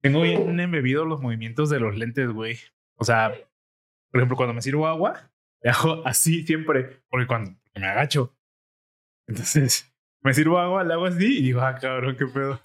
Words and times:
Tengo 0.00 0.22
bien 0.22 0.58
embebido 0.60 1.04
los 1.04 1.20
movimientos 1.20 1.70
de 1.70 1.80
los 1.80 1.96
lentes, 1.96 2.30
güey. 2.30 2.58
O 2.94 3.04
sea, 3.04 3.32
por 4.10 4.20
ejemplo, 4.20 4.36
cuando 4.36 4.54
me 4.54 4.62
sirvo 4.62 4.86
agua, 4.86 5.30
le 5.60 5.70
hago 5.70 6.06
así 6.06 6.44
siempre, 6.44 7.02
porque 7.08 7.26
cuando 7.26 7.52
me 7.74 7.86
agacho. 7.86 8.36
Entonces, 9.26 9.92
me 10.22 10.34
sirvo 10.34 10.58
agua, 10.58 10.84
le 10.84 10.94
hago 10.94 11.06
así 11.06 11.38
y 11.38 11.42
digo, 11.42 11.60
ah, 11.60 11.74
cabrón, 11.74 12.16
qué 12.16 12.26
pedo. 12.26 12.60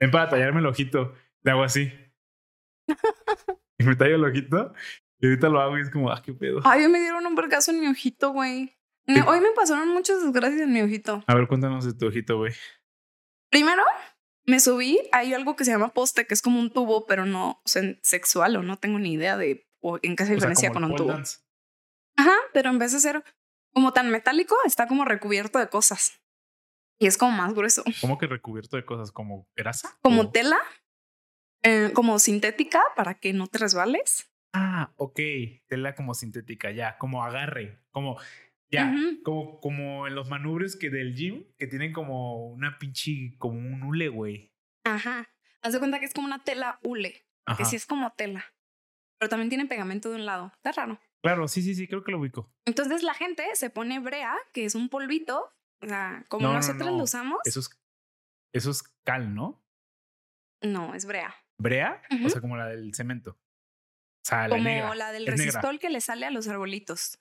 Ven 0.00 0.10
para 0.10 0.28
tallarme 0.28 0.60
el 0.60 0.66
ojito, 0.66 1.14
le 1.42 1.50
hago 1.50 1.62
así. 1.62 1.92
y 3.78 3.84
me 3.84 3.96
tallo 3.96 4.16
el 4.16 4.24
ojito 4.24 4.72
y 5.20 5.26
ahorita 5.26 5.48
lo 5.48 5.60
hago 5.60 5.78
y 5.78 5.82
es 5.82 5.90
como, 5.90 6.10
ah, 6.10 6.22
qué 6.24 6.32
pedo. 6.32 6.60
Ay, 6.64 6.88
me 6.88 7.00
dieron 7.00 7.26
un 7.26 7.34
vergazo 7.34 7.72
en 7.72 7.80
mi 7.80 7.88
ojito, 7.88 8.30
güey. 8.30 8.74
Hoy 9.26 9.40
me 9.40 9.50
pasaron 9.52 9.88
muchas 9.88 10.22
desgracias 10.22 10.60
en 10.60 10.72
mi 10.72 10.82
ojito. 10.82 11.24
A 11.26 11.34
ver, 11.34 11.48
cuéntanos 11.48 11.84
de 11.84 11.94
tu 11.94 12.06
ojito, 12.06 12.36
güey. 12.36 12.52
Primero, 13.50 13.82
me 14.48 14.58
subí, 14.60 14.98
hay 15.12 15.34
algo 15.34 15.54
que 15.56 15.64
se 15.64 15.70
llama 15.70 15.92
poste, 15.92 16.26
que 16.26 16.34
es 16.34 16.42
como 16.42 16.58
un 16.58 16.72
tubo, 16.72 17.06
pero 17.06 17.26
no 17.26 17.60
sexual 18.02 18.56
o 18.56 18.62
no 18.62 18.78
tengo 18.78 18.98
ni 18.98 19.12
idea 19.12 19.36
de 19.36 19.68
o 19.80 19.98
en 20.02 20.16
qué 20.16 20.24
se 20.24 20.24
O 20.24 20.26
sea, 20.26 20.34
diferencia 20.36 20.70
con 20.72 20.82
un 20.84 20.96
tubo. 20.96 21.12
dance. 21.12 21.38
Ajá, 22.16 22.34
pero 22.52 22.70
en 22.70 22.78
vez 22.78 22.92
de 22.92 22.98
ser 23.00 23.22
como 23.72 23.92
tan 23.92 24.10
metálico, 24.10 24.56
está 24.64 24.88
como 24.88 25.04
recubierto 25.04 25.58
de 25.58 25.68
cosas. 25.68 26.20
Y 26.98 27.06
es 27.06 27.16
como 27.16 27.30
más 27.32 27.54
grueso. 27.54 27.84
¿Cómo 28.00 28.18
que 28.18 28.26
recubierto 28.26 28.76
de 28.76 28.84
cosas? 28.84 29.12
¿Como 29.12 29.46
grasa? 29.54 29.96
Como 30.02 30.22
¿O- 30.22 30.30
tela, 30.32 30.58
eh, 31.62 31.90
como 31.94 32.18
sintética 32.18 32.82
para 32.96 33.14
que 33.14 33.32
no 33.32 33.46
te 33.46 33.58
resbales. 33.58 34.30
Ah, 34.52 34.92
ok. 34.96 35.20
Tela 35.68 35.94
como 35.94 36.14
sintética, 36.14 36.70
ya. 36.72 36.96
Como 36.98 37.22
agarre. 37.24 37.78
Como. 37.90 38.18
Ya. 38.70 38.94
Como, 39.24 39.60
como 39.60 40.06
en 40.06 40.14
los 40.14 40.28
manubrios 40.28 40.76
que 40.76 40.90
del 40.90 41.14
gym, 41.14 41.44
que 41.56 41.66
tienen 41.66 41.92
como 41.92 42.48
una 42.48 42.78
pinche. 42.78 43.34
Como 43.38 43.58
un 43.58 43.82
hule, 43.82 44.08
güey. 44.08 44.52
Ajá. 44.84 45.28
Haz 45.62 45.72
de 45.72 45.78
cuenta 45.78 45.98
que 46.00 46.06
es 46.06 46.14
como 46.14 46.26
una 46.26 46.44
tela 46.44 46.78
hule, 46.82 47.26
que 47.56 47.64
sí 47.64 47.76
es 47.76 47.86
como 47.86 48.12
tela. 48.12 48.44
Pero 49.18 49.28
también 49.30 49.48
tiene 49.48 49.66
pegamento 49.66 50.10
de 50.10 50.16
un 50.16 50.26
lado. 50.26 50.52
Está 50.56 50.72
raro. 50.72 51.00
Claro, 51.22 51.48
sí, 51.48 51.62
sí, 51.62 51.74
sí, 51.74 51.88
creo 51.88 52.04
que 52.04 52.12
lo 52.12 52.20
ubico. 52.20 52.52
Entonces 52.64 53.02
la 53.02 53.14
gente 53.14 53.44
se 53.54 53.70
pone 53.70 53.98
brea, 53.98 54.36
que 54.52 54.64
es 54.64 54.74
un 54.74 54.88
polvito. 54.88 55.52
O 55.82 55.86
sea, 55.86 56.24
como 56.28 56.42
No, 56.42 56.48
no, 56.50 56.54
nosotros 56.58 56.90
no. 56.90 56.96
lo 56.98 57.04
usamos. 57.04 57.38
Eso 57.44 57.60
es. 57.60 57.70
Eso 58.52 58.70
es 58.70 58.82
cal, 59.04 59.34
¿no? 59.34 59.62
No, 60.62 60.94
es 60.94 61.04
brea. 61.06 61.34
¿Brea? 61.58 62.02
O 62.24 62.28
sea, 62.28 62.40
como 62.40 62.56
la 62.56 62.66
del 62.66 62.94
cemento. 62.94 63.32
O 63.32 64.24
sea, 64.24 64.48
la 64.48 64.56
como 64.56 64.64
negra. 64.64 64.94
la 64.94 65.12
del 65.12 65.24
negra. 65.24 65.36
resistol 65.36 65.78
que 65.78 65.90
le 65.90 66.00
sale 66.00 66.26
a 66.26 66.30
los 66.30 66.46
arbolitos. 66.48 67.18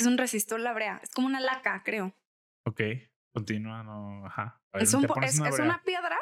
Es 0.00 0.06
un 0.06 0.18
resistol 0.18 0.64
la 0.64 0.72
brea. 0.72 0.98
Es 1.02 1.10
como 1.10 1.26
una 1.26 1.40
laca, 1.40 1.82
creo. 1.84 2.14
Ok. 2.66 2.80
Continúa, 3.34 3.82
no. 3.82 4.26
Ajá. 4.26 4.60
Ver, 4.72 4.82
Es, 4.82 4.94
un 4.94 5.04
una 5.04 5.26
es 5.26 5.38
brea. 5.38 5.64
una 5.64 5.82
piedra 5.84 6.18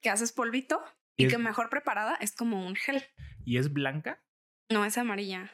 que 0.00 0.10
haces 0.10 0.32
polvito 0.32 0.82
Y 1.16 1.24
y, 1.24 1.26
es- 1.26 1.32
que 1.32 1.38
mejor 1.38 1.70
preparada 1.70 2.14
es 2.16 2.32
como 2.34 2.66
un 2.66 2.76
gel. 2.76 3.02
¿Y 3.44 3.56
es 3.58 3.72
blanca? 3.72 4.22
No, 4.70 4.84
es 4.84 4.96
amarilla. 4.98 5.50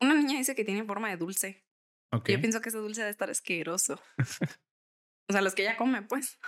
Una 0.00 0.14
niña 0.14 0.38
dice 0.38 0.54
que 0.54 0.64
tiene 0.64 0.84
forma 0.84 1.08
de 1.08 1.16
dulce. 1.16 1.64
Ok. 2.12 2.28
Yo 2.30 2.40
pienso 2.40 2.60
que 2.60 2.68
ese 2.68 2.78
dulce 2.78 3.00
debe 3.00 3.10
estar 3.10 3.30
asqueroso. 3.30 4.00
o 5.28 5.32
sea, 5.32 5.40
los 5.42 5.54
que 5.54 5.62
ella 5.62 5.76
come, 5.76 6.02
pues. 6.02 6.38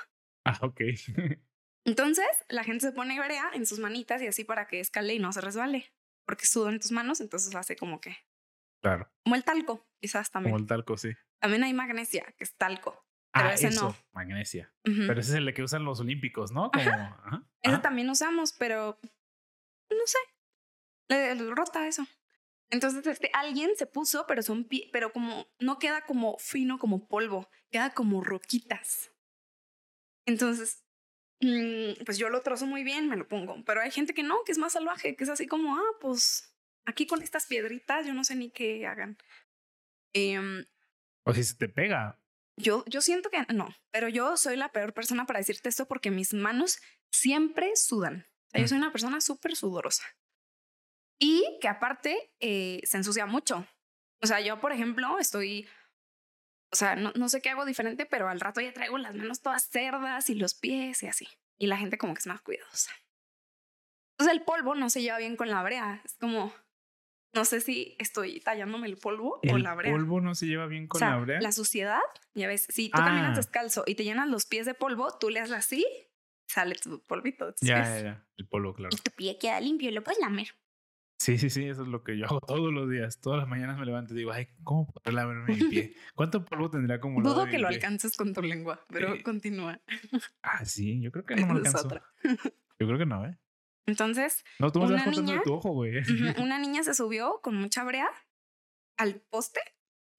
Ah, 0.45 0.59
ok. 0.63 0.81
Entonces, 1.87 2.27
la 2.49 2.63
gente 2.65 2.87
se 2.87 2.93
pone 2.93 3.19
brea 3.19 3.51
en 3.55 3.67
sus 3.67 3.79
manitas 3.79 4.21
y 4.23 4.27
así 4.27 4.45
para 4.45 4.67
que 4.69 4.81
escale 4.81 5.15
y 5.15 5.19
no 5.19 5.33
se 5.33 5.41
resbale. 5.41 5.93
Porque 6.27 6.47
sudan 6.47 6.79
tus 6.79 6.93
manos, 6.93 7.21
entonces 7.21 7.55
hace 7.57 7.75
como 7.77 8.01
que. 8.01 8.17
Claro. 8.81 9.11
Como 9.25 9.37
el 9.37 9.45
talco, 9.45 9.87
quizás 10.01 10.31
también. 10.31 10.53
Como 10.53 10.63
el 10.63 10.69
talco, 10.69 10.97
sí. 10.97 11.11
También 11.39 11.65
hay 11.65 11.73
magnesia, 11.73 12.25
que 12.37 12.45
es 12.45 12.57
talco. 12.57 13.05
Pero 13.33 13.49
ah, 13.49 13.55
ese 13.55 13.69
eso. 13.69 13.89
no. 13.89 13.97
Magnesia. 14.13 14.73
Pero 14.83 15.21
ese 15.21 15.31
es 15.31 15.37
el 15.37 15.55
que 15.55 15.63
usan 15.63 15.85
los 15.85 16.01
olímpicos, 16.01 16.53
¿no? 16.53 16.71
Como. 16.71 16.91
Ajá. 16.91 17.45
Ese 17.63 17.75
ajá. 17.75 17.83
también 17.83 18.11
usamos, 18.11 18.53
pero 18.53 18.99
no 19.91 20.07
sé. 20.07 20.19
Le, 21.09 21.35
le 21.35 21.55
rota 21.55 21.87
eso. 21.87 22.07
Entonces, 22.71 23.05
este, 23.07 23.31
alguien 23.35 23.71
se 23.77 23.87
puso, 23.87 24.27
pero 24.27 24.43
son 24.43 24.69
pero 24.93 25.13
como 25.13 25.47
no 25.59 25.79
queda 25.79 26.03
como 26.07 26.39
fino 26.39 26.79
como 26.79 27.09
polvo, 27.09 27.49
queda 27.71 27.91
como 27.91 28.23
roquitas. 28.23 29.13
Entonces, 30.25 30.85
mm, 31.41 32.05
pues 32.05 32.19
yo 32.19 32.29
lo 32.29 32.43
trozo 32.43 32.67
muy 32.67 32.85
bien, 32.85 33.09
me 33.09 33.17
lo 33.17 33.27
pongo. 33.27 33.65
Pero 33.65 33.81
hay 33.81 33.91
gente 33.91 34.15
que 34.15 34.23
no, 34.23 34.45
que 34.45 34.53
es 34.53 34.59
más 34.59 34.73
salvaje, 34.73 35.17
que 35.17 35.25
es 35.25 35.31
así 35.31 35.47
como, 35.47 35.77
ah, 35.77 35.97
pues 36.01 36.50
aquí 36.85 37.07
con 37.07 37.23
estas 37.23 37.47
piedritas, 37.47 38.07
yo 38.07 38.15
no 38.15 38.25
sé 38.25 38.35
ni 38.35 38.51
qué 38.51 38.87
hagan. 38.87 39.17
Em, 40.15 40.65
O 41.25 41.33
si 41.35 41.45
se 41.45 41.55
te 41.55 41.69
pega. 41.69 42.19
yo, 42.57 42.85
yo 42.87 43.01
siento 43.01 43.31
que 43.31 43.45
no, 43.55 43.69
pero 43.91 44.09
yo 44.09 44.37
soy 44.37 44.57
la 44.57 44.73
peor 44.73 44.93
persona 44.93 45.27
para 45.27 45.39
decirte 45.39 45.69
esto 45.69 45.87
porque 45.87 46.11
mis 46.11 46.35
manos 46.35 46.81
siempre 47.13 47.75
sudan. 47.77 48.27
O 48.49 48.51
sea, 48.51 48.61
yo 48.61 48.65
Mm. 48.65 48.69
soy 48.69 48.79
una 48.79 48.93
persona 48.93 49.21
súper 49.21 49.55
sudorosa. 49.57 50.05
Y 51.19 51.45
que 51.61 51.69
aparte 51.69 52.33
eh, 52.41 52.81
se 52.85 52.97
ensucia 52.97 53.27
mucho. 53.27 53.67
O 54.23 54.27
sea, 54.27 54.41
yo, 54.41 54.61
por 54.61 54.73
ejemplo, 54.73 55.19
estoy. 55.19 55.69
O 56.73 56.77
sea, 56.77 56.97
no, 56.97 57.13
no 57.15 57.29
sé 57.29 57.41
qué 57.43 57.51
hago 57.51 57.65
diferente, 57.65 58.07
pero 58.07 58.29
al 58.29 58.41
rato 58.41 58.61
ya 58.61 58.73
traigo 58.73 58.97
las 58.99 59.15
manos 59.15 59.43
todas 59.43 59.65
cerdas 59.69 60.31
y 60.31 60.35
los 60.35 60.55
pies 60.55 61.03
y 61.03 61.09
así. 61.09 61.29
Y 61.59 61.67
la 61.67 61.77
gente 61.77 61.99
como 61.99 62.15
que 62.15 62.21
es 62.21 62.27
más 62.27 62.41
cuidadosa. 62.43 62.93
Entonces 64.13 64.37
el 64.39 64.45
polvo 64.45 64.75
no 64.75 64.89
se 64.91 65.03
lleva 65.03 65.19
bien 65.19 65.37
con 65.37 65.51
la 65.51 65.63
brea. 65.63 66.01
Es 66.05 66.17
como. 66.17 66.55
No 67.33 67.45
sé 67.45 67.61
si 67.61 67.95
estoy 67.99 68.41
tallándome 68.41 68.89
el 68.89 68.97
polvo 68.97 69.41
o 69.49 69.57
El 69.57 69.63
la 69.63 69.75
brea. 69.75 69.93
polvo 69.93 70.21
no 70.21 70.35
se 70.35 70.47
lleva 70.47 70.67
bien 70.67 70.85
O 70.87 70.89
con 70.89 70.99
sea, 70.99 71.11
la 71.11 71.19
brea. 71.19 71.41
la 71.41 71.53
suciedad, 71.53 72.01
ya 72.35 72.49
ves, 72.49 72.67
si 72.69 72.91
tú 72.91 72.99
Ah. 73.01 73.05
caminas 73.05 73.37
descalzo 73.37 73.85
y 73.87 73.95
te 73.95 74.03
llenas 74.05 74.29
los 74.29 74.47
pies 74.47 74.67
de 74.67 74.75
polvo, 74.75 75.17
tú 75.19 75.31
le 75.31 75.39
haces 75.41 75.55
así, 75.57 75.87
sale 76.49 76.75
tu 76.75 77.01
polvito. 77.03 77.55
Ya, 77.61 77.85
ya, 77.85 78.03
ya. 78.03 78.27
El 78.37 78.49
polvo, 78.49 78.75
claro. 78.75 78.91
Y 78.93 79.01
tu 79.01 79.11
pie 79.13 79.39
queda 79.39 79.61
limpio 79.61 79.91
y 79.91 79.93
lo 79.93 80.03
puedes 80.03 80.19
lamer. 80.21 80.49
Sí, 81.21 81.37
sí, 81.37 81.51
sí, 81.51 81.67
eso 81.67 81.83
es 81.83 81.89
lo 81.89 82.03
que 82.03 82.17
yo 82.17 82.25
hago 82.25 82.41
todos 82.41 82.73
los 82.73 82.91
días. 82.91 83.21
Todas 83.21 83.39
las 83.41 83.47
mañanas 83.47 83.79
me 83.79 83.85
levanto 83.85 84.15
y 84.15 84.17
digo, 84.17 84.33
ay, 84.33 84.49
¿cómo 84.65 84.87
podré 84.91 85.13
lavarme 85.13 85.55
mi 85.55 85.63
pie? 85.69 85.95
¿Cuánto 86.15 86.45
polvo 86.47 86.71
tendría 86.71 86.97
acumulado? 86.97 87.35
Dudo 87.35 87.47
que 87.47 87.59
lo 87.59 87.69
pie? 87.69 87.77
alcances 87.77 88.17
con 88.17 88.33
tu 88.33 88.41
lengua, 88.43 88.85
pero 88.89 89.15
Sí. 89.15 89.23
continúa. 89.23 89.79
Ah, 90.43 90.65
sí, 90.65 91.01
yo 91.03 91.13
creo 91.13 91.27
que 91.27 91.37
no 91.37 91.47
me 91.47 91.61
otra. 91.69 92.03
Yo 92.25 92.87
creo 92.87 92.99
que 92.99 93.07
no, 93.07 93.27
¿eh? 93.27 93.39
Entonces, 93.87 94.45
No, 94.59 94.71
tú 94.71 94.81
me 94.81 94.87
Una 94.87 95.05
de 95.05 95.11
niña- 95.11 95.43
tu 95.43 95.55
ojo, 95.55 95.71
güey. 95.73 95.95
una 96.43 96.59
niña 96.59 96.83
se 96.83 96.95
subió 96.95 97.41
con 97.43 97.57
mucha 97.57 97.83
brea 97.85 98.09
al 98.99 99.21
poste 99.31 99.61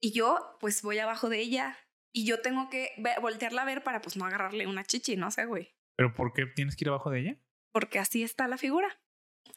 y 0.02 0.12
yo 0.14 0.58
pues 0.60 0.82
voy 0.82 1.00
abajo 1.00 1.30
de 1.30 1.40
ella 1.40 1.78
y 2.14 2.26
yo 2.26 2.42
tengo 2.42 2.70
que 2.70 2.90
voltearla 3.22 3.62
a 3.62 3.66
ver 3.66 3.84
para 3.84 4.02
pues 4.02 4.18
no 4.18 4.26
agarrarle 4.26 4.68
una 4.68 4.84
chichi, 4.84 5.16
no 5.16 5.32
sé, 5.32 5.46
güey. 5.46 5.74
¿Pero 5.98 6.14
por 6.14 6.34
qué 6.34 6.46
tienes 6.48 6.76
que 6.76 6.84
ir 6.86 6.90
abajo 6.90 7.10
de 7.12 7.20
ella? 7.20 7.38
Porque 7.74 8.00
así 8.00 8.24
está 8.24 8.48
la 8.48 8.58
figura. 8.58 9.00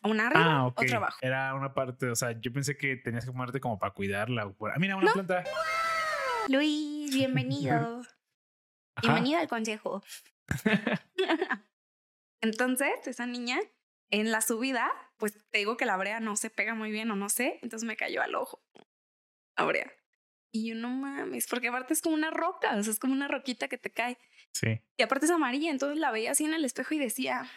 Una 0.02 0.26
arriba, 0.28 0.44
ah, 0.58 0.66
otra 0.66 0.96
abajo. 0.98 1.18
Era 1.22 1.54
una 1.54 1.72
parte, 1.74 2.08
o 2.10 2.14
sea, 2.14 2.38
yo 2.38 2.52
pensé 2.52 2.76
que 2.76 2.96
tenías 2.96 3.24
que 3.24 3.32
ponerte 3.32 3.60
como 3.60 3.78
para 3.78 3.92
cuidarla. 3.94 4.46
o 4.46 4.54
por- 4.54 4.70
Ah, 4.70 4.76
mira, 4.78 4.96
una 4.96 5.12
planta. 5.12 5.42
Luis, 6.48 7.12
bienvenido. 7.14 8.02
Bienvenido 9.02 9.40
al 9.40 9.48
consejo. 9.48 10.02
Entonces, 12.40 13.06
esa 13.06 13.26
niña 13.26 13.58
en 14.10 14.30
la 14.30 14.40
subida, 14.40 14.92
pues 15.16 15.34
te 15.50 15.58
digo 15.58 15.76
que 15.76 15.86
la 15.86 15.96
brea 15.96 16.20
no 16.20 16.36
se 16.36 16.50
pega 16.50 16.74
muy 16.74 16.90
bien 16.90 17.10
o 17.10 17.16
no 17.16 17.28
sé, 17.28 17.58
entonces 17.62 17.86
me 17.86 17.96
cayó 17.96 18.22
al 18.22 18.34
ojo. 18.34 18.62
La 19.56 19.64
brea. 19.64 19.92
Y 20.52 20.68
yo 20.68 20.74
no 20.76 20.88
mames, 20.88 21.46
porque 21.48 21.68
aparte 21.68 21.94
es 21.94 22.02
como 22.02 22.14
una 22.14 22.30
roca, 22.30 22.76
o 22.76 22.82
sea, 22.82 22.92
es 22.92 23.00
como 23.00 23.12
una 23.12 23.26
roquita 23.26 23.66
que 23.66 23.78
te 23.78 23.90
cae. 23.90 24.18
Sí. 24.52 24.80
Y 24.96 25.02
aparte 25.02 25.26
es 25.26 25.32
amarilla, 25.32 25.70
entonces 25.70 25.98
la 25.98 26.12
veía 26.12 26.30
así 26.30 26.44
en 26.44 26.54
el 26.54 26.64
espejo 26.64 26.94
y 26.94 26.98
decía, 26.98 27.50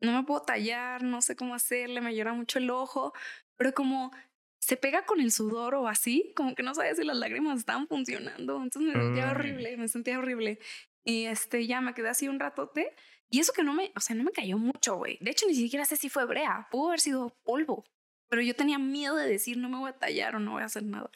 no 0.00 0.12
me 0.12 0.24
puedo 0.24 0.42
tallar, 0.42 1.02
no 1.02 1.20
sé 1.20 1.36
cómo 1.36 1.54
hacerle, 1.54 2.00
me 2.00 2.14
llora 2.14 2.32
mucho 2.32 2.58
el 2.58 2.70
ojo, 2.70 3.12
pero 3.56 3.74
como 3.74 4.10
se 4.58 4.78
pega 4.78 5.04
con 5.04 5.20
el 5.20 5.32
sudor 5.32 5.74
o 5.74 5.88
así, 5.88 6.32
como 6.34 6.54
que 6.54 6.62
no 6.62 6.74
sabía 6.74 6.94
si 6.94 7.04
las 7.04 7.16
lágrimas 7.16 7.58
estaban 7.58 7.86
funcionando, 7.86 8.62
entonces 8.62 8.94
me 8.94 9.02
sentía 9.02 9.24
Ay. 9.24 9.30
horrible, 9.30 9.76
me 9.76 9.88
sentía 9.88 10.18
horrible. 10.18 10.58
Y 11.04 11.26
este, 11.26 11.66
ya 11.66 11.82
me 11.82 11.92
quedé 11.92 12.08
así 12.08 12.28
un 12.28 12.40
ratote, 12.40 12.94
y 13.34 13.40
eso 13.40 13.52
que 13.52 13.64
no 13.64 13.72
me, 13.72 13.90
o 13.96 14.00
sea, 14.00 14.14
no 14.14 14.22
me 14.22 14.30
cayó 14.30 14.58
mucho, 14.58 14.94
güey. 14.94 15.18
De 15.20 15.32
hecho, 15.32 15.44
ni 15.48 15.56
siquiera 15.56 15.84
sé 15.84 15.96
si 15.96 16.08
fue 16.08 16.24
brea, 16.24 16.68
pudo 16.70 16.86
haber 16.90 17.00
sido 17.00 17.30
polvo, 17.42 17.84
pero 18.28 18.42
yo 18.42 18.54
tenía 18.54 18.78
miedo 18.78 19.16
de 19.16 19.28
decir, 19.28 19.56
no 19.56 19.68
me 19.68 19.76
voy 19.76 19.90
a 19.90 19.98
tallar 19.98 20.36
o 20.36 20.38
no 20.38 20.52
voy 20.52 20.62
a 20.62 20.66
hacer 20.66 20.84
nada. 20.84 21.10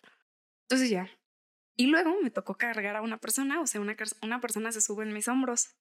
Entonces 0.63 0.91
ya. 0.91 1.09
Y 1.77 1.87
luego 1.87 2.21
me 2.21 2.31
tocó 2.31 2.57
cargar 2.57 2.97
a 2.97 3.03
una 3.03 3.19
persona, 3.19 3.61
o 3.61 3.69
sea, 3.69 3.81
una, 3.81 3.95
una 4.21 4.41
persona 4.41 4.73
se 4.73 4.81
sube 4.81 5.05
en 5.05 5.13
mis 5.13 5.29
hombros 5.29 5.77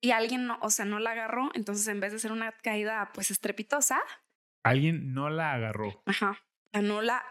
y 0.00 0.12
alguien 0.12 0.46
no, 0.46 0.60
o 0.62 0.70
sea, 0.70 0.84
no 0.84 1.00
la 1.00 1.10
agarró, 1.10 1.50
entonces 1.54 1.88
en 1.88 1.98
vez 1.98 2.12
de 2.12 2.20
ser 2.20 2.30
una 2.30 2.52
caída 2.52 3.10
pues 3.12 3.32
estrepitosa, 3.32 4.00
Alguien 4.62 5.12
no 5.12 5.28
la 5.28 5.54
agarró. 5.54 6.04
ajá, 6.06 6.38
o 6.66 6.68
sea, 6.70 6.82
no 6.82 7.02
la 7.02 7.24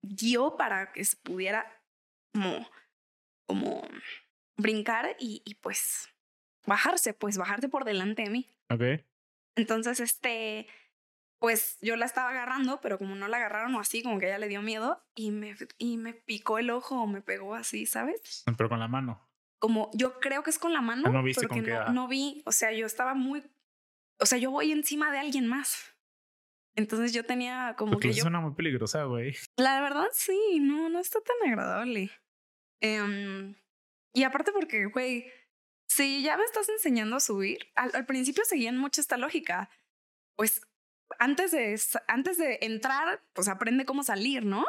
dio 0.00 0.56
para 0.56 0.90
que 0.90 1.04
se 1.04 1.18
pudiera 1.18 1.70
como, 2.32 2.66
como 3.46 3.82
brincar 4.56 5.16
y, 5.18 5.42
y 5.44 5.56
pues 5.56 6.08
bajarse, 6.66 7.14
pues 7.14 7.36
bajarse 7.38 7.68
por 7.68 7.84
delante 7.84 8.22
de 8.22 8.30
mí. 8.30 8.48
Ok. 8.70 9.04
Entonces, 9.56 10.00
este, 10.00 10.66
pues 11.38 11.78
yo 11.80 11.96
la 11.96 12.06
estaba 12.06 12.30
agarrando, 12.30 12.80
pero 12.80 12.98
como 12.98 13.14
no 13.14 13.28
la 13.28 13.36
agarraron 13.36 13.74
o 13.74 13.80
así, 13.80 14.02
como 14.02 14.18
que 14.18 14.26
ella 14.26 14.38
le 14.38 14.48
dio 14.48 14.62
miedo 14.62 15.02
y 15.14 15.30
me, 15.30 15.54
y 15.78 15.96
me 15.96 16.14
picó 16.14 16.58
el 16.58 16.70
ojo 16.70 17.02
o 17.02 17.06
me 17.06 17.20
pegó 17.20 17.54
así, 17.54 17.86
¿sabes? 17.86 18.44
Pero 18.56 18.68
con 18.68 18.80
la 18.80 18.88
mano. 18.88 19.20
Como 19.58 19.90
yo 19.94 20.20
creo 20.20 20.42
que 20.42 20.50
es 20.50 20.58
con 20.58 20.72
la 20.72 20.80
mano, 20.80 21.04
Ah, 21.06 21.10
no 21.10 21.22
viste 21.22 21.46
porque 21.46 21.60
con 21.60 21.64
qué, 21.64 21.92
no, 21.92 22.08
vi, 22.08 22.42
o 22.46 22.52
sea, 22.52 22.72
yo 22.72 22.86
estaba 22.86 23.14
muy, 23.14 23.42
o 24.18 24.26
sea, 24.26 24.38
yo 24.38 24.50
voy 24.50 24.72
encima 24.72 25.10
de 25.12 25.18
alguien 25.18 25.46
más. 25.46 25.94
Entonces 26.76 27.12
yo 27.12 27.24
tenía 27.24 27.74
como 27.78 27.92
Porque 27.92 28.08
que 28.08 28.10
eso 28.10 28.18
yo... 28.18 28.22
suena 28.22 28.40
muy 28.40 28.54
peligrosa, 28.54 29.04
güey. 29.04 29.36
La 29.56 29.80
verdad, 29.80 30.08
sí, 30.12 30.58
no, 30.60 30.88
no 30.88 30.98
está 30.98 31.20
tan 31.20 31.50
agradable. 31.50 32.10
Em, 32.80 33.54
y 34.12 34.24
aparte 34.24 34.50
porque, 34.52 34.86
güey, 34.86 35.30
si 35.96 36.22
ya 36.22 36.36
me 36.36 36.44
estás 36.44 36.68
enseñando 36.68 37.16
a 37.16 37.20
subir, 37.20 37.58
al, 37.74 37.90
al 37.94 38.06
principio 38.06 38.44
seguían 38.44 38.76
mucho 38.76 39.00
esta 39.00 39.16
lógica. 39.16 39.70
Pues 40.36 40.60
antes 41.18 41.50
de, 41.52 41.80
antes 42.08 42.38
de 42.38 42.58
entrar, 42.62 43.22
pues 43.34 43.48
aprende 43.48 43.84
cómo 43.84 44.02
salir, 44.02 44.44
¿no? 44.44 44.64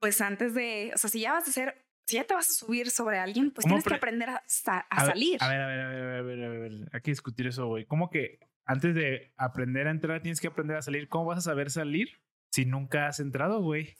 Pues 0.00 0.20
antes 0.20 0.54
de, 0.54 0.90
o 0.94 0.98
sea, 0.98 1.08
si 1.10 1.20
ya 1.20 1.32
vas 1.32 1.46
a 1.46 1.50
hacer, 1.50 1.86
si 2.08 2.16
ya 2.16 2.24
te 2.24 2.34
vas 2.34 2.50
a 2.50 2.52
subir 2.54 2.90
sobre 2.90 3.18
alguien, 3.18 3.50
pues 3.52 3.62
¿Cómo 3.64 3.74
tienes 3.74 3.84
que 3.84 3.90
pre- 3.90 3.96
aprender 3.98 4.30
a, 4.30 4.42
a 4.90 5.06
salir. 5.06 5.38
A 5.40 5.48
ver, 5.48 5.60
a 5.60 5.66
ver, 5.68 5.80
a 5.80 5.88
ver, 5.88 5.98
a 6.00 6.02
ver, 6.02 6.18
a 6.18 6.22
ver, 6.22 6.44
a 6.44 6.48
ver. 6.58 6.72
Hay 6.92 7.00
que 7.00 7.10
discutir 7.12 7.46
eso, 7.46 7.66
güey. 7.68 7.86
¿Cómo 7.86 8.10
que 8.10 8.40
antes 8.66 8.94
de 8.94 9.32
aprender 9.36 9.86
a 9.86 9.90
entrar 9.92 10.20
tienes 10.22 10.40
que 10.40 10.48
aprender 10.48 10.76
a 10.76 10.82
salir? 10.82 11.08
¿Cómo 11.08 11.26
vas 11.26 11.38
a 11.38 11.42
saber 11.42 11.70
salir 11.70 12.20
si 12.52 12.64
nunca 12.64 13.06
has 13.06 13.20
entrado, 13.20 13.60
güey? 13.62 13.94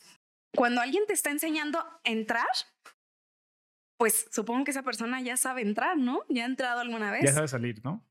Cuando 0.56 0.80
alguien 0.80 1.04
te 1.06 1.12
está 1.12 1.30
enseñando 1.30 1.78
a 1.78 2.00
entrar, 2.04 2.48
pues 4.02 4.26
supongo 4.32 4.64
que 4.64 4.72
esa 4.72 4.82
persona 4.82 5.20
ya 5.20 5.36
sabe 5.36 5.62
entrar, 5.62 5.96
¿no? 5.96 6.24
Ya 6.28 6.42
ha 6.42 6.46
entrado 6.46 6.80
alguna 6.80 7.12
vez. 7.12 7.22
Ya 7.22 7.32
sabes 7.32 7.52
salir, 7.52 7.80
¿no? 7.84 8.04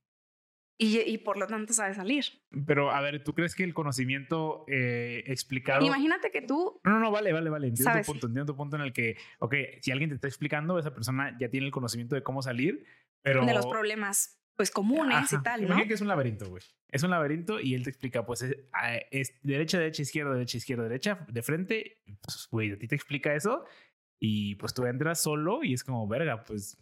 y, 0.77 0.99
y 1.01 1.17
por 1.17 1.37
lo 1.37 1.47
tanto 1.47 1.73
sabe 1.73 1.93
salir. 1.93 2.23
Pero, 2.65 2.91
a 2.91 3.01
ver, 3.01 3.21
¿tú 3.25 3.35
crees 3.35 3.55
que 3.55 3.65
el 3.65 3.73
conocimiento 3.73 4.63
eh, 4.69 5.21
explicado... 5.27 5.85
Imagínate 5.85 6.31
que 6.31 6.41
tú, 6.41 6.79
No, 6.85 6.91
no, 6.91 6.99
no, 6.99 7.11
vale, 7.11 7.33
vale, 7.33 7.49
vale. 7.49 7.67
Entiendo 7.67 7.99
tu 7.99 8.05
punto. 8.05 8.27
Entiendo 8.27 8.53
tu 8.53 8.57
punto 8.57 8.77
en 8.77 8.83
el 8.83 8.93
que, 8.93 9.17
ok, 9.39 9.53
si 9.81 9.91
alguien 9.91 10.09
te 10.09 10.15
está 10.15 10.27
explicando, 10.27 10.79
esa 10.79 10.93
persona 10.93 11.37
ya 11.39 11.49
tiene 11.49 11.65
el 11.65 11.73
conocimiento 11.73 12.15
de 12.15 12.23
cómo 12.23 12.41
salir, 12.41 12.85
pero... 13.21 13.45
de 13.45 13.53
los 13.53 13.67
problemas 13.67 14.37
pues 14.55 14.71
comunes 14.71 15.15
Ajá. 15.17 15.35
y 15.35 15.43
tal, 15.43 15.61
¿no? 15.61 15.67
Imagina 15.67 15.87
que 15.87 15.93
es 15.93 16.01
un 16.01 16.07
laberinto, 16.07 16.49
güey. 16.49 16.63
Es 16.89 17.03
un 17.03 17.09
laberinto 17.09 17.59
y 17.59 17.73
él 17.75 17.83
te 17.83 17.89
explica, 17.89 18.25
pues, 18.25 18.43
es, 18.43 18.57
ah, 18.73 18.95
es 19.11 19.33
derecha, 19.43 19.77
derecha, 19.77 20.01
izquierda, 20.01 20.33
derecha, 20.33 20.57
izquierda, 20.57 20.83
derecha, 20.83 21.25
de 21.27 21.41
frente. 21.43 22.01
Pues, 22.21 22.47
güey, 22.49 22.71
a 22.71 22.77
ti 22.77 22.87
te 22.87 22.95
explica 22.95 23.35
eso 23.35 23.65
y 24.21 24.55
pues 24.55 24.73
tú 24.73 24.85
entras 24.85 25.21
solo 25.21 25.63
y 25.63 25.73
es 25.73 25.83
como, 25.83 26.07
verga, 26.07 26.43
pues 26.43 26.77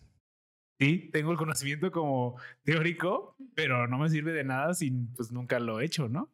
sí, 0.80 1.10
tengo 1.12 1.32
el 1.32 1.38
conocimiento 1.38 1.92
como 1.92 2.40
teórico, 2.64 3.36
pero 3.56 3.88
no 3.88 3.98
me 3.98 4.10
sirve 4.10 4.34
de 4.34 4.44
nada 4.44 4.74
si 4.74 4.92
pues 5.16 5.32
nunca 5.32 5.60
lo 5.60 5.80
he 5.80 5.86
hecho, 5.86 6.10
¿no? 6.10 6.32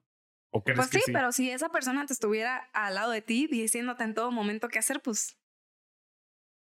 ¿O 0.51 0.63
Pues 0.63 0.89
que 0.89 0.99
sí, 0.99 1.11
pero 1.11 1.31
si 1.31 1.49
esa 1.51 1.69
persona 1.69 2.05
te 2.05 2.13
estuviera 2.13 2.69
al 2.73 2.95
lado 2.95 3.11
de 3.11 3.21
ti 3.21 3.47
diciéndote 3.47 4.05
en 4.05 4.13
todo 4.13 4.31
momento 4.31 4.69
qué 4.69 4.79
hacer, 4.79 5.01
pues 5.01 5.37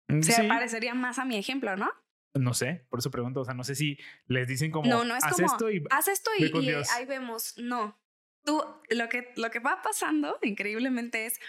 Mm, 0.08 0.22
se 0.22 0.32
sí, 0.32 0.42
parecería 0.46 0.94
más 0.94 1.18
a 1.18 1.24
mi 1.24 1.36
ejemplo, 1.36 1.76
¿no? 1.76 1.90
No 2.34 2.54
sé, 2.54 2.86
por 2.90 2.98
eso 2.98 3.10
pregunto. 3.10 3.40
O 3.40 3.44
sea, 3.44 3.54
no 3.54 3.64
sé 3.64 3.74
si 3.74 3.98
les 4.26 4.46
dicen 4.46 4.70
como, 4.70 4.88
No, 4.88 5.04
no 5.04 5.16
es 5.16 5.24
haz 5.24 5.32
como, 5.32 5.46
esto 5.46 5.70
y... 5.70 5.82
Haz 5.90 6.08
esto 6.08 6.30
y, 6.38 6.44
y, 6.44 6.70
ahí 6.70 7.06
vemos. 7.06 7.54
No. 7.58 7.98
Tú, 8.44 8.62
lo 8.90 9.08
que, 9.08 9.32
lo 9.36 9.50
que 9.50 9.58
va 9.58 9.82
pasando 9.82 10.38
increíblemente 10.42 11.26
es, 11.26 11.40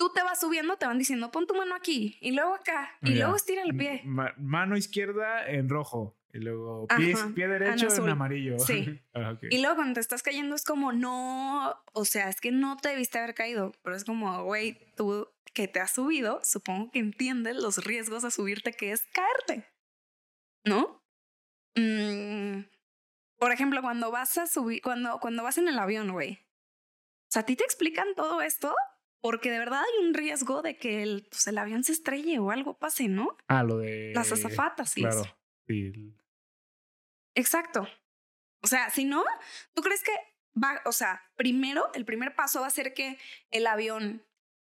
tú 0.00 0.10
te 0.14 0.22
vas 0.22 0.40
subiendo, 0.40 0.78
te 0.78 0.86
van 0.86 0.96
diciendo, 0.96 1.30
pon 1.30 1.46
tu 1.46 1.54
mano 1.54 1.74
aquí 1.74 2.16
y 2.22 2.32
luego 2.32 2.54
acá 2.54 2.90
y 3.02 3.16
luego 3.16 3.36
estira 3.36 3.62
el 3.62 3.76
pie. 3.76 4.00
Ma- 4.06 4.32
mano 4.38 4.74
izquierda 4.74 5.46
en 5.46 5.68
rojo 5.68 6.16
y 6.32 6.38
luego 6.38 6.86
pie, 7.34 7.46
derecho 7.46 7.94
en, 7.94 8.08
amarillo. 8.08 8.58
Sí. 8.58 8.98
Ah. 9.12 9.36
Y 9.42 9.60
luego 9.60 9.76
cuando 9.76 9.94
te 9.94 10.00
estás 10.00 10.22
cayendo 10.22 10.54
es 10.54 10.64
como, 10.64 10.92
no, 10.92 11.74
o 11.92 12.04
sea, 12.06 12.30
es 12.30 12.40
que 12.40 12.50
no 12.50 12.78
te 12.78 12.88
debiste 12.88 13.18
haber 13.18 13.34
caído, 13.34 13.72
pero 13.82 13.94
es 13.94 14.04
como, 14.04 14.44
güey, 14.44 14.78
tú 14.96 15.28
que 15.52 15.68
te 15.68 15.80
has 15.80 15.90
subido, 15.90 16.40
supongo 16.44 16.90
que 16.90 17.00
entiendes 17.00 17.56
los 17.56 17.84
riesgos 17.84 18.24
a 18.24 18.30
subirte 18.30 18.72
que 18.72 18.92
es 18.92 19.02
caerte, 19.12 19.68
¿no? 20.64 21.02
Mm, 21.74 22.62
por 23.36 23.52
ejemplo, 23.52 23.82
cuando 23.82 24.10
vas 24.10 24.38
a 24.38 24.46
subir, 24.46 24.80
cuando, 24.80 25.18
cuando 25.18 25.42
vas 25.42 25.58
en 25.58 25.68
el 25.68 25.78
avión, 25.78 26.12
güey, 26.12 26.38
o 27.28 27.32
sea, 27.32 27.42
a 27.42 27.46
ti 27.46 27.56
te 27.56 27.64
explican 27.64 28.14
todo 28.14 28.40
esto 28.40 28.74
porque 29.20 29.50
de 29.50 29.58
verdad 29.58 29.80
hay 29.82 30.04
un 30.06 30.14
riesgo 30.14 30.62
de 30.62 30.76
que 30.78 31.02
el, 31.02 31.26
pues, 31.30 31.46
el 31.46 31.58
avión 31.58 31.84
se 31.84 31.92
estrelle 31.92 32.38
o 32.38 32.50
algo 32.50 32.78
pase, 32.78 33.08
¿no? 33.08 33.36
Ah, 33.48 33.62
lo 33.62 33.78
de... 33.78 34.12
Las 34.14 34.32
azafatas 34.32 34.96
y 34.96 35.02
Claro. 35.02 35.20
eso. 35.22 35.36
Sí. 35.68 35.92
Exacto. 37.34 37.86
O 38.62 38.66
sea, 38.66 38.90
si 38.90 39.04
no, 39.04 39.24
¿tú 39.74 39.82
crees 39.82 40.02
que 40.02 40.12
va, 40.62 40.80
o 40.84 40.92
sea, 40.92 41.22
primero, 41.36 41.90
el 41.94 42.04
primer 42.04 42.34
paso 42.34 42.60
va 42.60 42.66
a 42.66 42.70
ser 42.70 42.92
que 42.94 43.18
el 43.50 43.66
avión 43.66 44.24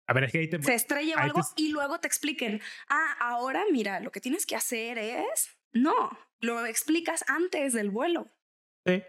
A 0.07 0.13
ver, 0.13 0.25
es 0.25 0.33
que 0.33 0.39
ahí 0.39 0.49
te... 0.51 0.63
se 0.63 0.75
estrelle 0.75 1.15
o 1.15 1.19
algo 1.19 1.41
te- 1.41 1.63
y 1.63 1.69
luego 1.69 2.01
te 2.01 2.09
expliquen, 2.09 2.61
ah, 2.89 3.17
ahora 3.21 3.65
mira, 3.71 4.01
lo 4.01 4.11
que 4.11 4.21
tienes 4.21 4.47
que 4.47 4.57
hacer 4.57 4.99
es, 4.99 5.57
no, 5.73 6.19
lo 6.41 6.65
explicas 6.67 7.25
antes 7.29 7.73
del 7.75 7.91
vuelo. 7.91 8.29
Sí. 8.87 9.03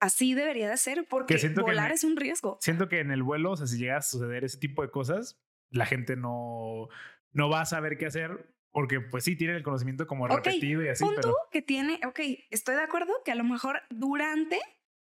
Así 0.00 0.34
debería 0.34 0.68
de 0.68 0.76
ser 0.76 1.06
porque 1.08 1.36
que 1.36 1.48
volar 1.60 1.92
es 1.92 2.04
un 2.04 2.16
riesgo. 2.16 2.58
Siento 2.60 2.88
que 2.88 3.00
en 3.00 3.10
el 3.10 3.22
vuelo, 3.22 3.52
o 3.52 3.56
sea, 3.56 3.66
si 3.66 3.78
llega 3.78 3.98
a 3.98 4.02
suceder 4.02 4.44
ese 4.44 4.58
tipo 4.58 4.82
de 4.82 4.90
cosas, 4.90 5.38
la 5.70 5.86
gente 5.86 6.16
no, 6.16 6.88
no 7.32 7.48
va 7.50 7.60
a 7.60 7.66
saber 7.66 7.98
qué 7.98 8.06
hacer 8.06 8.50
porque 8.72 9.00
pues 9.00 9.24
sí, 9.24 9.36
tienen 9.36 9.56
el 9.56 9.62
conocimiento 9.62 10.06
como 10.06 10.28
repetido 10.28 10.82
y 10.82 10.88
así, 10.88 11.04
Pon 11.04 11.14
pero... 11.16 11.34
que 11.50 11.62
tiene, 11.62 12.00
ok, 12.06 12.20
estoy 12.50 12.76
de 12.76 12.82
acuerdo 12.82 13.12
que 13.24 13.32
a 13.32 13.34
lo 13.34 13.44
mejor 13.44 13.82
durante, 13.90 14.60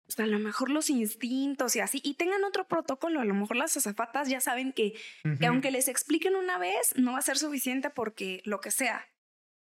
pues 0.05 0.19
a 0.19 0.27
lo 0.27 0.39
mejor 0.39 0.69
los 0.69 0.89
instintos 0.89 1.75
y 1.75 1.79
así, 1.79 2.01
y 2.03 2.15
tengan 2.15 2.43
otro 2.43 2.67
protocolo, 2.67 3.21
a 3.21 3.25
lo 3.25 3.33
mejor 3.33 3.55
las 3.55 3.75
azafatas 3.77 4.27
ya 4.29 4.41
saben 4.41 4.73
que 4.73 4.93
que 5.39 5.45
aunque 5.45 5.71
les 5.71 5.87
expliquen 5.87 6.35
una 6.35 6.57
vez, 6.57 6.93
no 6.97 7.13
va 7.13 7.19
a 7.19 7.23
ser 7.23 7.37
suficiente 7.37 7.89
porque 7.89 8.41
lo 8.45 8.59
que 8.59 8.71
sea. 8.71 9.07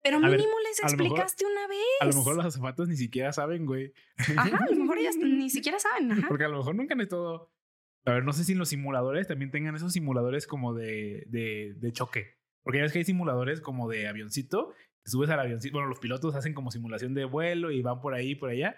Pero 0.04 0.18
A 0.18 0.22
ver, 0.22 0.32
mínimo 0.40 0.54
les 0.60 0.82
mejor- 0.84 0.90
explicaste 1.02 1.46
una 1.46 1.68
vez. 1.68 1.80
A 2.02 2.06
lo 2.06 2.14
mejor 2.14 2.36
los 2.36 2.46
azafatos 2.46 2.88
ni 2.88 2.98
siquiera 2.98 3.32
saben, 3.32 3.66
güey. 3.66 3.94
Ajá, 4.18 4.58
a 4.64 4.70
lo 4.70 4.76
mejor 4.76 4.98
ellas 4.98 5.16
ni 5.22 5.50
siquiera 5.50 5.80
saben. 5.80 6.12
Ajá. 6.12 6.28
Porque 6.28 6.46
a 6.46 6.48
lo 6.50 6.58
mejor 6.58 6.76
nunca 6.76 6.94
han 6.94 7.02
estado... 7.02 7.52
A 8.06 8.14
ver, 8.14 8.24
no 8.24 8.34
sé 8.34 8.44
si 8.44 8.54
en 8.54 8.58
los 8.58 8.70
simuladores 8.70 9.28
también 9.28 9.52
tengan 9.52 9.76
esos 9.76 9.94
simuladores 9.94 10.48
como 10.48 10.74
de, 10.74 11.24
de, 11.28 11.76
de 11.78 11.92
choque. 11.94 12.40
Porque 12.64 12.78
ya 12.80 12.84
ves 12.84 12.94
que 12.94 13.00
hay 13.00 13.06
simuladores 13.06 13.62
como 13.62 13.88
de 13.90 14.08
avioncito. 14.08 14.74
Te 15.04 15.12
subes 15.12 15.30
al 15.30 15.40
avioncito. 15.40 15.74
Bueno, 15.74 15.88
los 15.90 16.00
pilotos 16.00 16.34
hacen 16.36 16.54
como 16.56 16.72
simulación 16.72 17.14
de 17.14 17.26
vuelo 17.26 17.70
y 17.70 17.82
van 17.84 18.02
por 18.02 18.16
ahí, 18.16 18.34
por 18.34 18.50
allá. 18.50 18.76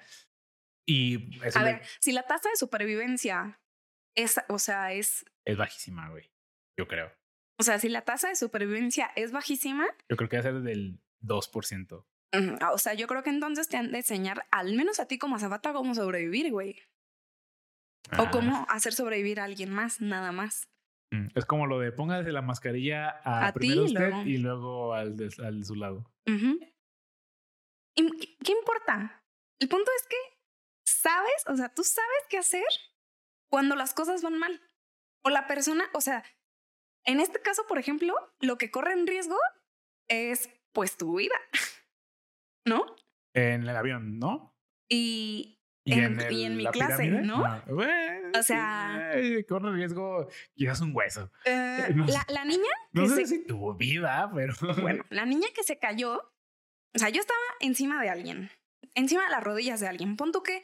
Y 0.86 1.40
eso 1.46 1.60
A 1.60 1.64
ver, 1.64 1.82
si 2.02 2.12
la 2.12 2.24
tasa 2.24 2.50
de 2.50 2.56
supervivencia 2.58 3.62
es, 4.16 4.42
o 4.50 4.60
sea, 4.60 4.92
es, 4.94 5.26
es 5.46 5.58
bajísima, 5.58 6.10
güey. 6.10 6.30
Yo 6.78 6.88
creo. 6.88 7.12
o 7.60 7.64
sea, 7.64 7.80
si 7.80 7.88
la 7.88 8.02
tasa 8.02 8.28
de 8.30 8.36
supervivencia 8.36 9.12
es 9.16 9.32
bajísima, 9.32 9.86
Yo 10.10 10.18
creo 10.18 10.28
que 10.30 10.38
va 10.38 10.42
a 10.42 10.44
ser 10.44 10.62
del 10.62 11.00
2%. 11.24 12.06
ujú, 12.36 12.58
o 12.74 12.78
sea, 12.78 12.94
yo 12.96 13.08
creo 13.08 13.24
que 13.24 13.30
entonces 13.30 13.68
te 13.70 13.78
han 13.78 13.92
de 13.92 14.00
enseñar, 14.00 14.46
al 14.52 14.74
menos 14.74 15.00
a 15.00 15.08
ti 15.08 15.18
como 15.20 15.36
azafata, 15.36 15.72
cómo 15.74 15.94
sobrevivir, 15.96 16.52
güey. 16.52 16.80
O 18.18 18.24
Ah. 18.24 18.32
cómo 18.32 18.66
hacer 18.70 18.94
sobrevivir 18.94 19.40
a 19.40 19.46
alguien 19.46 19.70
más, 19.72 20.02
nada 20.02 20.32
más. 20.32 20.68
Mm, 21.12 21.28
Es 21.36 21.46
como 21.46 21.68
lo 21.68 21.80
de 21.80 21.92
póngase 21.92 22.32
la 22.32 22.42
mascarilla 22.42 23.10
a, 23.24 23.48
A 23.48 23.54
ti 23.54 23.60
primero 23.60 23.82
y 23.84 23.86
usted 23.86 24.00
luego- 24.10 24.22
y 24.24 24.38
luego 24.38 24.94
al 24.94 25.16
de, 25.16 25.30
al 25.46 25.60
de 25.60 25.66
su 25.66 25.76
lado. 25.76 26.12
Ujú. 26.28 26.60
¿Y 27.96 28.10
qué- 28.20 28.38
qué 28.44 28.52
importa? 28.52 29.24
El 29.60 29.70
punto 29.70 29.92
es 30.02 30.08
que 30.08 30.18
sabes, 30.86 31.44
o 31.48 31.56
sea, 31.56 31.70
tú 31.70 31.84
sabes 31.84 32.24
qué 32.30 32.38
hacer 32.40 32.66
cuando 33.50 33.76
las 33.76 33.94
cosas 33.94 34.22
van 34.24 34.38
mal. 34.38 34.60
O 35.24 35.30
la 35.30 35.48
persona, 35.48 35.86
o 35.94 36.02
sea, 36.02 36.24
en 37.06 37.20
este 37.20 37.42
caso, 37.42 37.66
por 37.68 37.78
ejemplo, 37.78 38.16
lo 38.42 38.58
que 38.58 38.72
corre 38.72 38.94
en 38.94 39.06
riesgo 39.08 39.38
es 40.10 40.50
pues 40.74 40.98
tu 40.98 41.18
vida, 41.18 41.36
¿no? 42.66 42.86
En 43.34 43.64
el 43.64 43.76
avión, 43.76 44.20
¿no? 44.20 44.56
Y 44.90 45.60
Y 45.86 45.94
En- 45.94 46.20
en, 46.20 46.32
y 46.32 46.46
en 46.46 46.56
mi 46.56 46.64
la 46.64 46.72
clase, 46.72 47.04
pirámide, 47.04 47.22
¿no? 47.28 47.44
Ah, 47.46 47.62
bueno, 47.68 48.40
O 48.40 48.44
sea- 48.44 49.12
sí, 49.22 49.44
corre 49.44 49.74
riesgo 49.74 50.30
quizás 50.56 50.80
un 50.82 50.96
hueso. 50.96 51.30
eh, 51.46 51.88
No 51.94 52.06
la, 52.06 52.26
la 52.30 52.46
niña, 52.46 52.70
No 52.94 53.06
sé 53.08 53.26
se- 53.26 53.28
si 53.28 53.46
tu 53.46 53.74
vida, 53.76 54.32
pero. 54.34 54.54
bueno, 54.82 55.04
la 55.10 55.26
niña 55.26 55.48
que 55.54 55.64
se 55.64 55.80
cayó, 55.80 56.16
o 56.96 57.00
sea, 57.00 57.10
yo 57.10 57.20
estaba 57.20 57.40
encima 57.60 58.02
de 58.02 58.10
alguien, 58.10 58.50
encima 58.96 59.26
de 59.26 59.32
las 59.32 59.44
rodillas 59.44 59.80
de 59.82 59.88
alguien. 59.90 60.16
Pon 60.16 60.32
tú 60.32 60.42
que 60.42 60.64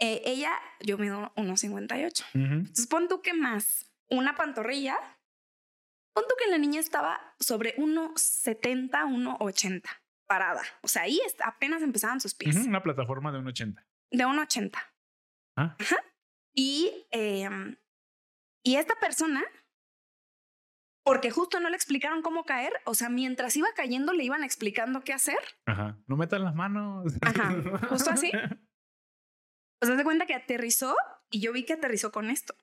eh, 0.00 0.22
ella, 0.24 0.52
yo 0.80 0.98
mido 0.98 1.32
1,58. 1.36 2.24
Ujú. 2.34 2.44
Entonces 2.54 2.86
pon 2.88 3.06
tú 3.08 3.20
que 3.22 3.34
más 3.34 3.92
una 4.10 4.34
pantorrilla, 4.34 4.96
pon 6.18 6.26
tú 6.28 6.34
que 6.36 6.50
la 6.50 6.58
niña 6.58 6.80
estaba 6.80 7.20
sobre 7.38 7.76
1,70, 7.76 8.90
1,80 8.90 9.82
parada. 10.26 10.62
O 10.82 10.88
sea, 10.88 11.02
ahí 11.02 11.20
apenas 11.44 11.80
empezaban 11.82 12.20
sus 12.20 12.34
pies. 12.34 12.56
Ujú, 12.56 12.68
Una 12.68 12.82
plataforma 12.82 13.30
de 13.30 13.38
un 13.38 13.46
80. 13.46 13.86
De 14.10 14.24
1,80. 14.24 14.72
Ah. 15.56 15.76
Ajá. 15.78 15.96
Y, 16.54 17.06
em, 17.12 17.76
y 18.64 18.76
esta 18.76 18.94
persona, 18.96 19.44
porque 21.04 21.30
justo 21.30 21.60
no 21.60 21.70
le 21.70 21.76
explicaron 21.76 22.20
cómo 22.20 22.44
caer, 22.44 22.72
o 22.84 22.94
sea, 22.94 23.08
mientras 23.08 23.56
iba 23.56 23.68
cayendo 23.76 24.12
le 24.12 24.24
iban 24.24 24.42
explicando 24.42 25.02
qué 25.02 25.12
hacer. 25.12 25.38
Ajá. 25.66 25.96
No 26.08 26.16
metan 26.16 26.42
las 26.42 26.54
manos. 26.54 27.12
Ajá, 27.22 27.54
justo 27.88 28.10
así. 28.10 28.32
Pues 29.80 29.90
haz 29.92 29.96
de 29.96 30.04
cuenta 30.04 30.26
que 30.26 30.34
aterrizó 30.34 30.96
y 31.30 31.40
yo 31.40 31.52
vi 31.52 31.64
que 31.64 31.74
aterrizó 31.74 32.10
con 32.10 32.28
esto. 32.28 32.54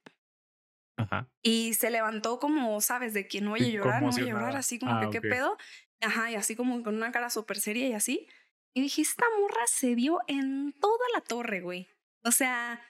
Ajá. 0.98 1.30
Y 1.42 1.74
se 1.74 1.90
levantó 1.90 2.40
como, 2.40 2.80
¿sabes? 2.82 3.14
De 3.14 3.28
que 3.28 3.42
no 3.42 3.52
voy 3.52 3.64
a 3.64 3.68
llorar, 3.68 4.02
no 4.02 4.12
voy 4.12 4.22
a 4.22 4.26
llorar, 4.26 4.56
así 4.56 4.80
como 4.80 4.94
Ah, 4.94 5.02
que 5.02 5.10
qué 5.10 5.22
pedo. 5.22 5.58
Ajá, 6.02 6.32
y 6.32 6.36
así 6.36 6.56
como 6.56 6.82
con 6.84 6.96
una 6.96 7.12
cara 7.12 7.30
súper 7.30 7.60
seria 7.60 7.88
y 7.88 7.94
así. 7.94 8.28
Y 8.74 8.82
dije, 8.82 9.02
esta 9.02 9.26
morra 9.40 9.66
se 9.68 9.96
dio 9.96 10.20
en 10.28 10.74
toda 10.80 11.06
la 11.14 11.22
torre, 11.22 11.62
güey. 11.62 11.88
O 12.24 12.32
sea, 12.32 12.82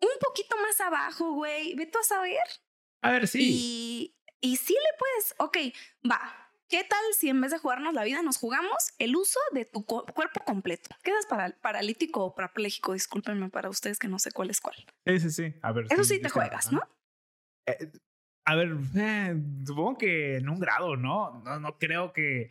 un 0.00 0.08
poquito 0.20 0.56
más 0.58 0.80
abajo, 0.80 1.32
güey. 1.32 1.74
Ve 1.74 1.86
tú 1.86 1.98
a 1.98 2.02
saber. 2.02 2.38
A 3.02 3.10
ver, 3.12 3.28
sí. 3.28 3.38
Y, 3.42 4.16
y 4.40 4.56
sí 4.56 4.74
le 4.74 4.98
puedes, 4.98 5.34
ok, 5.38 5.56
va. 6.10 6.36
¿Qué 6.68 6.84
tal 6.84 7.02
si 7.18 7.28
en 7.28 7.40
vez 7.40 7.50
de 7.50 7.58
jugarnos 7.58 7.94
la 7.94 8.04
vida 8.04 8.22
nos 8.22 8.36
jugamos 8.38 8.92
el 8.98 9.16
uso 9.16 9.40
de 9.52 9.64
tu 9.64 9.84
co- 9.84 10.06
cuerpo 10.06 10.44
completo? 10.44 10.90
Quedas 11.02 11.26
para, 11.26 11.50
paralítico 11.60 12.24
o 12.24 12.34
parapléjico, 12.34 12.92
discúlpenme 12.92 13.48
para 13.50 13.68
ustedes 13.68 13.98
que 13.98 14.06
no 14.06 14.20
sé 14.20 14.30
cuál 14.30 14.50
es 14.50 14.60
cuál. 14.60 14.76
Sí, 15.04 15.18
sí, 15.18 15.30
sí. 15.30 15.54
A 15.62 15.72
ver. 15.72 15.86
Eso 15.90 16.04
sí 16.04 16.20
te 16.20 16.28
juegas. 16.28 16.70
¿no? 16.70 16.80
Eh, 17.66 17.90
a 18.46 18.56
ver, 18.56 18.76
eh, 18.96 19.36
supongo 19.66 19.98
que 19.98 20.36
en 20.36 20.48
un 20.48 20.58
grado, 20.58 20.96
¿no? 20.96 21.40
No, 21.44 21.60
no 21.60 21.78
creo 21.78 22.12
que 22.12 22.50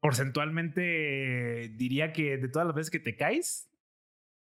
porcentualmente 0.00 1.70
diría 1.76 2.12
que 2.12 2.36
de 2.36 2.48
todas 2.48 2.66
las 2.66 2.74
veces 2.74 2.90
que 2.90 2.98
te 2.98 3.16
caes, 3.16 3.68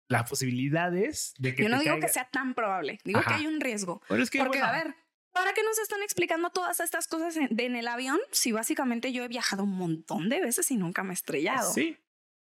las 0.08 0.28
posibilidades 0.28 1.34
de 1.38 1.54
que 1.54 1.62
Yo 1.64 1.68
no 1.68 1.78
te 1.78 1.84
digo 1.84 1.94
caiga- 1.96 2.06
que 2.06 2.12
sea 2.12 2.28
tan 2.30 2.54
probable, 2.54 2.98
digo 3.04 3.20
Ajá. 3.20 3.28
que 3.30 3.34
hay 3.36 3.46
un 3.46 3.60
riesgo. 3.60 4.00
Pero 4.08 4.22
es 4.22 4.30
que, 4.30 4.38
Porque, 4.38 4.58
bueno, 4.58 4.72
a 4.72 4.76
ver, 4.84 4.94
¿para 5.32 5.52
qué 5.52 5.62
nos 5.62 5.78
están 5.78 6.02
explicando 6.02 6.50
todas 6.50 6.80
estas 6.80 7.06
cosas 7.06 7.36
en, 7.36 7.54
de 7.54 7.66
en 7.66 7.76
el 7.76 7.86
avión 7.88 8.18
si 8.32 8.52
básicamente 8.52 9.12
yo 9.12 9.24
he 9.24 9.28
viajado 9.28 9.64
un 9.64 9.74
montón 9.76 10.28
de 10.28 10.40
veces 10.40 10.70
y 10.70 10.76
nunca 10.76 11.02
me 11.04 11.10
he 11.10 11.14
estrellado? 11.14 11.72
Sí. 11.72 11.96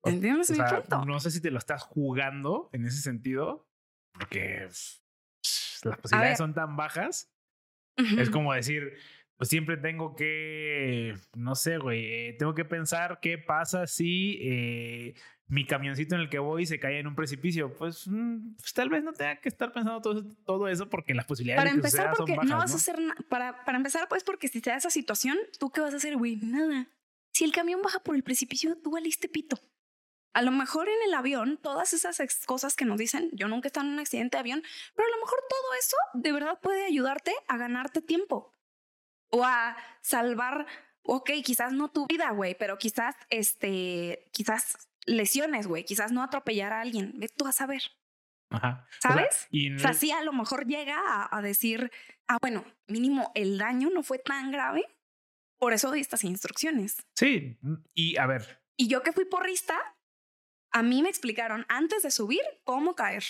O- 0.00 0.08
¿Entiendes 0.08 0.50
o 0.50 0.52
mi 0.54 0.58
sea, 0.58 0.80
punto? 0.80 1.04
no 1.04 1.20
sé 1.20 1.30
si 1.30 1.40
te 1.40 1.50
lo 1.52 1.58
estás 1.58 1.82
jugando 1.82 2.68
en 2.72 2.84
ese 2.86 3.00
sentido, 3.00 3.68
porque 4.12 4.68
las 5.84 5.98
posibilidades 5.98 6.38
son 6.38 6.54
tan 6.54 6.76
bajas. 6.76 7.28
Es 7.96 8.30
como 8.30 8.54
decir, 8.54 8.94
pues 9.36 9.50
siempre 9.50 9.76
tengo 9.76 10.14
que, 10.14 11.14
no 11.34 11.54
sé, 11.54 11.78
güey, 11.78 12.04
eh, 12.04 12.36
tengo 12.38 12.54
que 12.54 12.64
pensar 12.64 13.18
qué 13.20 13.38
pasa 13.38 13.86
si 13.86 14.38
eh, 14.40 15.14
mi 15.46 15.66
camioncito 15.66 16.14
en 16.14 16.22
el 16.22 16.30
que 16.30 16.38
voy 16.38 16.64
se 16.64 16.80
cae 16.80 16.98
en 16.98 17.06
un 17.06 17.14
precipicio. 17.14 17.74
Pues, 17.74 18.06
mm, 18.06 18.54
pues 18.56 18.72
tal 18.72 18.88
vez 18.88 19.02
no 19.02 19.12
tenga 19.12 19.36
que 19.36 19.48
estar 19.48 19.72
pensando 19.72 20.00
todo, 20.00 20.24
todo 20.46 20.68
eso 20.68 20.88
porque 20.88 21.12
las 21.12 21.26
posibilidades 21.26 21.60
Para 21.60 21.70
de 21.70 21.74
que 21.74 21.78
empezar, 21.78 22.00
suceda 22.00 22.14
porque 22.16 22.32
son 22.32 22.36
bajas, 22.36 22.50
no 22.50 22.56
vas 22.56 22.70
¿no? 22.70 22.74
a 22.74 22.76
hacer. 22.76 23.26
Para, 23.28 23.64
para 23.64 23.76
empezar, 23.76 24.08
pues, 24.08 24.24
porque 24.24 24.48
si 24.48 24.60
te 24.60 24.70
da 24.70 24.76
esa 24.76 24.90
situación, 24.90 25.36
¿tú 25.58 25.70
qué 25.70 25.80
vas 25.80 25.92
a 25.92 25.96
hacer, 25.98 26.16
güey? 26.16 26.36
Nada. 26.36 26.88
Si 27.32 27.44
el 27.44 27.52
camión 27.52 27.82
baja 27.82 27.98
por 27.98 28.14
el 28.14 28.22
precipicio, 28.22 28.76
tú 28.76 28.92
valiste 28.92 29.28
pito. 29.28 29.58
A 30.34 30.42
lo 30.42 30.50
mejor 30.50 30.88
en 30.88 31.02
el 31.06 31.14
avión, 31.14 31.58
todas 31.62 31.92
esas 31.92 32.20
cosas 32.46 32.74
que 32.74 32.84
nos 32.84 32.98
dicen, 32.98 33.28
yo 33.32 33.48
nunca 33.48 33.66
he 33.66 33.68
estado 33.68 33.86
en 33.86 33.92
un 33.92 33.98
accidente 33.98 34.36
de 34.36 34.40
avión, 34.40 34.62
pero 34.94 35.06
a 35.06 35.10
lo 35.10 35.22
mejor 35.22 35.38
todo 35.48 35.74
eso 35.78 35.96
de 36.14 36.32
verdad 36.32 36.58
puede 36.60 36.86
ayudarte 36.86 37.34
a 37.48 37.56
ganarte 37.58 38.00
tiempo. 38.00 38.52
O 39.30 39.44
a 39.44 39.76
salvar, 40.00 40.66
ok, 41.02 41.30
quizás 41.44 41.72
no 41.72 41.90
tu 41.90 42.06
vida, 42.06 42.30
güey, 42.30 42.54
pero 42.58 42.78
quizás, 42.78 43.14
este, 43.30 44.28
quizás 44.32 44.88
lesiones, 45.06 45.66
güey, 45.66 45.84
quizás 45.84 46.12
no 46.12 46.22
atropellar 46.22 46.72
a 46.72 46.80
alguien. 46.80 47.12
Ve 47.16 47.28
tú 47.28 47.46
a 47.46 47.52
saber. 47.52 47.82
Ajá. 48.50 48.86
O 48.98 49.00
sea, 49.00 49.10
¿Sabes? 49.12 49.48
y 49.50 49.74
O 49.74 49.78
sea, 49.78 49.94
sí, 49.94 50.10
a 50.12 50.22
lo 50.22 50.32
mejor 50.32 50.66
llega 50.66 50.98
a, 50.98 51.36
a 51.36 51.42
decir, 51.42 51.90
ah, 52.28 52.36
bueno, 52.40 52.64
mínimo 52.86 53.32
el 53.34 53.58
daño 53.58 53.88
no 53.90 54.02
fue 54.02 54.18
tan 54.18 54.50
grave, 54.50 54.84
por 55.58 55.72
eso 55.72 55.90
di 55.90 56.00
estas 56.00 56.24
instrucciones. 56.24 56.96
sí, 57.14 57.56
mm, 57.62 57.74
y 57.94 58.16
a 58.16 58.26
ver, 58.26 58.62
Y 58.76 58.88
yo 58.88 59.02
que 59.02 59.12
fui 59.12 59.24
porrista, 59.24 59.78
a 60.72 60.82
mí 60.82 61.02
me 61.02 61.08
explicaron 61.08 61.66
antes 61.68 62.02
de 62.02 62.10
subir 62.10 62.42
cómo 62.64 62.94
caer. 62.94 63.24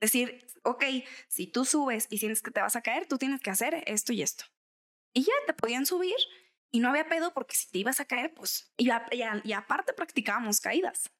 Decir, 0.00 0.46
ok, 0.62 0.84
si 1.28 1.46
tú 1.46 1.64
subes 1.64 2.06
y 2.10 2.18
sientes 2.18 2.42
que 2.42 2.50
te 2.50 2.60
vas 2.60 2.76
a 2.76 2.82
caer, 2.82 3.06
tú 3.06 3.18
tienes 3.18 3.40
que 3.40 3.50
hacer 3.50 3.82
esto 3.86 4.12
y 4.12 4.22
esto. 4.22 4.44
Y 5.14 5.22
ya 5.22 5.32
te 5.46 5.54
podían 5.54 5.86
subir 5.86 6.16
y 6.70 6.80
no 6.80 6.90
había 6.90 7.08
pedo 7.08 7.32
porque 7.32 7.56
si 7.56 7.70
te 7.70 7.78
ibas 7.78 8.00
a 8.00 8.04
caer, 8.04 8.34
pues, 8.34 8.72
y, 8.76 8.90
y 8.90 9.22
y 9.44 9.52
aparte 9.52 9.94
practicábamos 9.94 10.60
caídas. 10.60 11.10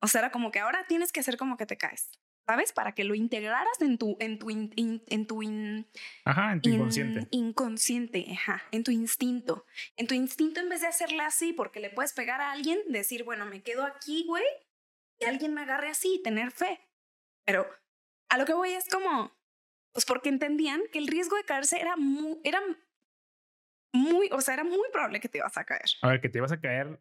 O 0.00 0.08
sea, 0.08 0.22
era 0.22 0.32
como 0.32 0.50
que 0.50 0.58
ahora 0.58 0.86
tienes 0.88 1.12
que 1.12 1.20
hacer 1.20 1.36
como 1.36 1.56
que 1.56 1.66
te 1.66 1.78
caes, 1.78 2.10
¿sabes? 2.46 2.72
Para 2.72 2.92
que 2.92 3.04
lo 3.04 3.14
integraras 3.14 3.80
en 3.80 3.98
tu, 3.98 4.16
en 4.20 4.38
tu, 4.38 4.50
in- 4.50 4.72
in- 4.76 5.02
en 5.08 5.26
tu 5.26 5.42
in- 5.42 5.86
ajá, 6.24 6.52
en 6.52 6.60
tu 6.60 6.68
in- 6.68 6.74
inconsciente. 6.76 7.28
inconsciente, 7.30 8.26
ajá, 8.32 8.62
en 8.72 8.84
tu 8.84 8.90
instinto. 8.90 9.64
En 9.96 10.06
tu 10.06 10.14
instinto, 10.14 10.60
en 10.60 10.68
vez 10.68 10.80
de 10.80 10.88
hacerle 10.88 11.22
así, 11.22 11.52
porque 11.52 11.80
le 11.80 11.90
puedes 11.90 12.12
pegar 12.12 12.40
a 12.40 12.50
alguien, 12.52 12.78
decir, 12.88 13.24
bueno, 13.24 13.46
me 13.46 13.62
quedo 13.62 13.84
aquí, 13.84 14.24
güey, 14.26 14.44
y 15.18 15.24
alguien 15.24 15.54
me 15.54 15.62
agarre 15.62 15.88
así 15.88 16.20
tener 16.24 16.50
fe. 16.50 16.80
Pero 17.44 17.66
a 18.28 18.38
lo 18.38 18.44
que 18.44 18.54
voy 18.54 18.70
es 18.72 18.88
como, 18.88 19.32
pues 19.92 20.04
porque 20.04 20.28
entendían 20.28 20.80
que 20.92 20.98
el 20.98 21.06
riesgo 21.06 21.36
de 21.36 21.44
caerse 21.44 21.80
era 21.80 21.96
muy, 21.96 22.40
era 22.44 22.60
muy, 23.92 24.28
o 24.32 24.40
sea, 24.40 24.54
era 24.54 24.64
muy 24.64 24.88
probable 24.92 25.20
que 25.20 25.28
te 25.28 25.38
ibas 25.38 25.56
a 25.58 25.64
caer. 25.64 25.82
A 26.02 26.08
ver, 26.08 26.20
que 26.20 26.28
te 26.28 26.40
vas 26.40 26.52
a 26.52 26.60
caer 26.60 26.98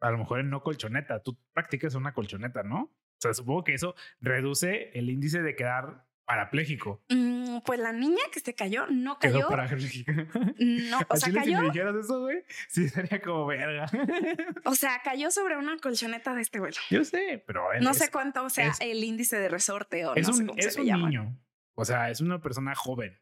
a 0.00 0.10
lo 0.10 0.18
mejor 0.18 0.40
en 0.40 0.48
no 0.50 0.62
colchoneta. 0.62 1.22
Tú 1.22 1.36
practicas 1.52 1.94
una 1.94 2.14
colchoneta, 2.14 2.62
¿no? 2.62 2.90
O 3.20 3.22
sea, 3.22 3.34
supongo 3.34 3.64
que 3.64 3.74
eso 3.74 3.94
reduce 4.20 4.90
el 4.98 5.10
índice 5.10 5.42
de 5.42 5.54
quedar 5.54 6.06
parapléjico. 6.24 7.04
Mm, 7.10 7.58
pues 7.66 7.78
la 7.80 7.92
niña 7.92 8.22
que 8.32 8.40
se 8.40 8.54
cayó 8.54 8.86
no 8.86 9.18
Quedó 9.18 9.32
cayó. 9.40 9.48
parapléjico. 9.48 10.12
No, 10.58 10.98
o 11.08 11.16
sea, 11.16 11.28
chile, 11.28 11.40
si 11.44 11.50
cayó, 11.52 11.60
me 11.60 11.66
dijeras 11.66 11.96
eso, 11.96 12.20
güey, 12.20 12.44
sí 12.68 12.88
sería 12.88 13.20
como 13.20 13.46
verga. 13.46 13.86
o 14.64 14.74
sea, 14.74 15.00
cayó 15.04 15.30
sobre 15.30 15.56
una 15.58 15.76
colchoneta 15.78 16.34
de 16.34 16.40
este 16.42 16.60
vuelo. 16.60 16.76
Yo 16.88 17.04
sé, 17.04 17.42
pero 17.46 17.64
No 17.80 17.90
es, 17.90 17.98
sé 17.98 18.10
cuánto 18.10 18.48
sea 18.48 18.68
es- 18.68 18.80
el 18.80 19.02
índice 19.04 19.38
de 19.38 19.48
resorte 19.48 20.06
o 20.06 20.14
es 20.14 20.26
no 20.28 20.32
sé 20.34 20.42
un, 20.42 20.48
cómo 20.48 20.58
es 20.58 20.72
se 20.72 20.80
un 20.80 20.86
le 20.86 20.92
llama. 20.92 21.08
niño. 21.08 21.38
O 21.74 21.84
sea, 21.84 22.10
es 22.10 22.20
una 22.20 22.40
persona 22.40 22.74
joven. 22.74 23.20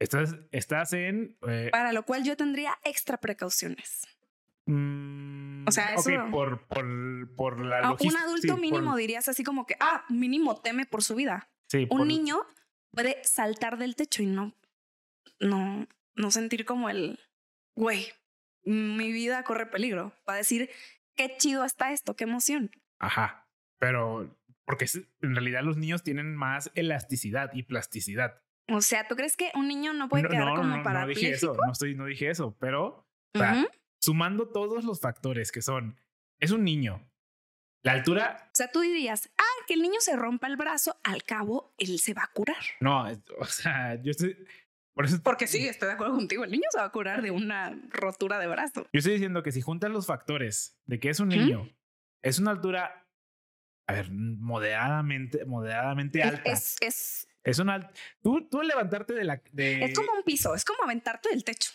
Estás, 0.00 0.34
estás 0.50 0.92
en. 0.92 1.36
eh, 1.48 1.68
Para 1.72 1.92
lo 1.92 2.04
cual 2.04 2.24
yo 2.24 2.36
tendría 2.36 2.76
extra 2.84 3.16
precauciones. 3.18 4.06
Mm, 4.70 5.64
O 5.68 5.72
sea, 5.72 5.94
eso- 5.94 6.10
por, 6.30 6.60
por, 6.66 7.34
por 7.36 7.64
la 7.64 7.78
A 7.80 7.92
un 7.92 8.16
adulto 8.16 8.54
sí, 8.54 8.60
mínimo 8.60 8.90
por- 8.92 8.98
dirías 8.98 9.28
así 9.28 9.44
como 9.44 9.66
que, 9.66 9.76
ah, 9.80 10.04
mínimo 10.08 10.56
teme 10.60 10.86
por 10.86 11.02
su 11.02 11.14
vida. 11.14 11.48
sí, 11.68 11.86
Un 11.90 11.98
por- 11.98 12.06
niño 12.06 12.38
puede 12.92 13.18
saltar 13.24 13.78
del 13.78 13.94
techo 13.96 14.22
y 14.22 14.26
no, 14.26 14.52
no, 15.38 15.86
no 16.16 16.30
sentir 16.30 16.64
como 16.64 16.88
el, 16.90 17.18
güey, 17.76 18.06
mi 18.64 19.12
vida 19.12 19.42
corre 19.44 19.66
peligro. 19.66 20.12
Va 20.28 20.34
a 20.34 20.36
decir, 20.38 20.70
qué 21.16 21.34
chido 21.38 21.64
está 21.64 21.92
esto, 21.92 22.14
qué 22.16 22.24
emoción. 22.24 22.70
Ajá. 22.98 23.46
Pero. 23.78 24.36
Porque 24.66 24.86
en 25.22 25.34
realidad 25.34 25.62
los 25.64 25.76
niños 25.78 26.04
tienen 26.04 26.36
más 26.36 26.70
elasticidad 26.76 27.50
y 27.54 27.64
plasticidad. 27.64 28.40
O 28.68 28.82
sea, 28.82 29.08
¿tú 29.08 29.16
crees 29.16 29.36
que 29.36 29.50
un 29.54 29.66
niño 29.66 29.92
no 29.94 30.08
puede 30.08 30.22
no, 30.24 30.28
quedar 30.28 30.44
no, 30.44 30.54
como 30.54 30.68
no, 30.68 30.76
no 30.76 30.82
para 30.84 31.06
dije 31.06 31.30
eso. 31.30 31.56
No, 31.66 31.72
estoy, 31.72 31.96
no 31.96 32.04
dije 32.04 32.30
eso. 32.30 32.56
Pero 32.60 33.04
o 33.34 33.38
sea, 33.38 33.66
sumando 34.00 34.48
todos 34.48 34.84
los 34.84 35.00
factores 35.00 35.52
que 35.52 35.62
son. 35.62 35.98
Es 36.38 36.50
un 36.50 36.64
niño. 36.64 37.06
La 37.82 37.92
altura. 37.92 38.48
O 38.48 38.54
sea, 38.54 38.70
tú 38.70 38.80
dirías, 38.80 39.30
ah, 39.38 39.64
que 39.66 39.74
el 39.74 39.82
niño 39.82 40.00
se 40.00 40.16
rompa 40.16 40.46
el 40.48 40.56
brazo, 40.56 40.98
al 41.02 41.22
cabo 41.22 41.74
él 41.78 41.98
se 41.98 42.12
va 42.12 42.24
a 42.24 42.32
curar. 42.32 42.62
No, 42.80 43.06
o 43.38 43.44
sea, 43.46 44.00
yo 44.02 44.10
estoy. 44.10 44.36
Por 44.92 45.06
eso 45.06 45.22
Porque 45.22 45.46
sí, 45.46 45.66
estoy 45.66 45.86
de 45.88 45.94
acuerdo 45.94 46.14
contigo, 46.14 46.44
el 46.44 46.50
niño 46.50 46.64
se 46.70 46.78
va 46.78 46.84
a 46.84 46.92
curar 46.92 47.22
de 47.22 47.30
una 47.30 47.80
rotura 47.90 48.38
de 48.38 48.48
brazo. 48.48 48.82
Yo 48.92 48.98
estoy 48.98 49.14
diciendo 49.14 49.42
que 49.42 49.52
si 49.52 49.62
juntas 49.62 49.90
los 49.90 50.06
factores 50.06 50.78
de 50.84 50.98
que 50.98 51.08
es 51.08 51.20
un 51.20 51.28
niño, 51.28 51.70
es 52.22 52.38
una 52.38 52.50
altura, 52.50 53.08
a 53.86 53.92
ver, 53.92 54.10
moderadamente, 54.10 55.44
moderadamente 55.46 56.18
Es, 56.20 56.26
alta. 56.26 56.50
es, 56.50 56.76
es, 56.80 57.28
Es 57.44 57.58
una 57.60 57.90
tú, 58.20 58.46
tú 58.50 58.60
al 58.60 58.66
levantarte 58.66 59.14
de 59.14 59.24
la 59.24 59.40
de, 59.52 59.84
es 59.84 59.94
como 59.94 60.12
un 60.12 60.22
piso, 60.22 60.54
es 60.54 60.64
como 60.64 60.82
aventarte 60.82 61.30
del 61.30 61.44
techo. 61.44 61.70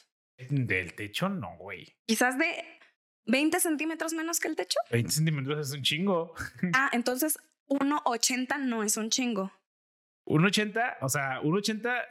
Del 0.50 0.94
techo, 0.96 1.30
no, 1.30 1.58
güey. 1.58 1.96
Quizás 2.06 2.38
de 2.38 2.64
20 3.26 3.60
centímetros 3.60 4.14
menos 4.14 4.40
que 4.40 4.48
el 4.48 4.56
techo. 4.56 4.80
20 4.92 5.12
centímetros 5.12 5.68
es 5.68 5.76
un 5.76 5.84
chingo. 5.84 6.34
Ah, 6.74 6.90
entonces 6.94 7.38
1,80 7.68 8.60
no 8.60 8.84
es 8.84 8.98
un 8.98 9.10
chingo. 9.10 9.52
Un 10.28 10.46
80, 10.46 10.98
o 11.02 11.10
sea, 11.10 11.40
un 11.42 11.56
80 11.56 12.04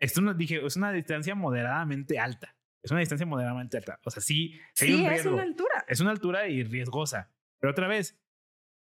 es 0.00 0.16
una, 0.16 0.34
dije, 0.34 0.64
es 0.64 0.76
una 0.76 0.92
distancia 0.92 1.34
moderadamente 1.34 2.18
alta. 2.18 2.56
Es 2.82 2.90
una 2.92 3.00
distancia 3.00 3.26
moderadamente 3.26 3.76
alta. 3.76 4.00
O 4.04 4.10
sea, 4.10 4.22
sí, 4.22 4.58
sí 4.74 4.86
hay 4.86 4.94
un 4.94 5.12
es 5.12 5.26
una 5.26 5.42
altura. 5.42 5.84
es 5.88 6.00
una 6.00 6.10
altura 6.10 6.48
y 6.48 6.62
riesgosa. 6.62 7.32
Pero 7.58 7.72
otra 7.72 7.88
vez, 7.88 8.16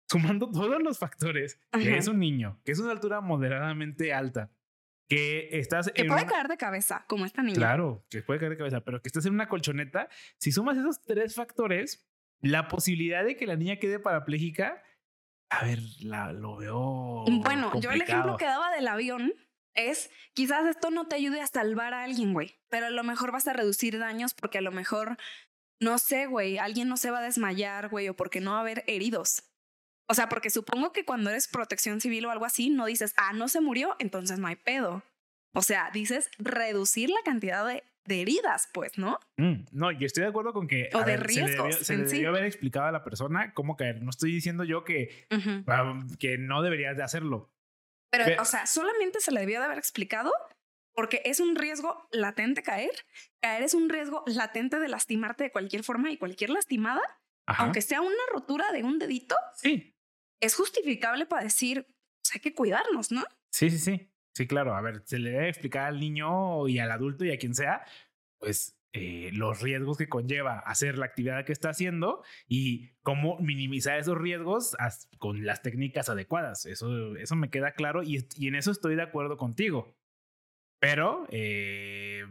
sumando 0.10 0.52
todos 0.52 0.82
los 0.82 1.00
factores, 1.00 1.60
que 1.72 1.98
es 1.98 2.08
un 2.08 2.20
niño, 2.20 2.60
que 2.66 2.74
es 2.74 2.80
una 2.80 2.92
altura 2.92 3.22
moderadamente 3.22 4.14
alta, 4.14 4.52
que 5.08 5.50
estás 5.60 5.92
Que 5.94 6.06
puede 6.06 6.24
una- 6.24 6.32
caer 6.32 6.48
de 6.48 6.58
cabeza, 6.58 7.06
como 7.08 7.26
esta 7.26 7.42
niña. 7.42 7.56
Claro, 7.58 8.06
que 8.10 8.22
puede 8.22 8.40
caer 8.40 8.52
de 8.52 8.58
cabeza, 8.58 8.82
pero 8.82 9.02
que 9.02 9.08
estás 9.08 9.26
en 9.26 9.34
una 9.34 9.48
colchoneta, 9.48 10.10
si 10.38 10.52
sumas 10.52 10.78
esos 10.78 11.02
tres 11.04 11.36
factores, 11.36 12.08
la 12.42 12.68
posibilidad 12.68 13.24
de 13.24 13.36
que 13.38 13.48
la 13.48 13.56
niña 13.56 13.78
quede 13.78 14.00
parapléjica, 14.00 14.84
a 15.50 15.64
ver, 15.66 15.80
la, 16.02 16.34
lo 16.34 16.58
veo. 16.58 17.24
Bueno, 17.42 17.72
yo 17.80 17.92
el 17.92 18.02
ejemplo 18.02 18.36
que 18.38 18.46
daba 18.46 18.70
del 18.76 18.88
avión 18.88 19.34
es, 19.74 20.10
quizás 20.34 20.66
esto 20.66 20.92
no 20.92 21.08
te 21.08 21.16
ayude 21.16 21.40
a 21.42 21.48
salvar 21.48 21.94
a 21.94 22.04
alguien, 22.04 22.34
güey, 22.34 22.60
pero 22.70 22.88
a 22.88 22.90
lo 22.90 23.04
mejor 23.04 23.32
vas 23.32 23.48
a 23.48 23.54
reducir 23.54 23.98
daños 24.00 24.34
porque 24.34 24.58
a 24.58 24.62
lo 24.62 24.72
mejor, 24.72 25.16
no 25.80 26.00
sé, 26.00 26.26
güey, 26.26 26.58
alguien 26.58 26.90
no 26.90 26.98
se 26.98 27.12
va 27.12 27.20
a 27.20 27.24
desmayar, 27.24 27.88
güey, 27.90 28.10
o 28.10 28.16
porque 28.16 28.42
no 28.42 28.52
va 28.52 28.58
a 28.58 28.62
haber 28.62 28.84
heridos. 28.88 29.44
O 30.10 30.14
sea, 30.14 30.30
porque 30.30 30.50
supongo 30.50 30.94
que 30.94 31.04
cuando 31.06 31.30
eres 31.30 31.48
protección 31.48 32.00
civil 32.02 32.26
o 32.26 32.32
algo 32.32 32.46
así, 32.46 32.70
no 32.70 32.86
dices, 32.86 33.14
ah, 33.18 33.34
no 33.34 33.48
se 33.48 33.60
murió, 33.62 33.96
entonces 34.00 34.40
no 34.40 34.48
hay 34.48 34.56
pedo. 34.56 35.04
O 35.54 35.62
sea, 35.62 35.90
dices 35.92 36.30
reducir 36.38 37.10
la 37.10 37.20
cantidad 37.26 37.66
de, 37.68 37.84
de 38.06 38.22
heridas, 38.22 38.70
pues, 38.74 38.98
¿no? 38.98 39.20
Mm, 39.38 39.66
no, 39.72 39.92
yo 39.92 40.06
estoy 40.06 40.24
de 40.24 40.30
acuerdo 40.30 40.54
con 40.54 40.68
que 40.68 40.90
O 40.94 41.00
de 41.00 41.06
ver, 41.18 41.20
se 41.30 41.42
le 41.42 41.46
riesgos 41.48 41.68
debió, 41.70 41.84
se 41.84 41.98
le 41.98 42.08
sí. 42.08 42.16
debió 42.16 42.30
haber 42.30 42.46
explicado 42.46 42.86
a 42.88 42.92
la 42.92 43.04
persona 43.04 43.54
cómo 43.54 43.76
caer. 43.76 44.02
No 44.02 44.10
estoy 44.12 44.32
diciendo 44.32 44.64
yo 44.64 44.84
que, 44.86 45.28
que 46.20 46.38
no 46.38 46.62
deberías 46.62 46.96
de 46.96 47.04
hacerlo. 47.04 47.52
Pero, 48.10 48.26
Ve- 48.26 48.38
o 48.40 48.46
sea, 48.46 48.66
solamente 48.66 49.20
se 49.20 49.32
le 49.32 49.42
debió 49.42 49.60
de 49.60 49.66
haber 49.66 49.78
explicado 49.78 50.32
porque 50.96 51.22
es 51.26 51.40
un 51.42 51.56
riesgo 51.56 52.08
latente 52.12 52.64
caer. 52.64 52.92
Caer 53.42 53.64
es 53.64 53.74
un 53.74 53.90
riesgo 53.90 54.24
latente 54.26 54.80
de 54.80 54.88
lastimarte 54.88 55.44
de 55.44 55.52
cualquier 55.52 55.84
forma 55.84 56.12
y 56.12 56.18
cualquier 56.18 56.50
lastimada, 56.52 57.02
Ajá. 57.46 57.64
aunque 57.64 57.82
sea 57.82 58.02
una 58.02 58.16
rotura 58.32 58.72
de 58.72 58.84
un 58.84 58.98
dedito, 59.00 59.36
Sí, 59.56 59.94
es 60.40 60.56
justificable 60.56 61.26
para 61.26 61.44
decir, 61.44 61.86
pues 62.22 62.36
hay 62.36 62.42
que 62.42 62.54
cuidarnos, 62.54 63.12
¿no? 63.12 63.24
sí, 63.52 63.70
sí, 63.70 63.80
sí. 63.80 64.12
Sí, 64.38 64.46
claro. 64.46 64.76
A 64.76 64.82
ver, 64.82 65.02
se 65.06 65.18
le 65.18 65.32
debe 65.32 65.50
explicar 65.50 65.88
al 65.88 66.00
niño 66.00 66.68
y 66.68 66.78
al 66.78 66.92
adulto 66.92 67.26
y 67.26 67.32
a 67.32 67.40
quien 67.40 67.56
sea, 67.56 67.84
pues 68.38 68.78
eh, 68.94 69.32
los 69.34 69.62
riesgos 69.64 69.98
que 69.98 70.08
conlleva 70.08 70.60
hacer 70.60 71.00
la 71.00 71.08
actividad 71.08 71.44
que 71.44 71.54
está 71.54 71.72
haciendo 71.72 72.24
y 72.48 72.90
cómo 73.02 73.40
minimizar 73.40 73.98
esos 73.98 74.16
riesgos 74.16 74.78
con 75.18 75.44
las 75.44 75.64
técnicas 75.64 76.10
adecuadas. 76.10 76.68
Eso, 76.68 77.16
eso 77.16 77.36
me 77.36 77.50
queda 77.50 77.72
claro 77.72 78.04
y, 78.04 78.28
y 78.36 78.48
en 78.48 78.54
eso 78.54 78.70
estoy 78.70 78.96
de 78.96 79.02
acuerdo 79.02 79.38
contigo. 79.38 79.98
Pero 80.80 81.26
eh, 81.32 82.24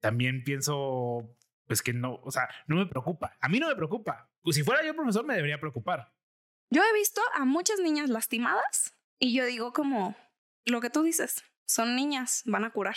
también 0.00 0.44
pienso, 0.44 1.36
pues 1.66 1.82
que 1.82 1.92
no, 1.92 2.20
o 2.22 2.30
sea, 2.30 2.48
no 2.66 2.76
me 2.76 2.86
preocupa. 2.86 3.36
A 3.38 3.50
mí 3.50 3.60
no 3.60 3.68
me 3.68 3.76
preocupa. 3.76 4.30
Pues 4.40 4.56
si 4.56 4.62
fuera 4.62 4.82
yo 4.82 4.94
profesor, 4.94 5.26
me 5.26 5.34
debería 5.34 5.60
preocupar. 5.60 6.14
Yo 6.70 6.82
he 6.84 6.92
visto 6.94 7.20
a 7.34 7.44
muchas 7.44 7.80
niñas 7.80 8.10
lastimadas 8.10 8.94
y 9.18 9.32
yo 9.34 9.44
digo 9.46 9.72
como 9.72 10.16
lo 10.66 10.80
que 10.80 10.90
tú 10.90 11.02
dices, 11.02 11.44
son 11.66 11.96
niñas, 11.96 12.42
van 12.46 12.64
a 12.64 12.70
curar. 12.70 12.96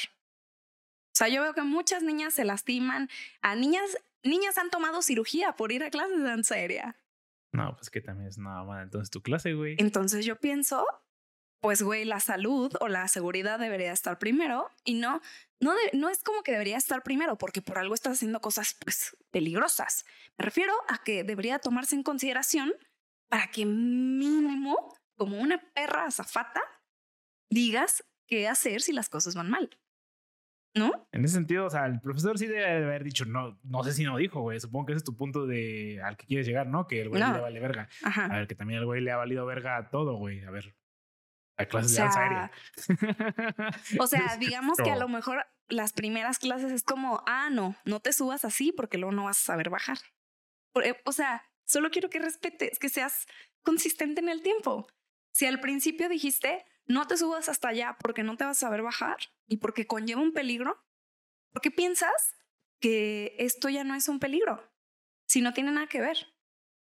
O 1.14 1.16
sea, 1.16 1.28
yo 1.30 1.42
veo 1.42 1.54
que 1.54 1.62
muchas 1.62 2.04
niñas 2.04 2.34
se 2.34 2.46
lastiman, 2.46 3.10
a 3.42 3.56
niñas, 3.56 3.98
niñas 4.24 4.58
han 4.58 4.70
tomado 4.70 5.02
cirugía 5.02 5.54
por 5.56 5.72
ir 5.72 5.84
a 5.84 5.90
clases 5.90 6.18
de 6.18 6.24
danza 6.24 6.56
aérea. 6.56 6.96
No, 7.54 7.76
pues 7.76 7.90
que 7.90 8.02
también 8.02 8.30
es 8.30 8.38
nada 8.38 8.64
más. 8.64 8.84
Entonces 8.84 9.10
tu 9.10 9.22
clase, 9.22 9.54
güey. 9.54 9.76
Entonces 9.78 10.26
yo 10.26 10.38
pienso, 10.38 10.86
pues 11.62 11.82
güey, 11.82 12.06
la 12.06 12.20
salud 12.22 12.74
o 12.80 12.88
la 12.88 13.08
seguridad 13.10 13.60
debería 13.60 13.92
estar 13.92 14.20
primero 14.20 14.70
y 14.86 14.94
no, 14.96 15.22
no, 15.60 15.74
de- 15.74 15.92
no 15.98 16.10
es 16.10 16.24
como 16.24 16.44
que 16.44 16.54
debería 16.54 16.78
estar 16.78 17.04
primero 17.04 17.38
porque 17.38 17.62
por 17.62 17.78
algo 17.78 17.94
estás 17.94 18.14
haciendo 18.14 18.40
cosas 18.42 18.76
pues 18.84 19.16
peligrosas. 19.32 20.06
Me 20.38 20.46
refiero 20.46 20.74
a 20.88 21.04
que 21.04 21.24
debería 21.26 21.60
tomarse 21.60 21.96
en 21.96 22.04
consideración 22.04 22.74
para 23.32 23.48
que 23.48 23.66
mínimo, 23.66 24.94
como 25.16 25.40
una 25.40 25.58
perra 25.74 26.06
azafata, 26.06 26.62
digas 27.50 28.04
qué 28.28 28.50
hacer 28.50 28.82
si 28.82 28.92
las 28.92 29.08
cosas 29.08 29.36
van 29.36 29.50
mal. 29.50 29.70
¿No? 30.76 31.08
En 31.12 31.26
ese 31.26 31.34
sentido, 31.36 31.66
o 31.66 31.70
sea, 31.70 31.86
el 31.86 32.00
profesor 32.00 32.38
sí 32.38 32.48
debe 32.48 32.62
de 32.62 32.86
haber 32.86 33.04
dicho, 33.04 33.26
no, 33.26 33.58
no 33.64 33.84
sé 33.84 33.92
si 33.94 34.04
no 34.06 34.16
dijo, 34.18 34.40
güey. 34.42 34.58
Supongo 34.60 34.86
que 34.86 34.92
ese 34.94 34.98
es 35.00 35.04
tu 35.04 35.16
punto 35.18 35.46
de 35.46 36.02
al 36.04 36.16
que 36.16 36.26
quieres 36.26 36.48
llegar, 36.48 36.68
¿no? 36.68 36.88
Que 36.88 37.02
el 37.02 37.10
güey 37.10 37.22
No. 37.22 37.34
le 37.34 37.40
vale 37.40 37.60
verga. 37.60 37.90
A 38.04 38.28
ver, 38.30 38.48
que 38.48 38.56
también 38.56 38.80
el 38.80 38.86
güey 38.86 39.02
le 39.02 39.12
ha 39.12 39.18
valido 39.18 39.46
verga 39.46 39.76
a 39.78 39.90
todo, 39.90 40.16
güey. 40.16 40.44
A 40.46 40.52
ver. 40.52 40.74
A 41.58 41.64
O 41.64 41.68
clases 41.68 41.92
de 41.96 42.02
danza 42.02 42.14
sea, 42.14 42.24
aérea. 42.24 42.52
o 44.00 44.08
sea, 44.08 44.38
digamos 44.38 44.78
que 44.78 44.92
a 44.92 44.96
lo 44.96 45.10
mejor 45.10 45.46
las 45.68 45.92
primeras 45.92 46.40
clases 46.40 46.72
es 46.72 46.84
como, 46.84 47.22
ah, 47.28 47.50
no, 47.50 47.76
no 47.84 48.00
te 48.00 48.14
subas 48.14 48.46
así 48.46 48.72
porque 48.72 48.98
luego 48.98 49.12
no 49.14 49.26
vas 49.26 49.40
a 49.42 49.44
saber 49.44 49.70
bajar. 49.70 49.98
Eh, 50.84 50.96
O 51.06 51.12
sea, 51.12 51.44
solo 51.72 51.90
quiero 51.90 52.10
que 52.10 52.20
respetes, 52.20 52.80
que 52.80 52.90
seas 52.90 53.28
consistente 53.64 54.20
en 54.20 54.30
el 54.30 54.42
tiempo. 54.42 54.88
Si 55.32 55.46
al 55.46 55.62
principio 55.62 56.10
dijiste, 56.10 56.66
no 56.86 57.08
te 57.08 57.16
subas 57.16 57.48
hasta 57.48 57.70
allá 57.70 57.98
porque 58.02 58.24
no 58.24 58.36
te 58.36 58.44
vas 58.44 58.58
a 58.58 58.68
saber 58.68 58.82
bajar 58.82 59.18
y 59.48 59.58
porque 59.58 59.88
conlleva 59.88 60.22
un 60.22 60.34
peligro, 60.34 60.84
¿por 61.54 61.62
qué 61.62 61.72
piensas 61.72 62.36
que 62.82 63.36
esto 63.40 63.70
ya 63.70 63.86
no 63.86 63.96
es 63.96 64.10
un 64.10 64.20
peligro? 64.20 64.70
Si 65.28 65.42
no 65.42 65.54
tiene 65.54 65.72
nada 65.72 65.88
que 65.88 66.02
ver, 66.02 66.18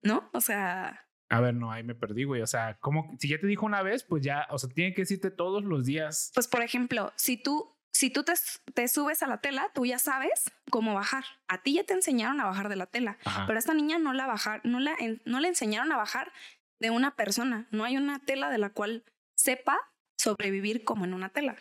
¿no? 0.02 0.30
O 0.34 0.42
sea, 0.42 1.08
A 1.30 1.40
ver, 1.40 1.54
no, 1.54 1.72
ahí 1.72 1.84
me 1.84 1.96
perdí, 1.96 2.26
güey. 2.26 2.42
O 2.42 2.48
sea, 2.48 2.78
como 2.80 3.16
si 3.18 3.30
ya 3.30 3.40
te 3.40 3.48
dijo 3.48 3.66
una 3.66 3.82
vez, 3.82 4.04
pues 4.04 4.24
ya, 4.24 4.46
o 4.50 4.58
sea, 4.58 4.70
tiene 4.70 4.94
que 4.94 5.04
decirte 5.04 5.32
todos 5.32 5.64
los 5.64 5.86
días. 5.86 6.32
pues 6.36 6.50
por 6.50 6.62
ejemplo, 6.62 7.14
si 7.16 7.38
tú, 7.38 7.75
si 7.96 8.10
tú 8.10 8.26
te, 8.26 8.34
te 8.74 8.90
subes 8.90 9.24
a 9.24 9.28
la 9.28 9.40
tela, 9.40 9.72
tú 9.74 9.86
ya 9.86 10.00
sabes 10.00 10.52
cómo 10.70 10.94
bajar. 10.94 11.24
A 11.48 11.64
ti 11.64 11.76
ya 11.76 11.86
te 11.86 11.94
enseñaron 11.94 12.42
a 12.42 12.46
bajar 12.46 12.68
de 12.68 12.76
la 12.76 12.88
tela. 12.88 13.18
Ajá. 13.24 13.46
Pero 13.48 13.58
a 13.58 13.60
esta 13.60 13.74
niña 13.74 14.00
no 14.00 14.12
la 14.12 14.28
bajar, 14.28 14.60
no 14.66 14.82
la 14.82 14.98
no 15.24 15.40
le 15.40 15.48
enseñaron 15.48 15.90
a 15.94 15.96
bajar 15.96 16.34
de 16.82 16.90
una 16.90 17.16
persona. 17.16 17.70
No 17.72 17.86
hay 17.86 17.96
una 17.96 18.20
tela 18.20 18.50
de 18.50 18.58
la 18.58 18.72
cual 18.72 19.06
sepa 19.38 19.80
sobrevivir 20.18 20.84
como 20.84 21.06
en 21.06 21.14
una 21.14 21.30
tela. 21.30 21.56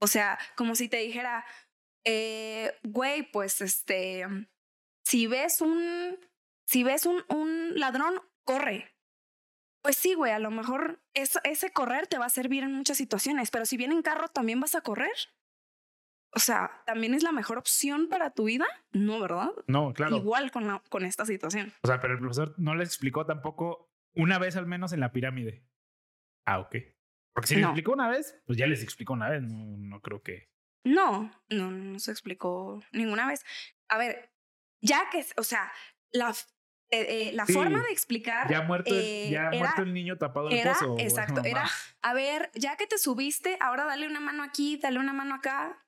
O 0.00 0.06
sea, 0.06 0.38
como 0.54 0.76
si 0.76 0.88
te 0.88 0.98
dijera, 0.98 1.44
eh, 2.04 2.78
güey, 2.84 3.28
pues 3.32 3.60
este, 3.60 4.24
si 5.04 5.26
ves 5.26 5.60
un, 5.60 6.16
si 6.64 6.84
ves 6.84 7.06
un, 7.06 7.24
un 7.26 7.72
ladrón, 7.74 8.22
corre. 8.44 8.91
Pues 9.82 9.96
sí, 9.96 10.14
güey, 10.14 10.32
a 10.32 10.38
lo 10.38 10.50
mejor 10.50 11.02
eso- 11.14 11.40
ese 11.44 11.70
correr 11.72 12.06
te 12.06 12.18
va 12.18 12.26
a 12.26 12.30
servir 12.30 12.62
en 12.62 12.72
muchas 12.72 12.96
situaciones, 12.96 13.50
pero 13.50 13.66
si 13.66 13.76
viene 13.76 13.94
en 13.94 14.02
carro, 14.02 14.28
¿también 14.28 14.60
vas 14.60 14.74
a 14.74 14.80
correr? 14.80 15.10
O 16.34 16.38
sea, 16.38 16.82
¿también 16.86 17.12
es 17.14 17.22
la 17.22 17.32
mejor 17.32 17.58
opción 17.58 18.08
para 18.08 18.30
tu 18.30 18.44
vida? 18.44 18.64
No, 18.92 19.20
¿verdad? 19.20 19.50
No, 19.66 19.92
claro. 19.92 20.16
Igual 20.16 20.50
con, 20.50 20.66
la, 20.66 20.82
con 20.88 21.04
esta 21.04 21.26
situación. 21.26 21.72
O 21.82 21.86
sea, 21.88 22.00
pero 22.00 22.14
el 22.14 22.20
profesor 22.20 22.54
no 22.58 22.74
le 22.74 22.84
explicó 22.84 23.26
tampoco 23.26 23.92
una 24.14 24.38
vez 24.38 24.56
al 24.56 24.66
menos 24.66 24.92
en 24.92 25.00
la 25.00 25.12
pirámide. 25.12 25.66
Ah, 26.46 26.60
ok. 26.60 26.76
Porque 27.34 27.48
si 27.48 27.54
le 27.56 27.62
No. 27.62 27.68
explicó 27.68 27.92
una 27.92 28.08
vez, 28.08 28.40
pues 28.46 28.56
ya 28.58 28.66
les 28.66 28.82
explicó 28.82 29.12
una 29.12 29.28
vez. 29.30 29.42
No, 29.42 29.76
no 29.76 30.00
creo 30.00 30.22
que. 30.22 30.48
No, 30.84 31.30
no, 31.50 31.70
no 31.70 31.98
se 31.98 32.10
explicó 32.10 32.80
ninguna 32.92 33.26
vez. 33.26 33.44
A 33.88 33.98
ver, 33.98 34.32
ya 34.80 35.08
que, 35.10 35.24
o 35.36 35.42
sea, 35.42 35.70
la, 36.12 36.34
eh, 36.92 37.28
eh, 37.28 37.32
la 37.32 37.46
Sí, 37.46 37.54
forma 37.54 37.80
de 37.82 37.90
explicar 37.90 38.48
Ya 38.50 38.60
muerto, 38.62 38.94
eh, 38.94 39.28
ya 39.30 39.48
era- 39.48 39.58
muerto 39.58 39.82
el 39.82 39.92
niño 39.92 40.18
tapado 40.18 40.48
en 40.48 40.54
el 40.54 40.60
era, 40.60 40.72
pozo. 40.74 40.96
exacto, 41.00 41.42
era, 41.44 41.68
a 42.02 42.14
ver, 42.14 42.50
ya 42.54 42.76
que 42.76 42.86
te 42.86 42.98
subiste, 42.98 43.56
ahora 43.60 43.84
dale 43.84 44.06
una 44.06 44.20
mano 44.20 44.42
aquí, 44.44 44.76
dale 44.76 44.98
una 45.00 45.12
mano 45.12 45.34
acá. 45.34 45.84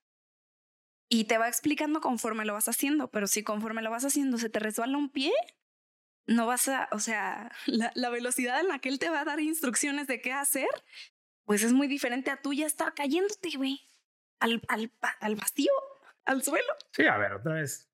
Y 1.08 1.24
te 1.24 1.38
va 1.38 1.48
explicando 1.48 2.00
conforme 2.00 2.44
lo 2.44 2.54
vas 2.54 2.68
haciendo, 2.68 3.08
pero 3.10 3.26
si 3.26 3.42
conforme 3.44 3.82
lo 3.82 3.90
vas 3.90 4.04
haciendo 4.04 4.38
se 4.38 4.48
te 4.48 4.58
resbala 4.58 4.96
un 4.96 5.10
pie, 5.10 5.32
no 6.26 6.46
vas 6.46 6.68
a, 6.68 6.88
o 6.92 6.98
sea, 6.98 7.52
la, 7.66 7.92
la 7.94 8.08
velocidad 8.10 8.58
en 8.60 8.68
la 8.68 8.78
que 8.78 8.88
él 8.88 8.98
te 8.98 9.10
va 9.10 9.20
a 9.20 9.24
dar 9.24 9.40
instrucciones 9.40 10.06
de 10.06 10.20
qué 10.20 10.32
hacer, 10.32 10.68
pues 11.44 11.62
es 11.62 11.72
muy 11.74 11.86
diferente 11.86 12.30
a 12.30 12.40
tú 12.40 12.52
ya 12.54 12.66
estar 12.66 12.94
cayéndote, 12.94 13.50
güey, 13.56 13.80
al, 14.40 14.62
al, 14.68 14.90
al 15.20 15.36
vacío, 15.36 15.72
al 16.24 16.42
suelo. 16.42 16.72
Sí, 16.92 17.04
a 17.06 17.18
ver, 17.18 17.34
otra 17.34 17.54
vez. 17.54 17.90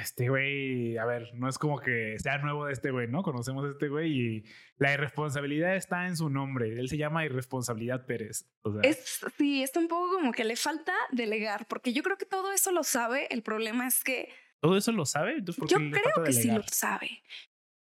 Este 0.00 0.28
güey, 0.28 0.96
a 0.98 1.04
ver, 1.04 1.30
no 1.34 1.48
es 1.48 1.58
como 1.58 1.78
que 1.78 2.16
sea 2.18 2.38
nuevo 2.38 2.66
de 2.66 2.72
este 2.72 2.90
güey, 2.90 3.08
¿no? 3.08 3.22
Conocemos 3.22 3.64
a 3.64 3.70
este 3.70 3.88
güey 3.88 4.12
y 4.12 4.44
la 4.78 4.92
irresponsabilidad 4.92 5.76
está 5.76 6.06
en 6.06 6.16
su 6.16 6.30
nombre. 6.30 6.78
Él 6.78 6.88
se 6.88 6.96
llama 6.96 7.24
Irresponsabilidad 7.24 8.06
Pérez. 8.06 8.46
O 8.62 8.72
sea, 8.72 8.80
Es, 8.82 9.20
sí, 9.36 9.62
está 9.62 9.80
un 9.80 9.88
poco 9.88 10.12
como 10.14 10.32
que 10.32 10.44
le 10.44 10.56
falta 10.56 10.94
delegar, 11.10 11.66
porque 11.66 11.92
yo 11.92 12.02
creo 12.02 12.16
que 12.16 12.26
todo 12.26 12.52
eso 12.52 12.72
lo 12.72 12.84
sabe. 12.84 13.26
El 13.30 13.42
problema 13.42 13.86
es 13.86 14.02
que 14.02 14.28
¿Todo 14.60 14.76
eso 14.76 14.92
lo 14.92 15.06
sabe? 15.06 15.38
Entonces, 15.38 15.58
¿por 15.58 15.68
qué 15.68 15.74
yo 15.74 15.90
creo 15.90 16.24
que 16.24 16.32
sí 16.32 16.50
lo 16.50 16.62
sabe, 16.64 17.22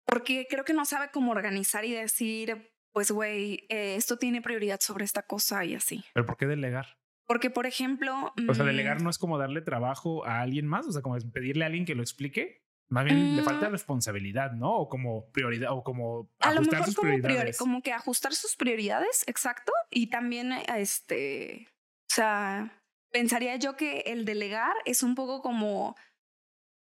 porque 0.06 0.46
creo 0.48 0.64
que 0.64 0.72
no 0.72 0.84
sabe 0.84 1.10
cómo 1.12 1.32
organizar 1.32 1.84
y 1.84 1.92
decir, 1.92 2.72
pues, 2.92 3.10
güey, 3.10 3.66
eh, 3.68 3.96
esto 3.96 4.18
tiene 4.18 4.40
prioridad 4.40 4.80
sobre 4.80 5.04
esta 5.04 5.22
cosa 5.22 5.64
y 5.64 5.74
así. 5.74 6.04
¿Pero 6.14 6.26
por 6.26 6.36
qué 6.36 6.46
delegar? 6.46 6.99
Porque, 7.30 7.48
por 7.48 7.64
ejemplo, 7.64 8.32
O 8.48 8.54
sea, 8.54 8.64
mm, 8.64 8.66
delegar 8.66 9.00
no 9.02 9.08
es 9.08 9.16
como 9.16 9.38
darle 9.38 9.60
trabajo 9.62 10.24
a 10.26 10.40
alguien 10.40 10.66
más, 10.66 10.84
o 10.88 10.90
sea, 10.90 11.00
como 11.00 11.16
pedirle 11.32 11.62
a 11.62 11.66
alguien 11.68 11.84
que 11.84 11.94
lo 11.94 12.02
explique. 12.02 12.64
Más 12.88 13.04
bien 13.04 13.36
le 13.36 13.42
Mm. 13.42 13.44
falta 13.44 13.68
responsabilidad, 13.68 14.50
¿no? 14.50 14.74
O 14.74 14.88
como 14.88 15.30
prioridad, 15.30 15.70
o 15.70 15.84
como 15.84 16.28
a 16.40 16.48
lo 16.50 16.54
ajustar 16.54 16.72
mejor 16.80 16.86
sus 16.86 16.96
como, 16.96 17.08
priori- 17.12 17.22
prioridades. 17.22 17.56
como 17.56 17.82
que 17.82 17.92
ajustar 17.92 18.34
sus 18.34 18.56
prioridades, 18.56 19.22
exacto. 19.28 19.72
Y 19.90 20.08
también, 20.08 20.50
eh, 20.50 20.64
este, 20.78 21.68
o 22.10 22.14
sea, 22.16 22.82
pensaría 23.12 23.54
yo 23.54 23.76
que 23.76 24.00
el 24.06 24.24
delegar 24.24 24.74
es 24.84 25.04
un 25.04 25.14
poco 25.14 25.40
como, 25.40 25.94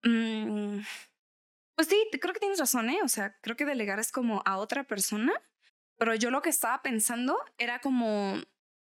mm, 0.05 0.81
pues 1.77 1.89
sí, 1.89 1.97
creo 2.21 2.35
que 2.35 2.41
tienes 2.41 2.59
razón, 2.59 2.91
¿eh? 2.91 2.99
O 3.03 3.09
sea, 3.09 3.35
creo 3.41 3.57
que 3.57 3.65
delegar 3.65 3.99
es 3.99 4.13
como 4.13 4.43
a 4.45 4.59
otra 4.59 4.85
persona, 4.85 5.33
pero 5.99 6.15
yo 6.15 6.31
lo 6.31 6.43
que 6.43 6.51
estaba 6.51 6.83
pensando 6.83 7.39
era 7.57 7.79
como, 7.79 8.35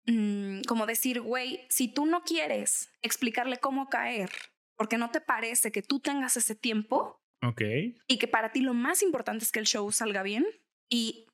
mm, 0.07 0.63
como 0.69 0.87
decir, 0.87 1.21
güey, 1.21 1.67
si 1.69 1.89
tú 1.89 2.07
no 2.07 2.23
quieres 2.23 2.91
explicarle 3.03 3.59
cómo 3.59 3.89
caer, 3.89 4.31
porque 4.77 4.99
no 4.99 5.11
te 5.11 5.21
parece 5.21 5.71
que 5.73 5.83
tú 5.83 6.01
tengas 6.01 6.37
ese 6.37 6.55
tiempo, 6.55 7.21
Ok. 7.43 7.61
y 8.07 8.19
que 8.19 8.29
para 8.29 8.53
ti 8.53 8.61
lo 8.61 8.75
más 8.75 9.03
importante 9.03 9.45
es 9.45 9.53
que 9.53 9.59
el 9.61 9.67
show 9.67 9.91
salga 9.93 10.23
bien 10.23 10.47
y 10.89 11.27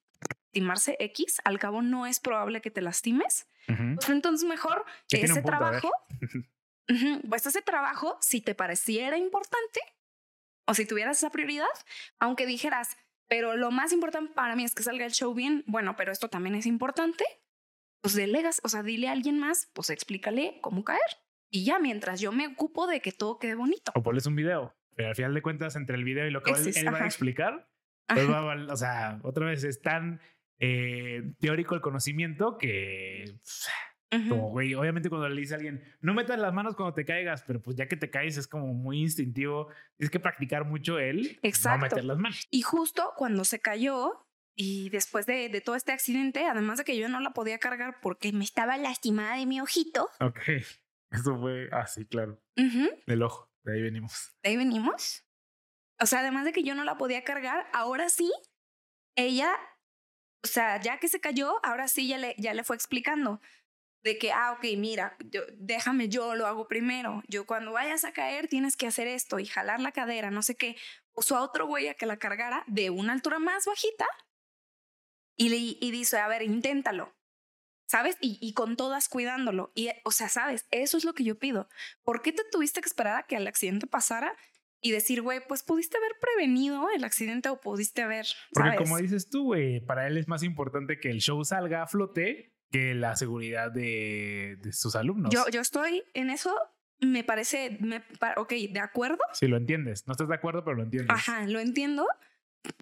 lastimarse 0.52 0.96
X, 1.00 1.40
al 1.44 1.58
cabo 1.58 1.82
no 1.82 2.06
es 2.06 2.20
probable 2.20 2.60
que 2.60 2.70
te 2.70 2.80
lastimes, 2.80 3.46
pues 3.66 4.08
entonces 4.08 4.48
mejor 4.48 4.84
Que 5.08 5.22
ese 5.22 5.34
punto, 5.34 5.48
trabajo, 5.48 5.90
pues 7.28 7.46
ese 7.46 7.60
trabajo, 7.62 8.16
si 8.20 8.40
te 8.40 8.54
pareciera 8.54 9.18
importante 9.18 9.80
o 10.66 10.74
si 10.74 10.86
tuvieras 10.86 11.18
esa 11.18 11.30
prioridad, 11.30 11.66
aunque 12.18 12.46
dijeras, 12.46 12.96
pero 13.28 13.56
lo 13.56 13.70
más 13.70 13.92
importante 13.92 14.32
para 14.32 14.56
mí 14.56 14.64
es 14.64 14.74
que 14.74 14.82
salga 14.82 15.04
el 15.04 15.12
show 15.12 15.34
bien, 15.34 15.64
bueno, 15.66 15.96
pero 15.96 16.12
esto 16.12 16.28
también 16.30 16.54
es 16.54 16.64
importante, 16.66 17.24
pues 18.00 18.14
delegas, 18.14 18.60
o 18.64 18.68
sea, 18.68 18.82
dile 18.82 19.08
a 19.08 19.12
alguien 19.12 19.38
más, 19.38 19.70
pues 19.72 19.90
explícale 19.90 20.58
cómo 20.60 20.84
caer. 20.84 21.00
Y 21.50 21.64
ya 21.64 21.78
mientras 21.78 22.20
yo 22.20 22.32
me 22.32 22.46
ocupo 22.46 22.86
de 22.86 23.00
que 23.00 23.12
todo 23.12 23.38
quede 23.38 23.54
bonito. 23.54 23.92
O 23.94 24.02
ponles 24.02 24.26
un 24.26 24.36
video. 24.36 24.74
Pero 24.94 25.08
al 25.08 25.14
final 25.14 25.34
de 25.34 25.42
cuentas, 25.42 25.76
entre 25.76 25.96
el 25.96 26.04
video 26.04 26.26
y 26.26 26.30
lo 26.30 26.42
que 26.42 26.50
Ese 26.50 26.62
él, 26.62 26.68
es, 26.68 26.76
él 26.78 26.92
va 26.92 26.98
a 26.98 27.06
explicar, 27.06 27.68
pues 28.08 28.28
va 28.28 28.52
a 28.52 28.72
o 28.72 28.76
sea, 28.76 29.20
otra 29.22 29.46
vez 29.46 29.62
es 29.64 29.80
tan 29.80 30.20
eh, 30.58 31.34
teórico 31.38 31.74
el 31.74 31.80
conocimiento 31.80 32.58
que, 32.58 33.38
como, 34.10 34.50
güey, 34.50 34.74
obviamente 34.74 35.08
cuando 35.08 35.28
le 35.28 35.40
dice 35.40 35.54
a 35.54 35.58
alguien, 35.58 35.84
no 36.00 36.14
metas 36.14 36.38
las 36.38 36.52
manos 36.52 36.74
cuando 36.74 36.94
te 36.94 37.04
caigas, 37.04 37.44
pero 37.46 37.62
pues 37.62 37.76
ya 37.76 37.86
que 37.86 37.96
te 37.96 38.10
caes 38.10 38.36
es 38.38 38.48
como 38.48 38.74
muy 38.74 39.00
instintivo, 39.00 39.68
tienes 39.96 40.10
que 40.10 40.18
practicar 40.18 40.64
mucho 40.64 40.98
él, 40.98 41.38
Exacto. 41.42 41.78
no 41.78 41.82
meter 41.84 42.04
las 42.04 42.18
manos. 42.18 42.46
Y 42.50 42.62
justo 42.62 43.12
cuando 43.16 43.44
se 43.44 43.60
cayó 43.60 44.27
y 44.60 44.90
después 44.90 45.24
de, 45.24 45.48
de 45.48 45.60
todo 45.60 45.76
este 45.76 45.92
accidente, 45.92 46.44
además 46.44 46.78
de 46.78 46.84
que 46.84 46.96
yo 46.96 47.08
no 47.08 47.20
la 47.20 47.30
podía 47.30 47.58
cargar 47.58 48.00
porque 48.02 48.32
me 48.32 48.42
estaba 48.42 48.76
lastimada 48.76 49.36
de 49.36 49.46
mi 49.46 49.60
ojito, 49.60 50.10
Ok, 50.20 50.40
eso 51.12 51.38
fue 51.38 51.68
así, 51.70 52.04
claro, 52.04 52.42
ujú, 52.56 52.90
del 53.06 53.22
ojo, 53.22 53.48
de 53.62 53.74
ahí 53.74 53.82
venimos. 53.82 54.34
de 54.42 54.50
ahí 54.50 54.56
venimos. 54.56 55.24
O 56.00 56.06
sea, 56.06 56.20
además 56.20 56.44
de 56.44 56.52
que 56.52 56.64
yo 56.64 56.74
no 56.74 56.82
la 56.84 56.98
podía 56.98 57.22
cargar, 57.22 57.68
ahora 57.72 58.08
sí, 58.08 58.32
ella, 59.16 59.54
o 60.44 60.48
sea, 60.48 60.80
ya 60.80 60.98
que 60.98 61.08
se 61.08 61.20
cayó, 61.20 61.64
ahora 61.64 61.86
sí 61.88 62.08
ya 62.08 62.18
le, 62.18 62.34
ya 62.38 62.52
le 62.52 62.64
fue 62.64 62.74
explicando 62.76 63.40
de 64.04 64.16
que, 64.18 64.32
ah, 64.32 64.52
ok, 64.52 64.64
mira, 64.76 65.16
yo, 65.24 65.42
déjame, 65.56 66.08
yo 66.08 66.34
lo 66.36 66.46
hago 66.46 66.68
primero. 66.68 67.22
Yo 67.28 67.46
cuando 67.46 67.72
vayas 67.72 68.04
a 68.04 68.12
caer 68.12 68.46
tienes 68.48 68.76
que 68.76 68.86
hacer 68.86 69.08
esto 69.08 69.38
y 69.40 69.46
jalar 69.46 69.80
la 69.80 69.90
cadera, 69.92 70.30
no 70.30 70.42
sé 70.42 70.54
qué. 70.56 70.76
Puso 71.12 71.36
a 71.36 71.42
otro 71.42 71.66
güey 71.66 71.88
a 71.88 71.94
que 71.94 72.06
la 72.06 72.16
cargara 72.16 72.62
de 72.68 72.90
una 72.90 73.12
altura 73.12 73.40
más 73.40 73.66
bajita 73.66 74.06
y, 75.38 75.48
le, 75.48 75.56
y 75.56 75.90
dice, 75.90 76.18
a 76.18 76.28
ver, 76.28 76.42
inténtalo. 76.42 77.14
¿Sabes? 77.86 78.18
Y, 78.20 78.38
y 78.42 78.52
con 78.52 78.76
todas 78.76 79.08
cuidándolo. 79.08 79.72
Y, 79.74 79.88
o 80.04 80.10
sea, 80.10 80.28
¿sabes? 80.28 80.66
Eso 80.70 80.98
es 80.98 81.06
lo 81.06 81.14
que 81.14 81.24
yo 81.24 81.38
pido. 81.38 81.70
¿Por 82.02 82.20
qué 82.20 82.32
te 82.32 82.42
tuviste 82.52 82.82
que 82.82 82.88
esperar 82.88 83.16
a 83.16 83.22
que 83.22 83.36
el 83.36 83.46
accidente 83.46 83.86
pasara 83.86 84.36
y 84.80 84.92
decir, 84.92 85.22
güey, 85.22 85.40
pues 85.46 85.62
pudiste 85.62 85.96
haber 85.96 86.12
prevenido 86.20 86.88
el 86.90 87.04
accidente 87.04 87.48
o 87.48 87.60
pudiste 87.60 88.02
haber. 88.02 88.26
Porque 88.52 88.70
¿sabes? 88.70 88.80
como 88.82 88.98
dices 88.98 89.28
tú, 89.28 89.44
güey, 89.44 89.80
para 89.80 90.06
él 90.06 90.16
es 90.16 90.28
más 90.28 90.42
importante 90.42 91.00
que 91.00 91.10
el 91.10 91.20
show 91.20 91.44
salga 91.44 91.82
a 91.82 91.86
flote 91.86 92.54
que 92.70 92.94
la 92.94 93.16
seguridad 93.16 93.72
de, 93.72 94.58
de 94.60 94.72
sus 94.72 94.94
alumnos. 94.94 95.32
yo, 95.32 95.48
yo 95.50 95.60
estoy 95.60 96.04
en 96.12 96.30
eso, 96.30 96.54
me 97.00 97.24
parece, 97.24 97.78
me, 97.80 98.04
ok, 98.36 98.52
de 98.70 98.80
acuerdo. 98.80 99.18
Si 99.32 99.48
lo 99.48 99.56
entiendes, 99.56 100.06
no 100.06 100.12
estás 100.12 100.28
de 100.28 100.34
acuerdo, 100.34 100.64
pero 100.64 100.76
lo 100.76 100.82
entiendes. 100.82 101.10
Ajá, 101.10 101.46
lo 101.46 101.60
entiendo, 101.60 102.06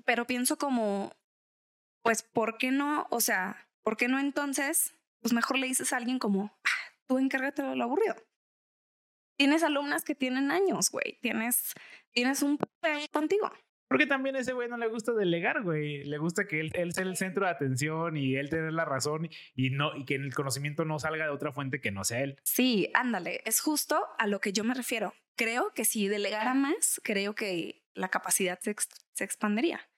pero 0.05 0.27
pienso 0.27 0.59
como, 0.59 1.14
pues, 2.07 2.23
¿por 2.23 2.57
qué 2.59 2.71
no? 2.71 3.07
O 3.11 3.21
sea, 3.21 3.69
¿por 3.83 3.97
qué 3.97 4.09
no 4.09 4.19
entonces? 4.19 4.95
Pues 5.21 5.33
mejor 5.33 5.59
le 5.59 5.66
dices 5.66 5.92
a 5.92 5.97
alguien 5.97 6.19
como, 6.19 6.53
"Ah, 6.64 6.92
tú 7.09 7.19
encárgate 7.19 7.62
de 7.62 7.77
lo 7.77 7.85
aburrido. 7.85 8.14
Tienes 9.38 9.62
alumnas 9.62 10.05
que 10.05 10.14
tienen 10.14 10.51
años, 10.51 10.90
güey. 10.90 11.19
Tienes, 11.21 11.75
tienes 12.12 12.42
un 12.42 12.57
pedo 12.59 12.99
contigo. 13.12 13.53
Porque 13.88 14.07
también 14.07 14.35
a 14.35 14.40
ese 14.40 14.53
güey 14.53 14.69
no 14.69 14.77
le 14.79 14.88
gusta 14.88 15.12
delegar, 15.12 15.62
güey. 15.62 16.03
Le 16.05 16.19
gusta 16.19 16.47
que 16.47 16.59
él, 16.59 16.71
él 16.75 16.92
sea 16.92 17.05
el 17.05 17.16
centro 17.16 17.45
de 17.45 17.53
atención 17.53 18.16
y 18.16 18.35
él 18.35 18.49
tener 18.51 18.73
la 18.73 18.85
razón 18.85 19.29
y 19.55 19.71
no 19.71 19.95
y 19.97 20.05
que 20.05 20.14
el 20.16 20.35
conocimiento 20.35 20.85
no 20.85 20.99
salga 20.99 21.25
de 21.25 21.31
otra 21.31 21.53
fuente 21.53 21.81
que 21.81 21.92
no 21.92 22.03
sea 22.03 22.21
él. 22.23 22.40
Sí, 22.42 22.90
ándale, 22.95 23.42
es 23.45 23.61
justo 23.61 24.05
a 24.19 24.27
lo 24.27 24.40
que 24.40 24.53
yo 24.53 24.64
me 24.64 24.75
refiero. 24.75 25.14
Creo 25.37 25.73
que 25.75 25.85
si 25.85 26.09
delegara 26.09 26.55
más, 26.55 27.01
creo 27.05 27.35
que 27.35 27.85
la 27.95 28.09
capacidad 28.09 28.59
se, 28.59 28.71
ex- 28.73 28.88
se 29.14 29.23
expandería. 29.25 29.88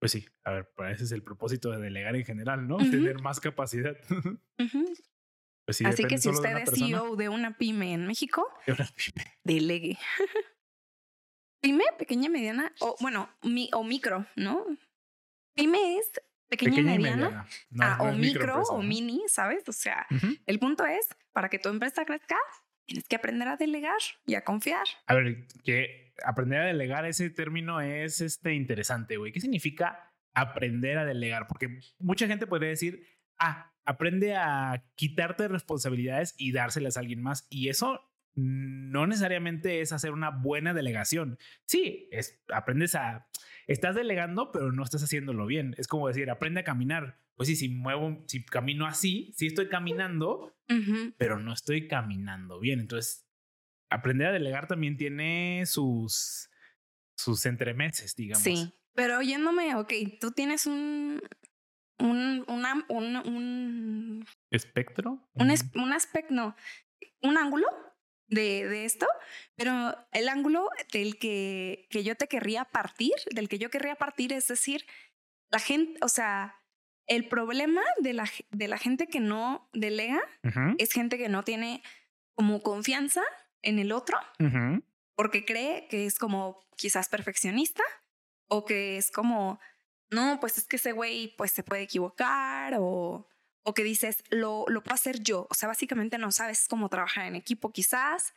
Pues 0.00 0.12
sí, 0.12 0.26
a 0.44 0.52
ver, 0.52 0.70
para 0.76 0.92
ese 0.92 1.04
es 1.04 1.12
el 1.12 1.22
propósito 1.24 1.70
de 1.70 1.78
delegar 1.78 2.14
en 2.14 2.24
general, 2.24 2.68
¿no? 2.68 2.76
Tener 2.78 3.20
más 3.20 3.40
capacidad. 3.40 3.96
Ujú. 4.58 4.94
Pues 5.66 5.76
sí, 5.76 5.84
Así 5.84 6.04
que 6.04 6.18
si 6.18 6.28
usted 6.30 6.56
es. 6.58 6.70
CEO 6.70 7.16
de 7.16 7.28
una 7.28 7.56
pyme 7.58 7.92
en 7.92 8.06
México, 8.06 8.46
De 8.66 8.72
una 8.72 8.86
pyme. 8.86 9.24
delegue. 9.44 9.98
pyme, 11.62 11.84
pequeña, 11.98 12.28
mediana, 12.30 12.72
o 12.80 12.96
bueno, 13.00 13.28
mi, 13.42 13.68
o 13.72 13.82
micro, 13.84 14.26
¿no? 14.36 14.64
Pyme 15.56 15.98
es 15.98 16.10
pequeña, 16.48 16.76
Pequeña 16.76 16.94
y 16.94 16.98
mediana. 16.98 17.24
mediana. 17.26 17.46
No, 17.70 17.84
ah, 17.84 17.96
no 17.98 18.04
o 18.04 18.12
micro 18.14 18.62
o 18.62 18.82
mini, 18.82 19.24
¿sabes? 19.28 19.68
O 19.68 19.72
sea, 19.72 20.06
el 20.46 20.58
punto 20.58 20.86
es, 20.86 21.08
para 21.32 21.48
que 21.48 21.58
tu 21.58 21.68
empresa 21.68 22.04
crezca, 22.04 22.36
tienes 22.86 23.06
que 23.08 23.16
aprender 23.16 23.48
a 23.48 23.56
delegar 23.56 23.98
y 24.24 24.34
a 24.36 24.44
confiar. 24.44 24.86
A 25.06 25.14
ver, 25.14 25.46
que 25.64 26.07
aprender 26.24 26.60
a 26.60 26.66
delegar 26.66 27.06
ese 27.06 27.30
término 27.30 27.80
es 27.80 28.20
este 28.20 28.54
interesante, 28.54 29.16
güey. 29.16 29.32
¿Qué 29.32 29.40
significa 29.40 30.12
aprender 30.34 30.98
a 30.98 31.04
delegar? 31.04 31.46
Porque 31.46 31.80
mucha 31.98 32.26
gente 32.26 32.46
podría 32.46 32.70
decir, 32.70 33.06
ah, 33.38 33.72
aprende 33.84 34.36
a 34.36 34.84
quitarte 34.94 35.48
responsabilidades 35.48 36.34
y 36.36 36.52
dárselas 36.52 36.96
a 36.96 37.00
alguien 37.00 37.22
más. 37.22 37.46
Y 37.50 37.68
eso 37.68 38.00
no 38.34 39.06
necesariamente 39.06 39.80
es 39.80 39.92
hacer 39.92 40.12
una 40.12 40.30
buena 40.30 40.74
delegación. 40.74 41.38
Sí, 41.64 42.08
es, 42.12 42.40
aprendes 42.52 42.94
a, 42.94 43.26
estás 43.66 43.94
delegando, 43.94 44.52
pero 44.52 44.72
no 44.72 44.84
estás 44.84 45.02
haciéndolo 45.02 45.46
bien. 45.46 45.74
Es 45.78 45.88
como 45.88 46.08
decir, 46.08 46.30
aprende 46.30 46.60
a 46.60 46.64
caminar. 46.64 47.18
Pues 47.34 47.48
sí, 47.48 47.56
si 47.56 47.68
muevo, 47.68 48.24
si 48.26 48.44
camino 48.44 48.86
así, 48.86 49.32
sí 49.36 49.46
estoy 49.46 49.68
caminando, 49.68 50.56
pero 51.16 51.38
no 51.38 51.52
estoy 51.52 51.86
caminando 51.86 52.58
bien. 52.58 52.80
Entonces, 52.80 53.27
aprender 53.90 54.28
a 54.28 54.32
delegar 54.32 54.66
también 54.66 54.96
tiene 54.96 55.64
sus, 55.66 56.50
sus 57.16 57.46
entremeses, 57.46 58.14
digamos. 58.14 58.42
Sí, 58.44 58.74
pero 58.94 59.18
oyéndome, 59.18 59.74
ok, 59.76 59.92
tú 60.20 60.30
tienes 60.32 60.66
un, 60.66 61.20
un, 61.98 62.44
una- 62.48 62.84
un, 62.88 63.16
un, 63.16 64.26
¿Espectro? 64.50 65.28
un, 65.34 65.50
es- 65.50 65.64
un 65.74 65.92
aspecto, 65.92 66.34
no, 66.34 66.56
un 67.22 67.38
ángulo 67.38 67.66
de, 68.28 68.68
de 68.68 68.84
esto, 68.84 69.06
pero 69.56 69.96
el 70.12 70.28
ángulo 70.28 70.68
del 70.92 71.18
que, 71.18 71.86
que 71.90 72.04
yo 72.04 72.14
te 72.16 72.28
querría 72.28 72.64
partir, 72.66 73.14
del 73.34 73.48
que 73.48 73.58
yo 73.58 73.70
querría 73.70 73.94
partir, 73.96 74.32
es 74.32 74.48
decir, 74.48 74.84
la 75.50 75.58
gente, 75.58 75.98
o 76.02 76.08
sea, 76.08 76.54
el 77.06 77.26
problema 77.26 77.80
de 78.00 78.12
la, 78.12 78.28
de 78.50 78.68
la 78.68 78.76
gente 78.76 79.06
que 79.06 79.20
no 79.20 79.70
delega 79.72 80.20
ujú, 80.44 80.74
es 80.76 80.92
gente 80.92 81.16
que 81.16 81.30
no 81.30 81.42
tiene 81.42 81.82
como 82.34 82.62
confianza 82.62 83.22
en 83.62 83.78
el 83.78 83.92
otro 83.92 84.18
porque 85.14 85.44
cree 85.44 85.88
que 85.88 86.06
es 86.06 86.18
como 86.18 86.60
quizás 86.76 87.08
perfeccionista 87.08 87.82
o 88.46 88.64
que 88.64 88.96
es 88.98 89.10
como, 89.10 89.58
no, 90.10 90.38
pues 90.40 90.58
es 90.58 90.66
que 90.68 90.76
ese 90.76 90.92
güey 90.92 91.34
pues 91.36 91.50
se 91.50 91.64
puede 91.64 91.82
equivocar 91.82 92.74
o, 92.78 93.28
o 93.64 93.74
que 93.74 93.82
dices, 93.82 94.22
lo, 94.30 94.64
lo 94.68 94.82
puedo 94.82 94.94
hacer 94.94 95.20
yo. 95.20 95.48
O 95.50 95.54
sea, 95.54 95.68
básicamente 95.68 96.18
no 96.18 96.30
sabes 96.30 96.66
cómo 96.68 96.88
trabajar 96.88 97.26
en 97.26 97.34
equipo 97.34 97.72
quizás 97.72 98.32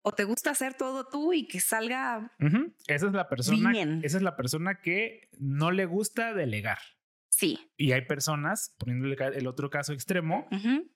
o 0.00 0.12
te 0.12 0.24
gusta 0.24 0.50
hacer 0.50 0.74
todo 0.74 1.06
tú 1.06 1.32
y 1.32 1.46
que 1.46 1.60
salga. 1.60 2.32
Esa 2.86 3.06
es 3.06 3.12
la 3.12 3.28
persona. 3.28 3.70
Bien. 3.70 4.00
Esa 4.02 4.16
es 4.16 4.22
la 4.22 4.34
persona 4.34 4.80
que 4.80 5.28
no 5.38 5.70
le 5.70 5.84
gusta 5.84 6.32
delegar. 6.34 6.78
sí. 7.28 7.70
Y 7.76 7.92
hay 7.92 8.06
personas, 8.06 8.74
poniéndole 8.78 9.16
el 9.34 9.46
otro 9.46 9.68
caso 9.68 9.92
extremo, 9.92 10.48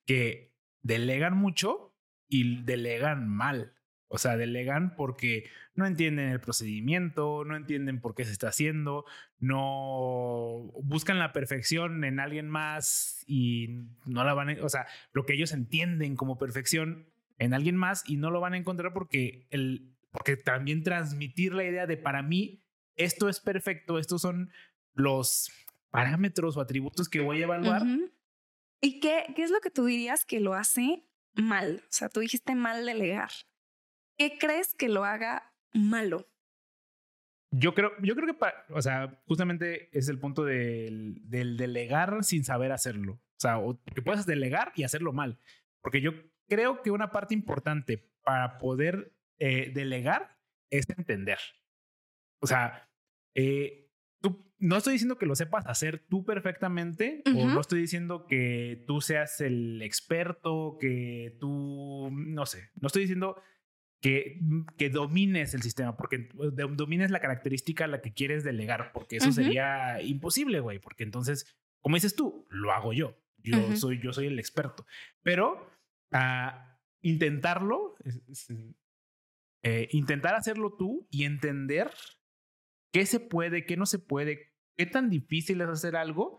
que 0.06 0.56
delegan 0.82 1.36
mucho 1.36 1.86
y 2.28 2.62
delegan 2.62 3.28
mal. 3.28 3.72
O 4.08 4.18
sea, 4.18 4.36
delegan 4.36 4.94
porque 4.94 5.50
no 5.74 5.84
entienden 5.84 6.28
el 6.28 6.40
procedimiento, 6.40 7.44
no 7.44 7.56
entienden 7.56 8.00
por 8.00 8.14
qué 8.14 8.24
se 8.24 8.32
está 8.32 8.48
haciendo, 8.48 9.04
no 9.40 10.70
buscan 10.82 11.18
la 11.18 11.32
perfección 11.32 12.04
en 12.04 12.20
alguien 12.20 12.48
más 12.48 13.24
y 13.26 13.88
no 14.04 14.22
la 14.24 14.32
van 14.32 14.50
a, 14.50 14.64
o 14.64 14.68
sea, 14.68 14.86
lo 15.12 15.26
que 15.26 15.34
ellos 15.34 15.52
entienden 15.52 16.14
como 16.14 16.38
perfección 16.38 17.10
en 17.38 17.52
alguien 17.52 17.76
más 17.76 18.08
y 18.08 18.16
no 18.16 18.30
lo 18.30 18.40
van 18.40 18.54
a 18.54 18.58
encontrar 18.58 18.92
porque 18.92 19.46
el 19.50 19.92
porque 20.12 20.36
también 20.36 20.82
transmitir 20.82 21.52
la 21.52 21.64
idea 21.64 21.86
de 21.86 21.98
para 21.98 22.22
mí 22.22 22.62
esto 22.94 23.28
es 23.28 23.40
perfecto, 23.40 23.98
estos 23.98 24.22
son 24.22 24.50
los 24.94 25.50
parámetros 25.90 26.56
o 26.56 26.60
atributos 26.60 27.08
que 27.08 27.20
voy 27.20 27.40
a 27.40 27.44
evaluar. 27.44 27.82
¿Y 28.80 29.00
qué, 29.00 29.24
qué 29.34 29.42
es 29.42 29.50
lo 29.50 29.60
que 29.60 29.70
tú 29.70 29.84
dirías 29.84 30.24
que 30.24 30.40
lo 30.40 30.54
hace 30.54 31.04
mal? 31.37 31.83
O 31.85 31.88
sea, 31.90 32.09
tú 32.09 32.20
dijiste 32.20 32.55
mal 32.55 32.85
delegar. 32.87 33.31
¿Qué 34.18 34.38
crees 34.38 34.75
que 34.75 34.88
lo 34.88 35.05
haga 35.05 35.55
malo? 35.72 36.29
Yo 37.53 37.75
creo, 37.75 37.92
yo 38.03 38.14
creo 38.14 38.27
que, 38.27 38.35
pa- 38.35 38.64
o 38.70 38.83
sea, 38.83 39.22
justamente 39.27 39.88
es 39.96 40.09
el 40.09 40.18
punto 40.18 40.44
del, 40.44 41.20
del 41.29 41.57
delegar 41.57 42.25
sin 42.25 42.44
saber 42.44 42.72
hacerlo. 42.72 43.14
O 43.14 43.38
sea, 43.40 43.59
o 43.59 43.79
que 43.94 44.03
puedes 44.03 44.27
delegar 44.27 44.72
y 44.75 44.83
hacerlo 44.85 45.12
mal. 45.12 45.38
Porque 45.83 46.01
yo 46.01 46.12
creo 46.49 46.83
que 46.83 46.90
una 46.90 47.12
parte 47.12 47.35
importante 47.35 47.99
para 48.25 48.59
poder 48.59 49.14
eh, 49.38 49.70
delegar 49.72 50.38
es 50.70 50.88
entender. 50.90 51.38
O 52.40 52.46
sea, 52.46 52.90
eh, 53.35 53.86
tú, 54.20 54.52
no 54.59 54.76
estoy 54.76 54.94
diciendo 54.94 55.18
que 55.18 55.26
lo 55.26 55.35
sepas 55.35 55.66
hacer 55.66 56.05
tú 56.09 56.24
perfectamente, 56.24 57.22
o 57.26 57.46
no 57.55 57.61
estoy 57.61 57.81
diciendo 57.81 58.26
que 58.26 58.85
tú 58.87 59.00
seas 59.00 59.40
el 59.40 59.83
experto, 59.83 60.76
que 60.81 61.37
tú, 61.40 62.11
no 62.12 62.46
sé, 62.46 62.70
no 62.81 62.87
estoy 62.87 63.02
diciendo 63.02 63.40
que, 64.00 64.40
que 64.79 64.90
domines 64.90 65.55
el 65.55 65.62
sistema, 65.62 65.96
porque 65.96 66.29
domines 66.74 67.11
la 67.11 67.20
característica 67.20 67.85
a 67.85 67.88
la 67.88 68.00
que 68.02 68.12
quieres 68.12 68.44
delegar, 68.44 68.92
porque 68.92 69.16
eso 69.16 69.29
sería 69.33 70.00
imposible, 70.02 70.61
güey, 70.61 70.79
porque 70.79 71.02
entonces, 71.05 71.57
como 71.81 71.96
dices 71.96 72.14
tú, 72.14 72.46
lo 72.50 72.72
hago 72.72 72.92
yo. 72.92 73.18
Yo 73.38 73.68
soy, 73.76 74.00
yo 74.02 74.12
soy 74.12 74.26
el 74.26 74.38
experto. 74.38 74.87
Pero 75.22 75.70
a 76.12 76.79
intentarlo, 77.00 77.94
es- 78.05 78.22
es, 78.29 78.48
eh, 79.62 79.88
intentar 79.92 80.35
hacerlo 80.35 80.74
tú 80.76 81.07
y 81.11 81.24
entender 81.24 81.90
qué 82.92 83.07
se 83.07 83.20
puede, 83.20 83.64
qué 83.66 83.77
no 83.77 83.87
se 83.87 83.99
puede, 83.99 84.53
qué 84.77 84.87
tan 84.87 85.11
difícil 85.11 85.61
es 85.61 85.68
hacer 85.68 85.96
algo 85.96 86.38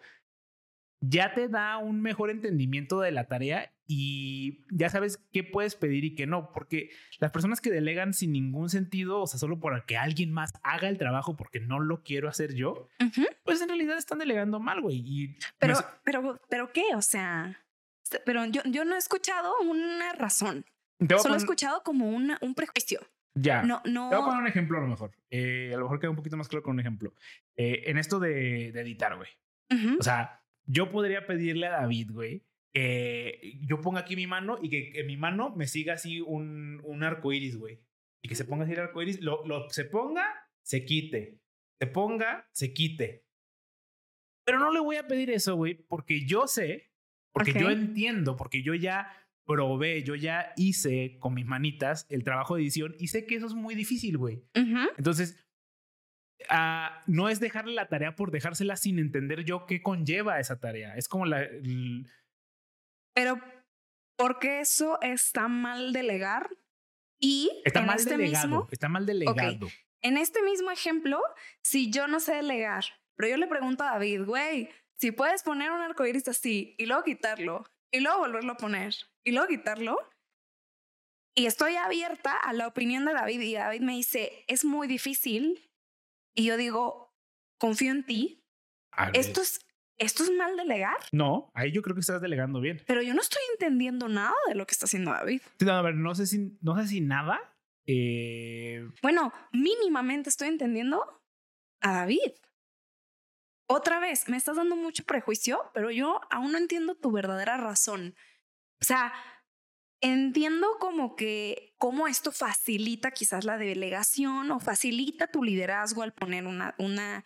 ya 1.00 1.34
te 1.36 1.48
da 1.48 1.78
un 1.78 2.02
mejor 2.02 2.32
entendimiento 2.32 3.00
de 3.02 3.12
la 3.12 3.28
tarea 3.28 3.72
y 3.86 4.66
ya 4.76 4.90
sabes 4.90 5.18
qué 5.32 5.44
puedes 5.44 5.76
pedir 5.76 6.04
y 6.04 6.16
qué 6.16 6.26
no, 6.26 6.52
porque 6.52 6.90
las 7.20 7.30
personas 7.32 7.62
que 7.62 7.70
delegan 7.70 8.16
sin 8.16 8.32
ningún 8.32 8.70
sentido, 8.70 9.22
o 9.22 9.28
sea, 9.28 9.40
solo 9.40 9.60
para 9.60 9.86
que 9.86 9.96
alguien 9.96 10.32
más 10.34 10.52
haga 10.64 10.90
el 10.90 10.98
trabajo 10.98 11.38
porque 11.38 11.60
no 11.60 11.80
lo 11.80 12.02
quiero 12.02 12.28
hacer 12.28 12.56
yo, 12.56 12.88
pues 13.44 13.62
en 13.62 13.68
realidad 13.70 13.96
están 14.00 14.18
delegando 14.18 14.60
mal, 14.60 14.82
güey. 14.82 15.38
Pero, 15.60 15.76
no 15.76 15.80
sé- 15.80 15.86
pero, 16.04 16.42
pero 16.50 16.74
qué, 16.74 16.96
o 16.96 17.02
sea, 17.04 17.64
pero 18.26 18.44
yo, 18.48 18.64
yo 18.66 18.84
no 18.84 18.96
he 18.96 18.98
escuchado 18.98 19.54
una 19.62 20.14
razón. 20.14 20.66
Solo 21.20 21.36
he 21.36 21.38
escuchado 21.38 21.84
como 21.84 22.10
una, 22.10 22.40
un 22.42 22.56
prejuicio. 22.56 23.02
Ya. 23.41 23.62
No, 23.63 23.82
no. 23.86 24.10
Te 24.10 24.15
voy 24.15 24.23
a 24.23 24.28
poner 24.28 24.41
un 24.41 24.47
ejemplo 24.47 24.78
a 24.78 24.82
lo 24.82 24.88
mejor. 24.88 25.12
Eh, 25.30 25.71
a 25.73 25.78
lo 25.78 25.84
mejor 25.84 26.00
queda 26.00 26.10
un 26.10 26.15
poquito 26.15 26.38
más 26.38 26.47
claro 26.47 26.63
con 26.63 26.73
un 26.76 26.80
ejemplo. 26.80 27.13
Eh, 27.56 27.84
en 27.88 27.97
esto 27.97 28.19
de, 28.19 28.71
de 28.71 28.82
editar, 28.82 29.15
güey. 29.15 29.30
Ujú. 29.71 29.97
O 30.00 30.04
sea, 30.04 30.41
yo 30.65 30.91
podría 30.91 31.26
pedirle 31.28 31.67
a 31.67 31.71
David, 31.71 32.12
güey, 32.12 32.43
que 32.73 33.58
yo 33.62 33.82
ponga 33.82 34.02
aquí 34.02 34.15
mi 34.15 34.28
mano 34.28 34.60
y 34.62 34.69
que 34.69 34.91
en 35.00 35.08
mi 35.08 35.17
mano 35.17 35.56
me 35.56 35.67
siga 35.67 35.93
así 35.93 36.21
un, 36.21 36.80
un 36.84 37.04
arco 37.04 37.32
iris, 37.34 37.58
güey. 37.58 37.80
Y 38.21 38.28
que 38.30 38.36
se 38.36 38.45
ponga 38.45 38.63
así 38.65 38.73
el 38.73 38.80
arco 38.80 39.02
iris, 39.02 39.21
lo, 39.21 39.45
lo- 39.45 39.69
se 39.69 39.86
ponga, 39.86 40.26
se 40.63 40.86
quite. 40.86 41.39
Se 41.80 41.88
ponga, 41.88 42.47
se 42.52 42.73
quite. 42.73 43.26
Pero 44.45 44.60
no 44.60 44.71
le 44.71 44.80
voy 44.80 44.95
a 44.95 45.08
pedir 45.08 45.30
eso, 45.30 45.56
güey, 45.56 45.73
porque 45.76 46.26
yo 46.26 46.47
sé, 46.47 46.91
porque 47.34 47.52
Ok. 47.52 47.58
yo 47.58 47.69
entiendo, 47.69 48.36
porque 48.38 48.63
yo 48.63 48.73
ya 48.73 49.12
probé, 49.48 50.04
yo 50.04 50.14
ya 50.16 50.52
hice 50.58 51.18
con 51.20 51.34
mis 51.34 51.46
manitas 51.48 52.06
el 52.10 52.24
trabajo 52.24 52.56
de 52.56 52.62
edición 52.62 52.96
y 53.00 53.08
sé 53.08 53.26
que 53.26 53.36
eso 53.36 53.48
es 53.48 53.54
muy 53.56 53.74
difícil, 53.74 54.18
güey. 54.18 54.44
Entonces, 54.54 55.44
ah, 56.50 57.04
no 57.08 57.30
es 57.30 57.40
dejarle 57.40 57.74
la 57.74 57.88
tarea 57.88 58.16
por 58.16 58.30
dejársela 58.32 58.76
sin 58.76 59.00
entender 59.00 59.44
yo 59.44 59.66
qué 59.66 59.82
conlleva 59.82 60.40
esa 60.40 60.60
tarea. 60.60 60.96
Es 60.96 61.08
como 61.08 61.26
la... 61.26 61.42
el- 61.44 62.06
Pero, 63.16 63.42
porque 64.18 64.60
eso 64.60 65.00
está 65.02 65.48
mal 65.48 65.94
delegar? 65.94 66.50
Y 67.20 67.50
está 67.66 67.82
mal 67.82 67.98
este 67.98 68.12
delegado. 68.12 68.48
mismo, 68.48 68.68
Está 68.72 68.90
mal 68.90 69.06
delegado. 69.08 69.68
en 70.04 70.18
este 70.18 70.44
mismo 70.44 70.70
ejemplo, 70.70 71.20
si 71.64 71.90
yo 71.90 72.08
no 72.08 72.20
sé 72.20 72.36
delegar, 72.36 72.84
pero 73.16 73.30
yo 73.32 73.38
le 73.38 73.48
pregunto 73.48 73.84
a 73.84 73.94
David, 73.94 74.24
güey, 74.26 74.70
si 75.00 75.12
puedes 75.12 75.42
poner 75.42 75.72
un 75.72 75.82
arco 75.82 76.06
iris 76.06 76.28
así 76.28 76.76
y 76.78 76.86
luego 76.86 77.04
quitarlo 77.04 77.64
y 77.91 78.00
luego 78.02 78.19
volverlo 78.19 78.54
a 78.54 78.58
poner 78.58 78.93
y 79.23 79.32
luego 79.32 79.47
quitarlo. 79.47 79.97
Y 81.36 81.45
estoy 81.45 81.76
abierta 81.76 82.36
a 82.36 82.52
la 82.54 82.67
opinión 82.67 83.06
de 83.06 83.13
David 83.13 83.41
y 83.41 83.54
David 83.54 83.82
me 83.82 83.93
dice, 83.93 84.43
es 84.47 84.65
muy 84.65 84.88
difícil. 84.88 85.69
Y 86.36 86.45
yo 86.45 86.58
digo, 86.58 87.15
confío 87.60 87.91
en 87.91 88.04
ti. 88.06 88.43
Esto 89.13 89.41
es, 89.41 89.60
esto 90.00 90.23
es 90.23 90.32
mal 90.32 90.58
delegar, 90.58 90.97
No, 91.12 91.52
ahí 91.54 91.71
yo 91.71 91.84
creo 91.84 91.93
que 91.93 92.00
estás 92.02 92.21
delegando 92.21 92.60
bien. 92.60 92.82
pero 92.88 93.04
yo 93.04 93.13
no 93.13 93.21
estoy 93.21 93.41
entendiendo 93.54 94.08
nada 94.10 94.34
de 94.47 94.56
lo 94.56 94.65
que 94.65 94.71
está 94.71 94.86
haciendo 94.86 95.12
David. 95.12 95.41
No, 95.60 95.71
a 95.73 95.82
ver, 95.84 95.93
no 95.95 96.15
sé 96.15 96.26
si, 96.26 96.58
no 96.62 96.76
sé 96.82 96.88
si 96.88 97.02
nada. 97.02 97.39
eh, 97.86 98.88
Bueno, 99.04 99.32
mínimamente 99.52 100.30
estoy 100.30 100.47
entendiendo 100.47 101.21
a 101.82 101.93
David. 101.93 102.32
Otra 103.69 103.99
vez, 103.99 104.30
me 104.30 104.38
estás 104.38 104.56
dando 104.56 104.75
mucho 104.77 105.03
prejuicio, 105.03 105.69
pero 105.73 105.91
yo 105.91 106.21
aún 106.30 106.53
no 106.53 106.58
entiendo 106.58 106.95
tu 106.95 107.12
verdadera 107.12 107.58
razón. 107.58 108.15
O 108.82 108.86
sea, 108.86 109.13
entiendo 110.01 110.77
como 110.80 111.15
que 111.15 111.75
cómo 111.77 112.08
esto 112.08 112.32
facilita 112.32 113.12
quizás 113.12 113.43
la 113.43 113.58
delegación 113.58 114.51
o 114.51 114.60
facilita 114.60 115.27
tu 115.27 115.43
liderazgo 115.43 116.03
al 116.03 116.13
poner 116.13 116.45
una, 116.47 116.75
una, 116.77 117.23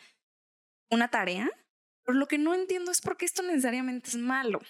tarea, 1.10 1.50
pero 2.04 2.18
lo 2.18 2.28
que 2.28 2.38
no 2.38 2.54
entiendo 2.56 2.92
es 2.92 3.02
por 3.02 3.18
qué 3.18 3.26
esto 3.26 3.44
necesariamente 3.44 4.10
es 4.10 4.16
malo. 4.18 4.62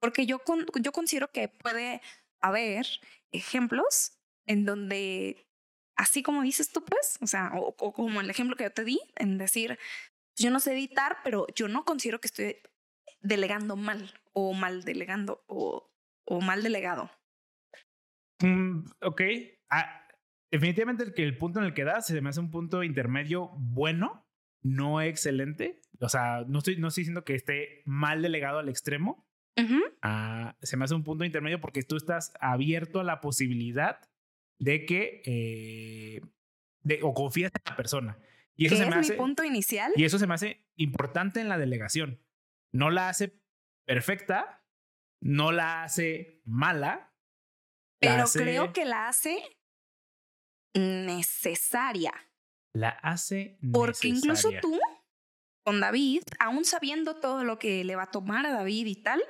Porque 0.00 0.26
yo, 0.26 0.38
con- 0.38 0.66
yo 0.80 0.92
considero 0.92 1.30
que 1.32 1.48
puede 1.48 2.00
haber 2.40 2.86
ejemplos 3.32 4.12
en 4.46 4.64
donde, 4.64 5.46
así 5.96 6.22
como 6.22 6.42
dices 6.42 6.70
tú, 6.70 6.84
pues, 6.84 7.18
o 7.20 7.26
sea, 7.26 7.50
o, 7.54 7.74
o 7.78 7.92
como 7.92 8.20
el 8.20 8.30
ejemplo 8.30 8.56
que 8.56 8.64
yo 8.64 8.72
te 8.72 8.84
di, 8.84 9.00
en 9.16 9.38
decir, 9.38 9.78
yo 10.38 10.50
no 10.50 10.60
sé 10.60 10.72
editar, 10.72 11.18
pero 11.24 11.46
yo 11.54 11.68
no 11.68 11.84
considero 11.84 12.20
que 12.20 12.28
estoy 12.28 12.56
delegando 13.20 13.76
mal 13.76 14.12
o 14.32 14.52
mal 14.54 14.84
delegando 14.84 15.44
o, 15.46 15.90
o 16.24 16.40
mal 16.40 16.62
delegado. 16.62 17.10
mm, 18.40 18.84
ok. 19.02 19.22
Ah, 19.70 20.06
definitivamente 20.50 21.04
el, 21.04 21.14
que 21.14 21.24
el 21.24 21.36
punto 21.36 21.58
en 21.58 21.66
el 21.66 21.74
que 21.74 21.84
das 21.84 22.06
se 22.06 22.20
me 22.20 22.30
hace 22.30 22.40
un 22.40 22.50
punto 22.50 22.82
intermedio 22.82 23.50
bueno, 23.56 24.26
no 24.62 25.00
excelente. 25.00 25.80
O 26.00 26.08
sea, 26.08 26.44
no 26.46 26.58
estoy, 26.58 26.76
no 26.76 26.88
estoy 26.88 27.02
diciendo 27.02 27.24
que 27.24 27.34
esté 27.34 27.82
mal 27.84 28.22
delegado 28.22 28.58
al 28.58 28.68
extremo. 28.68 29.26
Ah, 30.02 30.56
se 30.62 30.76
me 30.76 30.84
hace 30.84 30.94
un 30.94 31.02
punto 31.02 31.24
intermedio 31.24 31.60
porque 31.60 31.82
tú 31.82 31.96
estás 31.96 32.32
abierto 32.38 33.00
a 33.00 33.04
la 33.04 33.20
posibilidad 33.20 33.98
de 34.60 34.86
que 34.86 35.20
eh, 35.24 36.20
de, 36.82 37.00
o 37.02 37.12
confías 37.12 37.50
en 37.52 37.62
la 37.68 37.76
persona. 37.76 38.18
Y 38.58 38.66
eso 38.66 38.76
se 38.76 38.82
es 38.82 38.88
me 38.90 38.96
hace 38.96 39.12
mi 39.12 39.18
punto 39.18 39.44
inicial. 39.44 39.92
y 39.96 40.04
eso 40.04 40.18
se 40.18 40.26
me 40.26 40.34
hace 40.34 40.66
importante 40.76 41.40
en 41.40 41.48
la 41.48 41.56
delegación. 41.58 42.22
No 42.72 42.90
la 42.90 43.08
hace 43.08 43.40
perfecta, 43.86 44.66
no 45.22 45.52
la 45.52 45.84
hace 45.84 46.42
mala, 46.44 46.88
la 46.96 47.08
pero 48.00 48.22
hace- 48.24 48.38
creo 48.40 48.72
que 48.72 48.84
la 48.84 49.08
hace 49.08 49.42
necesaria. 50.74 52.12
la 52.74 52.90
hace 52.90 53.58
Porque 53.72 54.08
incluso 54.08 54.48
necesaria. 54.50 54.60
tú, 54.60 54.78
con 55.64 55.80
David, 55.80 56.22
aún 56.38 56.64
sabiendo 56.64 57.16
todo 57.16 57.44
lo 57.44 57.58
que 57.58 57.82
le 57.84 57.96
va 57.96 58.04
a 58.04 58.10
tomar 58.10 58.46
a 58.46 58.52
David 58.52 58.86
y 58.86 58.96
tal, 59.02 59.22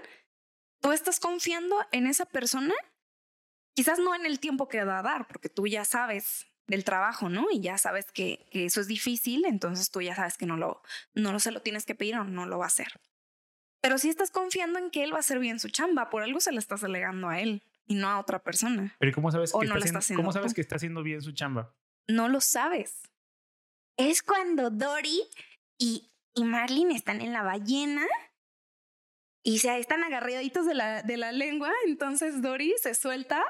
tú 0.82 0.92
estás 0.92 1.20
confiando 1.20 1.76
en 1.92 2.06
esa 2.06 2.26
persona, 2.26 2.74
quizás 3.74 3.98
no 3.98 4.14
en 4.14 4.26
el 4.26 4.40
tiempo 4.40 4.68
que 4.68 4.84
va 4.84 4.98
a 4.98 5.02
dar, 5.02 5.26
porque 5.28 5.48
tú 5.48 5.66
ya 5.66 5.84
sabes 5.84 6.46
del 6.68 6.84
trabajo, 6.84 7.28
¿no? 7.28 7.46
Y 7.50 7.60
ya 7.60 7.78
sabes 7.78 8.12
que, 8.12 8.46
que 8.52 8.66
eso 8.66 8.80
es 8.80 8.86
difícil, 8.86 9.44
entonces 9.46 9.90
tú 9.90 10.00
ya 10.00 10.14
sabes 10.14 10.38
que 10.38 10.46
no 10.46 10.56
lo, 10.56 10.82
no 11.14 11.32
lo 11.32 11.40
se 11.40 11.50
lo 11.50 11.60
tienes 11.60 11.84
que 11.84 11.96
pedir 11.96 12.16
o 12.16 12.24
no 12.24 12.46
lo 12.46 12.58
va 12.58 12.66
a 12.66 12.68
hacer. 12.68 13.00
Pero 13.80 13.98
sí 13.98 14.08
estás 14.08 14.30
confiando 14.30 14.78
en 14.78 14.90
que 14.90 15.02
él 15.02 15.12
va 15.12 15.16
a 15.16 15.20
hacer 15.20 15.38
bien 15.38 15.58
su 15.58 15.68
chamba, 15.70 16.10
por 16.10 16.22
algo 16.22 16.40
se 16.40 16.52
le 16.52 16.58
estás 16.58 16.82
delegando 16.82 17.28
a 17.28 17.40
él 17.40 17.62
y 17.86 17.94
no 17.94 18.08
a 18.08 18.20
otra 18.20 18.38
persona. 18.40 18.94
Pero 18.98 19.10
¿y 19.10 19.14
¿cómo 19.14 19.32
sabes, 19.32 19.54
o 19.54 19.60
que 19.60 19.66
no 19.66 19.76
está 19.76 19.78
la 19.78 19.84
haciendo, 19.84 19.98
está 19.98 19.98
haciendo 19.98 20.22
¿cómo 20.22 20.32
sabes 20.32 20.52
tú. 20.52 20.54
que 20.56 20.60
está 20.60 20.76
haciendo 20.76 21.02
bien 21.02 21.22
su 21.22 21.32
chamba? 21.32 21.74
no 22.08 22.28
lo 22.28 22.40
sabes. 22.40 23.02
Es 23.96 24.22
cuando 24.22 24.70
Dory 24.70 25.22
y, 25.78 26.10
y 26.34 26.44
Marlin 26.44 26.90
están 26.90 27.20
en 27.20 27.32
la 27.32 27.42
ballena 27.42 28.06
y 29.42 29.58
se 29.58 29.78
están 29.78 30.02
agarraditos 30.02 30.66
de 30.66 30.74
la, 30.74 31.02
de 31.02 31.16
la 31.16 31.32
lengua. 31.32 31.72
Entonces 31.86 32.42
Dory 32.42 32.74
se 32.80 32.94
suelta 32.94 33.44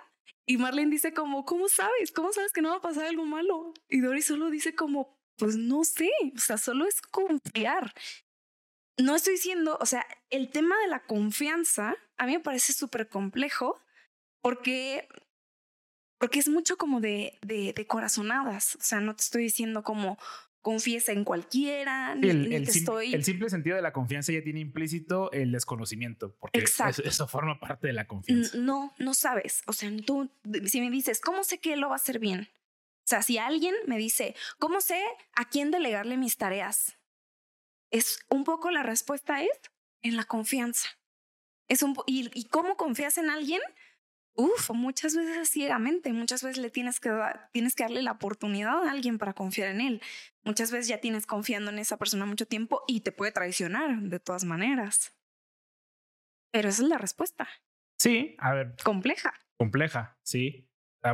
y 0.48 0.56
Marlin 0.56 0.88
dice 0.88 1.12
como, 1.12 1.44
¿cómo 1.44 1.68
sabes? 1.68 2.10
¿Cómo 2.10 2.32
sabes 2.32 2.54
que 2.54 2.62
no 2.62 2.70
va 2.70 2.76
a 2.76 2.80
pasar 2.80 3.04
algo 3.04 3.26
malo? 3.26 3.74
Y 3.90 4.00
Dory 4.00 4.22
solo 4.22 4.48
dice 4.48 4.74
como, 4.74 5.14
pues 5.36 5.56
no 5.56 5.84
sé, 5.84 6.10
o 6.34 6.38
sea, 6.38 6.56
solo 6.56 6.86
es 6.86 7.02
confiar. 7.02 7.92
No 8.96 9.14
estoy 9.14 9.34
diciendo, 9.34 9.76
o 9.78 9.84
sea, 9.84 10.06
el 10.30 10.50
tema 10.50 10.74
de 10.78 10.88
la 10.88 11.04
confianza 11.04 11.94
a 12.16 12.24
mí 12.24 12.32
me 12.32 12.40
parece 12.40 12.72
súper 12.72 13.10
complejo 13.10 13.78
porque 14.40 15.06
porque 16.18 16.38
es 16.38 16.48
mucho 16.48 16.78
como 16.78 17.00
de, 17.00 17.38
de, 17.42 17.74
de 17.74 17.86
corazonadas. 17.86 18.76
O 18.76 18.82
sea, 18.82 19.00
no 19.00 19.14
te 19.14 19.24
estoy 19.24 19.42
diciendo 19.42 19.82
como 19.82 20.18
confíes 20.68 21.08
en 21.08 21.24
cualquiera, 21.24 22.14
ni, 22.14 22.28
El, 22.28 22.50
ni 22.50 22.56
el 22.56 22.64
te 22.66 22.72
estoy. 22.72 23.14
el 23.14 23.24
simple 23.24 23.48
sentido 23.48 23.74
de 23.76 23.80
la 23.80 23.94
confianza 23.94 24.32
ya 24.32 24.42
tiene 24.42 24.60
implícito 24.60 25.32
el 25.32 25.50
desconocimiento, 25.50 26.36
porque 26.38 26.58
Exacto. 26.60 27.00
eso, 27.00 27.08
eso 27.08 27.26
forma 27.26 27.58
parte 27.58 27.86
de 27.86 27.94
la 27.94 28.06
confianza. 28.06 28.58
No, 28.58 28.92
no 28.98 29.14
sabes. 29.14 29.62
O 29.66 29.72
sea, 29.72 29.90
tú, 30.04 30.30
si 30.66 30.82
me 30.82 30.90
dices, 30.90 31.22
¿cómo 31.22 31.42
sé 31.42 31.58
que 31.58 31.72
él 31.72 31.80
lo 31.80 31.88
va 31.88 31.94
a 31.94 31.96
hacer 31.96 32.18
bien? 32.18 32.50
O 32.50 33.06
sea, 33.06 33.22
si 33.22 33.38
alguien 33.38 33.74
me 33.86 33.96
dice, 33.96 34.34
¿cómo 34.58 34.82
sé 34.82 35.02
a 35.34 35.48
quién 35.48 35.70
delegarle 35.70 36.18
mis 36.18 36.36
tareas? 36.36 36.98
Es 37.90 38.18
un 38.28 38.44
poco 38.44 38.70
la 38.70 38.82
respuesta 38.82 39.42
es 39.42 39.48
en 40.02 40.16
la 40.16 40.24
confianza. 40.24 40.86
Es 41.66 41.82
un 41.82 41.96
y 42.06 42.44
cómo 42.50 42.76
confías 42.76 43.16
en 43.16 43.30
alguien? 43.30 43.62
Uf, 44.40 44.70
muchas 44.70 45.16
veces 45.16 45.48
ciegamente, 45.50 46.12
muchas 46.12 46.44
veces 46.44 46.58
le 46.58 46.70
tienes 46.70 47.00
que, 47.00 47.08
dar- 47.08 47.50
tienes 47.52 47.74
que 47.74 47.82
darle 47.82 48.02
la 48.02 48.12
oportunidad 48.12 48.86
a 48.86 48.92
alguien 48.92 49.18
para 49.18 49.32
confiar 49.32 49.70
en 49.70 49.80
él. 49.80 50.02
Muchas 50.44 50.70
veces 50.70 50.86
ya 50.86 51.00
tienes 51.00 51.26
confiando 51.26 51.72
en 51.72 51.78
esa 51.80 51.96
persona 51.96 52.24
mucho 52.24 52.46
tiempo 52.46 52.84
y 52.86 53.00
te 53.00 53.10
puede 53.10 53.32
traicionar 53.32 53.98
de 54.00 54.20
todas 54.20 54.44
maneras. 54.44 55.12
Pero 56.52 56.68
esa 56.68 56.82
es 56.82 56.88
la 56.88 56.98
respuesta, 56.98 57.48
Sí, 58.00 58.36
a 58.38 58.54
ver, 58.54 58.76
compleja. 58.84 59.34
compleja, 59.58 60.16
sí. 60.22 60.68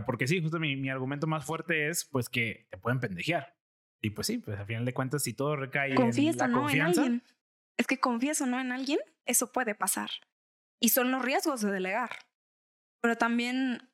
Porque 0.07 0.27
sí, 0.27 0.43
justo 0.43 0.59
mi, 0.61 0.77
mi 0.77 0.91
argumento 0.91 1.27
más 1.27 1.47
fuerte 1.47 1.89
es 1.89 2.05
pues 2.05 2.29
que 2.29 2.67
te 2.71 2.77
pueden 2.77 3.01
pendejear. 3.01 3.57
Y 4.03 4.11
pues 4.11 4.27
sí, 4.27 4.37
pues 4.39 4.59
al 4.59 4.67
final 4.67 4.85
de 4.85 4.93
cuentas, 4.93 5.23
si 5.23 5.33
todo 5.33 5.57
recae 5.57 5.91
en 5.91 5.95
la 5.95 6.03
o 6.45 6.49
no 6.49 6.61
confianza, 6.63 7.01
en 7.01 7.07
alguien. 7.07 7.23
Es 7.79 7.87
que 7.87 7.99
confíes 8.01 8.41
o 8.43 8.47
no 8.47 8.61
en 8.61 8.71
alguien, 8.71 8.99
eso 9.25 9.51
puede 9.51 9.75
pasar. 9.75 10.11
Y 10.79 10.91
son 10.91 11.11
los 11.11 11.23
riesgos 11.25 11.63
de 11.63 11.71
delegar. 11.73 12.11
Pero 13.05 13.19
también, 13.19 13.90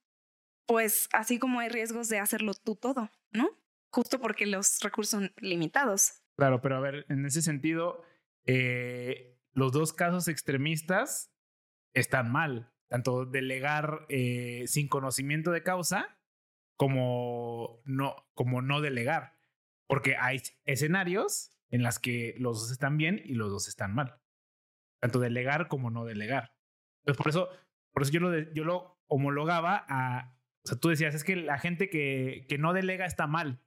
pues, 0.67 1.09
así 1.13 1.41
como 1.41 1.59
hay 1.59 1.69
riesgos 1.69 2.09
de 2.09 2.21
hacerlo 2.21 2.55
tú 2.55 2.77
todo, 2.77 3.11
¿no? 3.33 3.49
Justo 3.91 4.21
porque 4.21 4.47
los 4.47 4.79
recursos 4.83 5.11
son 5.11 5.33
limitados. 5.39 6.23
claro, 6.37 6.61
pero 6.61 6.77
a 6.77 6.81
ver, 6.81 7.07
en 7.09 7.27
ese 7.27 7.43
sentido, 7.43 8.05
eh, 8.47 9.37
los 9.51 9.73
dos 9.73 9.93
casos 9.93 10.29
extremistas 10.29 11.35
están 11.93 12.31
mal. 12.31 12.73
Tanto 12.87 13.27
delegar 13.27 14.07
eh, 14.11 14.63
sin 14.69 14.87
conocimiento 14.87 15.51
de 15.51 15.65
causa 15.65 16.21
como 16.77 17.83
no, 17.85 18.15
como 18.35 18.63
no 18.63 18.81
delegar. 18.81 19.35
Porque 19.89 20.15
hay 20.15 20.41
escenarios 20.67 21.51
en 21.71 21.83
las 21.83 21.99
que 21.99 22.37
los 22.39 22.61
dos 22.61 22.71
están 22.71 22.97
bien 22.97 23.21
y 23.25 23.35
los 23.35 23.51
dos 23.51 23.67
están 23.67 23.93
mal. 23.93 24.21
Tanto 25.01 25.19
delegar 25.19 25.67
como 25.67 25.91
no 25.91 26.05
delegar. 26.05 26.55
Entonces, 27.01 27.19
por 27.19 27.29
eso, 27.29 27.49
por 27.93 28.03
eso 28.05 28.13
yo 28.13 28.21
lo, 28.21 28.53
yo 28.53 28.63
lo 28.63 29.00
homologaba 29.11 29.85
a. 29.89 30.35
O 30.65 30.69
sea, 30.69 30.79
tú 30.79 30.89
decías, 30.89 31.15
es 31.15 31.25
que 31.25 31.37
la 31.37 31.59
gente 31.59 31.91
que, 31.91 32.47
que 32.49 32.59
no 32.59 32.73
delega 32.73 33.05
está 33.05 33.27
mal. 33.27 33.61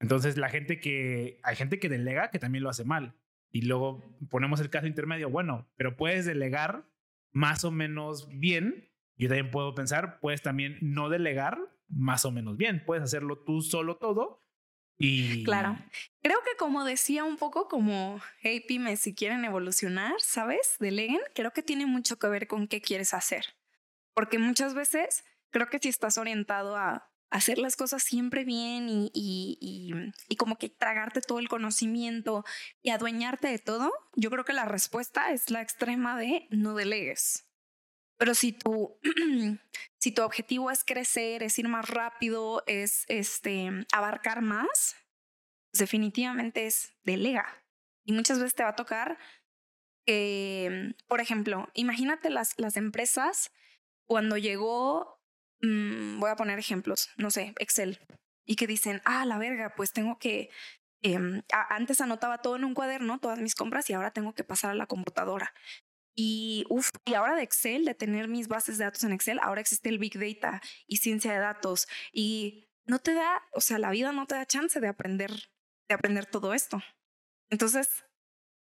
Entonces, 0.00 0.38
la 0.38 0.48
gente 0.48 0.80
que. 0.80 1.40
Hay 1.42 1.56
gente 1.56 1.78
que 1.78 1.90
delega 1.90 2.30
que 2.30 2.38
también 2.38 2.64
lo 2.64 2.70
hace 2.70 2.84
mal. 2.84 3.14
Y 3.50 3.62
luego 3.62 4.02
ponemos 4.30 4.60
el 4.60 4.70
caso 4.70 4.86
intermedio. 4.86 5.30
Bueno, 5.30 5.70
pero 5.76 5.96
puedes 5.96 6.24
delegar 6.24 6.88
más 7.32 7.64
o 7.64 7.70
menos 7.70 8.28
bien. 8.30 8.90
Yo 9.16 9.28
también 9.28 9.50
puedo 9.50 9.74
pensar, 9.74 10.18
puedes 10.20 10.42
también 10.42 10.78
no 10.80 11.08
delegar 11.08 11.58
más 11.88 12.24
o 12.24 12.32
menos 12.32 12.56
bien. 12.56 12.82
Puedes 12.84 13.04
hacerlo 13.04 13.38
tú 13.44 13.60
solo 13.60 13.96
todo. 13.96 14.40
Y... 14.98 15.44
Claro. 15.44 15.78
Creo 16.22 16.38
que 16.44 16.56
como 16.58 16.84
decía 16.84 17.24
un 17.24 17.36
poco 17.36 17.68
como, 17.68 18.20
hey 18.40 18.64
pymes, 18.66 19.00
si 19.00 19.14
quieren 19.14 19.44
evolucionar, 19.44 20.14
¿sabes? 20.18 20.76
Deleguen, 20.78 21.20
creo 21.34 21.52
que 21.52 21.62
tiene 21.62 21.86
mucho 21.86 22.18
que 22.18 22.28
ver 22.28 22.46
con 22.46 22.68
qué 22.68 22.80
quieres 22.80 23.14
hacer. 23.14 23.44
Porque 24.14 24.38
muchas 24.38 24.74
veces 24.74 25.24
creo 25.50 25.68
que 25.68 25.78
si 25.78 25.88
estás 25.88 26.18
orientado 26.18 26.76
a 26.76 27.10
hacer 27.30 27.58
las 27.58 27.76
cosas 27.76 28.02
siempre 28.02 28.44
bien 28.44 28.88
y, 28.88 29.10
y, 29.12 29.58
y, 29.60 29.92
y, 30.28 30.36
como 30.36 30.56
que 30.56 30.68
tragarte 30.68 31.20
todo 31.20 31.40
el 31.40 31.48
conocimiento 31.48 32.44
y 32.80 32.90
adueñarte 32.90 33.48
de 33.48 33.58
todo, 33.58 33.92
yo 34.14 34.30
creo 34.30 34.44
que 34.44 34.52
la 34.52 34.66
respuesta 34.66 35.32
es 35.32 35.50
la 35.50 35.60
extrema 35.60 36.16
de 36.16 36.46
no 36.50 36.74
delegues. 36.74 37.48
Pero 38.16 38.34
si 38.34 38.52
tu, 38.52 38.98
si 39.98 40.12
tu 40.12 40.22
objetivo 40.22 40.70
es 40.70 40.84
crecer, 40.84 41.42
es 41.42 41.58
ir 41.58 41.68
más 41.68 41.88
rápido, 41.90 42.62
es 42.66 43.04
este, 43.08 43.70
abarcar 43.92 44.40
más, 44.40 44.96
pues 45.72 45.80
definitivamente 45.80 46.66
es 46.66 46.94
delega. 47.02 47.64
Y 48.04 48.12
muchas 48.12 48.38
veces 48.38 48.54
te 48.54 48.62
va 48.62 48.70
a 48.70 48.76
tocar, 48.76 49.18
eh, 50.06 50.94
por 51.08 51.20
ejemplo, 51.20 51.68
imagínate 51.74 52.30
las, 52.30 52.56
las 52.58 52.76
empresas 52.76 53.50
cuando 54.06 54.36
llegó, 54.36 55.20
mmm, 55.60 56.18
voy 56.20 56.30
a 56.30 56.36
poner 56.36 56.58
ejemplos, 56.58 57.10
no 57.16 57.30
sé, 57.30 57.54
Excel, 57.58 58.00
y 58.44 58.56
que 58.56 58.66
dicen, 58.66 59.00
ah, 59.04 59.24
la 59.24 59.38
verga, 59.38 59.74
pues 59.76 59.92
tengo 59.92 60.18
que, 60.18 60.50
eh, 61.02 61.18
antes 61.70 62.00
anotaba 62.00 62.38
todo 62.38 62.56
en 62.56 62.64
un 62.64 62.74
cuaderno, 62.74 63.18
todas 63.18 63.38
mis 63.40 63.54
compras, 63.54 63.88
y 63.90 63.94
ahora 63.94 64.12
tengo 64.12 64.34
que 64.34 64.44
pasar 64.44 64.70
a 64.70 64.74
la 64.74 64.86
computadora. 64.86 65.54
Y, 66.16 66.64
uf, 66.68 66.90
y 67.04 67.14
ahora 67.14 67.34
de 67.34 67.42
Excel, 67.42 67.84
de 67.84 67.94
tener 67.94 68.28
mis 68.28 68.46
bases 68.46 68.78
de 68.78 68.84
datos 68.84 69.02
en 69.04 69.12
Excel, 69.12 69.40
ahora 69.42 69.60
existe 69.60 69.88
el 69.88 69.98
Big 69.98 70.18
Data 70.18 70.62
y 70.86 70.98
ciencia 70.98 71.32
de 71.32 71.40
datos. 71.40 71.88
Y 72.12 72.68
no 72.86 73.00
te 73.00 73.14
da, 73.14 73.42
o 73.52 73.60
sea, 73.60 73.78
la 73.78 73.90
vida 73.90 74.12
no 74.12 74.26
te 74.26 74.36
da 74.36 74.46
chance 74.46 74.78
de 74.80 74.86
aprender, 74.86 75.32
de 75.88 75.94
aprender 75.94 76.26
todo 76.26 76.54
esto. 76.54 76.82
Entonces, 77.50 78.04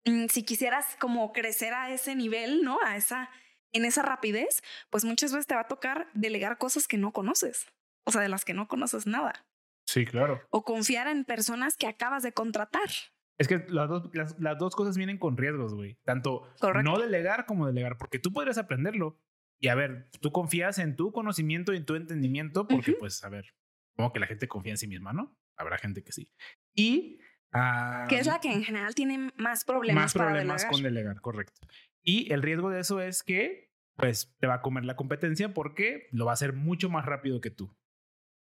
mm, 0.05 0.27
si 0.27 0.43
quisieras 0.43 0.85
como 0.99 1.33
crecer 1.33 1.73
a 1.73 1.91
ese 1.91 2.15
nivel, 2.15 2.63
¿no? 2.63 2.79
A 2.83 2.95
esa, 2.95 3.29
en 3.73 3.85
esa 3.85 4.01
rapidez, 4.01 4.61
pues 4.89 5.03
muchas 5.05 5.31
veces 5.31 5.47
te 5.47 5.55
va 5.55 5.61
a 5.61 5.67
tocar 5.67 6.07
delegar 6.13 6.57
cosas 6.57 6.87
que 6.87 6.97
no 6.97 7.11
conoces, 7.11 7.67
o 8.05 8.11
sea, 8.11 8.21
de 8.21 8.29
las 8.29 8.45
que 8.45 8.53
no 8.53 8.67
conoces 8.67 9.07
nada. 9.07 9.45
Sí, 9.85 10.05
claro. 10.05 10.41
O 10.49 10.63
confiar 10.63 11.07
en 11.07 11.25
personas 11.25 11.75
que 11.75 11.87
acabas 11.87 12.23
de 12.23 12.31
contratar. 12.33 12.89
Es 13.37 13.47
que 13.47 13.65
las 13.69 13.89
dos, 13.89 14.09
las, 14.13 14.39
las 14.39 14.57
dos 14.57 14.75
cosas 14.75 14.95
vienen 14.97 15.17
con 15.17 15.35
riesgos, 15.35 15.73
güey. 15.73 15.97
Tanto 16.03 16.47
Correcto. 16.59 16.89
no 16.89 16.99
delegar 16.99 17.45
como 17.45 17.65
delegar, 17.65 17.97
porque 17.97 18.19
tú 18.19 18.31
podrías 18.31 18.57
aprenderlo. 18.57 19.19
Y 19.59 19.67
a 19.67 19.75
ver, 19.75 20.09
tú 20.21 20.31
confías 20.31 20.77
en 20.79 20.95
tu 20.95 21.11
conocimiento 21.11 21.73
y 21.73 21.77
en 21.77 21.85
tu 21.85 21.95
entendimiento, 21.95 22.67
porque 22.67 22.91
Ujú. 22.91 22.99
pues, 23.01 23.23
a 23.23 23.29
ver, 23.29 23.53
como 23.95 24.13
que 24.13 24.19
la 24.19 24.27
gente 24.27 24.47
confía 24.47 24.73
en 24.73 24.77
sí 24.77 24.87
misma, 24.87 25.13
¿no? 25.13 25.35
Habrá 25.57 25.77
gente 25.77 26.03
que 26.03 26.11
sí. 26.11 26.31
Y... 26.73 27.19
ah, 27.51 28.05
que 28.09 28.17
es 28.17 28.27
la 28.27 28.39
que 28.39 28.51
en 28.51 28.63
general 28.63 28.95
tiene 28.95 29.31
más 29.37 29.65
problemas 29.65 30.03
más 30.05 30.13
para 30.13 30.29
problemas 30.29 30.61
delegar. 30.61 30.71
con 30.71 30.83
delegar, 30.83 31.21
correcto. 31.21 31.67
Y 32.03 32.31
el 32.33 32.41
riesgo 32.41 32.69
de 32.69 32.79
eso 32.79 32.99
es 33.01 33.23
que, 33.23 33.71
pues, 33.95 34.35
te 34.39 34.47
va 34.47 34.55
a 34.55 34.61
comer 34.61 34.85
la 34.85 34.95
competencia 34.95 35.53
porque 35.53 36.07
lo 36.11 36.25
va 36.25 36.31
a 36.31 36.33
hacer 36.33 36.53
mucho 36.53 36.89
más 36.89 37.05
rápido 37.05 37.41
que 37.41 37.51
tú. 37.51 37.75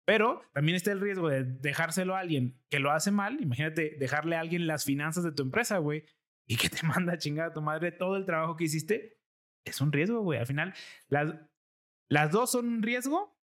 Pero 0.04 0.42
también 0.52 0.74
está 0.76 0.90
el 0.90 1.00
riesgo 1.00 1.28
de 1.28 1.44
dejárselo 1.44 2.16
a 2.16 2.20
alguien 2.20 2.58
que 2.70 2.80
lo 2.80 2.90
hace 2.90 3.10
mal. 3.10 3.40
Imagínate 3.40 3.96
dejarle 4.00 4.36
a 4.36 4.40
alguien 4.40 4.66
las 4.66 4.84
finanzas 4.84 5.22
de 5.22 5.32
tu 5.32 5.42
empresa, 5.42 5.78
güey, 5.78 6.04
y 6.48 6.56
que 6.56 6.68
te 6.68 6.82
manda 6.86 7.12
a 7.12 7.18
chingar 7.18 7.50
a 7.50 7.52
tu 7.52 7.62
madre 7.62 7.92
todo 7.92 8.16
el 8.16 8.24
trabajo 8.26 8.56
que 8.56 8.64
hiciste. 8.64 9.18
Es 9.64 9.80
un 9.80 9.92
riesgo, 9.92 10.20
güey. 10.22 10.40
Al 10.40 10.46
final, 10.46 10.74
las, 11.08 11.34
las 12.10 12.30
dos 12.32 12.50
son 12.50 12.66
un 12.68 12.82
riesgo. 12.82 13.38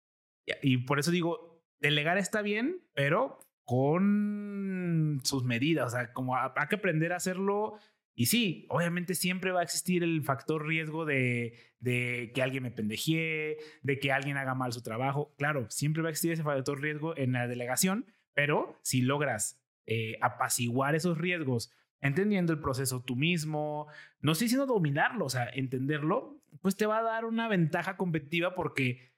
Y, 0.61 0.79
por 0.79 0.99
eso 0.99 1.11
digo, 1.11 1.63
delegar 1.79 2.17
está 2.17 2.41
bien, 2.41 2.83
pero 2.93 3.39
con 3.63 5.21
sus 5.23 5.43
medidas. 5.43 5.87
O 5.87 5.89
sea, 5.97 6.11
como 6.13 6.35
ha- 6.35 6.53
hay 6.55 6.67
que 6.67 6.75
aprender 6.75 7.13
a 7.13 7.17
hacerlo. 7.17 7.77
Y 8.15 8.25
sí, 8.25 8.65
obviamente 8.69 9.15
siempre 9.15 9.51
va 9.51 9.61
a 9.61 9.63
existir 9.63 10.03
el 10.03 10.23
factor 10.23 10.67
riesgo 10.67 11.05
de, 11.05 11.53
que 11.81 12.41
alguien 12.41 12.63
me 12.63 12.71
pendejee, 12.71 13.57
de 13.81 13.99
que 13.99 14.11
alguien 14.11 14.37
haga 14.37 14.55
mal 14.55 14.73
su 14.73 14.81
trabajo. 14.81 15.33
Claro, 15.37 15.69
siempre 15.69 16.01
va 16.01 16.09
a 16.09 16.11
existir 16.11 16.33
ese 16.33 16.43
factor 16.43 16.81
riesgo 16.81 17.15
en 17.17 17.31
la 17.31 17.47
delegación, 17.47 18.05
pero 18.33 18.77
si 18.81 19.01
logras 19.01 19.61
eh, 19.85 20.17
apaciguar 20.21 20.95
esos 20.95 21.17
riesgos, 21.17 21.71
entendiendo 22.01 22.53
el 22.53 22.59
proceso 22.59 23.03
tú 23.03 23.15
mismo, 23.15 23.87
no 24.21 24.33
estoy 24.33 24.45
diciendo 24.45 24.65
dominarlo, 24.65 25.25
o 25.25 25.29
sea, 25.29 25.49
entenderlo, 25.53 26.41
pues 26.61 26.75
te 26.75 26.85
va 26.85 26.99
a 26.99 27.03
dar 27.03 27.25
una 27.25 27.47
ventaja 27.47 27.97
competitiva 27.97 28.55
porque 28.55 29.13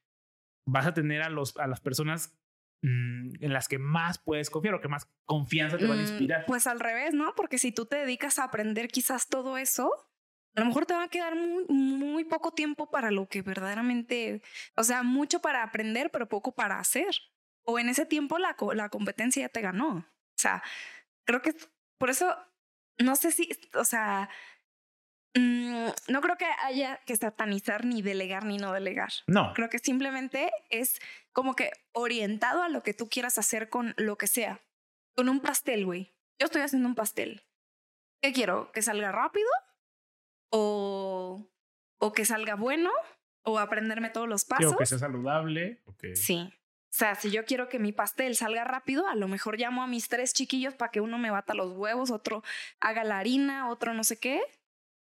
vas 0.65 0.85
a 0.85 0.93
tener 0.93 1.21
a, 1.21 1.29
los, 1.29 1.57
a 1.57 1.67
las 1.67 1.81
personas 1.81 2.40
mm, 2.81 3.43
en 3.43 3.53
las 3.53 3.67
que 3.67 3.79
más 3.79 4.17
puedes 4.19 4.49
confiar 4.49 4.75
o 4.75 4.81
que 4.81 4.87
más 4.87 5.07
confianza 5.25 5.77
te 5.77 5.85
van 5.85 5.97
a 5.99 6.01
Mm, 6.01 6.05
inspirar. 6.05 6.45
Pues 6.45 6.67
al 6.67 6.79
revés, 6.79 7.13
¿no? 7.13 7.33
Porque 7.35 7.57
si 7.57 7.71
tú 7.71 7.85
te 7.85 7.97
dedicas 7.97 8.39
a 8.39 8.43
aprender 8.45 8.87
quizás 8.87 9.27
todo 9.27 9.57
eso, 9.57 9.91
a 10.55 10.59
lo 10.59 10.65
mejor 10.65 10.85
te 10.85 10.93
va 10.93 11.03
a 11.03 11.07
quedar 11.07 11.35
muy, 11.35 11.65
muy 11.69 12.25
poco 12.25 12.51
tiempo 12.51 12.89
para 12.89 13.09
lo 13.11 13.27
que 13.29 13.41
verdaderamente, 13.41 14.41
o 14.75 14.83
sea, 14.83 15.01
mucho 15.03 15.39
para 15.41 15.63
aprender, 15.63 16.11
pero 16.11 16.27
poco 16.27 16.53
para 16.53 16.77
hacer. 16.79 17.15
O 17.63 17.79
en 17.79 17.87
ese 17.89 18.05
tiempo 18.05 18.37
la, 18.39 18.55
la 18.73 18.89
competencia 18.89 19.43
ya 19.43 19.49
te 19.49 19.61
ganó. 19.61 19.97
O 19.99 20.37
sea, 20.37 20.61
creo 21.25 21.41
que 21.41 21.53
por 21.97 22.09
eso, 22.09 22.35
no 22.97 23.15
sé 23.15 23.31
si, 23.31 23.49
o 23.75 23.85
sea, 23.85 24.29
mm, 25.35 25.87
no 26.09 26.21
creo 26.21 26.35
que 26.37 26.47
haya 26.63 26.97
que 27.05 27.15
satanizar 27.15 27.85
ni 27.85 28.01
delegar 28.01 28.43
ni 28.45 28.57
no 28.57 28.73
delegar. 28.73 29.11
no, 29.27 29.53
Creo 29.53 29.69
que 29.69 29.79
simplemente 29.79 30.51
es 30.69 30.99
como 31.33 31.55
que 31.55 31.71
orientado 31.93 32.61
a 32.63 32.69
lo 32.69 32.83
que 32.83 32.93
tú 32.93 33.09
quieras 33.09 33.37
hacer 33.37 33.69
con 33.69 33.93
lo 33.97 34.17
que 34.17 34.27
sea. 34.27 34.61
Con 35.15 35.29
un 35.29 35.39
pastel, 35.39 35.85
güey. 35.85 36.13
Yo 36.39 36.45
estoy 36.45 36.61
haciendo 36.61 36.87
un 36.87 36.95
pastel. 36.95 37.43
¿Qué 38.21 38.33
quiero? 38.33 38.71
¿Que 38.71 38.81
salga 38.81 39.11
rápido? 39.11 39.47
¿O, 40.49 41.47
o 41.99 42.13
que 42.13 42.25
salga 42.25 42.55
bueno? 42.55 42.91
¿O 43.43 43.59
aprenderme 43.59 44.09
todos 44.09 44.27
los 44.27 44.45
Quiero 44.45 44.71
pasos? 44.71 44.77
que 44.77 44.85
sea 44.85 44.99
saludable. 44.99 45.81
Sí. 46.15 46.53
O 46.91 46.93
sea, 46.93 47.15
si 47.15 47.31
yo 47.31 47.45
quiero 47.45 47.69
que 47.69 47.79
mi 47.79 47.93
pastel 47.93 48.35
salga 48.35 48.63
rápido, 48.65 49.07
a 49.07 49.15
lo 49.15 49.27
mejor 49.27 49.57
llamo 49.57 49.81
a 49.81 49.87
mis 49.87 50.09
tres 50.09 50.33
chiquillos 50.33 50.73
para 50.73 50.91
que 50.91 50.99
uno 50.99 51.17
me 51.17 51.31
bata 51.31 51.53
los 51.53 51.71
huevos, 51.71 52.11
otro 52.11 52.43
haga 52.81 53.03
la 53.03 53.17
harina, 53.17 53.69
otro 53.69 53.93
no 53.93 54.03
sé 54.03 54.19
qué. 54.19 54.41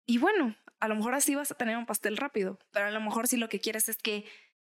Y 0.06 0.18
bueno, 0.18 0.54
a 0.78 0.88
lo 0.88 0.94
mejor 0.94 1.14
así 1.14 1.34
vas 1.34 1.50
a 1.50 1.56
tener 1.56 1.76
un 1.76 1.86
pastel 1.86 2.16
rápido, 2.16 2.58
pero 2.70 2.86
a 2.86 2.90
lo 2.90 3.00
mejor 3.00 3.26
si 3.26 3.36
lo 3.36 3.48
que 3.48 3.60
quieres 3.60 3.88
es 3.88 3.96
que 3.96 4.24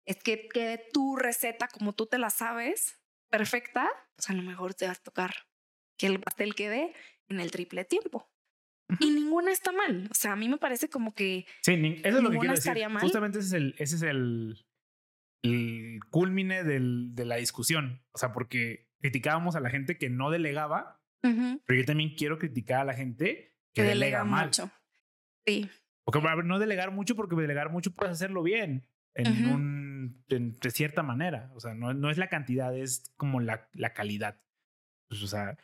es 0.05 0.17
que 0.23 0.47
quede 0.47 0.83
tu 0.93 1.15
receta 1.15 1.67
como 1.67 1.93
tú 1.93 2.05
te 2.07 2.17
la 2.17 2.29
sabes, 2.29 3.01
perfecta, 3.29 3.89
pues 4.15 4.29
a 4.29 4.33
lo 4.33 4.41
mejor 4.43 4.73
te 4.73 4.85
va 4.85 4.93
a 4.93 4.95
tocar 4.95 5.33
que 5.97 6.07
el 6.07 6.19
pastel 6.19 6.55
quede 6.55 6.93
en 7.27 7.39
el 7.39 7.51
triple 7.51 7.85
tiempo. 7.85 8.31
Y 8.99 9.11
ninguna 9.11 9.51
está 9.51 9.71
mal. 9.71 10.07
O 10.09 10.15
sea, 10.15 10.31
a 10.31 10.35
mí 10.35 10.49
me 10.49 10.57
parece 10.57 10.89
como 10.89 11.13
que 11.13 11.45
Sí, 11.61 11.73
eso 12.03 12.17
es 12.17 12.23
lo 12.23 12.29
que 12.31 12.37
Ninguna 12.37 12.39
quiero 12.39 12.53
decir. 12.53 12.69
estaría 12.69 12.89
mal. 12.89 13.03
Justamente 13.03 13.37
ese 13.39 13.47
es 13.49 13.53
el, 13.53 13.75
ese 13.77 13.95
es 13.97 14.01
el, 14.01 14.65
el 15.43 15.99
culmine 16.09 16.63
del, 16.63 17.13
de 17.13 17.25
la 17.25 17.35
discusión. 17.35 18.03
O 18.13 18.17
sea, 18.17 18.31
porque 18.33 18.89
criticábamos 18.99 19.55
a 19.55 19.59
la 19.59 19.69
gente 19.69 19.97
que 19.97 20.09
no 20.09 20.31
delegaba, 20.31 21.01
pero 21.21 21.79
yo 21.79 21.85
también 21.85 22.15
quiero 22.15 22.39
criticar 22.39 22.81
a 22.81 22.85
la 22.85 22.93
gente 22.93 23.53
que 23.73 23.81
que 23.81 23.83
delega, 23.83 24.19
delega 24.19 24.23
mal. 24.23 24.45
mucho. 24.47 24.71
Sí. 25.45 25.69
Porque 26.03 26.27
a 26.27 26.35
ver, 26.35 26.45
no 26.45 26.57
delegar 26.57 26.91
mucho, 26.91 27.15
porque 27.15 27.35
delegar 27.35 27.69
mucho 27.69 27.91
puedes 27.93 28.13
hacerlo 28.13 28.41
bien. 28.41 28.87
En 29.13 29.27
un 29.27 29.88
en- 30.29 30.55
de 30.59 30.71
cierta 30.71 31.03
manera. 31.03 31.51
O 31.55 31.59
sea, 31.59 31.73
no, 31.73 31.93
no 31.93 32.09
es 32.09 32.17
la 32.17 32.27
cantidad, 32.29 32.75
es 32.75 33.11
como 33.17 33.39
la, 33.39 33.67
la 33.73 33.93
calidad. 33.93 34.41
Pues, 35.07 35.21
o 35.23 35.27
sea, 35.27 35.57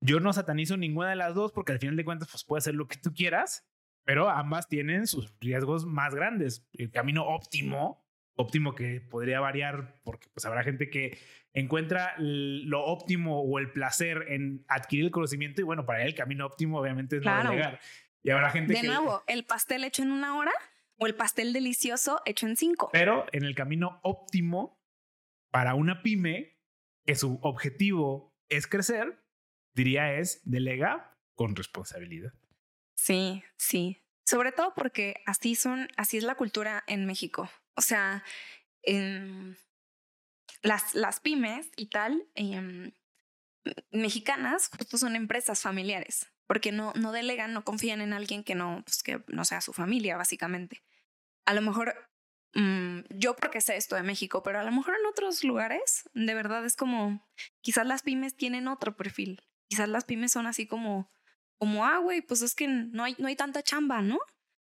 yo 0.00 0.20
no 0.20 0.32
satanizo 0.32 0.76
ninguna 0.76 1.10
de 1.10 1.16
las 1.16 1.34
dos 1.34 1.52
porque 1.52 1.72
al 1.72 1.78
final 1.78 1.96
de 1.96 2.04
cuentas, 2.04 2.28
pues 2.30 2.44
puedes 2.44 2.64
hacer 2.64 2.74
lo 2.74 2.86
que 2.88 2.98
tú 2.98 3.12
quieras, 3.14 3.66
pero 4.04 4.28
ambas 4.28 4.68
tienen 4.68 5.06
sus 5.06 5.34
riesgos 5.40 5.86
más 5.86 6.14
grandes. 6.14 6.66
El 6.74 6.90
camino 6.90 7.24
óptimo, 7.26 8.06
óptimo 8.36 8.74
que 8.74 9.00
podría 9.00 9.40
variar 9.40 10.00
porque 10.04 10.28
pues 10.32 10.44
habrá 10.44 10.62
gente 10.62 10.90
que 10.90 11.18
encuentra 11.54 12.14
lo 12.18 12.84
óptimo 12.84 13.40
o 13.42 13.58
el 13.58 13.70
placer 13.72 14.26
en 14.28 14.64
adquirir 14.68 15.06
el 15.06 15.10
conocimiento 15.10 15.60
y 15.60 15.64
bueno, 15.64 15.86
para 15.86 16.02
él 16.02 16.08
el 16.08 16.14
camino 16.14 16.44
óptimo 16.46 16.80
obviamente 16.80 17.16
es 17.16 17.22
Claro. 17.22 17.44
no 17.44 17.50
delegar. 17.50 17.80
Y 18.22 18.30
habrá 18.30 18.50
gente 18.50 18.72
De 18.74 18.80
que... 18.80 18.86
nuevo, 18.86 19.22
el 19.26 19.44
pastel 19.44 19.84
hecho 19.84 20.02
en 20.02 20.10
una 20.10 20.36
hora 20.36 20.52
o 20.98 21.06
el 21.06 21.14
pastel 21.14 21.52
delicioso 21.52 22.20
hecho 22.24 22.46
en 22.46 22.56
cinco. 22.56 22.90
Pero 22.92 23.26
en 23.32 23.44
el 23.44 23.54
camino 23.54 24.00
óptimo 24.02 24.80
para 25.50 25.74
una 25.74 26.02
pyme, 26.02 26.58
que 27.04 27.14
su 27.14 27.38
objetivo 27.42 28.34
es 28.48 28.66
crecer, 28.66 29.24
diría 29.74 30.14
es 30.18 30.40
delega 30.44 31.16
con 31.34 31.54
responsabilidad. 31.54 32.32
Sí, 32.96 33.42
sí. 33.56 34.02
Sobre 34.26 34.52
todo 34.52 34.72
porque 34.74 35.22
así 35.26 35.54
son, 35.54 35.88
así 35.96 36.16
es 36.16 36.24
la 36.24 36.36
cultura 36.36 36.82
en 36.86 37.06
México. 37.06 37.50
O 37.76 37.82
sea, 37.82 38.24
en 38.82 39.56
las, 40.62 40.94
las 40.94 41.20
pymes 41.20 41.70
y 41.76 41.90
tal, 41.90 42.26
em, 42.34 42.92
mexicanas, 43.90 44.68
justo 44.68 44.98
son 44.98 45.16
empresas 45.16 45.60
familiares, 45.60 46.32
porque 46.46 46.72
no, 46.72 46.92
no 46.94 47.12
delegan, 47.12 47.52
no 47.52 47.64
confían 47.64 48.00
en 48.00 48.12
alguien 48.12 48.44
que 48.44 48.54
no, 48.54 48.82
pues 48.84 49.02
que 49.02 49.22
no 49.28 49.44
sea 49.44 49.60
su 49.60 49.72
familia, 49.72 50.16
básicamente. 50.16 50.82
A 51.46 51.54
lo 51.54 51.62
mejor 51.62 51.94
mm, 52.54 53.00
yo 53.10 53.36
porque 53.36 53.60
sé 53.60 53.76
esto 53.76 53.96
de 53.96 54.02
México, 54.02 54.42
pero 54.42 54.60
a 54.60 54.64
lo 54.64 54.72
mejor 54.72 54.94
en 54.98 55.06
otros 55.06 55.44
lugares, 55.44 56.08
de 56.14 56.34
verdad 56.34 56.64
es 56.64 56.76
como, 56.76 57.26
quizás 57.60 57.86
las 57.86 58.02
pymes 58.02 58.36
tienen 58.36 58.68
otro 58.68 58.96
perfil. 58.96 59.42
Quizás 59.68 59.88
las 59.88 60.04
pymes 60.04 60.32
son 60.32 60.46
así 60.46 60.66
como, 60.66 61.10
como, 61.58 61.86
ah, 61.86 61.98
güey, 61.98 62.20
pues 62.20 62.42
es 62.42 62.54
que 62.54 62.68
no 62.68 63.04
hay, 63.04 63.16
no 63.18 63.28
hay 63.28 63.36
tanta 63.36 63.62
chamba, 63.62 64.02
¿no? 64.02 64.18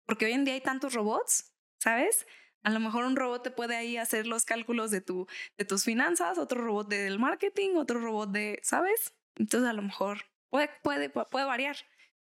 Porque 0.05 0.25
hoy 0.25 0.33
en 0.33 0.45
día 0.45 0.53
hay 0.53 0.61
tantos 0.61 0.93
robots, 0.93 1.53
¿sabes? 1.79 2.25
A 2.63 2.69
lo 2.69 2.79
mejor 2.79 3.05
un 3.05 3.15
robot 3.15 3.43
te 3.43 3.51
puede 3.51 3.75
ahí 3.75 3.97
hacer 3.97 4.25
los 4.25 4.45
cálculos 4.45 4.91
de, 4.91 5.01
tu, 5.01 5.27
de 5.57 5.65
tus 5.65 5.83
finanzas, 5.83 6.37
otro 6.37 6.61
robot 6.61 6.87
del 6.89 7.19
marketing, 7.19 7.75
otro 7.75 7.99
robot 7.99 8.31
de, 8.31 8.59
¿sabes? 8.63 9.13
Entonces 9.35 9.69
a 9.69 9.73
lo 9.73 9.81
mejor 9.81 10.25
puede, 10.49 10.69
puede, 10.83 11.09
puede 11.09 11.45
variar. 11.45 11.75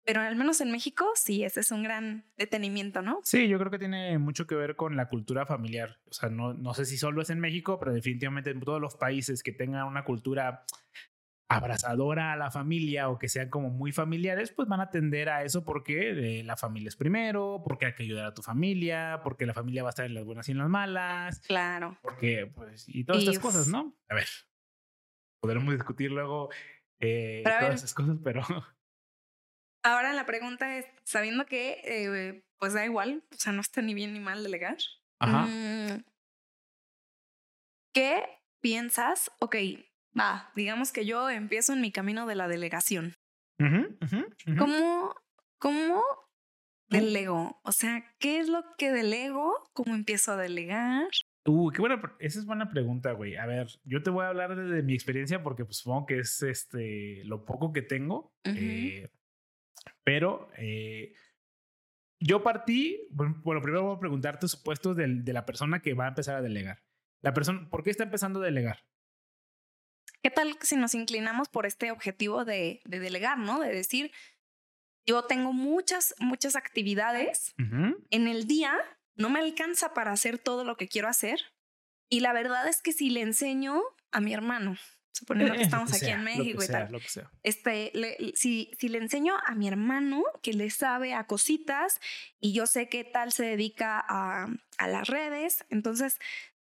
Pero 0.04 0.22
al 0.22 0.36
menos 0.36 0.62
en 0.62 0.72
México, 0.72 1.06
sí, 1.16 1.44
ese 1.44 1.60
es 1.60 1.70
un 1.70 1.82
gran 1.82 2.24
detenimiento, 2.38 3.02
¿no? 3.02 3.20
Sí, 3.24 3.46
yo 3.46 3.58
creo 3.58 3.70
que 3.70 3.78
tiene 3.78 4.16
mucho 4.16 4.46
que 4.46 4.54
ver 4.54 4.74
con 4.74 4.96
la 4.96 5.08
cultura 5.08 5.44
familiar. 5.44 5.98
O 6.08 6.14
sea, 6.14 6.30
no, 6.30 6.54
no 6.54 6.72
sé 6.72 6.86
si 6.86 6.96
solo 6.96 7.20
es 7.20 7.28
en 7.28 7.40
México, 7.40 7.78
pero 7.78 7.92
definitivamente 7.92 8.48
en 8.48 8.60
todos 8.60 8.80
los 8.80 8.96
países 8.96 9.42
que 9.42 9.52
tengan 9.52 9.86
una 9.86 10.04
cultura 10.04 10.64
abrazadora 11.50 12.32
a 12.32 12.36
la 12.36 12.50
familia 12.50 13.08
o 13.08 13.18
que 13.18 13.28
sean 13.28 13.48
como 13.48 13.70
muy 13.70 13.92
familiares, 13.92 14.52
pues 14.52 14.68
van 14.68 14.80
a 14.80 14.90
tender 14.90 15.30
a 15.30 15.44
eso 15.44 15.64
porque 15.64 16.40
eh, 16.40 16.44
la 16.44 16.56
familia 16.56 16.88
es 16.88 16.96
primero, 16.96 17.62
porque 17.64 17.86
hay 17.86 17.94
que 17.94 18.02
ayudar 18.02 18.26
a 18.26 18.34
tu 18.34 18.42
familia, 18.42 19.20
porque 19.22 19.46
la 19.46 19.54
familia 19.54 19.82
va 19.82 19.88
a 19.88 19.90
estar 19.90 20.04
en 20.06 20.14
las 20.14 20.24
buenas 20.24 20.48
y 20.48 20.52
en 20.52 20.58
las 20.58 20.68
malas. 20.68 21.40
Claro. 21.40 21.98
Porque, 22.02 22.50
pues, 22.54 22.84
y 22.88 23.04
todas 23.04 23.22
Y, 23.22 23.28
estas 23.28 23.42
cosas, 23.42 23.68
¿no? 23.68 23.94
A 24.08 24.14
ver, 24.14 24.28
podremos 25.40 25.72
discutir 25.72 26.10
luego 26.10 26.50
eh, 27.00 27.42
todas 27.44 27.60
ver. 27.60 27.72
esas 27.72 27.94
cosas, 27.94 28.16
pero 28.22 28.42
Ahora 29.84 30.12
la 30.12 30.26
pregunta 30.26 30.76
es, 30.76 30.86
sabiendo 31.04 31.46
que 31.46 31.80
eh, 31.84 32.44
pues 32.58 32.74
da 32.74 32.84
igual, 32.84 33.24
o 33.32 33.36
sea, 33.36 33.52
no 33.52 33.60
está 33.60 33.80
ni 33.80 33.94
bien 33.94 34.12
ni 34.12 34.20
mal 34.20 34.42
delegar. 34.42 34.76
Ajá. 35.20 35.46
mm, 35.46 36.04
¿Qué 37.94 38.24
piensas? 38.60 39.30
Ok, 39.40 39.56
va, 40.18 40.52
digamos 40.54 40.92
que 40.92 41.06
yo 41.06 41.30
empiezo 41.30 41.72
en 41.72 41.80
mi 41.80 41.92
camino 41.92 42.26
de 42.26 42.34
la 42.34 42.48
delegación. 42.48 43.14
Ujú. 43.60 43.98
¿Cómo, 44.58 45.14
cómo 45.58 46.04
delego? 46.88 47.60
O 47.64 47.72
sea, 47.72 48.14
¿qué 48.18 48.38
es 48.40 48.48
lo 48.48 48.62
que 48.76 48.92
delego? 48.92 49.68
¿Cómo 49.72 49.94
empiezo 49.94 50.32
a 50.32 50.36
delegar? 50.36 51.08
Uh, 51.48 51.70
qué 51.70 51.80
buena, 51.80 52.00
esa 52.18 52.38
es 52.40 52.44
buena 52.44 52.68
pregunta, 52.68 53.12
güey. 53.12 53.36
A 53.36 53.46
ver, 53.46 53.68
yo 53.84 54.02
te 54.02 54.10
voy 54.10 54.24
a 54.24 54.28
hablar 54.28 54.54
de, 54.54 54.82
mi 54.82 54.92
experiencia 54.92 55.42
porque 55.42 55.64
pues, 55.64 55.78
supongo 55.78 56.04
que 56.04 56.18
es 56.18 56.42
este 56.42 57.22
lo 57.24 57.46
poco 57.46 57.72
que 57.72 57.80
tengo. 57.80 58.34
Ujú. 58.44 58.54
eh, 58.56 59.10
pero 60.04 60.50
eh, 60.58 61.14
yo 62.20 62.42
partí, 62.42 63.08
bueno, 63.10 63.62
primero 63.62 63.84
voy 63.84 63.96
a 63.96 64.00
preguntarte 64.00 64.46
supuestos 64.46 64.94
del- 64.96 65.24
de 65.24 65.32
la 65.32 65.46
persona 65.46 65.80
que 65.80 65.94
va 65.94 66.04
a 66.04 66.08
empezar 66.08 66.36
a 66.36 66.42
delegar. 66.42 66.82
La 67.22 67.32
persona, 67.32 67.68
¿por 67.70 67.82
qué 67.82 67.90
está 67.90 68.04
empezando 68.04 68.40
a 68.42 68.44
delegar? 68.44 68.84
¿Qué 70.22 70.30
tal 70.30 70.56
si 70.60 70.76
nos 70.76 70.94
inclinamos 70.94 71.48
por 71.48 71.64
este 71.64 71.90
objetivo 71.92 72.44
de, 72.44 72.82
de 72.84 72.98
delegar, 73.00 73.38
no? 73.38 73.60
De 73.60 73.68
decir, 73.72 74.12
yo 75.06 75.22
tengo 75.22 75.52
muchas, 75.52 76.14
muchas 76.18 76.56
actividades 76.56 77.54
Ujú. 77.58 78.04
en 78.10 78.28
el 78.28 78.46
día 78.46 78.74
no 79.18 79.28
me 79.30 79.40
alcanza 79.40 79.92
para 79.92 80.12
hacer 80.12 80.38
todo 80.38 80.64
lo 80.64 80.76
que 80.76 80.88
quiero 80.88 81.08
hacer. 81.08 81.40
Y 82.08 82.20
la 82.20 82.32
verdad 82.32 82.66
es 82.68 82.80
que 82.80 82.92
si 82.92 83.10
le 83.10 83.20
enseño 83.20 83.82
a 84.12 84.20
mi 84.20 84.32
hermano, 84.32 84.78
suponiendo 85.12 85.52
Eh, 85.52 85.56
que 85.56 85.58
lo 85.58 85.64
estamos 85.64 85.92
aquí 85.92 86.06
sea, 86.06 86.14
en 86.14 86.24
México 86.24 86.62
y 86.62 86.66
tal, 86.68 86.88
este, 87.42 87.90
le- 87.94 88.32
si, 88.34 88.70
si 88.78 88.88
le 88.88 88.98
enseño 88.98 89.34
a 89.44 89.54
mi 89.54 89.68
hermano 89.68 90.22
que 90.42 90.52
le 90.54 90.70
sabe 90.70 91.12
a 91.12 91.26
cositas 91.26 92.00
y 92.40 92.52
yo 92.54 92.66
sé 92.66 92.88
qué 92.88 93.04
tal 93.04 93.32
se 93.32 93.44
dedica 93.44 94.02
a, 94.08 94.46
a 94.78 94.88
las 94.88 95.08
redes, 95.08 95.64
entonces, 95.68 96.18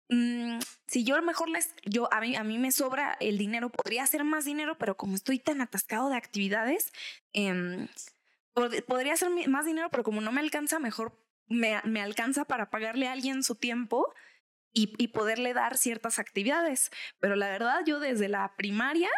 mm, 0.09 0.59
si 0.87 1.03
yo 1.03 1.21
mejor 1.21 1.49
les, 1.49 1.73
yo, 1.85 2.11
a 2.11 2.19
mí, 2.21 2.35
a 2.35 2.43
mí 2.43 2.57
me 2.57 2.71
sobra 2.71 3.15
el 3.19 3.37
dinero, 3.37 3.69
podría 3.69 4.03
hacer 4.03 4.23
más 4.23 4.43
dinero, 4.45 4.77
pero 4.77 4.97
como 4.97 5.15
estoy 5.15 5.39
tan 5.39 5.61
atascado 5.61 6.09
de 6.09 6.17
actividades, 6.17 6.91
em, 7.33 7.87
pod- 8.55 8.83
podría 8.85 9.13
hacer 9.13 9.29
más 9.47 9.65
dinero, 9.65 9.89
pero 9.91 10.03
como 10.03 10.21
no 10.21 10.31
me 10.31 10.41
alcanza, 10.41 10.79
mejor 10.79 11.17
me, 11.49 11.81
me 11.85 12.01
alcanza 12.01 12.45
para 12.45 12.69
pagarle 12.69 13.07
a 13.07 13.11
alguien 13.13 13.43
su 13.43 13.55
tiempo 13.55 14.13
y, 14.71 14.93
y 14.97 15.09
poderle 15.09 15.53
dar 15.53 15.77
ciertas 15.77 16.19
actividades. 16.19 16.91
Pero 17.19 17.35
la 17.35 17.49
verdad, 17.49 17.81
yo 17.85 17.99
desde 17.99 18.29
la 18.29 18.55
primaria, 18.55 19.09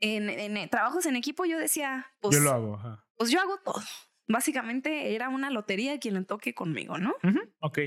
en, 0.00 0.28
en, 0.30 0.56
eh, 0.56 0.68
trabajos 0.68 1.06
en 1.06 1.16
equipo, 1.16 1.44
yo 1.44 1.58
decía, 1.58 2.06
pues 2.20 2.36
yo 2.36 2.42
lo 2.42 2.50
hago. 2.50 2.74
ajá. 2.76 3.06
pues 3.16 3.30
yo 3.30 3.40
hago 3.40 3.58
todo. 3.64 3.80
Básicamente 4.28 5.14
era 5.14 5.28
una 5.28 5.50
lotería 5.50 5.98
quien 6.00 6.14
le 6.14 6.24
toque 6.24 6.52
conmigo, 6.54 6.98
¿no? 6.98 7.14
Ujú, 7.22 7.40
Ok. 7.60 7.78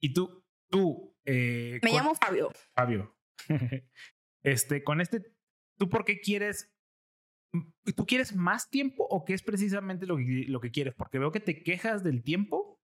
Y 0.00 0.14
tú, 0.14 0.44
tú. 0.70 1.14
eh, 1.24 1.78
Me 1.82 1.92
llamo 1.92 2.14
Fabio. 2.14 2.50
Fabio. 2.74 3.16
este, 4.42 4.82
con 4.82 5.00
este, 5.00 5.22
¿tú 5.78 5.88
por 5.88 6.04
qué 6.04 6.20
quieres? 6.20 6.72
¿Tú 7.96 8.06
quieres 8.06 8.34
más 8.34 8.70
tiempo 8.70 9.06
o 9.10 9.24
qué 9.24 9.34
es 9.34 9.42
precisamente 9.42 10.06
lo 10.06 10.16
que, 10.16 10.44
lo 10.48 10.60
que 10.60 10.70
quieres? 10.70 10.94
Porque 10.94 11.18
veo 11.18 11.30
que 11.32 11.40
te 11.40 11.62
quejas 11.62 12.02
del 12.02 12.22
tiempo, 12.22 12.80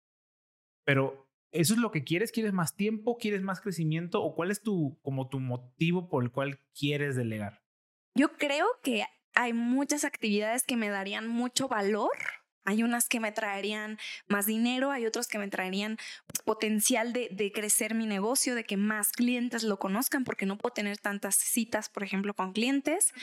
pero 0.86 1.28
¿eso 1.52 1.74
es 1.74 1.80
lo 1.80 1.92
que 1.92 2.04
quieres? 2.04 2.32
¿Quieres 2.32 2.54
más 2.54 2.76
tiempo? 2.76 3.18
¿Quieres 3.18 3.42
más 3.42 3.60
crecimiento? 3.60 4.24
¿O 4.24 4.36
cuál 4.36 4.52
es 4.52 4.62
tu, 4.62 4.98
como 5.02 5.28
tu 5.28 5.40
motivo 5.40 6.08
por 6.08 6.24
el 6.24 6.32
cual 6.32 6.60
quieres 6.78 7.16
delegar? 7.16 7.62
Yo 8.16 8.34
creo 8.34 8.68
que 8.82 9.06
hay 9.34 9.54
muchas 9.54 10.06
actividades 10.06 10.64
que 10.64 10.78
me 10.78 10.90
darían 10.90 11.28
mucho 11.28 11.68
valor. 11.68 12.12
Hay 12.64 12.82
unas 12.82 13.08
que 13.08 13.20
me 13.20 13.32
traerían 13.32 14.00
más 14.28 14.48
dinero, 14.48 14.90
hay 14.92 15.06
otros 15.06 15.28
que 15.28 15.38
me 15.38 15.48
traerían 15.50 15.98
potencial 16.46 17.14
de, 17.14 17.30
de 17.32 17.52
crecer 17.52 17.94
mi 17.94 18.08
negocio, 18.08 18.56
de 18.56 18.64
que 18.64 18.78
más 18.78 19.12
clientes 19.12 19.64
lo 19.64 19.78
conozcan, 19.78 20.24
porque 20.24 20.48
no 20.48 20.58
puedo 20.58 20.74
tener 20.74 20.98
tantas 20.98 21.36
citas, 21.36 21.90
por 21.90 22.04
ejemplo, 22.04 22.34
con 22.34 22.54
clientes. 22.54 23.14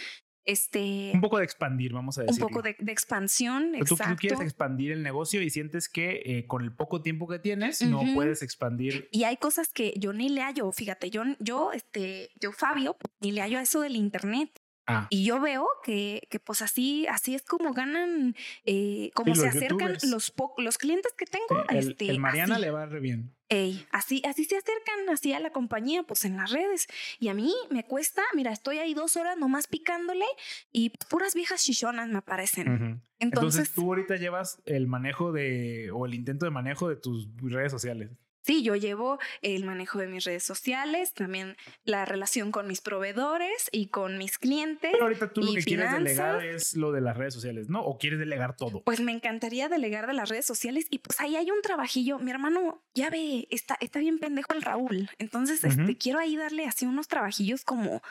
Este, 0.45 1.13
Un 1.15 1.21
poco 1.21 1.39
de 1.39 1.45
expandir, 1.45 1.93
vamos 1.93 2.19
a 2.19 2.23
un 2.23 2.27
decir. 2.27 2.41
poco 2.43 2.63
de, 2.63 2.77
de 2.79 2.93
expansión, 2.93 3.73
Tú, 3.79 3.85
tú 3.85 3.95
exacto. 3.95 4.17
quieres 4.17 4.41
expandir 4.41 4.91
el 4.93 5.03
negocio 5.03 5.41
y 5.43 5.51
sientes 5.51 5.89
que 5.89 6.23
eh, 6.25 6.47
con 6.47 6.63
el 6.63 6.73
poco 6.75 7.01
tiempo 7.03 7.29
que 7.29 7.39
tienes 7.39 7.83
no 7.83 8.03
puedes 8.15 8.43
expandir. 8.43 9.09
Y 9.13 9.25
hay 9.25 9.37
cosas 9.37 9.69
que 9.69 9.95
yo 9.97 10.13
ni 10.13 10.29
le 10.29 10.43
hallo, 10.43 10.73
fíjate, 10.73 11.11
yo, 11.11 11.23
yo, 11.39 11.73
este, 11.73 12.31
yo, 12.41 12.53
Fabio, 12.53 12.97
ni 13.21 13.31
le 13.33 13.41
hallo 13.41 13.59
a 13.59 13.63
eso 13.63 13.81
del 13.83 13.97
internet. 13.97 14.51
Ah, 14.87 15.07
Y 15.11 15.25
yo 15.25 15.41
veo 15.41 15.67
que, 15.85 16.27
que 16.29 16.41
pues 16.41 16.61
así, 16.61 17.07
así 17.07 17.35
es 17.37 17.43
como 17.43 17.73
ganan, 17.73 18.35
eh, 18.65 19.11
como 19.15 19.35
Sí, 19.35 19.43
se 19.43 19.49
acercan 19.49 19.79
youtubers. 19.95 20.05
los, 20.05 20.33
los 20.59 20.79
clientes 20.79 21.13
que 21.17 21.25
tengo. 21.27 21.65
el, 21.69 21.91
este, 21.91 22.09
el 22.11 22.19
Mariana 22.19 22.55
así, 22.55 22.63
le 22.65 22.71
va 22.73 22.87
re 22.87 22.99
bien. 22.99 23.33
ey, 23.49 23.87
así, 23.93 24.23
así 24.27 24.45
se 24.45 24.57
acercan 24.57 25.09
así 25.11 25.33
a 25.35 25.39
la 25.41 25.51
compañía, 25.51 26.03
pues 26.03 26.25
en 26.25 26.37
las 26.37 26.51
redes. 26.51 26.89
Y 27.21 27.29
a 27.29 27.35
mí 27.35 27.55
me 27.71 27.85
cuesta, 27.85 28.23
mira, 28.35 28.51
estoy 28.51 28.79
ahí 28.79 28.93
dos 28.93 29.17
horas 29.17 29.39
nomás 29.39 29.69
picándole 29.69 30.27
y 30.73 30.91
puras 31.09 31.35
viejas 31.37 31.63
chichonas 31.63 32.09
me 32.09 32.19
aparecen. 32.19 32.67
Entonces, 32.67 33.03
Entonces, 33.21 33.71
tú 33.73 33.83
ahorita 33.83 34.17
llevas 34.17 34.61
el 34.67 34.89
manejo 34.89 35.31
de 35.31 35.91
o 35.93 36.07
el 36.07 36.15
intento 36.15 36.45
de 36.45 36.51
manejo 36.51 36.89
de 36.89 36.97
tus 36.97 37.29
redes 37.41 37.71
sociales. 37.71 38.11
Sí, 38.45 38.63
yo 38.63 38.75
llevo 38.75 39.19
el 39.41 39.65
manejo 39.65 39.99
de 39.99 40.09
mis 40.09 40.25
redes 40.25 40.43
sociales, 40.43 41.15
también 41.15 41.57
la 41.85 42.05
relación 42.05 42.51
con 42.51 42.67
mis 42.67 42.81
proveedores 42.81 43.69
y 43.71 43.87
con 43.87 44.19
mis 44.19 44.37
clientes. 44.39 44.91
Pero 44.93 45.05
ahorita 45.05 45.33
tú 45.33 45.43
lo 45.43 45.53
¿Y 45.53 45.57
que 45.57 45.63
quieres 45.63 45.87
finanzas? 45.91 46.05
delegar 46.05 46.45
es 46.45 46.75
lo 46.75 46.91
de 46.91 47.01
las 47.01 47.17
redes 47.17 47.35
sociales, 47.35 47.69
¿no? 47.69 47.83
O 47.85 47.99
quieres 47.99 48.19
delegar 48.19 48.57
todo. 48.57 48.83
Pues 48.83 49.01
me 49.01 49.13
encantaría 49.13 49.69
delegar 49.69 50.09
de 50.09 50.15
las 50.15 50.29
redes 50.29 50.45
sociales 50.45 50.87
y 50.91 50.99
pues 50.99 51.21
ahí 51.21 51.37
hay 51.37 51.51
un 51.51 51.63
trabajillo. 51.63 52.19
Mi 52.19 52.33
hermano 52.33 52.83
ya 52.95 53.11
ve, 53.11 53.47
está, 53.51 53.77
está 53.81 54.01
bien 54.01 54.19
pendejo 54.19 54.53
el 54.55 54.63
Raúl. 54.63 55.09
Entonces, 55.19 55.63
este, 55.63 55.97
quiero 55.97 56.19
ahí 56.19 56.37
darle 56.37 56.67
así 56.67 56.85
unos 56.85 57.07
trabajillos 57.09 57.65
como 57.65 58.03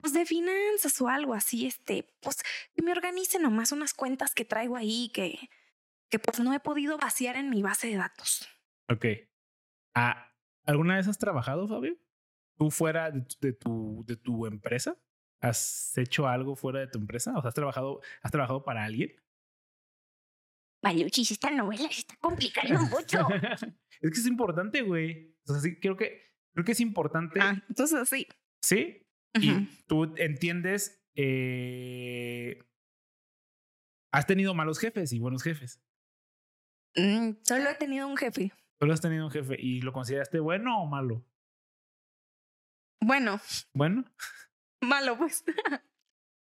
pues 0.00 0.14
de 0.14 0.24
finanzas 0.24 0.98
o 1.00 1.08
algo 1.08 1.34
así, 1.34 1.66
este, 1.66 2.06
pues 2.20 2.38
que 2.74 2.82
me 2.82 2.92
organice 2.92 3.38
nomás 3.38 3.72
unas 3.72 3.92
cuentas 3.92 4.34
que 4.34 4.44
traigo 4.46 4.76
ahí 4.76 5.10
que, 5.12 5.50
que 6.08 6.18
pues 6.18 6.40
no 6.40 6.54
he 6.54 6.60
podido 6.60 6.96
vaciar 6.96 7.36
en 7.36 7.50
mi 7.50 7.60
base 7.60 7.88
de 7.88 7.96
datos. 7.96 8.48
Ok. 8.88 9.04
Ah, 9.94 10.32
¿Alguna 10.66 10.96
vez 10.96 11.08
has 11.08 11.18
trabajado, 11.18 11.66
Fabio? 11.68 11.96
¿Tú 12.58 12.70
fuera 12.70 13.10
de 13.10 13.22
tu, 13.22 13.36
de 13.40 13.52
tu, 13.52 14.04
de 14.06 14.16
tu 14.16 14.46
empresa? 14.46 14.96
¿Has 15.40 15.96
hecho 15.96 16.28
algo 16.28 16.54
fuera 16.54 16.80
de 16.80 16.86
tu 16.88 16.98
empresa? 16.98 17.32
O 17.36 17.40
sea, 17.40 17.48
¿has 17.48 17.54
trabajado, 17.54 18.00
has 18.22 18.30
trabajado 18.30 18.62
para 18.62 18.84
alguien? 18.84 19.10
Maluchis, 20.82 21.30
esta 21.30 21.50
novela 21.50 21.88
se 21.90 22.00
está 22.00 22.16
complicando 22.16 22.78
mucho. 22.90 23.26
es 24.00 24.10
que 24.10 24.20
es 24.20 24.26
importante, 24.26 24.82
güey. 24.82 25.34
O 25.46 25.52
sea, 25.52 25.60
sí, 25.60 25.78
creo 25.78 25.96
que, 25.96 26.20
creo 26.54 26.64
que 26.64 26.72
es 26.72 26.80
importante. 26.80 27.40
ah, 27.40 27.62
entonces 27.68 28.08
sí. 28.08 28.26
Sí. 28.62 29.06
Y 29.34 29.66
tú 29.86 30.14
entiendes. 30.16 31.02
eh, 31.14 32.62
has 34.12 34.26
tenido 34.26 34.54
malos 34.54 34.78
jefes 34.78 35.12
y 35.12 35.18
buenos 35.20 35.42
jefes. 35.42 35.80
Mm, 36.96 37.32
solo 37.42 37.70
he 37.70 37.74
tenido 37.76 38.08
un 38.08 38.16
jefe. 38.16 38.52
Solo 38.80 38.94
has 38.94 39.00
tenido 39.02 39.26
un 39.26 39.30
jefe 39.30 39.56
y 39.58 39.82
lo 39.82 39.92
consideraste 39.92 40.40
bueno 40.40 40.82
o 40.82 40.86
malo. 40.86 41.22
Bueno, 43.02 43.38
Bueno, 43.74 44.04
malo, 44.80 45.18
pues. 45.18 45.44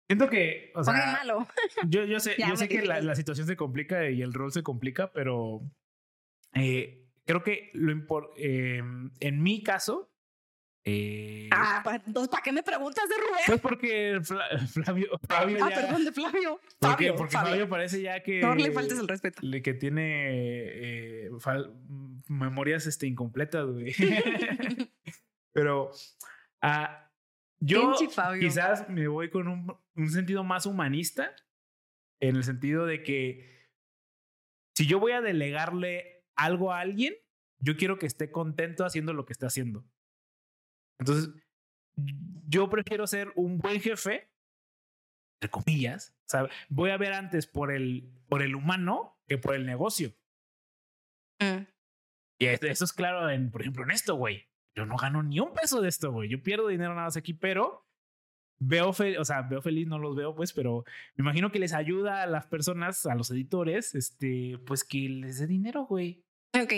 siento 0.06 0.30
que, 0.30 0.70
o 0.76 0.84
sea, 0.84 1.18
malo. 1.18 1.48
yo, 1.88 2.04
yo 2.04 2.20
sé, 2.20 2.36
Ya 2.38 2.48
yo 2.48 2.56
sé 2.56 2.68
que 2.68 2.82
la, 2.82 3.14
situación 3.16 3.48
se 3.48 3.56
complica 3.56 4.08
y 4.08 4.22
el 4.22 4.32
rol 4.32 4.52
se 4.52 4.62
complica, 4.62 5.10
pero 5.12 5.62
eh, 6.54 7.08
creo 7.24 7.42
que 7.42 7.70
lo 7.74 7.92
eh, 8.36 8.82
en 9.18 9.42
mi 9.42 9.64
caso, 9.64 10.11
eh, 10.84 11.48
Ah, 11.52 11.82
entonces, 12.06 12.28
¿para 12.28 12.42
qué 12.42 12.50
me 12.52 12.62
preguntas 12.62 13.08
de 13.08 13.14
Rubén? 13.16 13.42
pues 13.46 13.60
porque 13.60 14.20
Fla- 14.22 14.58
Flavio, 14.72 15.08
Flavio 15.28 15.64
Ah, 15.64 15.70
ya- 15.70 15.76
perdón, 15.76 16.04
de 16.04 16.12
Flavio. 16.12 16.60
porque, 16.60 16.76
Fabio, 16.80 17.14
porque 17.16 17.32
Fabio. 17.32 17.48
Flavio 17.48 17.68
parece 17.68 18.02
ya 18.02 18.22
que 18.22 18.40
No 18.40 18.54
le 18.54 18.72
faltes 18.72 18.98
el 18.98 19.06
respeto. 19.08 19.38
le- 19.42 19.62
que 19.62 19.74
tiene 19.74 20.28
eh, 20.30 21.30
fal- 21.38 21.72
memorias 22.28 22.86
este, 22.86 23.06
incompletas, 23.06 23.66
güey. 23.66 23.94
Pero 25.52 25.90
ah, 26.62 27.10
yo 27.60 27.94
quizás 28.40 28.88
me 28.88 29.06
voy 29.08 29.30
con 29.30 29.48
un, 29.48 29.76
un 29.94 30.10
sentido 30.10 30.42
más 30.44 30.66
humanista, 30.66 31.34
en 32.20 32.36
el 32.36 32.44
sentido 32.44 32.86
de 32.86 33.02
que 33.02 33.68
si 34.74 34.86
yo 34.86 34.98
voy 34.98 35.12
a 35.12 35.20
delegarle 35.20 36.24
algo 36.34 36.72
a 36.72 36.80
alguien, 36.80 37.14
yo 37.58 37.76
quiero 37.76 37.98
que 37.98 38.06
esté 38.06 38.30
contento 38.32 38.84
haciendo 38.84 39.12
lo 39.12 39.26
que 39.26 39.32
está 39.32 39.46
haciendo. 39.48 39.84
Entonces, 40.98 41.30
yo 42.48 42.68
prefiero 42.70 43.06
ser 43.06 43.32
un 43.36 43.58
buen 43.58 43.80
jefe, 43.80 44.30
entre 45.40 45.50
comillas. 45.50 46.14
O 46.26 46.28
sea, 46.28 46.48
voy 46.68 46.90
a 46.90 46.96
ver 46.96 47.12
antes 47.12 47.46
por 47.46 47.72
el, 47.72 48.10
por 48.28 48.42
el 48.42 48.54
humano 48.54 49.18
que 49.26 49.38
por 49.38 49.54
el 49.54 49.66
negocio. 49.66 50.12
Mm. 51.40 51.66
Y 52.38 52.46
es- 52.46 52.62
eso 52.62 52.84
es 52.84 52.92
claro, 52.92 53.28
en, 53.30 53.50
por 53.50 53.62
ejemplo, 53.62 53.84
en 53.84 53.90
esto, 53.90 54.14
güey. 54.16 54.48
Yo 54.76 54.86
no 54.86 54.96
gano 54.96 55.22
ni 55.22 55.38
un 55.40 55.52
peso 55.52 55.80
de 55.80 55.88
esto, 55.88 56.12
güey. 56.12 56.28
Yo 56.30 56.42
pierdo 56.42 56.68
dinero 56.68 56.94
nada 56.94 57.06
más 57.06 57.16
aquí, 57.16 57.34
pero 57.34 57.86
veo 58.58 58.92
feliz, 58.92 59.18
o 59.18 59.24
sea, 59.24 59.42
veo 59.42 59.60
feliz, 59.60 59.86
no 59.86 59.98
los 59.98 60.16
veo, 60.16 60.34
pues, 60.34 60.52
pero 60.52 60.84
me 61.16 61.22
imagino 61.22 61.50
que 61.50 61.58
les 61.58 61.72
ayuda 61.74 62.22
a 62.22 62.26
las 62.26 62.46
personas, 62.46 63.04
a 63.06 63.14
los 63.14 63.30
editores, 63.30 63.94
este, 63.94 64.58
pues 64.66 64.84
que 64.84 65.08
les 65.08 65.40
dé 65.40 65.46
dinero, 65.46 65.84
güey. 65.84 66.24
Ok, 66.54 66.72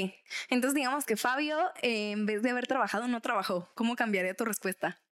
entonces 0.50 0.74
digamos 0.74 1.04
que 1.04 1.16
Fabio, 1.16 1.58
eh, 1.82 2.12
en 2.12 2.26
vez 2.26 2.42
de 2.42 2.50
haber 2.50 2.66
trabajado, 2.68 3.08
no 3.08 3.20
trabajó. 3.20 3.72
¿Cómo 3.74 3.96
cambiaría 3.96 4.34
tu 4.34 4.44
respuesta? 4.44 5.02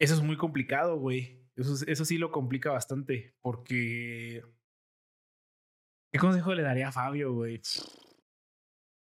Eso 0.00 0.14
es 0.14 0.20
muy 0.22 0.36
complicado, 0.36 0.96
güey. 0.98 1.44
Eso, 1.54 1.74
es- 1.74 1.82
eso 1.86 2.04
sí 2.04 2.18
lo 2.18 2.30
complica 2.32 2.70
bastante, 2.72 3.36
porque... 3.40 4.42
¿Qué 6.12 6.18
consejo 6.18 6.54
le 6.54 6.62
daría 6.62 6.88
a 6.88 6.92
Fabio, 6.92 7.32
güey? 7.34 7.60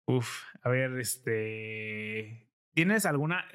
Uf, 0.07 0.43
a 0.61 0.69
ver, 0.69 0.97
este... 0.99 2.49
¿Tienes 2.73 3.05
alguna... 3.05 3.45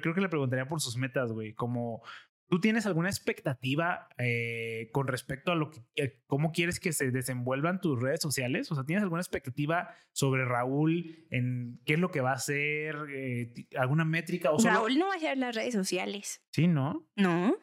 Creo 0.00 0.14
que 0.14 0.20
le 0.20 0.28
preguntaría 0.28 0.66
por 0.68 0.80
sus 0.80 0.96
metas, 0.96 1.32
güey. 1.32 1.54
Como, 1.54 2.02
¿tú 2.48 2.60
tienes 2.60 2.86
alguna 2.86 3.08
expectativa 3.08 4.08
eh, 4.18 4.90
con 4.92 5.06
respecto 5.08 5.52
a 5.52 5.54
lo 5.54 5.70
que... 5.70 5.80
eh, 5.96 6.22
¿Cómo 6.26 6.52
quieres 6.52 6.80
que 6.80 6.92
se 6.92 7.10
desenvuelvan 7.10 7.80
tus 7.80 8.00
redes 8.00 8.20
sociales? 8.20 8.70
O 8.70 8.74
sea, 8.74 8.84
¿tienes 8.84 9.02
alguna 9.02 9.20
expectativa 9.22 9.94
sobre 10.12 10.44
Raúl 10.44 11.26
en 11.30 11.80
qué 11.84 11.94
es 11.94 11.98
lo 12.00 12.10
que 12.10 12.20
va 12.20 12.30
a 12.32 12.34
hacer? 12.36 12.96
eh, 13.10 13.52
¿Alguna 13.76 14.04
métrica? 14.04 14.50
O 14.50 14.58
solo... 14.58 14.74
Raúl 14.74 14.98
no 14.98 15.06
va 15.08 15.14
a 15.14 15.16
hacer 15.16 15.38
las 15.38 15.54
redes 15.54 15.74
sociales. 15.74 16.42
Sí, 16.52 16.66
¿no? 16.68 17.08
No. 17.16 17.56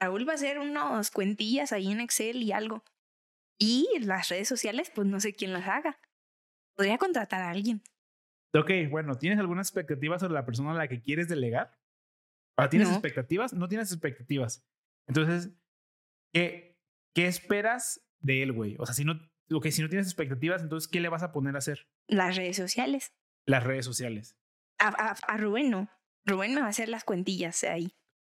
Raúl 0.00 0.28
va 0.28 0.32
a 0.32 0.36
hacer 0.36 0.58
unos 0.58 1.10
cuentillas 1.10 1.72
ahí 1.72 1.90
en 1.90 2.00
Excel 2.00 2.42
y 2.42 2.52
algo. 2.52 2.84
Y 3.58 3.88
las 4.00 4.28
redes 4.28 4.48
sociales, 4.48 4.90
pues 4.94 5.06
no 5.06 5.20
sé 5.20 5.32
quién 5.34 5.52
las 5.52 5.68
haga. 5.68 5.98
Podría 6.76 6.98
contratar 6.98 7.40
a 7.42 7.50
alguien. 7.50 7.82
Ok, 8.52 8.70
bueno, 8.90 9.16
¿tienes 9.16 9.38
alguna 9.38 9.62
expectativa 9.62 10.18
sobre 10.18 10.34
la 10.34 10.44
persona 10.44 10.72
a 10.72 10.74
la 10.74 10.88
que 10.88 11.00
quieres 11.00 11.28
delegar? 11.28 11.72
¿Ah, 12.56 12.68
¿Tienes 12.68 12.88
No. 12.88 12.94
expectativas? 12.94 13.52
No 13.52 13.68
tienes 13.68 13.90
expectativas. 13.92 14.64
Entonces, 15.08 15.50
¿qué, 16.32 16.78
qué 17.14 17.26
esperas 17.26 18.06
de 18.20 18.42
él, 18.42 18.52
güey? 18.52 18.76
O 18.78 18.86
sea, 18.86 18.94
si 18.94 19.04
no, 19.04 19.14
ok, 19.52 19.66
si 19.68 19.82
no 19.82 19.88
tienes 19.88 20.06
expectativas, 20.06 20.62
entonces, 20.62 20.88
¿qué 20.88 21.00
le 21.00 21.08
vas 21.08 21.22
a 21.22 21.32
poner 21.32 21.54
a 21.54 21.58
hacer? 21.58 21.88
Las 22.08 22.36
redes 22.36 22.56
sociales. 22.56 23.12
Las 23.46 23.64
redes 23.64 23.84
sociales. 23.84 24.36
A, 24.78 24.88
a- 24.88 25.34
a 25.34 25.36
Rubén 25.36 25.70
no. 25.70 25.90
Rubén 26.26 26.54
me 26.54 26.60
va 26.60 26.66
a 26.68 26.70
hacer 26.70 26.88
las 26.88 27.04
cuentillas 27.04 27.62
ahí. 27.64 27.92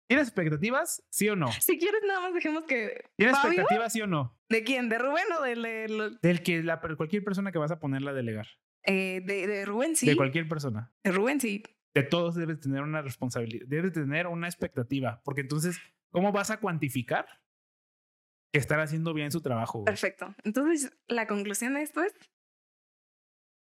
¿Tienes 0.09 0.29
expectativas? 0.29 1.03
¿Sí 1.11 1.29
o 1.29 1.37
no? 1.37 1.51
Si 1.53 1.79
quieres, 1.79 2.01
nada 2.07 2.21
más 2.21 2.35
dejemos 2.35 2.65
que. 2.65 3.05
¿Tienes 3.17 3.37
¿Fabio? 3.37 3.53
expectativas, 3.53 3.93
sí 3.93 4.03
o 4.03 4.07
no? 4.07 4.39
¿De 4.51 4.63
quién? 4.65 4.89
¿De 4.89 4.99
Rubén 4.99 5.25
o 5.39 5.43
de, 5.43 5.55
de, 5.57 5.89
lo- 5.89 6.11
Del 6.11 6.43
que 6.43 6.63
la, 6.63 6.81
cualquier 6.81 7.25
persona 7.25 7.53
que 7.53 7.59
vas 7.59 7.71
a 7.71 7.79
ponerla 7.81 8.11
a 8.11 8.15
delegar. 8.15 8.47
eh, 8.87 9.23
de, 9.25 9.47
de 9.47 9.65
Rubén? 9.65 9.97
Sí. 9.97 10.07
De 10.07 10.17
cualquier 10.17 10.47
persona. 10.49 10.95
De 11.03 11.11
Rubén 11.13 11.41
sí. 11.41 11.63
De 11.95 12.03
todos 12.03 12.35
debes 12.35 12.61
tener 12.61 12.83
una 12.83 13.03
responsabilidad, 13.03 13.67
debes 13.69 13.93
tener 13.93 14.27
una 14.27 14.49
expectativa, 14.49 15.21
porque 15.25 15.41
entonces, 15.43 15.79
¿cómo 16.11 16.33
vas 16.33 16.51
a 16.51 16.59
cuantificar 16.59 17.27
que 18.53 18.59
están 18.59 18.81
haciendo 18.81 19.15
bien 19.15 19.31
su 19.31 19.41
trabajo? 19.41 19.79
güey? 19.79 19.87
Perfecto. 19.87 20.35
Entonces, 20.45 20.93
la 21.07 21.27
conclusión 21.27 21.75
de 21.75 21.83
esto 21.83 22.03
es: 22.03 22.13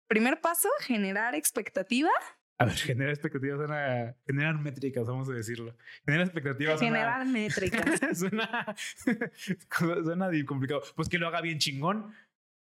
primer 0.08 0.40
paso, 0.40 0.68
generar 0.80 1.34
expectativa. 1.34 2.10
A 2.58 2.64
ver, 2.66 2.74
generar 2.76 3.10
expectativas 3.10 3.58
suena, 3.58 4.16
generar 4.26 4.58
métricas, 4.58 5.06
vamos 5.06 5.28
a 5.28 5.32
decirlo. 5.32 5.76
Generar 6.04 6.26
expectativas 6.26 6.78
suena- 6.78 6.96
Generar 6.96 7.26
métricas. 7.26 8.00
suena, 8.18 8.74
suena 10.04 10.30
complicado. 10.46 10.82
Pues 10.96 11.08
que 11.08 11.18
lo 11.18 11.28
haga 11.28 11.40
bien 11.40 11.58
chingón. 11.58 12.14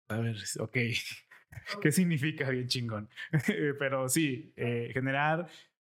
A 0.09 0.17
ver, 0.17 0.35
ok. 0.59 0.77
¿Qué 1.81 1.91
significa 1.91 2.49
bien 2.49 2.67
chingón? 2.67 3.09
Pero 3.79 4.09
sí, 4.09 4.53
eh, 4.55 4.89
generar 4.93 5.47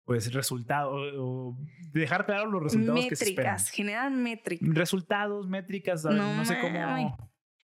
pues 0.05 0.33
resultados 0.33 1.13
o 1.17 1.55
dejar 1.91 2.25
claro 2.25 2.49
los 2.49 2.63
resultados 2.63 3.05
que 3.05 3.15
se 3.15 3.25
esperan. 3.29 3.53
métricas. 3.53 3.69
Generar 3.69 4.11
métricas. 4.11 4.69
Resultados, 4.69 5.47
métricas, 5.47 6.03
No 6.03 6.35
no, 6.35 6.45
sé 6.45 6.57
cómo. 6.59 7.29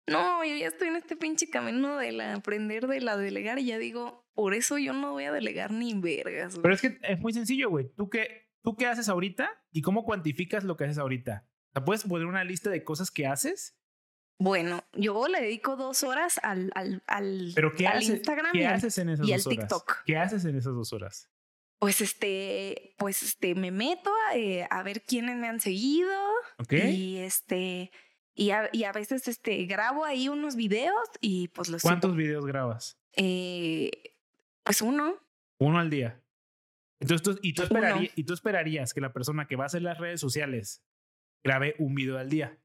No, 0.07 0.43
yo 0.45 0.55
ya 0.55 0.67
estoy 0.67 0.89
en 0.89 0.95
este 0.95 1.15
pinche 1.15 1.49
camino 1.49 1.97
de 1.97 2.11
la 2.11 2.35
aprender 2.35 2.87
de 2.87 3.01
la 3.01 3.17
delegar 3.17 3.59
y 3.59 3.65
ya 3.65 3.77
digo, 3.77 4.25
por 4.33 4.53
eso 4.53 4.77
yo 4.77 4.93
no 4.93 5.11
voy 5.11 5.25
a 5.25 5.31
delegar 5.31 5.71
ni 5.71 5.93
vergas. 5.93 6.53
güey. 6.55 6.63
Pero 6.63 6.73
es 6.73 6.81
que 6.81 6.99
es 7.03 7.19
muy 7.19 7.33
sencillo, 7.33 7.69
güey. 7.69 7.91
¿Tú 7.95 8.09
qué, 8.09 8.49
¿Tú 8.63 8.75
qué 8.75 8.87
haces 8.87 9.09
ahorita 9.09 9.49
y 9.71 9.81
cómo 9.81 10.05
cuantificas 10.05 10.63
lo 10.63 10.77
que 10.77 10.85
haces 10.85 10.97
ahorita? 10.97 11.47
O 11.69 11.71
sea, 11.73 11.83
¿Puedes 11.85 12.03
poner 12.03 12.27
una 12.27 12.43
lista 12.43 12.69
de 12.69 12.83
cosas 12.83 13.11
que 13.11 13.27
haces? 13.27 13.77
Bueno, 14.43 14.83
yo 14.93 15.27
le 15.27 15.39
dedico 15.39 15.75
dos 15.75 16.01
horas 16.03 16.39
al, 16.41 16.71
al, 16.73 17.03
al, 17.05 17.51
Pero 17.53 17.75
¿qué, 17.75 17.85
al 17.85 17.97
haces, 17.97 18.09
Instagram 18.09 18.51
¿qué 18.53 18.61
y 18.61 18.63
al- 18.63 18.73
haces 18.73 18.97
en 18.97 19.09
esas 19.09 19.27
y 19.27 19.31
dos 19.33 19.45
al 19.45 19.53
horas? 19.53 19.59
TikTok. 19.69 19.97
¿Qué 20.03 20.17
haces 20.17 20.45
en 20.45 20.55
esas 20.55 20.73
dos 20.73 20.91
horas? 20.93 21.29
Pues 21.77 22.01
este, 22.01 22.95
pues 22.97 23.21
este, 23.21 23.53
me 23.53 23.69
meto 23.69 24.11
a, 24.29 24.35
eh, 24.37 24.67
a 24.69 24.81
ver 24.81 25.03
quiénes 25.03 25.35
me 25.37 25.47
han 25.47 25.59
seguido 25.59 26.11
¿Ok? 26.57 26.73
y 26.73 27.17
este, 27.17 27.91
y 28.33 28.49
a, 28.49 28.67
y 28.71 28.83
a 28.85 28.91
veces 28.91 29.27
este, 29.27 29.63
grabo 29.65 30.05
ahí 30.05 30.27
unos 30.27 30.55
videos 30.55 30.95
y 31.19 31.49
pues 31.49 31.69
los. 31.69 31.83
¿Cuántos 31.83 32.15
videos 32.15 32.45
grabas? 32.47 32.97
Eh, 33.13 33.91
pues 34.63 34.81
uno. 34.81 35.15
Uno 35.59 35.77
al 35.79 35.91
día. 35.91 36.19
Entonces, 36.99 37.23
tú, 37.23 37.39
y, 37.43 37.53
tú 37.53 37.61
Uno. 37.63 37.67
esperarías, 37.79 38.13
y 38.15 38.23
tú 38.23 38.33
esperarías 38.33 38.93
que 38.93 39.01
la 39.01 39.13
persona 39.13 39.45
que 39.47 39.55
va 39.55 39.65
a 39.65 39.67
hacer 39.67 39.81
las 39.83 39.99
redes 39.99 40.19
sociales 40.19 40.83
grabe 41.43 41.75
un 41.77 41.93
video 41.93 42.17
al 42.17 42.29
día. 42.29 42.57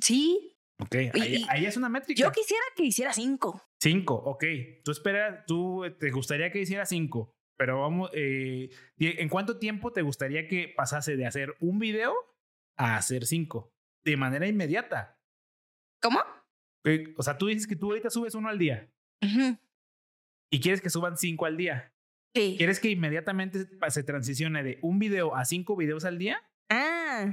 Sí, 0.00 0.56
Ok, 0.80 0.94
Y- 1.14 1.46
ahí, 1.48 1.66
es 1.66 1.76
una 1.76 1.88
métrica. 1.88 2.20
yo 2.20 2.32
quisiera 2.32 2.62
que 2.76 2.84
hiciera 2.84 3.12
cinco. 3.12 3.62
Cinco, 3.80 4.14
ok. 4.14 4.44
Tú 4.84 4.90
esperas, 4.90 5.44
tú 5.46 5.84
eh, 5.84 5.90
te 5.90 6.10
gustaría 6.10 6.50
que 6.50 6.60
hiciera 6.60 6.86
cinco, 6.86 7.34
pero 7.56 7.80
vamos, 7.80 8.10
eh, 8.14 8.70
¿en 8.98 9.28
cuánto 9.28 9.58
tiempo 9.58 9.92
te 9.92 10.02
gustaría 10.02 10.48
que 10.48 10.68
pasase 10.76 11.16
de 11.16 11.26
hacer 11.26 11.54
un 11.60 11.78
video 11.78 12.14
a 12.76 12.96
hacer 12.96 13.26
cinco? 13.26 13.72
De 14.04 14.16
manera 14.16 14.48
inmediata. 14.48 15.20
¿Cómo? 16.00 16.20
Eh, 16.84 17.14
O 17.16 17.22
sea, 17.22 17.38
tú 17.38 17.46
dices 17.46 17.68
que 17.68 17.76
tú 17.76 17.90
ahorita 17.90 18.10
subes 18.10 18.34
uno 18.34 18.48
al 18.48 18.58
día 18.58 18.90
y 20.50 20.60
quieres 20.60 20.80
que 20.80 20.90
suban 20.90 21.16
cinco 21.16 21.46
al 21.46 21.56
día. 21.56 21.92
Sí. 22.34 22.54
¿Quieres 22.56 22.80
que 22.80 22.88
inmediatamente 22.90 23.66
se 23.88 24.02
transicione 24.02 24.62
de 24.64 24.78
un 24.82 24.98
video 24.98 25.36
a 25.36 25.44
cinco 25.44 25.76
videos 25.76 26.04
al 26.04 26.18
día? 26.18 26.42
Ah, 26.70 27.32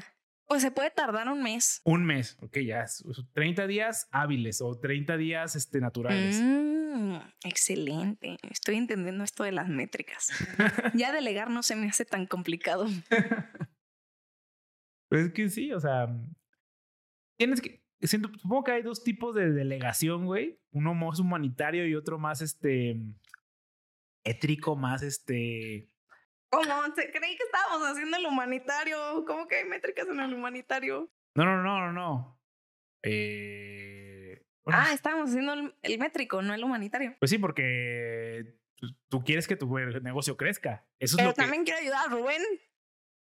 pues 0.49 0.63
se 0.63 0.71
puede 0.71 0.89
tardar 0.89 1.29
un 1.29 1.43
mes. 1.43 1.79
Un 1.83 2.03
mes, 2.03 2.35
ok, 2.41 2.57
ya. 2.65 2.81
es- 2.81 3.03
30 3.33 3.67
días 3.67 4.07
hábiles 4.11 4.61
o 4.61 4.79
30 4.79 5.15
días 5.15 5.55
este, 5.55 5.79
naturales. 5.79 6.41
Mm, 6.41 7.17
excelente. 7.43 8.35
Estoy 8.49 8.77
entendiendo 8.77 9.23
esto 9.23 9.43
de 9.43 9.51
las 9.51 9.69
métricas. 9.69 10.29
ya 10.95 11.13
delegar 11.13 11.51
no 11.51 11.61
se 11.61 11.75
me 11.75 11.87
hace 11.87 12.03
tan 12.03 12.25
complicado. 12.25 12.87
Pues 15.11 15.25
es 15.25 15.33
que 15.33 15.49
sí, 15.49 15.73
o 15.73 15.79
sea, 15.79 16.07
tienes 17.35 17.61
que, 17.61 17.83
siento, 18.01 18.29
supongo 18.37 18.65
que 18.65 18.73
hay 18.73 18.83
dos 18.83 19.03
tipos 19.03 19.33
de 19.33 19.51
delegación, 19.51 20.27
güey. 20.27 20.59
Uno 20.71 20.93
más 20.93 21.19
humanitario 21.19 21.87
y 21.87 21.95
otro 21.95 22.19
más, 22.19 22.41
este, 22.43 22.95
étrico, 24.23 24.75
más, 24.75 25.01
este... 25.01 25.89
¿Cómo? 26.49 26.95
Se 26.95 27.11
creí 27.11 27.37
que 27.37 27.43
estábamos 27.43 27.87
haciendo 27.87 28.17
el 28.17 28.25
humanitario. 28.25 29.23
¿Cómo 29.25 29.47
que 29.47 29.57
hay 29.57 29.65
métricas 29.65 30.07
en 30.07 30.19
el 30.19 30.33
humanitario? 30.33 31.11
No, 31.35 31.45
no, 31.45 31.61
no, 31.61 31.79
no, 31.79 31.91
no. 31.93 32.41
Eh... 33.03 34.43
bueno, 34.63 34.79
Ah, 34.83 34.93
estábamos 34.93 35.29
haciendo 35.29 35.53
el, 35.53 35.75
el 35.83 35.99
métrico, 35.99 36.41
no 36.41 36.53
el 36.53 36.63
humanitario. 36.63 37.15
Pues 37.19 37.29
sí, 37.31 37.37
porque 37.37 38.57
tú- 38.75 38.95
tú 39.09 39.23
quieres 39.23 39.47
que 39.47 39.55
tu 39.55 39.67
negocio 40.01 40.37
crezca. 40.37 40.85
Eso 40.99 41.15
es 41.15 41.21
Pero 41.23 41.33
que... 41.33 41.41
también 41.41 41.63
quiero 41.63 41.79
ayudar 41.79 42.07
a 42.07 42.11
Rubén. 42.11 42.41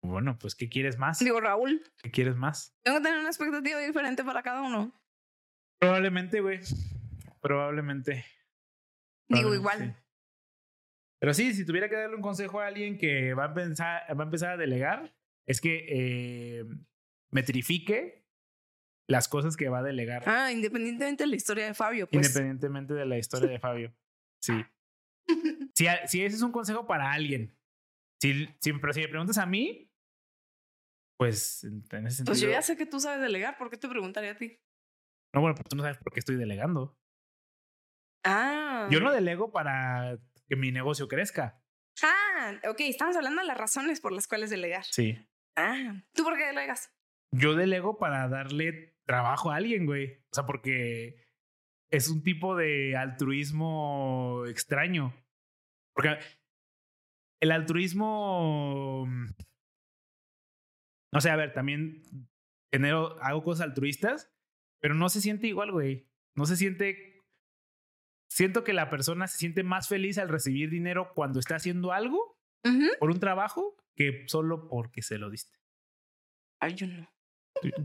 Bueno, 0.05 0.37
pues 0.39 0.55
¿qué 0.57 0.68
quieres 0.68 0.99
más? 0.99 1.20
Digo, 1.20 1.41
Raúl. 1.41 1.83
¿Qué 2.03 2.11
quieres 2.11 2.35
más? 2.37 2.77
Tengo 2.83 2.99
que 2.99 3.05
tener 3.05 3.20
una 3.20 3.29
expectativa 3.29 3.79
diferente 3.79 4.25
para 4.25 4.43
cada 4.43 4.62
uno. 4.62 4.93
Probablemente, 5.79 6.41
güey. 6.41 6.61
Probablemente. 7.41 8.25
Digo, 9.29 9.51
Probablemente 9.51 9.57
igual. 9.57 10.02
Pero 11.23 11.35
sí, 11.35 11.55
si 11.55 11.64
tuviera 11.64 11.89
que 11.89 11.95
darle 11.95 12.16
un 12.16 12.20
consejo 12.20 12.59
a 12.61 12.66
alguien 12.66 12.99
que 12.99 13.33
va 13.33 13.45
a 13.45 13.47
empezar, 13.47 14.03
va 14.18 14.23
a, 14.23 14.27
empezar 14.27 14.51
a 14.51 14.57
delegar, 14.57 15.14
es 15.47 15.61
que 15.61 15.87
eh, 15.89 16.64
metrifique 17.31 18.27
las 19.09 19.29
cosas 19.29 19.57
que 19.57 19.68
va 19.68 19.79
a 19.79 19.83
delegar, 19.85 20.25
Ah, 20.27 20.51
independientemente 20.51 21.23
de 21.23 21.31
la 21.31 21.37
historia 21.37 21.66
de 21.66 21.75
Fabio, 21.75 22.09
pues. 22.09 22.27
independientemente 22.27 22.95
de 22.95 23.07
la 23.07 23.18
historia 23.18 23.49
de 23.49 23.61
Fabio. 23.61 23.95
Sí. 24.43 24.53
Si, 25.75 25.87
si 26.07 26.23
ese 26.25 26.37
es 26.37 26.43
un 26.43 26.51
consejo 26.53 26.87
para 26.87 27.12
alguien, 27.12 27.57
si, 28.20 28.47
si- 28.61 28.73
pero 28.75 28.93
si 28.93 29.01
me 29.01 29.09
preguntas 29.09 29.39
a 29.39 29.47
mí, 29.47 29.91
pues 31.16 31.62
en 31.64 31.85
en 31.93 32.07
ese 32.09 32.16
sentido. 32.16 32.33
Pues 32.33 32.41
yo 32.41 32.51
ya 32.51 32.61
sé 32.62 32.77
que 32.77 32.85
tú 32.85 32.99
sabes 33.01 33.23
delegar, 33.23 33.57
¿por 33.57 33.70
qué 33.70 33.77
te 33.79 33.89
preguntaría 33.89 34.33
a 34.33 34.37
ti? 34.37 34.61
No, 35.33 35.41
bueno, 35.41 35.55
pues 35.55 35.68
tú 35.68 35.77
no 35.77 35.83
sabes 35.83 35.97
por 35.99 36.12
qué 36.12 36.18
estoy 36.18 36.37
delegando. 36.37 36.99
Ah. 38.25 38.89
Yo 38.91 39.01
no 39.01 39.11
delego 39.12 39.51
para 39.51 40.18
que 40.53 40.57
mi 40.57 40.71
negocio 40.71 41.09
crezca. 41.09 41.65
Ah, 42.03 42.61
ok, 42.69 42.81
estamos 42.81 43.17
hablando 43.17 43.41
de 43.41 43.47
las 43.47 43.57
razones 43.57 44.03
por 44.03 44.13
las 44.13 44.29
cuales 44.29 44.51
delegar. 44.51 44.85
Sí. 44.85 45.17
Ah, 45.57 46.05
¿tú 46.13 46.25
por 46.25 46.37
qué 46.37 46.45
delegas? 46.45 46.95
Yo 47.35 47.55
delego 47.55 47.97
para 47.97 48.29
darle 48.29 48.99
trabajo 49.07 49.51
a 49.51 49.57
alguien, 49.57 49.87
güey. 49.87 50.19
O 50.31 50.35
sea, 50.35 50.45
porque 50.45 51.27
es 51.91 52.11
un 52.11 52.23
tipo 52.23 52.55
de 52.55 52.99
altruismo 52.99 54.45
extraño. 54.47 55.15
Porque 55.95 56.19
el 57.41 57.51
altruismo. 57.51 59.09
No 61.15 61.21
sé, 61.23 61.31
a 61.31 61.37
ver, 61.37 61.55
también 61.55 62.03
genero, 62.71 63.19
hago 63.23 63.43
cosas 63.43 63.69
altruistas, 63.69 64.31
pero 64.83 64.93
no 64.93 65.09
se 65.09 65.23
siente 65.23 65.47
igual, 65.47 65.73
güey. 65.73 66.11
No 66.37 66.45
se 66.45 66.57
siente. 66.57 67.12
Siento 68.33 68.64
que 68.64 68.72
la 68.72 68.89
persona 68.89 69.26
se 69.28 69.37
siente 69.37 69.62
más 69.62 69.89
feliz 69.89 70.16
al 70.16 70.30
recibir 70.30 70.70
dinero 70.70 71.12
cuando 71.14 71.39
está 71.39 71.57
haciendo 71.57 71.93
algo 71.93 72.39
Ujú. 72.64 72.87
por 72.99 73.11
un 73.11 73.20
trabajo 73.20 73.76
que 73.95 74.24
solo 74.26 74.68
porque 74.68 75.03
se 75.03 75.18
lo 75.18 75.28
diste. 75.28 75.59
Ay, 76.59 76.74
yo 76.74 76.87
no. 76.87 77.07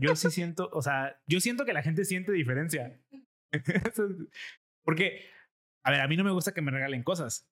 Yo 0.00 0.16
sí 0.16 0.30
siento, 0.30 0.70
o 0.72 0.80
sea, 0.80 1.20
yo 1.26 1.40
siento 1.40 1.66
que 1.66 1.74
la 1.74 1.82
gente 1.82 2.06
siente 2.06 2.32
diferencia. 2.32 2.98
Porque, 4.84 5.26
a 5.84 5.90
ver, 5.90 6.00
a 6.00 6.08
mí 6.08 6.16
no 6.16 6.24
me 6.24 6.30
gusta 6.30 6.54
que 6.54 6.62
me 6.62 6.70
regalen 6.70 7.02
cosas. 7.02 7.46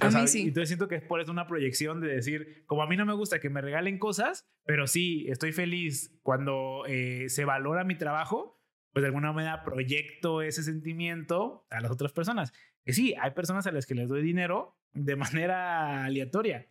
A 0.00 0.12
sea, 0.12 0.22
mí 0.22 0.28
sí. 0.28 0.42
Entonces 0.42 0.68
siento 0.68 0.86
que 0.86 0.94
es 0.94 1.02
por 1.02 1.20
eso 1.20 1.32
una 1.32 1.48
proyección 1.48 2.00
de 2.00 2.14
decir, 2.14 2.64
como 2.66 2.84
a 2.84 2.86
mí 2.86 2.96
no 2.96 3.06
me 3.06 3.14
gusta 3.14 3.40
que 3.40 3.50
me 3.50 3.60
regalen 3.60 3.98
cosas, 3.98 4.46
pero 4.64 4.86
sí 4.86 5.26
estoy 5.28 5.50
feliz 5.52 6.16
cuando 6.22 6.84
eh, 6.86 7.28
se 7.28 7.44
valora 7.44 7.82
mi 7.82 7.96
trabajo, 7.98 8.63
pues 8.94 9.02
de 9.02 9.08
alguna 9.08 9.32
manera 9.32 9.64
proyecto 9.64 10.40
ese 10.40 10.62
sentimiento 10.62 11.66
a 11.68 11.80
las 11.80 11.90
otras 11.90 12.12
personas. 12.12 12.52
Que 12.84 12.92
sí, 12.94 13.14
hay 13.20 13.32
personas 13.32 13.66
a 13.66 13.72
las 13.72 13.84
que 13.86 13.94
les 13.94 14.08
doy 14.08 14.22
dinero 14.22 14.78
de 14.92 15.16
manera 15.50 16.04
aleatoria, 16.04 16.66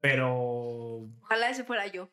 pero 0.00 1.10
Ojalá 1.22 1.50
ese 1.50 1.64
fuera 1.64 1.86
yo. 1.88 2.10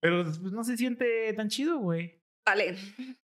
Pero 0.00 0.24
pues, 0.24 0.40
no 0.40 0.64
se 0.64 0.76
siente 0.76 1.32
tan 1.34 1.48
chido, 1.48 1.78
güey. 1.78 2.20
Vale. 2.46 2.76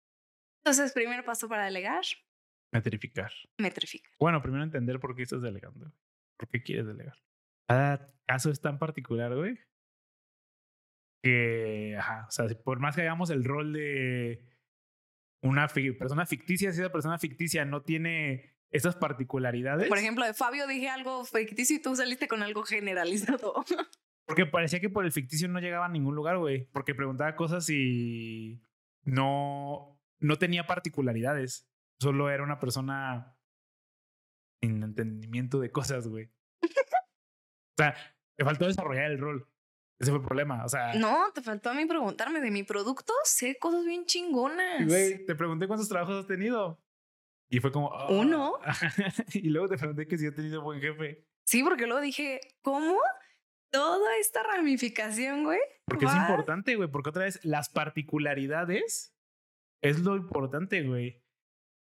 Entonces, 0.64 0.92
primer 0.92 1.24
paso 1.24 1.48
para 1.48 1.64
delegar, 1.66 2.04
Metrificar. 2.72 3.30
metrifica. 3.58 4.10
Bueno, 4.18 4.42
primero 4.42 4.64
entender 4.64 4.98
por 4.98 5.14
qué 5.14 5.22
estás 5.22 5.40
delegando. 5.42 5.92
¿Por 6.36 6.48
qué 6.48 6.62
quieres 6.62 6.86
delegar? 6.86 7.16
Cada 7.68 8.12
caso 8.26 8.50
es 8.50 8.60
tan 8.60 8.78
particular, 8.78 9.34
güey. 9.34 9.58
Que, 11.24 11.96
ajá, 11.98 12.26
o 12.28 12.30
sea, 12.30 12.46
por 12.62 12.80
más 12.80 12.94
que 12.94 13.00
hagamos 13.00 13.30
el 13.30 13.44
rol 13.44 13.72
de 13.72 14.44
una 15.42 15.68
fi- 15.70 15.92
persona 15.92 16.26
ficticia, 16.26 16.70
si 16.70 16.82
esa 16.82 16.92
persona 16.92 17.18
ficticia 17.18 17.64
no 17.64 17.80
tiene 17.80 18.54
esas 18.70 18.94
particularidades. 18.94 19.88
Por 19.88 19.96
ejemplo, 19.96 20.26
de 20.26 20.34
Fabio 20.34 20.66
dije 20.66 20.90
algo 20.90 21.24
ficticio 21.24 21.76
y 21.76 21.80
tú 21.80 21.96
saliste 21.96 22.28
con 22.28 22.42
algo 22.42 22.62
generalizado. 22.64 23.54
Porque 24.26 24.44
parecía 24.44 24.80
que 24.80 24.90
por 24.90 25.06
el 25.06 25.12
ficticio 25.12 25.48
no 25.48 25.60
llegaba 25.60 25.86
a 25.86 25.90
ningún 25.90 26.14
lugar, 26.14 26.36
güey. 26.36 26.66
Porque 26.72 26.94
preguntaba 26.94 27.36
cosas 27.36 27.70
y 27.70 28.60
no, 29.02 29.98
no 30.18 30.36
tenía 30.36 30.66
particularidades. 30.66 31.66
Solo 32.00 32.28
era 32.30 32.42
una 32.42 32.60
persona 32.60 33.34
sin 34.60 34.82
entendimiento 34.82 35.58
de 35.58 35.70
cosas, 35.70 36.06
güey. 36.06 36.30
o 36.62 36.68
sea, 37.78 37.94
te 38.36 38.44
faltó 38.44 38.66
desarrollar 38.66 39.10
el 39.10 39.18
rol. 39.18 39.48
Ese 40.00 40.10
fue 40.10 40.20
el 40.20 40.26
problema. 40.26 40.64
O 40.64 40.68
sea, 40.68 40.94
No, 40.94 41.30
te 41.32 41.42
faltó 41.42 41.70
a 41.70 41.74
mí 41.74 41.86
preguntarme 41.86 42.40
de 42.40 42.50
mi 42.50 42.62
producto. 42.62 43.12
Sé 43.24 43.58
cosas 43.58 43.84
bien 43.84 44.06
chingonas. 44.06 44.86
güey, 44.86 45.24
te 45.24 45.34
pregunté 45.34 45.66
cuántos 45.66 45.88
trabajos 45.88 46.20
has 46.20 46.26
tenido. 46.26 46.80
Y 47.48 47.60
fue 47.60 47.70
como... 47.70 47.92
ah. 47.94 48.08
Uno. 48.10 48.58
y 49.34 49.50
luego 49.50 49.68
te 49.68 49.78
pregunté 49.78 50.06
que 50.08 50.18
si 50.18 50.26
has 50.26 50.34
tenido 50.34 50.62
buen 50.62 50.80
jefe. 50.80 51.24
Sí, 51.46 51.62
porque 51.62 51.86
luego 51.86 52.00
dije, 52.00 52.40
¿cómo? 52.62 52.98
Toda 53.70 54.16
esta 54.18 54.42
ramificación, 54.42 55.44
güey. 55.44 55.60
Porque 55.86 56.06
es 56.06 56.14
importante, 56.14 56.76
güey. 56.76 56.90
Porque 56.90 57.10
otra 57.10 57.24
vez, 57.24 57.40
las 57.44 57.68
particularidades 57.68 59.14
es 59.82 60.00
lo 60.00 60.16
importante, 60.16 60.82
güey. 60.82 61.22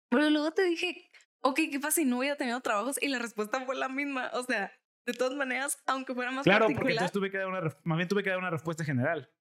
Pero 0.09 0.29
luego 0.29 0.51
te 0.51 0.63
dije, 0.63 1.09
ok, 1.41 1.59
¿qué 1.71 1.79
pasa 1.79 2.01
si 2.01 2.05
no 2.05 2.19
hubiera 2.19 2.35
tenido 2.35 2.59
trabajos? 2.61 3.01
Y 3.01 3.07
la 3.07 3.19
respuesta 3.19 3.65
fue 3.65 3.75
la 3.75 3.89
misma. 3.89 4.29
O 4.33 4.43
sea, 4.43 4.71
de 5.11 5.17
todas 5.17 5.35
maneras, 5.35 5.81
aunque 5.87 6.13
fuera 6.13 6.31
más 6.31 6.43
Claro, 6.43 6.67
porque 6.67 6.91
entonces 6.91 7.11
tuve 7.11 7.29
que 7.31 7.37
dar 7.37 7.47
una, 7.47 7.61
más 7.83 7.97
bien 7.97 8.07
tuve 8.07 8.23
que 8.23 8.29
dar 8.29 8.39
una 8.39 8.49
respuesta 8.49 8.83
general. 8.83 9.31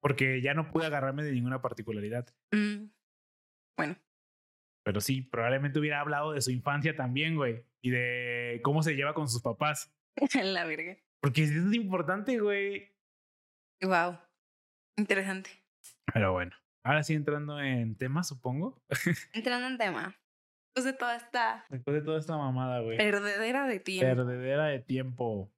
Porque 0.00 0.40
ya 0.40 0.54
no 0.54 0.70
pude 0.70 0.86
agarrarme 0.86 1.24
de 1.24 1.32
ninguna 1.32 1.60
particularidad. 1.60 2.26
Mm, 2.52 2.86
Bueno, 3.76 3.96
Pero 4.84 5.00
sí, 5.00 5.22
probablemente 5.22 5.78
hubiera 5.78 6.00
hablado 6.00 6.32
de 6.32 6.40
su 6.40 6.50
infancia 6.50 6.94
también, 6.94 7.36
güey. 7.36 7.64
Y 7.80 7.90
de 7.90 8.60
cómo 8.62 8.82
se 8.82 8.94
lleva 8.94 9.14
con 9.14 9.28
sus 9.28 9.42
papás. 9.42 9.92
la 10.42 10.64
verga. 10.64 10.96
Porque 11.20 11.42
es 11.44 11.52
importante, 11.74 12.38
güey. 12.38 12.92
Wow. 13.82 14.18
Interesante. 14.96 15.50
Pero 16.12 16.32
bueno, 16.32 16.56
ahora 16.84 17.02
sí 17.02 17.14
entrando 17.14 17.60
en 17.60 17.96
temas, 17.96 18.28
supongo. 18.28 18.82
Entrando 19.32 19.66
en 19.66 19.78
tema. 19.78 20.16
Después 20.78 20.84
de 20.84 20.92
toda 20.98 21.16
esta 21.16 21.64
Después 21.70 21.94
de 21.96 22.02
toda 22.02 22.18
esta 22.18 22.36
mamada, 22.36 22.80
güey. 22.80 22.96
perdedera 22.96 23.66
de 23.66 23.80
tiempo. 23.80 24.06
Perdedera 24.16 24.66
de 24.66 24.80
tiempo. 24.80 25.52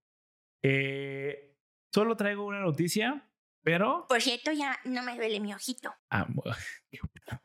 Eh, 0.62 1.56
solo 1.92 2.16
traigo 2.16 2.44
una 2.46 2.60
noticia, 2.60 3.28
pero... 3.62 4.06
Por 4.08 4.20
cierto, 4.22 4.52
ya 4.52 4.78
no 4.84 5.02
me 5.02 5.16
duele 5.16 5.40
mi 5.40 5.52
ojito. 5.52 5.92
Ah, 6.10 6.26
bueno. 6.34 6.56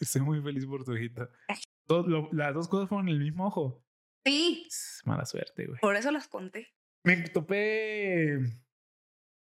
Estoy 0.00 0.22
muy 0.22 0.40
feliz 0.42 0.66
por 0.66 0.84
tu 0.84 0.92
lo- 2.06 2.28
las 2.32 2.54
dos 2.54 2.68
cosas 2.68 2.88
fueron 2.88 3.08
en 3.08 3.14
el 3.14 3.20
mismo 3.20 3.46
ojo. 3.46 3.84
Sí. 4.24 4.66
Mala 5.04 5.24
suerte, 5.24 5.66
güey. 5.66 5.80
Por 5.80 5.96
eso 5.96 6.10
las 6.10 6.28
conté. 6.28 6.68
Me 7.04 7.16
topé 7.28 8.38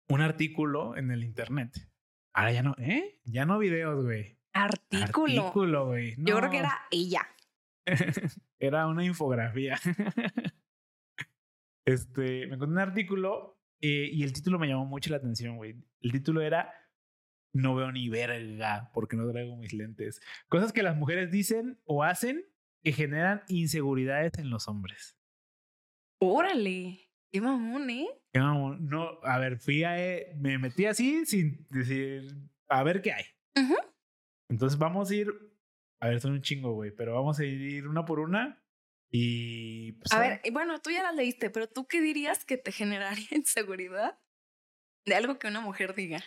un 0.09 0.21
artículo 0.21 0.97
en 0.97 1.11
el 1.11 1.23
internet. 1.23 1.71
Ahora 2.33 2.51
ya 2.51 2.63
no, 2.63 2.75
¿eh? 2.79 3.19
Ya 3.25 3.45
no 3.45 3.59
videos, 3.59 4.03
güey. 4.03 4.39
Artículo. 4.53 5.41
Artículo, 5.47 5.87
güey. 5.87 6.15
Yo 6.17 6.37
creo 6.37 6.49
que 6.49 6.57
era 6.59 6.81
ella. 6.91 7.27
Era 8.59 8.87
una 8.87 9.03
infografía. 9.03 9.77
este, 11.85 12.47
me 12.47 12.55
encontré 12.55 12.67
un 12.67 12.79
artículo 12.79 13.59
eh, 13.81 14.09
y 14.09 14.23
el 14.23 14.31
título 14.31 14.57
me 14.57 14.67
llamó 14.67 14.85
mucho 14.85 15.09
la 15.09 15.17
atención, 15.17 15.57
güey. 15.57 15.75
El 15.99 16.11
título 16.13 16.41
era 16.41 16.73
No 17.53 17.75
veo 17.75 17.91
ni 17.91 18.07
verga 18.07 18.89
porque 18.93 19.17
no 19.17 19.29
traigo 19.29 19.57
mis 19.57 19.73
lentes. 19.73 20.21
Cosas 20.47 20.71
que 20.71 20.83
las 20.83 20.95
mujeres 20.95 21.29
dicen 21.29 21.77
o 21.83 22.03
hacen 22.03 22.45
que 22.83 22.93
generan 22.93 23.43
inseguridades 23.49 24.31
en 24.37 24.49
los 24.49 24.69
hombres. 24.69 25.17
Órale. 26.19 27.09
Qué 27.33 27.41
mamón, 27.41 27.89
¿eh? 27.89 28.07
Que 28.31 28.39
No, 28.39 28.77
no, 28.77 29.19
a 29.23 29.39
ver, 29.39 29.59
fui 29.59 29.83
a, 29.83 29.99
eh, 29.99 30.33
me 30.37 30.57
metí 30.57 30.85
así 30.85 31.25
sin 31.25 31.67
decir, 31.69 32.33
a 32.69 32.83
ver 32.83 33.01
qué 33.01 33.11
hay. 33.11 33.23
Ujú. 33.57 33.75
Entonces 34.49 34.77
vamos 34.77 35.09
a 35.09 35.15
ir, 35.15 35.33
a 35.99 36.09
ver, 36.09 36.21
son 36.21 36.33
un 36.33 36.41
chingo, 36.41 36.73
güey, 36.73 36.91
pero 36.91 37.13
vamos 37.15 37.39
a 37.39 37.45
ir 37.45 37.87
una 37.87 38.05
por 38.05 38.19
una 38.19 38.63
y... 39.09 39.93
pues, 39.93 40.11
A 40.11 40.19
ver, 40.19 40.41
y 40.43 40.51
bueno, 40.51 40.79
tú 40.79 40.89
ya 40.89 41.03
las 41.03 41.15
leíste, 41.15 41.49
pero 41.49 41.67
¿tú 41.67 41.87
qué 41.87 42.01
dirías 42.01 42.45
que 42.45 42.57
te 42.57 42.71
generaría 42.71 43.27
inseguridad 43.31 44.19
de 45.05 45.15
algo 45.15 45.37
que 45.37 45.47
una 45.47 45.61
mujer 45.61 45.93
diga? 45.95 46.23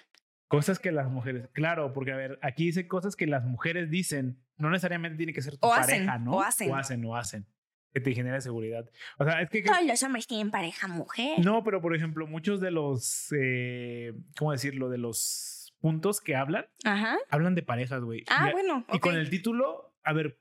Cosas 0.48 0.78
que 0.78 0.92
las 0.92 1.10
mujeres, 1.10 1.48
claro, 1.52 1.92
porque 1.92 2.12
a 2.12 2.16
ver, 2.16 2.38
aquí 2.42 2.66
dice 2.66 2.86
cosas 2.86 3.16
que 3.16 3.26
las 3.26 3.44
mujeres 3.44 3.90
dicen, 3.90 4.40
no 4.56 4.70
necesariamente 4.70 5.16
tiene 5.16 5.32
que 5.32 5.42
ser 5.42 5.58
tu 5.58 5.66
O 5.66 5.72
hacen, 5.72 6.06
pareja, 6.06 6.18
¿no? 6.18 6.36
o 6.36 6.40
hacen. 6.40 6.70
O 6.70 6.76
hacen, 6.76 7.04
o 7.04 7.16
hacen, 7.16 7.46
que 7.92 8.00
te 8.00 8.14
genera 8.14 8.40
seguridad. 8.40 8.88
O 9.18 9.24
sea, 9.24 9.42
es 9.42 9.50
que... 9.50 9.62
Todos 9.62 9.84
los 9.84 10.00
hombres 10.04 10.28
tienen 10.28 10.52
pareja 10.52 10.86
mujer. 10.86 11.44
No, 11.44 11.64
pero 11.64 11.82
por 11.82 11.96
ejemplo, 11.96 12.28
muchos 12.28 12.60
de 12.60 12.70
los, 12.70 13.34
eh, 13.36 14.14
¿cómo 14.38 14.52
decirlo? 14.52 14.88
De 14.88 14.98
los 14.98 15.65
puntos 15.80 16.20
que 16.20 16.34
hablan, 16.36 16.66
Ajá. 16.84 17.16
hablan 17.30 17.54
de 17.54 17.62
parejas, 17.62 18.02
güey. 18.02 18.24
Ah, 18.28 18.48
Y- 18.48 18.52
bueno. 18.52 18.84
Y 18.92 18.98
con 18.98 19.14
el 19.16 19.30
título, 19.30 19.94
a 20.02 20.12
ver, 20.12 20.38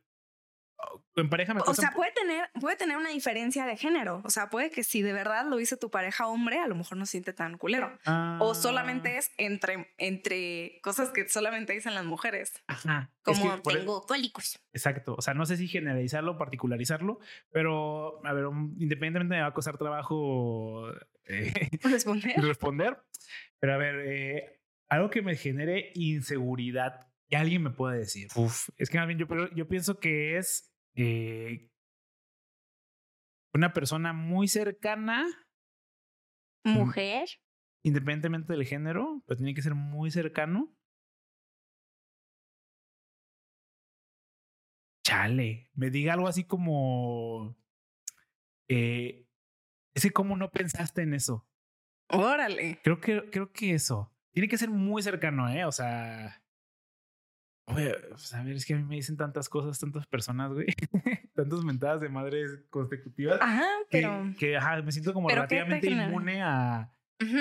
en 1.15 1.29
pareja 1.29 1.53
me 1.53 1.61
O 1.61 1.73
sea, 1.73 1.89
un 1.89 1.95
puede 1.95 2.11
tener, 2.11 2.49
puede 2.59 2.75
tener 2.75 2.97
una 2.97 3.09
diferencia 3.09 3.65
de 3.65 3.77
género. 3.77 4.21
O 4.25 4.29
sea, 4.29 4.49
puede 4.49 4.69
que 4.69 4.83
si 4.83 5.01
de 5.01 5.13
verdad 5.13 5.45
lo 5.47 5.59
hizo 5.59 5.77
tu 5.77 5.89
pareja 5.89 6.27
hombre, 6.27 6.59
a 6.59 6.67
lo 6.67 6.75
mejor 6.75 6.97
no 6.97 7.05
siente 7.05 7.31
tan 7.33 7.57
culero. 7.57 7.97
Ah, 8.05 8.37
O 8.41 8.53
solamente 8.53 9.17
es 9.17 9.31
entre, 9.37 9.93
entre 9.97 10.79
cosas 10.83 11.09
que 11.11 11.27
solamente 11.29 11.73
dicen 11.73 11.95
las 11.95 12.03
mujeres. 12.05 12.61
Ajá. 12.67 13.09
Es 13.25 13.39
como 13.39 13.55
que 13.55 13.61
por- 13.61 13.73
Tengo 13.73 14.05
cólicos. 14.05 14.59
Exacto. 14.73 15.15
O 15.17 15.21
sea, 15.21 15.33
no 15.33 15.45
sé 15.45 15.57
si 15.57 15.67
generalizarlo 15.67 16.37
particularizarlo, 16.37 17.19
pero 17.51 18.19
a 18.25 18.33
ver, 18.33 18.45
um, 18.45 18.75
independientemente 18.77 19.35
me 19.35 19.41
va 19.41 19.47
a 19.47 19.53
costar 19.53 19.77
trabajo 19.77 20.89
eh, 21.23 21.53
Responder. 21.83 22.35
responder. 22.43 22.97
Pero 23.59 23.73
a 23.73 23.77
ver, 23.77 23.95
eh, 24.05 24.54
algo 24.89 25.09
que 25.09 25.21
me 25.21 25.35
genere 25.35 25.91
inseguridad 25.95 27.07
que 27.27 27.37
alguien 27.37 27.63
me 27.63 27.71
pueda 27.71 27.95
decir. 27.95 28.27
Uf, 28.35 28.69
es 28.77 28.89
que 28.89 28.97
más 28.97 29.07
bien 29.07 29.19
yo, 29.19 29.27
pero 29.27 29.53
yo 29.55 29.67
pienso 29.67 29.99
que 29.99 30.37
es 30.37 30.73
eh, 30.95 31.71
una 33.53 33.73
persona 33.73 34.13
muy 34.13 34.47
cercana, 34.47 35.25
Mujer. 36.63 37.27
independientemente 37.83 38.53
del 38.53 38.65
género, 38.65 39.23
pero 39.25 39.37
tiene 39.37 39.53
que 39.53 39.61
ser 39.61 39.75
muy 39.75 40.11
cercano. 40.11 40.75
Chale, 45.03 45.69
me 45.75 45.91
diga 45.91 46.13
algo 46.13 46.27
así 46.27 46.45
como, 46.45 47.55
eh, 48.67 49.27
es 49.93 50.03
que 50.03 50.11
cómo 50.11 50.35
no 50.35 50.49
pensaste 50.51 51.03
en 51.03 51.13
eso. 51.13 51.47
Órale. 52.09 52.79
Creo 52.83 52.99
que, 52.99 53.29
creo 53.29 53.51
que 53.51 53.73
eso. 53.73 54.14
Tiene 54.35 54.49
que 54.49 54.57
ser 54.57 54.69
muy 54.69 55.01
cercano, 55.01 55.49
¿eh? 55.49 55.63
O 55.63 55.71
sea. 55.71 56.43
Oye, 57.67 57.95
pues, 58.09 58.33
a 58.33 58.43
ver, 58.43 58.57
es 58.57 58.65
que 58.65 58.73
a 58.73 58.77
mí 58.77 58.83
me 58.83 58.95
dicen 58.95 59.15
tantas 59.15 59.47
cosas, 59.47 59.79
tantas 59.79 60.05
personas, 60.07 60.51
güey. 60.51 60.67
Tantas 61.33 61.63
mentadas 61.63 62.01
de 62.01 62.09
madres 62.09 62.65
consecutivas. 62.69 63.39
Ajá, 63.41 63.65
pero. 63.89 64.33
que, 64.37 64.57
ajá, 64.57 64.81
me 64.81 64.91
siento 64.91 65.13
como 65.13 65.29
¿Pero 65.29 65.43
qué 65.43 65.47
te 65.47 65.63
relativamente 65.63 66.09
inmune 66.11 66.41
a, 66.43 66.93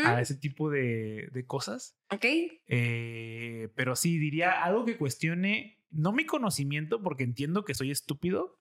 a 0.05 0.21
ese 0.21 0.37
tipo 0.37 0.71
de, 0.71 1.31
de 1.33 1.47
cosas. 1.47 1.99
Ok. 2.13 2.25
Eh, 2.69 3.71
pero 3.75 3.97
sí, 3.97 4.17
diría 4.19 4.63
algo 4.63 4.85
que 4.85 4.97
cuestione, 4.97 5.83
no 5.91 6.13
mi 6.13 6.25
conocimiento, 6.25 7.03
porque 7.03 7.25
entiendo 7.25 7.65
que 7.65 7.75
soy 7.75 7.91
estúpido, 7.91 8.61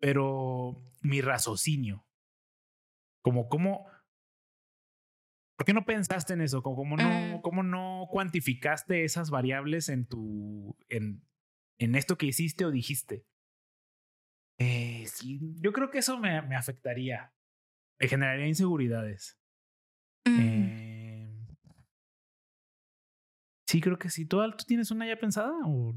pero 0.00 0.82
mi 1.02 1.20
raciocinio. 1.20 2.04
Como, 3.22 3.48
cómo. 3.48 3.86
¿Por 5.60 5.66
qué 5.66 5.74
no 5.74 5.84
pensaste 5.84 6.32
en 6.32 6.40
eso? 6.40 6.62
Como, 6.62 6.74
cómo 6.74 6.96
no, 6.96 7.04
Mm. 7.36 7.42
cómo 7.42 7.62
no 7.62 8.06
cuantificaste 8.10 9.04
esas 9.04 9.28
variables 9.28 9.90
en 9.90 10.06
tu. 10.06 10.74
en, 10.88 11.22
en 11.78 11.94
esto 11.96 12.16
que 12.16 12.24
hiciste 12.24 12.64
o 12.64 12.70
dijiste. 12.70 13.26
Eh, 14.58 15.04
sí, 15.06 15.38
yo 15.60 15.74
creo 15.74 15.90
que 15.90 15.98
eso 15.98 16.18
me, 16.18 16.40
me 16.40 16.56
afectaría. 16.56 17.34
Me 18.00 18.08
generaría 18.08 18.46
inseguridades. 18.46 19.38
Mm. 20.26 20.38
Eh, 20.40 21.46
sí, 23.68 23.82
creo 23.82 23.98
que 23.98 24.08
sí. 24.08 24.24
¿Tú, 24.24 24.38
¿Tú 24.56 24.64
tienes 24.64 24.90
una 24.90 25.06
ya 25.06 25.18
pensada? 25.18 25.52
O... 25.66 25.94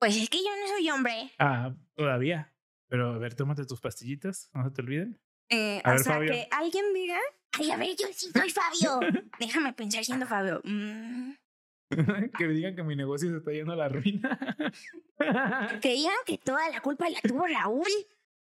Pues 0.00 0.16
es 0.16 0.30
que 0.30 0.38
yo 0.38 0.48
no 0.62 0.66
soy 0.68 0.88
hombre. 0.88 1.30
Ah, 1.38 1.76
todavía. 1.94 2.54
Pero 2.88 3.12
a 3.12 3.18
ver, 3.18 3.34
tómate 3.34 3.66
tus 3.66 3.82
pastillitas, 3.82 4.48
no 4.54 4.64
se 4.64 4.70
te 4.70 4.80
olviden. 4.80 5.20
Eh, 5.50 5.82
A 5.84 5.90
o 5.90 5.92
ver, 5.92 6.00
sea, 6.00 6.14
Fabio. 6.14 6.32
que 6.32 6.48
alguien 6.52 6.86
diga. 6.94 7.18
Ay, 7.58 7.70
a 7.70 7.76
ver, 7.76 7.88
yo 7.96 8.06
sí 8.12 8.30
soy 8.32 8.50
Fabio. 8.50 9.00
Déjame 9.38 9.72
pensar 9.72 10.04
siendo 10.04 10.26
Fabio. 10.26 10.60
mm, 10.64 11.32
que 12.38 12.46
me 12.46 12.54
digan 12.54 12.74
que 12.74 12.82
mi 12.82 12.96
negocio 12.96 13.30
se 13.30 13.36
está 13.38 13.52
yendo 13.52 13.72
a 13.72 13.76
la 13.76 13.88
ruina. 13.88 14.38
Que 15.80 15.90
digan 15.90 16.14
que 16.26 16.38
toda 16.38 16.68
la 16.70 16.80
culpa 16.80 17.08
la 17.10 17.20
tuvo 17.20 17.46
Raúl. 17.46 17.86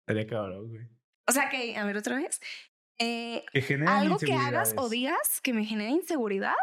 Estaría 0.02 0.28
cabrón, 0.28 0.68
güey. 0.70 0.88
o 1.28 1.32
sea, 1.32 1.50
que. 1.50 1.78
A 1.78 1.86
ver, 1.86 1.98
otra 1.98 2.18
vez. 2.18 2.40
Eh, 3.00 3.46
Que 3.54 3.76
algo 3.88 4.18
que 4.18 4.34
hagas 4.34 4.74
o 4.76 4.90
digas 4.90 5.40
que 5.42 5.54
me 5.54 5.64
genere 5.66 5.92
inseguridad. 5.92 6.56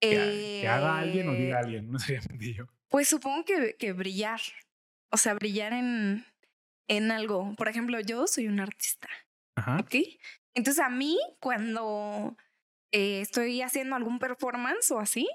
Que, 0.00 0.58
eh, 0.58 0.60
que 0.62 0.68
haga 0.68 0.98
alguien 0.98 1.28
o 1.28 1.32
diga 1.32 1.58
alguien, 1.58 1.90
no 1.90 1.98
sería 1.98 2.20
yo. 2.56 2.66
Pues 2.88 3.08
supongo 3.08 3.44
que, 3.44 3.76
que 3.78 3.92
brillar. 3.92 4.40
O 5.12 5.16
sea, 5.16 5.34
brillar 5.34 5.72
en, 5.72 6.24
en 6.88 7.10
algo. 7.10 7.54
Por 7.56 7.68
ejemplo, 7.68 8.00
yo 8.00 8.26
soy 8.26 8.48
un 8.48 8.60
artista. 8.60 9.08
Ajá. 9.56 9.78
¿Ok? 9.80 9.94
Entonces 10.54 10.82
a 10.82 10.88
mí, 10.88 11.18
cuando 11.40 12.36
eh, 12.92 13.20
estoy 13.20 13.62
haciendo 13.62 13.96
algún 13.96 14.18
performance 14.18 14.90
o 14.90 14.98
así, 14.98 15.28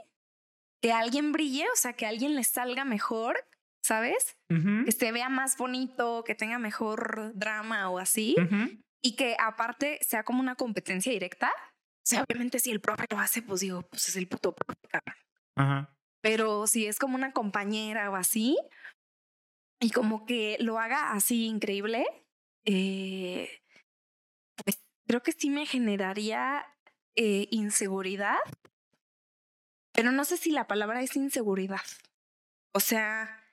que 0.82 0.91
alguien 0.91 1.32
brille, 1.32 1.66
o 1.72 1.76
sea, 1.76 1.93
que 1.93 2.05
a 2.05 2.09
alguien 2.09 2.36
le 2.36 2.43
salga 2.43 2.84
mejor, 2.84 3.47
¿sabes? 3.84 4.38
Que 4.86 4.91
se 4.91 5.11
vea 5.11 5.30
más 5.30 5.57
bonito, 5.57 6.24
que 6.24 6.36
tenga 6.36 6.59
mejor 6.59 7.32
drama 7.36 7.89
o 7.89 7.99
así. 7.99 8.36
ujú. 8.38 8.80
Y 9.01 9.16
que 9.16 9.36
aparte 9.39 9.99
sea 10.01 10.24
como 10.24 10.39
una 10.39 10.55
competencia 10.55 11.11
directa. 11.11 11.51
O 11.57 12.05
sea, 12.05 12.24
obviamente 12.24 12.59
si 12.59 12.72
el 12.72 12.82
profe 12.82 13.05
lo 13.09 13.20
hace, 13.20 13.41
pues 13.41 13.61
digo, 13.61 13.82
pues 13.84 14.07
es 14.09 14.16
el 14.16 14.28
puto 14.28 14.53
profe, 14.53 14.80
cabrón. 14.89 15.16
Ajá. 15.55 15.95
Pero 16.22 16.68
si 16.68 16.86
es 16.86 16.99
como 16.99 17.16
una 17.16 17.34
compañera 17.34 18.09
o 18.09 18.16
así, 18.16 18.57
y 19.82 19.89
como 19.91 20.26
que 20.26 20.57
lo 20.59 20.80
haga 20.80 21.11
así 21.11 21.45
increíble, 21.45 22.05
eh, 22.66 23.49
pues 24.64 24.82
creo 25.08 25.24
que 25.24 25.32
sí 25.32 25.49
me 25.49 25.66
generaría 25.66 26.66
eh, 27.16 27.47
inseguridad. 27.51 28.38
Pero 29.93 30.12
no 30.12 30.26
sé 30.26 30.38
si 30.38 30.51
la 30.51 30.68
palabra 30.68 31.01
es 31.01 31.16
inseguridad. 31.16 31.82
O 32.74 32.80
sea, 32.80 33.43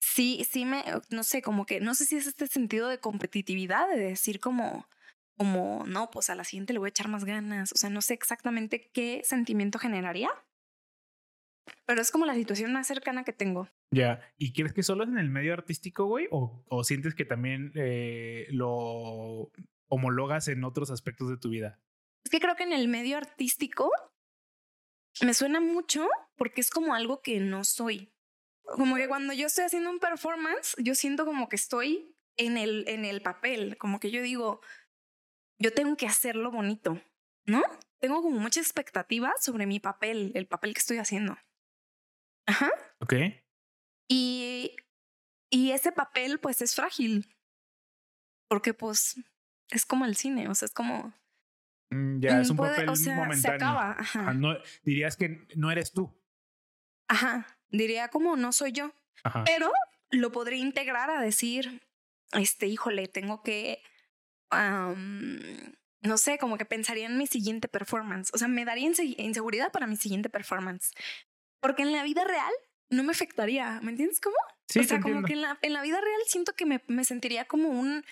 sí, 0.00 0.44
sí 0.48 0.64
me, 0.64 0.84
no 1.10 1.22
sé, 1.22 1.42
como 1.42 1.64
que, 1.64 1.80
no 1.80 1.94
sé 1.94 2.04
si 2.04 2.16
es 2.16 2.26
este 2.26 2.48
sentido 2.48 2.88
de 2.88 2.98
competitividad, 2.98 3.88
de 3.88 3.98
decir 3.98 4.40
como, 4.40 4.88
como, 5.36 5.84
no, 5.86 6.10
pues 6.10 6.28
a 6.30 6.34
la 6.34 6.42
siguiente 6.42 6.72
le 6.72 6.80
voy 6.80 6.88
a 6.88 6.90
echar 6.90 7.08
más 7.08 7.24
ganas. 7.24 7.72
O 7.72 7.76
sea, 7.76 7.90
no 7.90 8.02
sé 8.02 8.14
exactamente 8.14 8.90
qué 8.92 9.22
sentimiento 9.24 9.78
generaría. 9.78 10.30
Pero 11.84 12.00
es 12.00 12.10
como 12.10 12.26
la 12.26 12.34
situación 12.34 12.72
más 12.72 12.86
cercana 12.86 13.24
que 13.24 13.32
tengo. 13.32 13.68
Ya. 13.92 14.20
¿Y 14.38 14.52
crees 14.52 14.72
que 14.72 14.82
solo 14.82 15.04
es 15.04 15.10
en 15.10 15.18
el 15.18 15.30
medio 15.30 15.52
artístico, 15.52 16.06
güey? 16.06 16.26
¿O, 16.30 16.64
o 16.68 16.84
sientes 16.84 17.14
que 17.14 17.24
también 17.24 17.72
eh, 17.74 18.46
lo 18.50 19.52
homologas 19.88 20.48
en 20.48 20.64
otros 20.64 20.90
aspectos 20.90 21.28
de 21.28 21.38
tu 21.38 21.50
vida? 21.50 21.80
Es 22.24 22.30
que 22.30 22.40
creo 22.40 22.56
que 22.56 22.64
en 22.64 22.72
el 22.72 22.88
medio 22.88 23.16
artístico 23.16 23.90
me 25.22 25.34
suena 25.34 25.60
mucho 25.60 26.08
porque 26.36 26.60
es 26.60 26.70
como 26.70 26.94
algo 26.94 27.22
que 27.22 27.40
no 27.40 27.64
soy. 27.64 28.12
Como 28.62 28.96
que 28.96 29.08
cuando 29.08 29.32
yo 29.32 29.46
estoy 29.46 29.64
haciendo 29.64 29.90
un 29.90 30.00
performance, 30.00 30.74
yo 30.78 30.94
siento 30.94 31.24
como 31.24 31.48
que 31.48 31.56
estoy 31.56 32.16
en 32.36 32.56
el, 32.56 32.86
en 32.88 33.04
el 33.04 33.22
papel, 33.22 33.78
como 33.78 34.00
que 34.00 34.10
yo 34.10 34.22
digo, 34.22 34.60
yo 35.58 35.72
tengo 35.72 35.96
que 35.96 36.06
hacerlo 36.06 36.50
bonito, 36.50 37.00
¿no? 37.46 37.62
Tengo 38.00 38.22
como 38.22 38.38
mucha 38.38 38.60
expectativa 38.60 39.32
sobre 39.40 39.66
mi 39.66 39.80
papel, 39.80 40.32
el 40.34 40.46
papel 40.46 40.74
que 40.74 40.80
estoy 40.80 40.98
haciendo. 40.98 41.38
Ajá. 42.46 42.70
Ok. 43.00 43.14
Y, 44.08 44.76
y 45.50 45.70
ese 45.70 45.92
papel 45.92 46.38
pues 46.38 46.60
es 46.60 46.74
frágil. 46.74 47.32
Porque 48.48 48.74
pues 48.74 49.16
es 49.70 49.84
como 49.86 50.04
el 50.04 50.16
cine, 50.16 50.48
o 50.48 50.54
sea, 50.54 50.66
es 50.66 50.72
como... 50.74 51.12
Mm, 51.90 52.20
Ya, 52.20 52.40
es 52.40 52.48
mm, 52.48 52.50
un 52.52 52.56
puede- 52.56 52.70
papel 52.72 52.88
o 52.88 52.96
sea, 52.96 53.14
momentáneo. 53.16 53.40
Se 53.58 53.64
acaba. 53.64 53.96
Ajá. 53.98 54.28
Ah, 54.30 54.34
no, 54.34 54.56
dirías 54.82 55.16
que 55.16 55.46
no 55.56 55.70
eres 55.70 55.92
tú. 55.92 56.12
Ajá, 57.08 57.46
diría 57.70 58.08
como 58.08 58.36
no 58.36 58.52
soy 58.52 58.72
yo, 58.72 58.92
Ajá. 59.22 59.44
pero 59.44 59.70
lo 60.10 60.32
podría 60.32 60.58
integrar 60.58 61.10
a 61.10 61.20
decir, 61.20 61.82
este, 62.32 62.66
híjole, 62.66 63.06
tengo 63.06 63.42
que, 63.44 63.80
am, 64.50 65.38
no 66.02 66.18
sé, 66.18 66.38
como 66.38 66.58
que 66.58 66.64
pensaría 66.64 67.06
en 67.06 67.18
mi 67.18 67.26
siguiente 67.26 67.68
performance, 67.68 68.30
o 68.34 68.38
sea, 68.38 68.48
me 68.48 68.64
daría 68.64 68.88
inse- 68.88 69.14
inseguridad 69.18 69.72
para 69.72 69.86
mi 69.86 69.96
siguiente 69.96 70.28
performance, 70.28 70.92
porque 71.60 71.82
en 71.82 71.92
la 71.92 72.02
vida 72.02 72.24
real 72.24 72.52
no 72.90 73.02
me 73.04 73.12
afectaría, 73.12 73.80
¿me 73.82 73.90
entiendes 73.92 74.20
cómo? 74.20 74.36
Sí, 74.68 74.80
o 74.80 74.84
sea, 74.84 75.00
como 75.00 75.18
entiendo. 75.20 75.26
que 75.28 75.32
en 75.34 75.42
la, 75.42 75.58
en 75.62 75.72
la 75.72 75.82
vida 75.82 76.00
real 76.00 76.20
siento 76.26 76.54
que 76.54 76.66
me, 76.66 76.82
me 76.88 77.04
sentiría 77.04 77.44
como 77.46 77.68
un, 77.68 78.04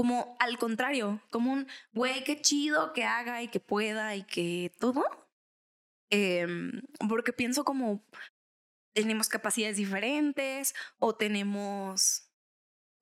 como 0.00 0.34
al 0.40 0.56
contrario, 0.56 1.20
como 1.30 1.52
un, 1.52 1.66
güey, 1.92 2.24
qué 2.24 2.40
chido 2.40 2.94
que 2.94 3.04
haga 3.04 3.42
y 3.42 3.48
que 3.48 3.60
pueda 3.60 4.16
y 4.16 4.22
que 4.22 4.72
todo. 4.78 5.04
Em, 6.08 6.80
porque 7.06 7.34
pienso 7.34 7.64
como 7.64 8.02
tenemos 8.94 9.28
capacidades 9.28 9.76
diferentes 9.76 10.74
o 11.00 11.14
tenemos 11.14 12.32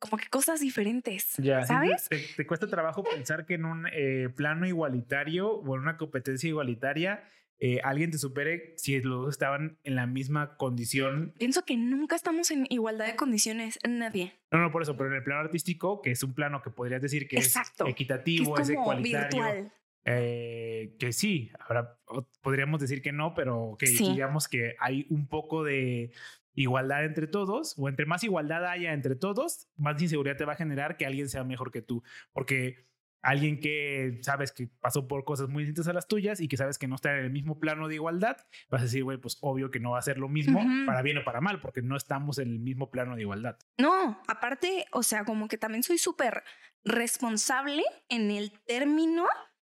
como 0.00 0.16
que 0.16 0.26
cosas 0.28 0.58
diferentes, 0.58 1.34
Ya, 1.36 1.64
¿sabes? 1.64 2.08
Te, 2.08 2.18
te 2.18 2.46
cuesta 2.48 2.66
trabajo 2.66 3.04
pensar 3.04 3.46
que 3.46 3.54
en 3.54 3.64
un 3.64 3.86
eh, 3.92 4.28
plano 4.34 4.66
igualitario 4.66 5.52
o 5.52 5.76
en 5.76 5.82
una 5.82 5.98
competencia 5.98 6.48
igualitaria 6.48 7.22
eh, 7.60 7.80
alguien 7.82 8.10
te 8.10 8.18
supere 8.18 8.74
si 8.76 9.00
los 9.00 9.22
dos 9.24 9.34
estaban 9.34 9.78
en 9.82 9.94
la 9.96 10.06
misma 10.06 10.56
condición. 10.56 11.34
Pienso 11.38 11.64
que 11.64 11.76
nunca 11.76 12.14
estamos 12.16 12.50
en 12.50 12.66
igualdad 12.70 13.06
de 13.06 13.16
condiciones, 13.16 13.78
nadie. 13.88 14.34
No, 14.52 14.58
no, 14.60 14.70
por 14.70 14.82
eso, 14.82 14.96
pero 14.96 15.10
en 15.10 15.16
el 15.16 15.24
plano 15.24 15.40
artístico, 15.40 16.00
que 16.00 16.12
es 16.12 16.22
un 16.22 16.34
plano 16.34 16.62
que 16.62 16.70
podrías 16.70 17.02
decir 17.02 17.26
que 17.28 17.36
Exacto. 17.36 17.84
es 17.84 17.86
Que 17.86 17.90
equitativo, 17.92 18.58
es 18.58 18.68
es, 18.68 18.76
como 18.76 18.92
igualitario. 18.92 19.42
virtual. 19.44 19.72
eh, 20.04 20.94
que 20.98 21.12
sí, 21.12 21.50
ahora 21.60 21.98
podríamos 22.40 22.80
decir 22.80 23.02
que 23.02 23.12
no, 23.12 23.34
pero 23.34 23.76
que 23.78 23.86
Sí. 23.88 24.08
digamos 24.12 24.48
que 24.48 24.74
hay 24.78 25.06
un 25.10 25.26
poco 25.28 25.64
de 25.64 26.12
igualdad 26.54 27.04
entre 27.04 27.26
todos, 27.26 27.74
o 27.78 27.88
entre 27.88 28.06
más 28.06 28.24
igualdad 28.24 28.64
haya 28.66 28.92
entre 28.92 29.14
todos, 29.16 29.68
más 29.76 30.00
inseguridad 30.00 30.36
te 30.36 30.44
va 30.44 30.54
a 30.54 30.56
generar 30.56 30.96
que 30.96 31.06
alguien 31.06 31.28
sea 31.28 31.44
mejor 31.44 31.70
que 31.70 31.82
tú, 31.82 32.02
porque 32.32 32.86
alguien 33.22 33.60
que 33.60 34.18
sabes 34.22 34.52
que 34.52 34.68
pasó 34.80 35.08
por 35.08 35.24
cosas 35.24 35.48
muy 35.48 35.64
distintas 35.64 35.88
a 35.88 35.92
las 35.92 36.06
tuyas 36.06 36.40
y 36.40 36.48
que 36.48 36.56
sabes 36.56 36.78
que 36.78 36.86
no 36.86 36.94
está 36.94 37.16
en 37.16 37.24
el 37.24 37.30
mismo 37.30 37.58
plano 37.58 37.88
de 37.88 37.96
igualdad, 37.96 38.36
vas 38.70 38.82
a 38.82 38.84
decir, 38.84 39.04
güey, 39.04 39.18
pues 39.18 39.38
obvio 39.40 39.70
que 39.70 39.80
no 39.80 39.92
va 39.92 39.98
a 39.98 40.02
ser 40.02 40.18
lo 40.18 40.28
mismo, 40.28 40.60
para 40.86 41.02
bien 41.02 41.18
o 41.18 41.24
para 41.24 41.40
mal, 41.40 41.60
porque 41.60 41.82
no 41.82 41.96
estamos 41.96 42.38
en 42.38 42.48
el 42.48 42.58
mismo 42.58 42.90
plano 42.90 43.16
de 43.16 43.22
igualdad. 43.22 43.58
No, 43.78 44.22
aparte, 44.28 44.86
o 44.92 45.02
sea, 45.02 45.24
como 45.24 45.48
que 45.48 45.58
también 45.58 45.82
soy 45.82 45.98
súper 45.98 46.44
responsable 46.84 47.82
en 48.08 48.30
el 48.30 48.52
término 48.66 49.26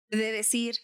de 0.09 0.31
decir, 0.31 0.75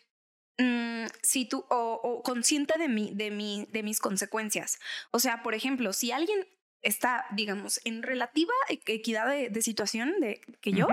mm, 0.58 1.06
si 1.22 1.46
tú, 1.46 1.66
o, 1.70 2.00
o 2.04 2.24
consciente 2.24 2.78
de, 2.80 2.88
mi, 2.88 3.14
de, 3.14 3.32
mi, 3.32 3.68
de 3.72 3.84
mis 3.84 4.00
consecuencias. 4.00 4.80
O 5.12 5.20
sea, 5.20 5.44
por 5.44 5.54
ejemplo, 5.54 5.94
si 5.94 6.12
alguien 6.12 6.48
está, 6.82 7.26
digamos, 7.32 7.80
en 7.86 8.04
relativa 8.04 8.54
equidad 8.68 9.28
de, 9.28 9.50
de 9.50 9.62
situación 9.62 10.20
de 10.20 10.42
que 10.62 10.74
yo. 10.74 10.88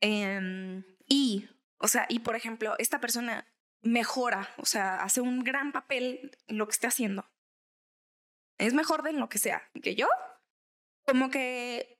Em, 0.00 0.84
y, 1.06 1.48
o 1.78 1.88
sea, 1.88 2.06
y 2.08 2.20
por 2.20 2.36
ejemplo, 2.36 2.74
esta 2.78 3.00
persona 3.00 3.46
mejora, 3.82 4.48
o 4.56 4.66
sea, 4.66 4.96
hace 4.96 5.20
un 5.20 5.44
gran 5.44 5.72
papel 5.72 6.36
lo 6.48 6.66
que 6.66 6.72
esté 6.72 6.86
haciendo. 6.86 7.30
Es 8.58 8.74
mejor 8.74 9.02
de 9.02 9.12
lo 9.12 9.28
que 9.28 9.38
sea 9.38 9.62
que 9.82 9.94
yo. 9.94 10.08
Como 11.06 11.30
que 11.30 11.98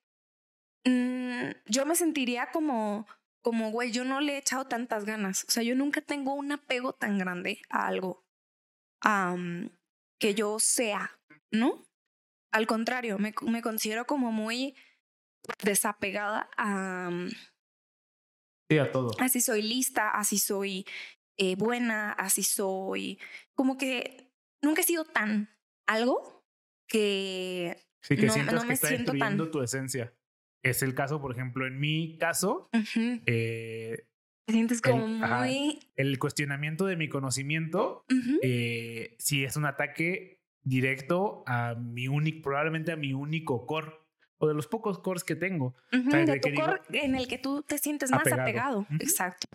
mm, 0.85 1.51
yo 1.67 1.85
me 1.85 1.97
sentiría 1.97 2.51
como, 2.53 3.07
como, 3.43 3.71
güey, 3.71 3.93
yo 3.93 4.05
no 4.05 4.21
le 4.21 4.35
he 4.35 4.39
echado 4.39 4.67
tantas 4.67 5.05
ganas. 5.05 5.45
O 5.49 5.51
sea, 5.51 5.63
yo 5.63 5.75
nunca 5.75 6.01
tengo 6.01 6.35
un 6.35 6.53
apego 6.53 6.95
tan 6.95 7.19
grande 7.19 7.61
a 7.69 7.87
algo 7.87 8.25
que 10.19 10.35
yo 10.35 10.59
sea, 10.59 11.21
¿no? 11.51 11.87
Al 12.51 12.67
contrario, 12.67 13.19
me, 13.19 13.35
me 13.43 13.61
considero 13.61 14.07
como 14.07 14.33
muy 14.33 14.75
desapegada 15.63 16.49
a, 16.57 17.11
Sí, 18.69 18.79
a 18.79 18.91
todo. 18.93 19.13
así 19.21 19.41
soy 19.41 19.63
lista, 19.63 20.11
así 20.11 20.39
soy 20.39 20.87
eh, 21.37 21.57
buena, 21.57 22.13
así 22.13 22.43
soy. 22.43 23.19
Como 23.55 23.77
que 23.77 24.31
nunca 24.63 24.81
he 24.81 24.85
sido 24.85 25.05
tan 25.05 25.49
algo 25.87 26.45
que. 26.89 27.77
Sí, 28.03 28.17
que 28.17 28.27
no- 28.27 28.33
sientas 28.33 28.55
no 28.55 28.61
que 28.63 28.67
me 28.69 28.75
está 28.75 28.89
siento 28.89 29.13
tan- 29.13 29.19
destruyendo 29.19 29.51
tu 29.51 29.63
esencia. 29.63 30.15
Es 30.63 30.83
el 30.83 30.95
caso, 30.95 31.21
por 31.21 31.33
ejemplo, 31.33 31.67
en 31.67 31.79
mi 31.79 32.17
caso, 32.19 32.71
eh, 33.27 34.07
te 34.47 34.53
sientes 34.53 34.81
El- 34.85 34.91
como 34.93 35.25
ajá. 35.25 35.41
muy. 35.45 35.79
el 35.97 36.19
cuestionamiento 36.19 36.87
de 36.87 36.97
mi 36.97 37.09
conocimiento 37.09 38.05
eh, 38.43 39.15
sí 39.19 39.45
es 39.45 39.57
un 39.57 39.67
ataque 39.67 40.41
directo 40.63 41.45
a 41.47 41.75
mi 41.75 42.09
único, 42.09 42.43
probablemente 42.43 42.93
a 42.93 42.97
mi 42.97 43.13
único 43.13 43.67
core 43.67 43.93
o 44.45 44.49
de 44.49 44.55
los 44.55 44.67
pocos 44.67 44.99
cores 44.99 45.25
que 45.25 45.35
tengo. 45.37 45.75
ujú, 45.93 46.11
sea, 46.11 46.25
de 46.25 46.41
tu 46.41 46.55
core 46.55 46.81
en 46.93 47.15
el 47.15 47.27
que 47.29 47.39
tú 47.39 47.63
te 47.63 47.79
sientes 47.79 48.11
más 48.11 48.27
Apegado. 48.33 48.87
Exacto. 49.01 49.47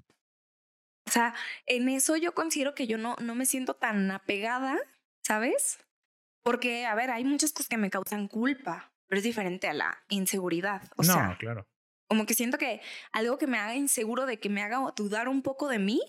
O 1.07 1.11
sea, 1.11 1.33
en 1.65 1.89
eso 1.89 2.17
yo 2.17 2.33
considero 2.33 2.75
que 2.75 2.85
yo 2.87 2.97
no, 2.97 3.15
no 3.21 3.33
me 3.35 3.45
siento 3.45 3.73
tan 3.73 4.11
apegada, 4.11 4.77
¿sabes? 5.23 5.79
Porque, 6.43 6.85
a 6.85 6.93
ver, 6.95 7.09
hay 7.09 7.23
muchas 7.25 7.51
cosas 7.51 7.67
que 7.67 7.77
me 7.77 7.89
causan 7.89 8.27
culpa, 8.27 8.91
pero 9.07 9.17
es 9.17 9.23
diferente 9.23 9.67
a 9.67 9.73
la 9.73 9.97
inseguridad. 10.09 10.83
O 10.97 11.03
no, 11.03 11.13
sea, 11.13 11.35
claro. 11.39 11.67
como 12.07 12.25
que 12.25 12.33
siento 12.35 12.57
que 12.57 12.81
algo 13.11 13.37
que 13.37 13.47
me 13.47 13.57
haga 13.57 13.75
inseguro 13.75 14.25
de 14.25 14.39
que 14.39 14.49
me 14.49 14.61
haga 14.61 14.79
dudar 14.95 15.29
un 15.29 15.41
poco 15.41 15.67
de 15.67 15.79
mí 15.79 15.99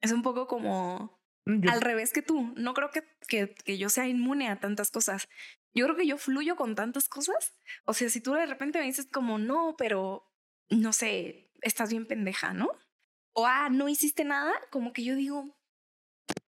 es 0.00 0.12
un 0.12 0.22
poco 0.22 0.46
como 0.46 1.18
Mm, 1.48 1.62
Yo- 1.62 1.70
al 1.72 1.80
revés 1.80 2.12
que 2.12 2.20
tú. 2.22 2.52
No 2.56 2.74
creo 2.74 2.90
que, 2.90 3.02
que, 3.26 3.54
que 3.64 3.78
yo 3.78 3.88
sea 3.88 4.06
inmune 4.06 4.48
a 4.48 4.60
tantas 4.60 4.90
cosas. 4.90 5.28
Yo 5.74 5.84
creo 5.84 5.96
que 5.96 6.06
yo 6.06 6.18
fluyo 6.18 6.56
con 6.56 6.74
tantas 6.74 7.08
cosas. 7.08 7.54
O 7.84 7.94
sea, 7.94 8.08
si 8.10 8.20
tú 8.20 8.32
de 8.32 8.46
repente 8.46 8.78
me 8.78 8.86
dices 8.86 9.08
como, 9.10 9.38
no, 9.38 9.74
pero 9.76 10.30
no 10.70 10.92
sé, 10.92 11.50
estás 11.62 11.90
bien 11.90 12.06
pendeja, 12.06 12.52
¿no? 12.52 12.70
O, 13.32 13.46
ah, 13.46 13.68
no 13.70 13.88
hiciste 13.88 14.24
nada, 14.24 14.52
como 14.70 14.92
que 14.92 15.04
yo 15.04 15.14
digo, 15.14 15.56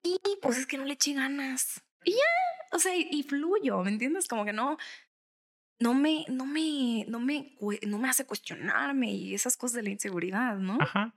y 0.03 0.19
pues 0.43 0.59
es 0.59 0.67
que 0.67 0.79
no 0.79 0.85
le 0.85 0.95
eché 0.95 1.15
ganas. 1.15 1.83
Y 2.05 2.13
ya, 2.13 2.77
o 2.77 2.79
sea, 2.79 2.97
y, 2.97 3.09
y 3.11 3.23
fluyo, 3.23 3.83
¿me 3.83 3.91
entiendes? 3.91 4.27
Como 4.27 4.45
que 4.45 4.53
no, 4.53 4.77
no 5.79 5.95
me, 5.95 6.25
no 6.29 6.47
me, 6.47 7.05
no 7.09 7.21
me, 7.21 7.57
no 7.87 7.99
me 7.99 8.09
hace 8.09 8.27
cuestionarme 8.27 9.13
y 9.13 9.35
esas 9.35 9.57
cosas 9.57 9.77
de 9.77 9.83
la 9.83 9.91
inseguridad, 9.91 10.57
¿no? 10.57 10.79
Ajá. 10.81 11.15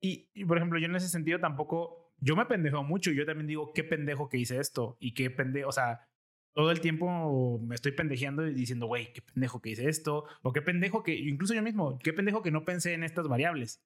Y, 0.00 0.28
y, 0.34 0.44
por 0.44 0.58
ejemplo, 0.58 0.78
yo 0.78 0.86
en 0.86 0.96
ese 0.96 1.08
sentido 1.08 1.40
tampoco, 1.40 2.12
yo 2.18 2.36
me 2.36 2.46
pendejo 2.46 2.82
mucho. 2.82 3.10
Yo 3.10 3.24
también 3.24 3.46
digo, 3.46 3.72
qué 3.72 3.84
pendejo 3.84 4.28
que 4.28 4.38
hice 4.38 4.58
esto 4.58 4.96
y 5.00 5.14
qué 5.14 5.30
pendejo, 5.30 5.68
o 5.68 5.72
sea, 5.72 6.08
todo 6.54 6.70
el 6.70 6.80
tiempo 6.80 7.58
me 7.58 7.74
estoy 7.74 7.92
pendejeando 7.92 8.46
y 8.46 8.54
diciendo, 8.54 8.86
güey, 8.86 9.12
qué 9.12 9.22
pendejo 9.22 9.60
que 9.60 9.70
hice 9.70 9.88
esto, 9.88 10.24
o 10.42 10.52
qué 10.52 10.62
pendejo 10.62 11.02
que, 11.02 11.14
incluso 11.14 11.52
yo 11.52 11.62
mismo, 11.62 11.98
qué 11.98 12.12
pendejo 12.12 12.42
que 12.42 12.52
no 12.52 12.64
pensé 12.64 12.94
en 12.94 13.02
estas 13.02 13.28
variables. 13.28 13.82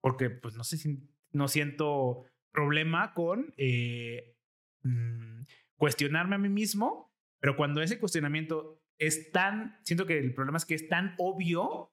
Porque, 0.00 0.30
pues, 0.30 0.54
no 0.54 0.62
sé 0.62 0.76
si 0.76 1.00
no 1.32 1.48
siento 1.48 2.24
problema 2.52 3.12
con 3.12 3.52
eh, 3.56 4.36
mm, 4.82 5.42
cuestionarme 5.76 6.36
a 6.36 6.38
mí 6.38 6.48
mismo, 6.48 7.12
pero 7.40 7.56
cuando 7.56 7.82
ese 7.82 7.98
cuestionamiento 7.98 8.80
es 8.98 9.32
tan, 9.32 9.78
siento 9.82 10.06
que 10.06 10.18
el 10.18 10.32
problema 10.32 10.58
es 10.58 10.64
que 10.64 10.74
es 10.74 10.88
tan 10.88 11.14
obvio 11.18 11.92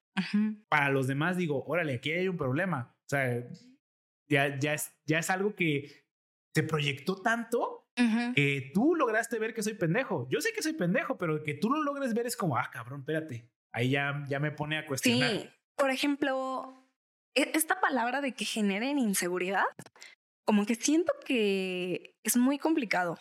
para 0.70 0.90
los 0.90 1.08
demás 1.08 1.38
digo, 1.38 1.66
órale, 1.66 1.96
aquí 1.96 2.12
hay 2.12 2.28
un 2.28 2.38
problema. 2.38 2.96
O 3.00 3.10
sea, 3.10 3.44
ya, 4.30 4.60
ya, 4.60 4.76
es, 4.76 4.96
ya 5.06 5.20
es 5.20 5.30
algo 5.30 5.56
que 5.56 6.06
se 6.54 6.64
proyectó 6.64 7.22
tanto 7.22 7.73
Que 7.96 8.72
tú 8.74 8.96
lograste 8.96 9.38
ver 9.40 9.54
que 9.54 9.62
soy 9.64 9.76
pendejo. 9.76 10.28
Yo 10.30 10.42
sé 10.42 10.52
que 10.54 10.64
soy 10.64 10.74
pendejo, 10.74 11.18
pero 11.18 11.44
que 11.44 11.54
tú 11.54 11.70
lo 11.70 11.84
logres 11.84 12.14
ver 12.14 12.26
es 12.26 12.36
como, 12.36 12.58
ah, 12.58 12.70
cabrón, 12.72 13.02
espérate. 13.02 13.50
Ahí 13.72 13.92
ya, 13.92 14.24
ya 14.28 14.40
me 14.40 14.52
pone 14.52 14.78
a 14.78 14.86
cuestionar. 14.86 15.30
Sí, 15.30 15.50
por 15.78 15.90
ejemplo, 15.90 16.90
e- 17.36 17.52
esta 17.54 17.80
palabra 17.80 18.22
de 18.22 18.34
que 18.34 18.46
generen 18.46 18.98
inseguridad, 19.00 19.66
como 20.46 20.66
que 20.66 20.76
siento 20.76 21.14
que 21.26 22.16
es 22.24 22.38
muy 22.38 22.58
complicado, 22.58 23.20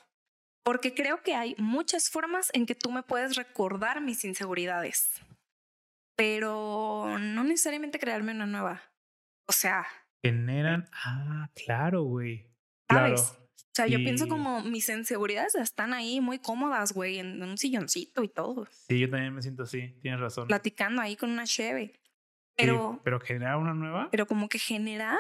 porque 0.64 0.94
creo 0.94 1.22
que 1.22 1.34
hay 1.34 1.54
muchas 1.58 2.10
formas 2.10 2.50
en 2.52 2.66
que 2.66 2.74
tú 2.74 2.90
me 2.90 3.02
puedes 3.02 3.36
recordar 3.36 4.00
mis 4.00 4.24
inseguridades, 4.24 5.20
pero 6.16 7.18
no 7.18 7.44
necesariamente 7.44 7.98
crearme 7.98 8.32
una 8.32 8.46
nueva. 8.46 8.82
O 9.48 9.52
sea, 9.52 9.86
Generan, 10.24 10.88
ah, 10.92 11.50
claro, 11.54 12.04
güey. 12.04 12.48
Claro. 12.88 13.16
¿sabes? 13.16 13.41
O 13.64 13.74
sea, 13.74 13.86
yo 13.86 13.98
pienso 13.98 14.28
como 14.28 14.62
mis 14.62 14.88
inseguridades 14.90 15.54
están 15.54 15.94
ahí 15.94 16.20
muy 16.20 16.38
cómodas, 16.38 16.92
güey, 16.92 17.18
en 17.18 17.42
un 17.42 17.56
silloncito 17.56 18.22
y 18.22 18.28
todo, 18.28 18.66
Sí, 18.88 18.98
yo 18.98 19.08
también 19.08 19.34
me 19.34 19.40
siento 19.42 19.62
así, 19.62 19.94
tienes 20.02 20.20
razón. 20.20 20.46
platicando 20.48 21.00
ahí 21.00 21.16
con 21.16 21.30
una 21.30 21.44
cheve. 21.44 21.92
Sí, 21.94 21.98
Pero, 22.56 23.00
pero 23.02 23.18
generar 23.20 23.56
una 23.56 23.72
nueva. 23.72 24.08
pero 24.10 24.26
como 24.26 24.48
que 24.50 24.58
generar 24.58 25.18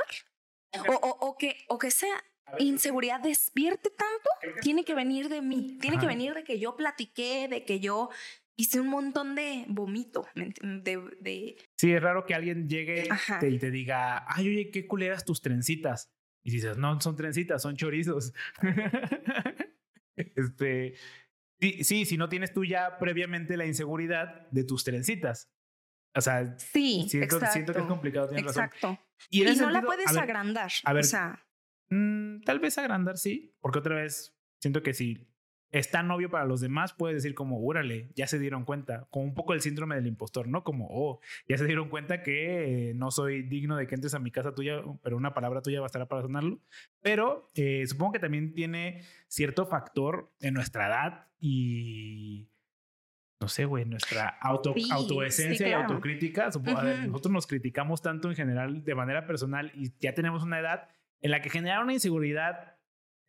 o, 0.86 0.92
o, 0.92 1.08
o 1.28 1.38
que, 1.38 1.64
o 1.68 1.78
que 1.78 1.90
sea 1.90 2.12
inseguridad 2.58 3.20
despierte 3.20 3.88
tanto, 3.88 4.28
tiene 4.60 4.84
que 4.84 4.94
venir 4.94 5.30
de 5.30 5.40
mí, 5.40 5.78
tiene 5.80 5.98
que 5.98 6.06
venir 6.06 6.34
de 6.34 6.44
que 6.44 6.58
yo 6.58 6.76
platiqué, 6.76 7.48
de 7.48 7.64
que 7.64 7.80
yo 7.80 8.10
hice 8.56 8.80
un 8.80 8.88
montón 8.88 9.34
de 9.34 9.64
vomito, 9.68 10.26
¿me 10.34 10.48
ent- 10.48 10.82
de, 10.82 10.98
de 11.20 11.56
Sí, 11.78 11.90
es 11.92 12.02
raro 12.02 12.26
que 12.26 12.34
alguien 12.34 12.68
llegue 12.68 13.08
te- 13.40 13.48
y 13.48 13.58
te 13.58 13.70
diga, 13.70 14.26
ay, 14.28 14.48
oye, 14.48 14.70
qué 14.70 14.86
culeras 14.86 15.24
tus 15.24 15.40
trencitas. 15.40 16.10
Y 16.44 16.50
dices, 16.50 16.76
no, 16.76 17.00
son 17.00 17.16
trencitas, 17.16 17.62
son 17.62 17.76
chorizos. 17.76 18.32
este, 20.16 20.94
sí, 21.60 21.84
sí, 21.84 22.04
si 22.04 22.16
no 22.16 22.28
tienes 22.28 22.52
tú 22.52 22.64
ya 22.64 22.98
previamente 22.98 23.56
la 23.56 23.66
inseguridad 23.66 24.48
de 24.50 24.64
tus 24.64 24.84
trencitas. 24.84 25.50
O 26.14 26.20
sea, 26.20 26.58
sí, 26.58 27.06
siento, 27.08 27.36
exacto, 27.36 27.52
siento 27.52 27.72
que 27.72 27.80
es 27.80 27.86
complicado, 27.86 28.28
tienes 28.28 28.44
razón. 28.44 28.64
exacto. 28.64 28.98
Y, 29.30 29.38
Y, 29.38 29.42
en 29.42 29.48
ese 29.48 29.62
no 29.62 29.70
la 29.70 29.82
puedes 29.82 30.08
a 30.08 30.12
ver, 30.12 30.22
agrandar, 30.22 30.72
a 30.84 30.92
ver. 30.92 31.04
o 31.04 31.06
sea, 31.06 31.46
mm, 31.88 32.42
tal 32.42 32.58
vez 32.58 32.76
agrandar, 32.76 33.16
sí, 33.16 33.56
porque 33.60 33.78
otra 33.78 33.94
vez 33.96 34.36
siento 34.60 34.82
que 34.82 34.92
si 34.92 35.31
es 35.72 35.90
tan 35.90 36.10
obvio 36.10 36.30
para 36.30 36.44
los 36.44 36.60
demás, 36.60 36.92
puedes 36.92 37.16
decir 37.16 37.34
como, 37.34 37.58
úrale, 37.58 38.10
ya 38.14 38.26
se 38.26 38.38
dieron 38.38 38.66
cuenta, 38.66 39.08
como 39.10 39.24
un 39.24 39.34
poco 39.34 39.54
el 39.54 39.62
síndrome 39.62 39.94
del 39.94 40.06
impostor, 40.06 40.46
¿no? 40.46 40.64
Como, 40.64 40.86
oh, 40.90 41.20
ya 41.48 41.56
se 41.56 41.64
dieron 41.64 41.88
cuenta 41.88 42.22
que 42.22 42.90
eh, 42.90 42.94
no 42.94 43.10
soy 43.10 43.42
digno 43.42 43.76
de 43.76 43.86
que 43.86 43.94
entres 43.94 44.12
a 44.12 44.18
mi 44.18 44.30
casa 44.30 44.54
tuya, 44.54 44.82
pero 45.02 45.16
una 45.16 45.32
palabra 45.32 45.62
tuya 45.62 45.80
bastará 45.80 46.06
para 46.06 46.20
sonarlo. 46.20 46.60
Pero 47.00 47.50
eh, 47.54 47.86
supongo 47.86 48.12
que 48.12 48.18
también 48.18 48.52
tiene 48.52 49.02
cierto 49.28 49.64
factor 49.64 50.30
en 50.40 50.54
nuestra 50.54 50.88
edad 50.88 51.28
y... 51.40 52.48
No 53.40 53.48
sé, 53.48 53.64
güey, 53.64 53.84
nuestra 53.84 54.28
auto, 54.40 54.72
Sí, 54.76 54.88
autoesencia 54.92 55.66
sí, 55.66 55.70
y 55.70 55.74
autocrítica. 55.74 56.52
Supongo, 56.52 56.78
a 56.78 56.84
ver, 56.84 57.08
nosotros 57.08 57.32
nos 57.32 57.48
criticamos 57.48 58.00
tanto 58.00 58.28
en 58.28 58.36
general 58.36 58.84
de 58.84 58.94
manera 58.94 59.26
personal 59.26 59.72
y 59.74 59.92
ya 59.98 60.14
tenemos 60.14 60.44
una 60.44 60.60
edad 60.60 60.88
en 61.22 61.32
la 61.32 61.40
que 61.40 61.50
generar 61.50 61.82
una 61.82 61.92
inseguridad 61.92 62.71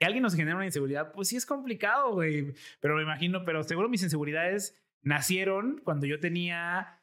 que 0.04 0.08
alguien 0.08 0.24
nos 0.24 0.36
genere 0.36 0.58
una 0.58 0.66
inseguridad, 0.66 1.14
pues 1.14 1.30
sí 1.30 1.38
es 1.38 1.45
complicado, 1.45 2.12
güey. 2.12 2.54
Pero 2.82 2.97
me 2.97 3.04
imagino, 3.04 3.45
pero 3.45 3.64
seguro 3.64 3.88
mis 3.88 4.04
inseguridades 4.04 4.78
nacieron 5.01 5.80
cuando 5.82 6.06
yo 6.06 6.20
tenía 6.20 7.01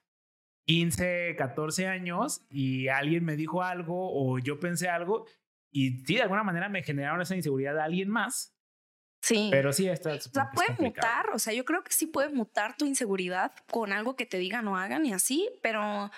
15, 0.66 1.34
14 1.38 1.86
años 1.86 2.44
y 2.51 2.88
alguien 2.88 3.24
me 3.24 3.36
dijo 3.36 3.62
algo 3.62 4.11
o 4.12 4.38
yo 4.38 4.61
pensé 4.61 4.90
algo 4.90 5.24
y 5.70 6.05
sí, 6.05 6.16
de 6.16 6.22
alguna 6.22 6.42
manera 6.42 6.68
me 6.68 6.82
generaron 6.82 7.22
esa 7.22 7.34
inseguridad 7.34 7.72
de 7.72 7.80
alguien 7.80 8.11
más. 8.11 8.55
Sí. 9.22 9.48
Pero 9.51 9.72
sí, 9.72 9.88
está. 9.88 10.12
o 10.12 10.20
sea, 10.20 10.51
puede 10.51 10.76
mutar, 10.78 11.30
o 11.30 11.38
sea, 11.38 11.55
yo 11.55 11.64
creo 11.64 11.82
que 11.82 11.92
sí 11.92 12.07
puede 12.07 12.28
mutar 12.28 12.76
tu 12.76 12.84
inseguridad 12.84 13.53
con 13.70 13.94
algo 13.94 14.14
que 14.14 14.26
te 14.26 14.36
digan 14.36 14.68
o 14.68 14.76
hagan 14.76 15.07
y 15.07 15.14
así, 15.14 15.48
pero 15.62 16.11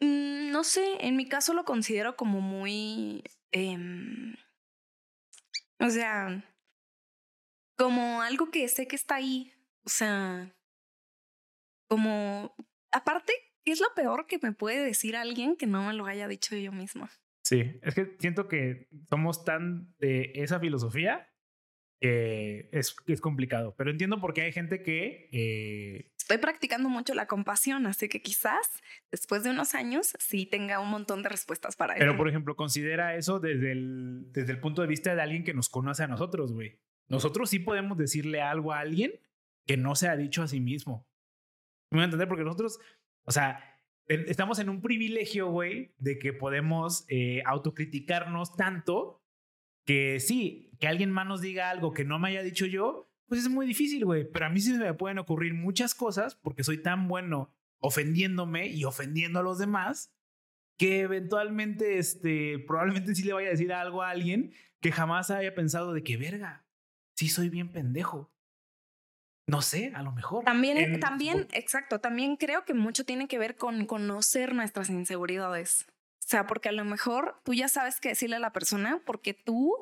mm, 0.00 0.50
no 0.50 0.64
sé, 0.64 0.96
en 0.98 1.14
mi 1.14 1.28
caso 1.28 1.54
lo 1.54 1.64
considero 1.64 2.16
como 2.16 2.40
muy, 2.40 3.22
em, 3.52 4.34
o 5.80 5.90
sea, 5.90 6.44
como 7.76 8.22
algo 8.22 8.50
que 8.50 8.66
sé 8.68 8.86
que 8.86 8.96
está 8.96 9.16
ahí, 9.16 9.52
o 9.84 9.88
sea, 9.88 10.54
como, 11.88 12.54
aparte, 12.92 13.32
¿qué 13.64 13.72
es 13.72 13.80
lo 13.80 13.94
peor 13.94 14.26
que 14.26 14.38
me 14.42 14.52
puede 14.52 14.84
decir 14.84 15.16
alguien 15.16 15.56
que 15.56 15.66
no 15.66 15.86
me 15.86 15.94
lo 15.94 16.06
haya 16.06 16.28
dicho 16.28 16.56
yo 16.56 16.72
misma? 16.72 17.10
Sí, 17.44 17.78
es 17.82 17.94
que 17.94 18.16
siento 18.18 18.48
que 18.48 18.88
somos 19.08 19.44
tan 19.44 19.94
de 19.98 20.32
esa 20.34 20.60
filosofía 20.60 21.32
que 22.00 22.68
es, 22.72 22.94
complicado, 23.20 23.74
pero 23.76 23.90
entiendo 23.90 24.20
por 24.20 24.34
qué 24.34 24.42
hay 24.42 24.52
gente 24.52 24.82
que... 24.82 25.28
Eh, 25.32 26.12
Estoy 26.28 26.42
practicando 26.42 26.90
mucho 26.90 27.14
la 27.14 27.26
compasión, 27.26 27.86
así 27.86 28.06
que 28.06 28.20
quizás 28.20 28.82
después 29.10 29.44
de 29.44 29.48
unos 29.48 29.74
años 29.74 30.12
sí 30.18 30.44
tenga 30.44 30.78
un 30.78 30.90
montón 30.90 31.22
de 31.22 31.30
respuestas 31.30 31.74
para 31.74 31.94
eso. 31.94 32.00
Pero, 32.00 32.18
por 32.18 32.28
ejemplo, 32.28 32.54
considera 32.54 33.14
eso 33.14 33.40
desde 33.40 33.72
el, 33.72 34.30
desde 34.30 34.52
el 34.52 34.60
punto 34.60 34.82
de 34.82 34.88
vista 34.88 35.14
de 35.14 35.22
alguien 35.22 35.42
que 35.42 35.54
nos 35.54 35.70
conoce 35.70 36.02
a 36.02 36.06
nosotros, 36.06 36.52
güey. 36.52 36.78
Nosotros 37.08 37.48
sí 37.48 37.60
podemos 37.60 37.96
decirle 37.96 38.42
algo 38.42 38.74
a 38.74 38.80
alguien 38.80 39.18
que 39.66 39.78
no 39.78 39.94
se 39.94 40.08
ha 40.08 40.18
dicho 40.18 40.42
a 40.42 40.48
sí 40.48 40.60
mismo. 40.60 41.08
¿Me 41.90 41.96
voy 41.96 42.02
a 42.02 42.04
entender? 42.04 42.28
Porque 42.28 42.44
nosotros, 42.44 42.78
o 43.24 43.32
sea, 43.32 43.64
estamos 44.06 44.58
en 44.58 44.68
un 44.68 44.82
privilegio, 44.82 45.50
güey, 45.50 45.94
de 45.96 46.18
que 46.18 46.34
podemos 46.34 47.06
eh, 47.08 47.42
autocriticarnos 47.46 48.54
tanto 48.54 49.22
que 49.86 50.20
sí, 50.20 50.72
que 50.78 50.88
alguien 50.88 51.10
más 51.10 51.26
nos 51.26 51.40
diga 51.40 51.70
algo 51.70 51.94
que 51.94 52.04
no 52.04 52.18
me 52.18 52.28
haya 52.28 52.42
dicho 52.42 52.66
yo, 52.66 53.07
pues 53.28 53.42
es 53.42 53.48
muy 53.48 53.66
difícil, 53.66 54.04
güey. 54.04 54.24
Pero 54.30 54.46
a 54.46 54.48
mí 54.48 54.60
sí 54.60 54.72
me 54.72 54.94
pueden 54.94 55.18
ocurrir 55.18 55.54
muchas 55.54 55.94
cosas 55.94 56.34
porque 56.34 56.64
soy 56.64 56.82
tan 56.82 57.08
bueno 57.08 57.54
ofendiéndome 57.78 58.68
y 58.68 58.84
ofendiendo 58.84 59.38
a 59.38 59.42
los 59.42 59.58
demás 59.58 60.12
que 60.78 61.00
eventualmente, 61.00 61.98
este, 61.98 62.58
probablemente 62.60 63.14
sí 63.14 63.24
le 63.24 63.32
vaya 63.32 63.48
a 63.48 63.52
decir 63.52 63.72
algo 63.72 64.02
a 64.02 64.10
alguien 64.10 64.52
que 64.80 64.92
jamás 64.92 65.30
haya 65.30 65.54
pensado 65.54 65.92
de 65.92 66.02
que, 66.02 66.16
verga, 66.16 66.64
sí 67.14 67.28
soy 67.28 67.48
bien 67.48 67.70
pendejo. 67.70 68.32
No 69.46 69.60
sé, 69.62 69.92
a 69.94 70.02
lo 70.02 70.12
mejor. 70.12 70.44
También, 70.44 71.00
también, 71.00 71.48
exacto, 71.52 72.00
también 72.00 72.36
creo 72.36 72.64
que 72.64 72.74
mucho 72.74 73.04
tiene 73.04 73.28
que 73.28 73.38
ver 73.38 73.56
con 73.56 73.86
conocer 73.86 74.54
nuestras 74.54 74.88
inseguridades. 74.90 75.86
O 76.20 76.28
sea, 76.28 76.46
porque 76.46 76.68
a 76.68 76.72
lo 76.72 76.84
mejor 76.84 77.40
tú 77.44 77.54
ya 77.54 77.68
sabes 77.68 77.98
qué 78.00 78.10
decirle 78.10 78.36
a 78.36 78.40
la 78.40 78.52
persona 78.52 79.00
porque 79.04 79.32
tú 79.34 79.74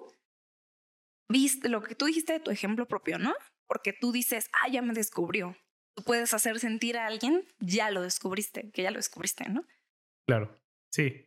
viste 1.29 1.68
lo 1.68 1.83
que 1.83 1.95
tú 1.95 2.07
dijiste 2.07 2.35
de 2.35 2.41
tu 2.41 2.51
ejemplo 2.51 2.87
propio, 2.87 3.18
¿no? 3.18 3.35
Porque 3.66 3.93
tú 3.93 4.12
dices, 4.12 4.49
ah, 4.53 4.68
ya 4.68 4.83
me 4.83 4.95
descubrió. 4.95 5.57
Tú 5.97 6.05
puedes 6.05 6.35
hacer 6.35 6.61
sentir 6.61 6.99
a 6.99 7.07
alguien, 7.07 7.47
ya 7.59 7.91
lo 7.91 8.03
descubriste, 8.03 8.70
que 8.70 8.83
ya 8.83 8.91
lo 8.91 8.99
descubriste, 8.99 9.49
¿no? 9.49 9.64
Claro, 10.27 10.55
sí. 10.93 11.27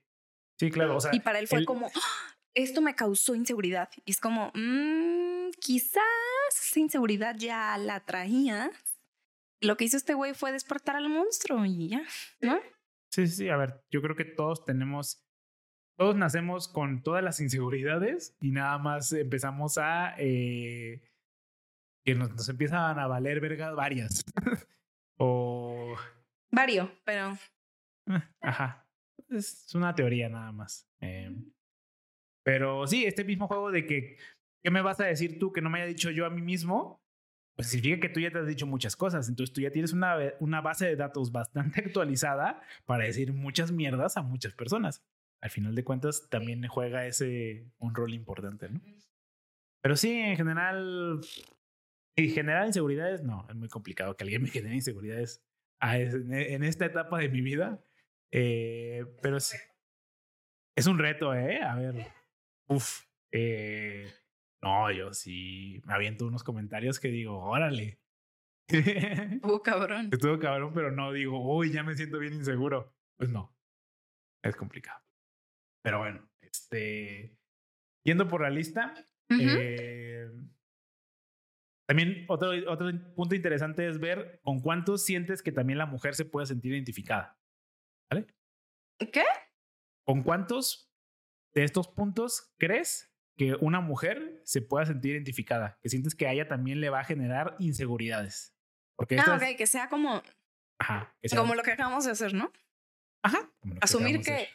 Sí, 0.59 0.69
claro. 0.69 0.97
O 0.97 1.01
sea, 1.01 1.11
y 1.13 1.21
para 1.21 1.39
él 1.39 1.47
fue 1.47 1.65
como, 1.65 1.87
¡Ah! 1.87 2.35
esto 2.53 2.81
me 2.81 2.95
causó 2.95 3.35
inseguridad. 3.35 3.89
Y 4.05 4.11
es 4.11 4.19
como, 4.19 4.51
mmm, 4.53 5.51
quizás 5.59 6.03
esa 6.49 6.79
inseguridad 6.79 7.35
ya 7.37 7.77
la 7.77 8.05
traía. 8.05 8.71
Lo 9.61 9.77
que 9.77 9.85
hizo 9.85 9.97
este 9.97 10.13
güey 10.13 10.33
fue 10.33 10.51
despertar 10.51 10.95
al 10.95 11.09
monstruo 11.09 11.65
y 11.65 11.89
ya, 11.89 12.03
¿no? 12.41 12.59
Sí, 13.11 13.27
sí, 13.27 13.49
a 13.49 13.57
ver, 13.57 13.83
yo 13.89 14.01
creo 14.01 14.15
que 14.15 14.25
todos 14.25 14.63
tenemos, 14.65 15.25
todos 15.99 16.15
nacemos 16.15 16.69
con 16.69 17.03
todas 17.03 17.21
las 17.21 17.41
inseguridades 17.41 18.33
y 18.39 18.51
nada 18.51 18.77
más 18.77 19.11
empezamos 19.11 19.77
a, 19.77 20.15
eh, 20.17 21.01
que 22.05 22.15
nos, 22.15 22.31
nos, 22.31 22.47
empiezan 22.47 22.97
a 22.97 23.05
valer 23.05 23.41
vergas 23.41 23.75
varias. 23.75 24.23
o... 25.17 25.97
Vario, 26.51 26.89
pero... 27.03 27.37
Ajá, 28.41 28.87
es 29.27 29.75
una 29.75 29.93
teoría 29.93 30.29
nada 30.29 30.53
más. 30.53 30.87
Eh, 31.01 31.35
pero 32.43 32.87
sí, 32.87 33.03
este 33.03 33.25
mismo 33.25 33.49
juego 33.49 33.69
de 33.69 33.85
que, 33.85 34.17
¿qué 34.63 34.71
me 34.71 34.81
vas 34.81 35.01
a 35.01 35.05
decir 35.05 35.37
tú 35.37 35.51
que 35.51 35.59
no 35.59 35.69
me 35.69 35.79
haya 35.79 35.87
dicho 35.87 36.11
yo 36.11 36.25
a 36.25 36.29
mí 36.29 36.41
mismo? 36.41 37.03
Pues 37.57 37.71
significa 37.71 38.07
que 38.07 38.13
tú 38.13 38.21
ya 38.21 38.31
te 38.31 38.39
has 38.39 38.47
dicho 38.47 38.65
muchas 38.65 38.95
cosas. 38.95 39.27
Entonces 39.27 39.53
tú 39.53 39.59
ya 39.59 39.69
tienes 39.69 39.91
una, 39.91 40.15
una 40.39 40.61
base 40.61 40.85
de 40.85 40.95
datos 40.95 41.33
bastante 41.33 41.81
actualizada 41.85 42.61
para 42.85 43.03
decir 43.03 43.33
muchas 43.33 43.73
mierdas 43.73 44.15
a 44.15 44.21
muchas 44.21 44.53
personas. 44.53 45.03
Al 45.41 45.49
final 45.49 45.75
de 45.75 45.83
cuentas, 45.83 46.29
también 46.29 46.67
juega 46.67 47.05
ese 47.05 47.65
un 47.77 47.95
rol 47.95 48.13
importante, 48.13 48.69
¿no? 48.69 48.81
Pero 49.81 49.95
sí, 49.95 50.11
en 50.11 50.35
general, 50.35 51.21
y 52.15 52.29
generar 52.29 52.67
inseguridades, 52.67 53.23
no, 53.23 53.47
es 53.49 53.55
muy 53.55 53.69
complicado 53.69 54.17
que 54.17 54.23
alguien 54.25 54.43
me 54.43 54.49
genere 54.49 54.75
inseguridades 54.75 55.45
en 55.81 56.63
esta 56.63 56.85
etapa 56.85 57.19
de 57.19 57.29
mi 57.29 57.41
vida. 57.41 57.81
Eh, 58.31 59.05
pero 59.21 59.39
sí, 59.39 59.57
es 60.75 60.87
un 60.87 60.99
reto, 60.99 61.33
¿eh? 61.33 61.61
A 61.61 61.75
ver, 61.75 62.07
Uf, 62.67 63.05
eh, 63.31 64.07
no, 64.61 64.91
yo 64.91 65.13
sí 65.13 65.81
me 65.85 65.93
aviento 65.93 66.27
unos 66.27 66.43
comentarios 66.43 66.99
que 66.99 67.07
digo, 67.07 67.39
órale. 67.43 67.99
Estuvo 68.67 69.63
cabrón. 69.63 70.09
Estuvo 70.11 70.37
cabrón, 70.37 70.73
pero 70.73 70.91
no 70.91 71.11
digo, 71.11 71.39
uy, 71.55 71.71
ya 71.71 71.83
me 71.83 71.95
siento 71.95 72.19
bien 72.19 72.33
inseguro. 72.33 72.95
Pues 73.17 73.29
no, 73.29 73.55
es 74.43 74.55
complicado. 74.55 75.01
Pero 75.83 75.99
bueno, 75.99 76.29
este, 76.41 77.37
yendo 78.05 78.27
por 78.27 78.41
la 78.41 78.49
lista, 78.49 78.93
eh, 79.29 80.29
también 81.87 82.25
otro, 82.27 82.51
otro 82.67 82.91
punto 83.15 83.35
interesante 83.35 83.87
es 83.87 83.99
ver 83.99 84.39
con 84.43 84.59
cuántos 84.59 85.03
sientes 85.03 85.41
que 85.41 85.51
también 85.51 85.79
la 85.79 85.85
mujer 85.85 86.15
se 86.15 86.25
puede 86.25 86.45
sentir 86.45 86.73
identificada. 86.73 87.39
¿Vale? 88.11 88.27
¿Qué? 88.99 89.23
¿Con 90.05 90.23
cuántos 90.23 90.91
de 91.53 91.63
estos 91.63 91.87
puntos 91.87 92.53
crees 92.57 93.11
que 93.37 93.55
una 93.55 93.79
mujer 93.79 94.41
se 94.43 94.61
pueda 94.61 94.85
sentir 94.85 95.13
identificada? 95.13 95.79
Que 95.81 95.89
sientes 95.89 96.15
que 96.15 96.27
a 96.27 96.33
ella 96.33 96.47
también 96.47 96.81
le 96.81 96.89
va 96.89 96.99
a 96.99 97.05
generar 97.05 97.55
inseguridades. 97.59 98.55
Porque 98.95 99.17
ah, 99.17 99.35
ok, 99.35 99.57
que 99.57 99.65
sea 99.65 99.87
como. 99.87 100.21
Ajá. 100.79 101.15
como 101.35 101.55
lo 101.55 101.63
que 101.63 101.71
acabamos 101.71 102.05
de 102.05 102.11
hacer, 102.11 102.33
¿no? 102.33 102.51
Ajá. 103.23 103.51
Asumir 103.81 104.21
que 104.21 104.47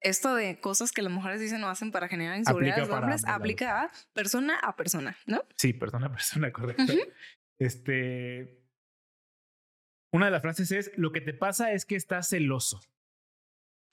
esto 0.00 0.34
de 0.34 0.60
cosas 0.60 0.92
que 0.92 1.02
las 1.02 1.12
mujeres 1.12 1.40
dicen 1.40 1.62
o 1.64 1.68
hacen 1.68 1.90
para 1.90 2.08
generar 2.08 2.38
inseguridades 2.38 2.88
hombres 2.88 3.24
aplica 3.26 3.84
a 3.84 3.90
persona 4.12 4.58
a 4.58 4.76
persona, 4.76 5.16
¿no? 5.26 5.44
Sí, 5.56 5.72
persona 5.72 6.06
a 6.06 6.12
persona, 6.12 6.52
correcto. 6.52 6.92
Este. 7.58 8.62
Una 10.12 10.26
de 10.26 10.30
las 10.30 10.42
frases 10.42 10.70
es: 10.70 10.92
Lo 10.96 11.12
que 11.12 11.20
te 11.20 11.34
pasa 11.34 11.72
es 11.72 11.84
que 11.84 11.96
estás 11.96 12.28
celoso. 12.28 12.80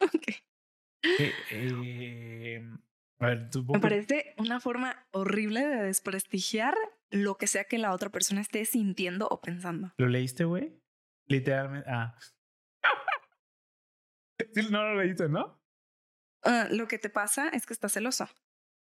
Ok. 0.01 0.27
Eh, 1.19 1.33
eh, 1.51 2.69
a 3.19 3.27
ver, 3.27 3.49
Me 3.71 3.79
parece 3.79 4.33
una 4.37 4.59
forma 4.59 5.07
horrible 5.11 5.65
de 5.65 5.83
desprestigiar 5.83 6.75
lo 7.11 7.37
que 7.37 7.47
sea 7.47 7.65
que 7.65 7.77
la 7.77 7.93
otra 7.93 8.09
persona 8.09 8.41
esté 8.41 8.65
sintiendo 8.65 9.27
o 9.27 9.39
pensando. 9.39 9.93
¿Lo 9.97 10.07
leíste, 10.07 10.45
güey? 10.45 10.81
Literalmente. 11.27 11.89
Ah. 11.89 12.17
no 14.71 14.83
lo 14.83 15.01
leíste, 15.01 15.29
¿no? 15.29 15.64
Uh, 16.45 16.73
lo 16.73 16.87
que 16.87 16.99
te 16.99 17.09
pasa 17.09 17.49
es 17.49 17.65
que 17.65 17.73
estás 17.73 17.93
celoso. 17.93 18.29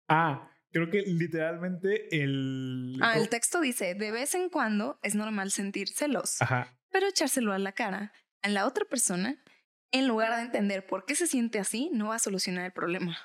Ah, 0.08 0.50
creo 0.70 0.90
que 0.90 1.02
literalmente 1.02 2.22
el. 2.22 2.98
Ah, 3.02 3.16
el 3.18 3.28
texto 3.28 3.60
dice: 3.60 3.94
de 3.94 4.10
vez 4.10 4.34
en 4.34 4.50
cuando 4.50 4.98
es 5.02 5.14
normal 5.14 5.50
sentir 5.50 5.88
celos, 5.88 6.40
Ajá. 6.42 6.76
pero 6.90 7.06
echárselo 7.06 7.52
a 7.52 7.58
la 7.58 7.72
cara 7.72 8.12
a 8.42 8.48
la 8.48 8.66
otra 8.66 8.84
persona 8.84 9.42
en 9.90 10.06
lugar 10.06 10.36
de 10.36 10.42
entender 10.42 10.86
por 10.86 11.06
qué 11.06 11.14
se 11.14 11.26
siente 11.26 11.58
así, 11.58 11.88
no 11.92 12.08
va 12.08 12.16
a 12.16 12.18
solucionar 12.18 12.66
el 12.66 12.72
problema. 12.72 13.16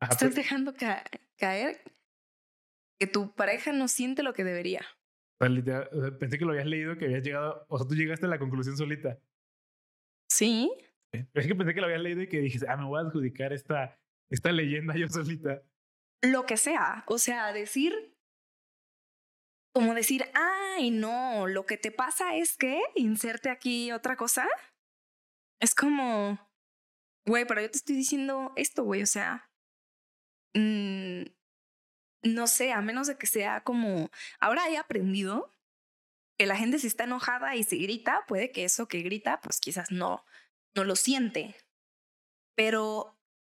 Estás 0.00 0.34
dejando 0.34 0.74
caer 1.36 1.82
que 3.00 3.06
tu 3.06 3.34
pareja 3.34 3.72
no 3.72 3.88
siente 3.88 4.22
lo 4.22 4.34
que 4.34 4.44
debería. 4.44 4.86
Pensé 5.38 6.38
que 6.38 6.44
lo 6.44 6.50
habías 6.50 6.66
leído, 6.66 6.98
que 6.98 7.06
habías 7.06 7.22
llegado, 7.22 7.64
o 7.68 7.78
sea, 7.78 7.88
tú 7.88 7.94
llegaste 7.94 8.26
a 8.26 8.28
la 8.28 8.38
conclusión 8.38 8.76
solita. 8.76 9.18
Sí. 10.30 10.70
Es 11.12 11.46
que 11.46 11.54
pensé 11.54 11.74
que 11.74 11.80
lo 11.80 11.86
habías 11.86 12.02
leído 12.02 12.22
y 12.22 12.28
que 12.28 12.40
dijiste, 12.40 12.66
ah, 12.68 12.76
me 12.76 12.84
voy 12.84 12.98
a 12.98 13.06
adjudicar 13.06 13.52
esta, 13.52 13.98
esta 14.30 14.52
leyenda 14.52 14.94
yo 14.94 15.08
solita. 15.08 15.62
Lo 16.22 16.46
que 16.46 16.56
sea, 16.56 17.04
o 17.06 17.18
sea, 17.18 17.52
decir, 17.52 18.14
como 19.72 19.94
decir, 19.94 20.24
ay, 20.34 20.90
no, 20.90 21.46
lo 21.46 21.64
que 21.66 21.76
te 21.76 21.92
pasa 21.92 22.36
es 22.36 22.56
que 22.56 22.80
inserte 22.96 23.50
aquí 23.50 23.92
otra 23.92 24.16
cosa. 24.16 24.46
Es 25.60 25.74
como, 25.74 26.38
güey, 27.26 27.44
pero 27.46 27.60
yo 27.60 27.70
te 27.70 27.78
estoy 27.78 27.96
diciendo 27.96 28.52
esto, 28.56 28.84
güey, 28.84 29.02
o 29.02 29.06
sea, 29.06 29.50
mmm, 30.54 31.22
no 32.22 32.46
sé, 32.46 32.72
a 32.72 32.80
menos 32.80 33.06
de 33.06 33.16
que 33.16 33.26
sea 33.26 33.62
como, 33.62 34.10
ahora 34.40 34.68
he 34.68 34.76
aprendido 34.76 35.54
que 36.38 36.46
la 36.46 36.56
gente 36.56 36.78
si 36.78 36.86
está 36.86 37.04
enojada 37.04 37.56
y 37.56 37.64
se 37.64 37.76
grita, 37.76 38.24
puede 38.26 38.52
que 38.52 38.64
eso 38.64 38.86
que 38.86 39.02
grita, 39.02 39.40
pues 39.40 39.60
quizás 39.60 39.90
no, 39.90 40.24
no 40.74 40.84
lo 40.84 40.96
siente. 40.96 41.56
Pero 42.56 43.16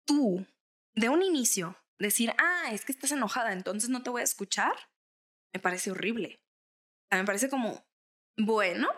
tú, 0.07 0.47
de 0.95 1.09
un 1.09 1.23
inicio, 1.23 1.77
decir, 1.99 2.33
ah, 2.39 2.71
es 2.73 2.85
que 2.85 2.93
estás 2.93 3.13
enojada, 3.13 3.53
entonces 3.53 3.91
no 3.91 4.03
te 4.03 4.11
voy 4.11 4.21
a 4.23 4.25
escuchar, 4.25 4.75
me 5.55 5.61
parece 5.61 5.91
horrible. 5.91 6.41
O 6.41 7.09
sea, 7.11 7.19
me 7.21 7.27
parece 7.27 7.49
como, 7.49 7.87
bueno, 8.37 8.89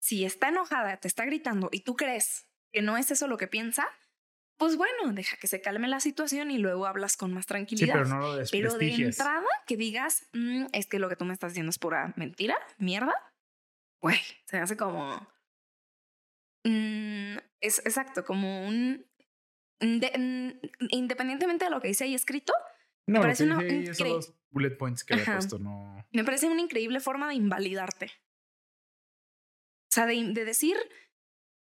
si 0.00 0.24
está 0.24 0.48
enojada, 0.48 0.98
te 0.98 1.08
está 1.08 1.24
gritando 1.24 1.68
y 1.72 1.80
tú 1.80 1.96
crees 1.96 2.48
que 2.72 2.82
no 2.82 2.96
es 2.96 3.10
eso 3.10 3.28
lo 3.28 3.36
que 3.38 3.46
piensa, 3.48 3.86
pues 4.58 4.76
bueno, 4.76 5.12
deja 5.12 5.36
que 5.36 5.46
se 5.48 5.60
calme 5.60 5.88
la 5.88 6.00
situación 6.00 6.50
y 6.50 6.58
luego 6.58 6.86
hablas 6.86 7.16
con 7.16 7.32
más 7.32 7.44
Sí, 7.44 7.48
tranquilidad. 7.48 7.94
pero 7.94 8.06
no 8.06 8.18
lo 8.20 8.42
Pero 8.50 8.78
de 8.78 8.94
entrada, 8.94 9.46
que 9.66 9.76
digas, 9.76 10.28
"Mm, 10.32 10.66
es 10.72 10.86
que 10.86 10.98
lo 10.98 11.08
que 11.08 11.16
tú 11.16 11.24
me 11.24 11.32
estás 11.32 11.52
diciendo 11.52 11.70
es 11.70 11.78
pura 11.78 12.12
mentira, 12.16 12.56
mierda, 12.78 13.14
güey, 14.00 14.20
se 14.46 14.56
me 14.56 14.62
hace 14.62 14.76
como. 14.76 15.26
Mm, 16.64 17.36
es 17.60 17.78
exacto, 17.80 18.24
como 18.24 18.66
un. 18.66 19.06
de- 19.80 20.60
independientemente 20.90 21.64
de 21.66 21.70
lo 21.70 21.80
que 21.80 21.88
dice 21.88 22.04
ahí 22.04 22.14
escrito, 22.14 22.52
No, 23.06 23.20
que 23.20 23.22
parece 23.22 23.44
una 23.44 23.58
incre- 23.58 24.34
bullet 24.50 24.76
points 24.76 25.04
que 25.04 25.14
había 25.14 25.26
puesto, 25.26 25.58
no. 25.58 26.06
me 26.12 26.24
parece 26.24 26.46
una 26.48 26.60
increíble 26.62 27.00
forma 27.00 27.28
de 27.28 27.34
invalidarte. 27.34 28.06
O 29.90 29.92
sea, 29.94 30.06
de, 30.06 30.32
de 30.32 30.44
decir, 30.44 30.76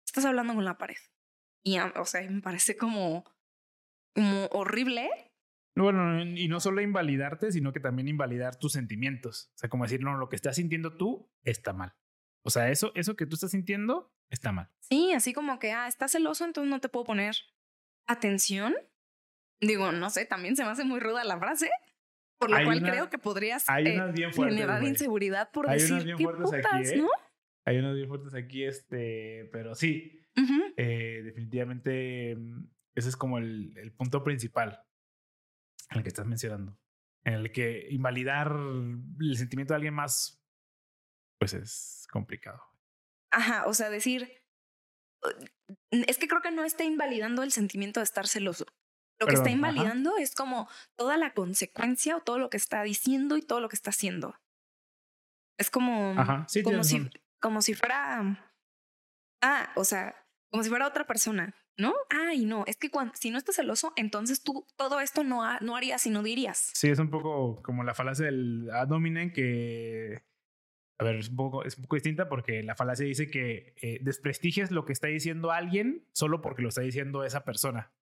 estás 0.05 0.25
hablando 0.25 0.53
con 0.53 0.65
la 0.65 0.77
pared. 0.77 0.97
Y, 1.63 1.77
o 1.79 2.05
sea, 2.05 2.21
me 2.29 2.41
parece 2.41 2.77
como, 2.77 3.23
como 4.13 4.45
horrible. 4.47 5.09
Bueno, 5.75 6.21
y 6.23 6.47
no 6.47 6.59
solo 6.59 6.81
invalidarte, 6.81 7.51
sino 7.51 7.71
que 7.73 7.79
también 7.79 8.07
invalidar 8.07 8.57
tus 8.57 8.73
sentimientos. 8.73 9.51
O 9.55 9.57
sea, 9.57 9.69
como 9.69 9.85
decir, 9.85 10.01
no, 10.03 10.17
lo 10.17 10.29
que 10.29 10.35
estás 10.35 10.57
sintiendo 10.57 10.95
tú 10.97 11.31
está 11.43 11.73
mal. 11.73 11.95
O 12.43 12.49
sea, 12.49 12.69
eso, 12.69 12.91
eso 12.95 13.15
que 13.15 13.25
tú 13.25 13.35
estás 13.35 13.51
sintiendo 13.51 14.13
está 14.29 14.51
mal. 14.51 14.69
Sí, 14.79 15.13
así 15.13 15.33
como 15.33 15.59
que, 15.59 15.71
ah, 15.71 15.87
estás 15.87 16.11
celoso, 16.11 16.45
entonces 16.45 16.69
no 16.69 16.79
te 16.79 16.89
puedo 16.89 17.05
poner 17.05 17.35
atención. 18.07 18.75
Digo, 19.61 19.91
no 19.91 20.09
sé, 20.09 20.25
también 20.25 20.55
se 20.55 20.63
me 20.63 20.69
hace 20.71 20.83
muy 20.83 20.99
ruda 20.99 21.23
la 21.23 21.37
frase. 21.37 21.69
Por 22.39 22.49
lo 22.49 22.55
Hay 22.55 22.65
cual 22.65 22.77
una- 22.79 22.91
creo 22.91 23.09
que 23.09 23.17
podrías 23.17 23.67
hay 23.69 23.87
eh, 23.87 23.95
unas 23.95 24.13
bien 24.13 24.33
fuertes, 24.33 24.55
generar 24.57 24.83
inseguridad 24.83 25.51
por 25.51 25.69
Hay 25.69 25.79
decir 25.79 26.05
qué 26.15 26.23
fuertes 26.23 26.53
aquí, 26.53 26.61
putas, 26.61 26.89
¿eh? 26.91 26.97
¿no? 26.97 27.07
Hay 27.65 27.77
unos 27.79 27.95
bien 27.95 28.07
fuertes 28.07 28.33
aquí, 28.33 28.63
este, 28.63 29.49
pero 29.51 29.75
sí, 29.75 30.21
eh, 30.77 31.21
definitivamente 31.23 32.35
mm, 32.37 32.63
ese 32.95 33.09
es 33.09 33.17
como 33.17 33.37
el, 33.39 33.77
el 33.77 33.91
punto 33.91 34.23
principal 34.23 34.81
en 35.89 35.97
el 35.97 36.03
que 36.03 36.07
estás 36.09 36.25
mencionando. 36.25 36.77
En 37.25 37.33
el 37.33 37.51
que 37.51 37.87
invalidar 37.89 38.53
el 39.19 39.35
sentimiento 39.35 39.73
de 39.73 39.75
alguien 39.75 39.93
más, 39.93 40.41
pues 41.37 41.53
es 41.53 42.07
complicado. 42.09 42.61
Ajá, 43.31 43.65
o 43.67 43.73
sea, 43.73 43.89
decir, 43.89 44.41
"Uh, 45.23 45.29
es 45.91 46.17
que 46.17 46.27
creo 46.27 46.41
que 46.41 46.51
no 46.51 46.63
está 46.63 46.83
invalidando 46.83 47.43
el 47.43 47.51
sentimiento 47.51 47.99
de 47.99 48.05
estar 48.05 48.27
celoso. 48.27 48.65
Lo 49.19 49.27
que 49.27 49.33
está 49.33 49.47
ajá. 49.49 49.55
invalidando 49.55 50.17
es 50.17 50.33
como 50.33 50.69
toda 50.97 51.17
la 51.17 51.33
consecuencia 51.33 52.15
o 52.15 52.21
todo 52.21 52.39
lo 52.39 52.49
que 52.49 52.57
está 52.57 52.81
diciendo 52.83 53.35
y 53.37 53.41
todo 53.41 53.59
lo 53.59 53.67
que 53.67 53.75
está 53.75 53.89
haciendo. 53.89 54.35
Es 55.59 55.69
como, 55.69 56.13
Ajá, 56.17 56.45
sí, 56.47 56.63
como 56.63 56.83
si, 56.85 56.99
razón. 56.99 57.11
como 57.41 57.61
si 57.61 57.73
fuera, 57.73 58.51
ah, 59.43 59.71
o 59.75 59.83
sea, 59.83 60.15
como 60.51 60.63
si 60.63 60.69
fuera 60.69 60.87
otra 60.87 61.05
persona, 61.05 61.53
¿no? 61.77 61.93
Ay, 62.09 62.45
no, 62.45 62.63
es 62.65 62.77
que 62.77 62.89
cuando, 62.89 63.13
si 63.15 63.29
no 63.29 63.37
estás 63.37 63.55
celoso, 63.57 63.91
entonces 63.97 64.41
tú 64.41 64.65
todo 64.77 65.01
esto 65.01 65.25
no, 65.25 65.43
ha- 65.43 65.59
no 65.59 65.75
harías 65.75 66.05
y 66.05 66.11
no 66.11 66.23
dirías. 66.23 66.71
Sí, 66.73 66.87
es 66.89 66.99
un 66.99 67.09
poco 67.09 67.61
como 67.61 67.83
la 67.83 67.93
falacia 67.93 68.25
del 68.25 68.69
ad 68.71 68.89
hominem 68.91 69.33
que, 69.33 70.23
a 70.99 71.03
ver, 71.05 71.15
es 71.15 71.29
un 71.29 71.37
poco, 71.37 71.63
es 71.63 71.77
un 71.77 71.83
poco 71.83 71.95
distinta 71.95 72.27
porque 72.27 72.61
la 72.61 72.75
falacia 72.75 73.05
dice 73.05 73.31
que 73.31 73.73
eh, 73.81 73.99
desprestigias 74.01 74.69
lo 74.69 74.83
que 74.83 74.91
está 74.91 75.07
diciendo 75.07 75.51
alguien 75.51 76.05
solo 76.11 76.41
porque 76.41 76.61
lo 76.61 76.69
está 76.69 76.81
diciendo 76.81 77.23
esa 77.23 77.45
persona. 77.45 77.93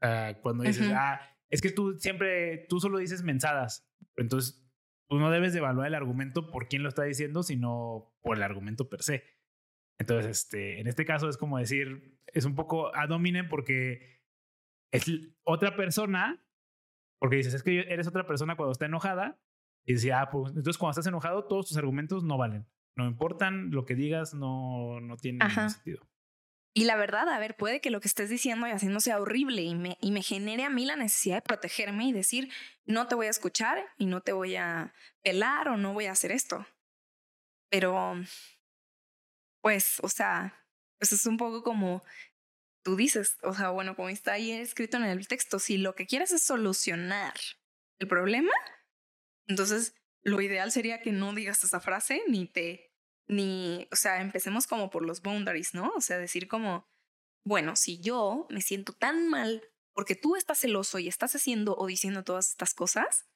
Ah, 0.00 0.32
cuando 0.42 0.64
dices, 0.64 0.90
ah, 0.94 1.20
es 1.50 1.60
que 1.60 1.70
tú 1.70 1.98
siempre, 1.98 2.64
tú 2.68 2.80
solo 2.80 2.96
dices 2.96 3.22
mensadas. 3.22 3.86
Entonces, 4.16 4.66
tú 5.06 5.18
no 5.18 5.30
debes 5.30 5.52
de 5.52 5.58
evaluar 5.58 5.86
el 5.88 5.94
argumento 5.94 6.50
por 6.50 6.66
quién 6.68 6.82
lo 6.82 6.88
está 6.88 7.02
diciendo, 7.04 7.42
sino 7.42 8.16
por 8.22 8.38
el 8.38 8.42
argumento 8.42 8.88
per 8.88 9.02
se. 9.02 9.24
Entonces, 9.98 10.30
este, 10.30 10.80
en 10.80 10.86
este 10.86 11.04
caso 11.04 11.28
es 11.28 11.36
como 11.36 11.58
decir, 11.58 12.18
es 12.26 12.46
un 12.46 12.54
poco 12.54 12.94
ad 12.94 13.10
hominem 13.10 13.50
porque 13.50 14.22
es 14.92 15.04
otra 15.44 15.76
persona, 15.76 16.42
porque 17.20 17.36
dices, 17.36 17.52
es 17.52 17.62
que 17.62 17.80
eres 17.80 18.06
otra 18.06 18.26
persona 18.26 18.56
cuando 18.56 18.72
está 18.72 18.86
enojada, 18.86 19.38
y 19.86 19.94
decía, 19.94 20.20
ah, 20.20 20.30
pues 20.30 20.48
entonces 20.50 20.76
cuando 20.76 20.90
estás 20.90 21.06
enojado, 21.06 21.44
todos 21.44 21.68
tus 21.68 21.76
argumentos 21.76 22.24
no 22.24 22.36
valen. 22.36 22.66
No 22.96 23.06
importan, 23.06 23.70
lo 23.70 23.84
que 23.84 23.94
digas 23.94 24.34
no, 24.34 25.00
no 25.00 25.16
tiene 25.16 25.38
Ajá. 25.40 25.62
ningún 25.62 25.70
sentido. 25.70 26.08
Y 26.74 26.84
la 26.84 26.96
verdad, 26.96 27.28
a 27.30 27.38
ver, 27.38 27.56
puede 27.56 27.80
que 27.80 27.90
lo 27.90 28.00
que 28.00 28.08
estés 28.08 28.28
diciendo 28.28 28.66
y 28.66 28.70
haciendo 28.70 29.00
sea 29.00 29.18
horrible 29.18 29.62
y 29.62 29.74
me, 29.74 29.96
y 30.00 30.10
me 30.10 30.22
genere 30.22 30.64
a 30.64 30.70
mí 30.70 30.84
la 30.84 30.96
necesidad 30.96 31.36
de 31.36 31.42
protegerme 31.42 32.06
y 32.06 32.12
decir, 32.12 32.50
no 32.84 33.06
te 33.06 33.14
voy 33.14 33.28
a 33.28 33.30
escuchar 33.30 33.82
y 33.96 34.04
no 34.04 34.20
te 34.20 34.32
voy 34.32 34.56
a 34.56 34.92
pelar 35.22 35.68
o 35.68 35.78
no 35.78 35.94
voy 35.94 36.04
a 36.04 36.12
hacer 36.12 36.32
esto. 36.32 36.66
Pero, 37.70 38.14
pues, 39.62 40.00
o 40.02 40.08
sea, 40.08 40.66
pues 40.98 41.12
es 41.12 41.24
un 41.24 41.36
poco 41.38 41.62
como 41.62 42.02
tú 42.84 42.94
dices, 42.94 43.38
o 43.42 43.54
sea, 43.54 43.70
bueno, 43.70 43.96
como 43.96 44.10
está 44.10 44.32
ahí 44.32 44.52
escrito 44.52 44.96
en 44.96 45.04
el 45.04 45.26
texto, 45.28 45.58
si 45.58 45.78
lo 45.78 45.94
que 45.94 46.06
quieres 46.06 46.30
es 46.32 46.42
solucionar 46.42 47.34
el 47.98 48.06
problema, 48.06 48.52
entonces 49.46 49.94
lo 50.22 50.40
ideal 50.40 50.72
sería 50.72 51.00
que 51.00 51.12
no 51.12 51.34
digas 51.34 51.62
esa 51.64 51.80
frase 51.80 52.22
ni 52.28 52.46
te 52.46 52.92
ni, 53.28 53.88
o 53.90 53.96
sea, 53.96 54.20
empecemos 54.20 54.66
como 54.66 54.88
por 54.90 55.04
los 55.04 55.20
boundaries, 55.20 55.74
¿no? 55.74 55.92
O 55.96 56.00
sea, 56.00 56.18
decir 56.18 56.46
como, 56.46 56.88
bueno, 57.44 57.74
si 57.74 58.00
yo 58.00 58.46
me 58.50 58.60
siento 58.60 58.92
tan 58.92 59.28
mal 59.28 59.62
porque 59.94 60.14
tú 60.14 60.36
estás 60.36 60.60
celoso 60.60 60.98
y 60.98 61.08
estás 61.08 61.34
haciendo 61.34 61.76
o 61.76 61.86
diciendo 61.86 62.22
todas 62.22 62.50
estas 62.50 62.74
cosas, 62.74 63.26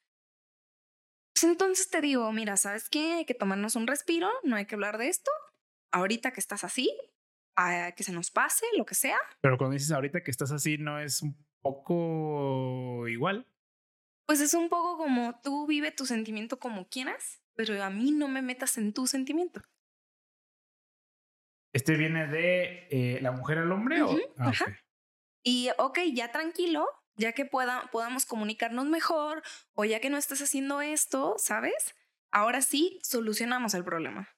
pues 1.33 1.43
entonces 1.43 1.89
te 1.89 2.01
digo, 2.01 2.31
mira, 2.31 2.55
¿sabes 2.55 2.87
qué? 2.89 3.13
Hay 3.13 3.25
que 3.25 3.33
tomarnos 3.33 3.75
un 3.75 3.87
respiro, 3.87 4.29
no 4.43 4.55
hay 4.55 4.65
que 4.65 4.75
hablar 4.75 4.97
de 4.97 5.07
esto. 5.07 5.31
Ahorita 5.91 6.31
que 6.31 6.39
estás 6.39 6.63
así, 6.63 6.89
a 7.55 7.91
que 7.93 8.03
se 8.03 8.13
nos 8.13 8.31
pase, 8.31 8.65
lo 8.77 8.85
que 8.85 8.95
sea. 8.95 9.17
Pero 9.41 9.57
cuando 9.57 9.73
dices 9.73 9.91
ahorita 9.91 10.23
que 10.23 10.31
estás 10.31 10.51
así, 10.51 10.77
no 10.77 10.99
es 10.99 11.21
un 11.21 11.35
poco 11.61 13.07
igual. 13.07 13.50
Pues 14.25 14.41
es 14.41 14.53
un 14.53 14.69
poco 14.69 14.97
como 14.97 15.39
tú 15.41 15.67
vive 15.67 15.91
tu 15.91 16.05
sentimiento 16.05 16.59
como 16.59 16.87
quieras, 16.87 17.41
pero 17.55 17.83
a 17.83 17.89
mí 17.89 18.11
no 18.11 18.27
me 18.27 18.41
metas 18.41 18.77
en 18.77 18.93
tu 18.93 19.07
sentimiento. 19.07 19.61
Este 21.73 21.95
viene 21.95 22.27
de 22.27 22.87
eh, 22.91 23.19
la 23.21 23.31
mujer 23.31 23.59
al 23.59 23.71
hombre 23.71 24.01
o. 24.01 24.17
Ah, 24.37 24.49
ajá. 24.49 24.65
Y 25.43 25.69
ok, 25.77 25.99
ya 26.13 26.31
tranquilo, 26.31 26.87
ya 27.15 27.33
que 27.33 27.45
pueda, 27.45 27.89
podamos 27.91 28.25
comunicarnos 28.25 28.85
mejor 28.85 29.41
o 29.73 29.85
ya 29.85 29.99
que 29.99 30.09
no 30.09 30.17
estás 30.17 30.41
haciendo 30.41 30.81
esto, 30.81 31.35
¿sabes? 31.37 31.95
Ahora 32.31 32.61
sí 32.61 32.99
solucionamos 33.03 33.73
el 33.73 33.83
problema. 33.83 34.29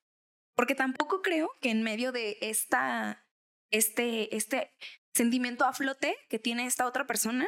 Porque 0.56 0.76
tampoco 0.76 1.22
creo 1.22 1.52
que 1.62 1.72
en 1.72 1.84
medio 1.84 2.12
de 2.12 2.38
esta, 2.42 3.26
este, 3.72 4.36
este 4.36 4.72
sentimiento 5.14 5.66
a 5.66 5.74
flote 5.74 6.16
que 6.30 6.40
tiene 6.40 6.66
esta 6.66 6.86
otra 6.86 7.06
persona 7.06 7.48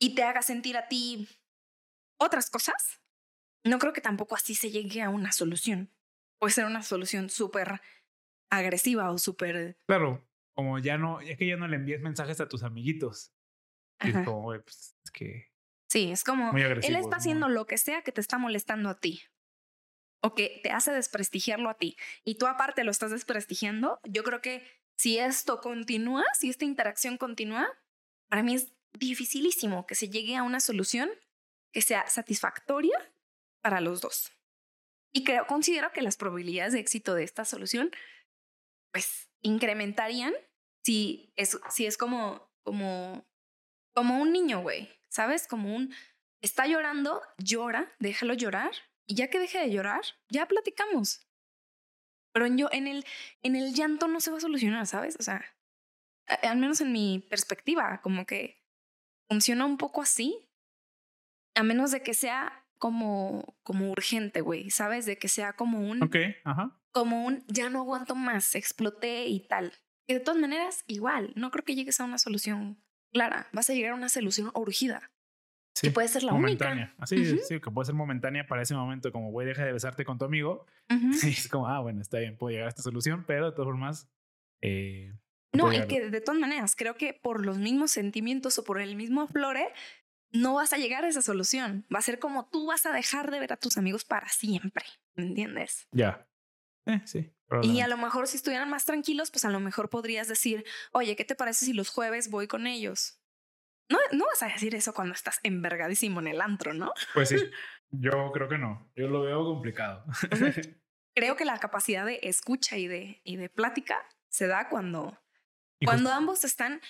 y 0.00 0.14
te 0.14 0.24
haga 0.24 0.42
sentir 0.42 0.76
a 0.76 0.88
ti 0.88 1.28
otras 2.18 2.50
cosas, 2.50 3.00
no 3.64 3.78
creo 3.78 3.92
que 3.92 4.00
tampoco 4.00 4.34
así 4.34 4.54
se 4.54 4.70
llegue 4.70 5.02
a 5.02 5.10
una 5.10 5.30
solución. 5.30 5.92
Puede 6.38 6.54
ser 6.54 6.64
una 6.64 6.82
solución 6.82 7.30
súper 7.30 7.80
agresiva 8.50 9.10
o 9.12 9.18
súper... 9.18 9.78
Claro, 9.86 10.26
como 10.54 10.78
ya 10.78 10.98
no, 10.98 11.20
es 11.20 11.36
que 11.36 11.46
ya 11.46 11.56
no 11.56 11.68
le 11.68 11.76
envíes 11.76 12.00
mensajes 12.00 12.40
a 12.40 12.48
tus 12.48 12.62
amiguitos. 12.62 13.32
Es 14.00 14.14
como, 14.24 14.46
pues 14.46 14.96
es 15.04 15.10
que. 15.10 15.52
Sí, 15.90 16.10
es 16.10 16.24
como 16.24 16.52
Muy 16.52 16.62
él 16.62 16.96
está 16.96 17.00
¿no? 17.00 17.16
haciendo 17.16 17.48
lo 17.48 17.66
que 17.66 17.76
sea 17.76 18.02
que 18.02 18.12
te 18.12 18.20
está 18.20 18.38
molestando 18.38 18.88
a 18.88 18.98
ti 18.98 19.22
o 20.22 20.34
que 20.34 20.60
te 20.62 20.70
hace 20.70 20.92
desprestigiarlo 20.92 21.68
a 21.68 21.76
ti 21.76 21.96
y 22.24 22.36
tú 22.36 22.46
aparte 22.46 22.84
lo 22.84 22.90
estás 22.90 23.10
desprestigiando. 23.10 24.00
Yo 24.04 24.22
creo 24.22 24.40
que 24.40 24.64
si 24.96 25.18
esto 25.18 25.60
continúa, 25.60 26.24
si 26.32 26.48
esta 26.48 26.64
interacción 26.64 27.18
continúa, 27.18 27.68
para 28.28 28.42
mí 28.42 28.54
es 28.54 28.72
dificilísimo 28.92 29.86
que 29.86 29.94
se 29.94 30.08
llegue 30.08 30.36
a 30.36 30.42
una 30.42 30.60
solución 30.60 31.10
que 31.72 31.82
sea 31.82 32.08
satisfactoria 32.08 32.96
para 33.62 33.80
los 33.80 34.00
dos. 34.00 34.32
Y 35.12 35.24
creo, 35.24 35.46
considero 35.46 35.92
que 35.92 36.02
las 36.02 36.16
probabilidades 36.16 36.72
de 36.72 36.80
éxito 36.80 37.14
de 37.14 37.24
esta 37.24 37.44
solución, 37.44 37.90
pues, 38.92 39.30
incrementarían 39.42 40.34
si 40.84 41.32
es, 41.36 41.58
si 41.70 41.86
es 41.86 41.96
como, 41.96 42.50
como, 42.62 43.26
como 43.94 44.20
un 44.20 44.32
niño, 44.32 44.60
güey, 44.60 44.88
¿sabes? 45.08 45.46
Como 45.46 45.74
un, 45.74 45.94
está 46.40 46.66
llorando, 46.66 47.22
llora, 47.38 47.92
déjalo 47.98 48.34
llorar, 48.34 48.70
y 49.06 49.16
ya 49.16 49.28
que 49.28 49.40
deje 49.40 49.58
de 49.58 49.70
llorar, 49.70 50.02
ya 50.28 50.46
platicamos. 50.46 51.26
Pero 52.32 52.46
en, 52.46 52.56
yo, 52.56 52.68
en, 52.70 52.86
el, 52.86 53.04
en 53.42 53.56
el 53.56 53.74
llanto 53.74 54.06
no 54.06 54.20
se 54.20 54.30
va 54.30 54.36
a 54.36 54.40
solucionar, 54.40 54.86
¿sabes? 54.86 55.16
O 55.18 55.22
sea, 55.22 55.44
al 56.26 56.58
menos 56.58 56.80
en 56.80 56.92
mi 56.92 57.26
perspectiva, 57.28 58.00
como 58.02 58.24
que 58.24 58.59
funciona 59.30 59.64
un 59.64 59.78
poco 59.78 60.02
así. 60.02 60.48
A 61.54 61.62
menos 61.62 61.90
de 61.92 62.02
que 62.02 62.14
sea 62.14 62.64
como, 62.78 63.56
como 63.62 63.90
urgente, 63.90 64.40
güey, 64.40 64.70
¿sabes? 64.70 65.06
De 65.06 65.18
que 65.18 65.28
sea 65.28 65.52
como 65.54 65.80
un, 65.80 66.02
Ok, 66.02 66.16
ajá. 66.44 66.78
como 66.92 67.24
un, 67.26 67.44
ya 67.48 67.70
no 67.70 67.80
aguanto 67.80 68.14
más, 68.14 68.54
exploté 68.54 69.26
y 69.26 69.40
tal. 69.46 69.72
Que 70.08 70.14
de 70.14 70.20
todas 70.20 70.40
maneras, 70.40 70.84
igual, 70.86 71.32
no 71.36 71.50
creo 71.50 71.64
que 71.64 71.74
llegues 71.74 72.00
a 72.00 72.04
una 72.04 72.18
solución 72.18 72.82
clara. 73.12 73.48
Vas 73.52 73.68
a 73.70 73.74
llegar 73.74 73.92
a 73.92 73.96
una 73.96 74.08
solución 74.08 74.50
urgida. 74.54 75.10
Sí. 75.76 75.88
Y 75.88 75.90
puede 75.90 76.08
ser 76.08 76.22
la 76.24 76.32
momentánea. 76.32 76.86
única. 76.86 77.02
Así, 77.02 77.20
Ujú. 77.20 77.40
sí, 77.46 77.60
que 77.60 77.70
puede 77.70 77.86
ser 77.86 77.94
momentánea 77.94 78.46
para 78.46 78.62
ese 78.62 78.74
momento, 78.74 79.12
como 79.12 79.30
güey, 79.30 79.46
deja 79.46 79.64
de 79.64 79.72
besarte 79.72 80.04
con 80.04 80.18
tu 80.18 80.24
amigo. 80.24 80.66
Ujú. 80.90 81.10
Y 81.26 81.30
es 81.30 81.48
como, 81.48 81.68
ah, 81.68 81.80
bueno, 81.80 82.00
está 82.00 82.18
bien, 82.18 82.36
puedo 82.36 82.50
llegar 82.50 82.66
a 82.66 82.70
esta 82.70 82.82
solución, 82.82 83.24
pero 83.26 83.46
de 83.46 83.52
todas 83.52 83.66
formas, 83.66 84.08
eh, 84.62 85.12
No, 85.52 85.72
y 85.72 85.86
que 85.88 86.10
de 86.10 86.20
todas 86.20 86.40
maneras, 86.40 86.76
creo 86.76 86.94
que 86.96 87.12
por 87.12 87.44
los 87.44 87.58
mismos 87.58 87.90
sentimientos 87.90 88.58
o 88.58 88.64
por 88.64 88.80
el 88.80 88.94
mismo 88.94 89.26
flore, 89.26 89.72
no 90.32 90.54
vas 90.54 90.72
a 90.72 90.76
llegar 90.76 91.04
a 91.04 91.08
esa 91.08 91.22
solución. 91.22 91.86
Va 91.92 91.98
a 91.98 92.02
ser 92.02 92.18
como 92.18 92.48
tú 92.48 92.66
vas 92.66 92.86
a 92.86 92.92
dejar 92.92 93.30
de 93.30 93.40
ver 93.40 93.52
a 93.52 93.56
tus 93.56 93.76
amigos 93.76 94.04
para 94.04 94.28
siempre, 94.28 94.84
¿me 95.14 95.24
entiendes? 95.24 95.88
Ya. 95.90 96.28
Eh, 96.86 97.00
sí. 97.04 97.32
Y 97.62 97.80
a 97.80 97.88
lo 97.88 97.96
mejor 97.96 98.28
si 98.28 98.36
estuvieran 98.36 98.70
más 98.70 98.84
tranquilos, 98.84 99.30
pues 99.32 99.44
a 99.44 99.50
lo 99.50 99.58
mejor 99.58 99.90
podrías 99.90 100.28
decir, 100.28 100.64
oye, 100.92 101.16
¿qué 101.16 101.24
te 101.24 101.34
parece 101.34 101.64
si 101.64 101.72
los 101.72 101.88
jueves 101.88 102.30
voy 102.30 102.46
con 102.46 102.66
ellos? 102.66 103.20
No, 103.88 103.98
no 104.12 104.26
vas 104.26 104.42
a 104.44 104.46
decir 104.46 104.74
eso 104.76 104.94
cuando 104.94 105.14
estás 105.14 105.40
envergadísimo 105.42 106.20
en 106.20 106.28
el 106.28 106.40
antro, 106.40 106.74
¿no? 106.74 106.92
Pues 107.12 107.30
sí. 107.30 107.36
Yo 107.90 108.30
creo 108.32 108.48
que 108.48 108.58
no. 108.58 108.88
Yo 108.94 109.08
lo 109.08 109.22
veo 109.22 109.44
complicado. 109.44 110.04
Creo 111.12 111.34
que 111.34 111.44
la 111.44 111.58
capacidad 111.58 112.06
de 112.06 112.20
escucha 112.22 112.76
y 112.76 112.86
de, 112.86 113.20
y 113.24 113.36
de 113.36 113.48
plática 113.48 113.98
se 114.28 114.46
da 114.46 114.68
cuando, 114.68 115.18
Y 115.80 115.86
cuando 115.86 116.12
ambos 116.12 116.44
están, 116.44 116.80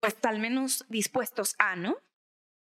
pues 0.00 0.16
al 0.22 0.40
menos 0.40 0.84
dispuestos 0.88 1.54
a, 1.58 1.76
¿no? 1.76 1.96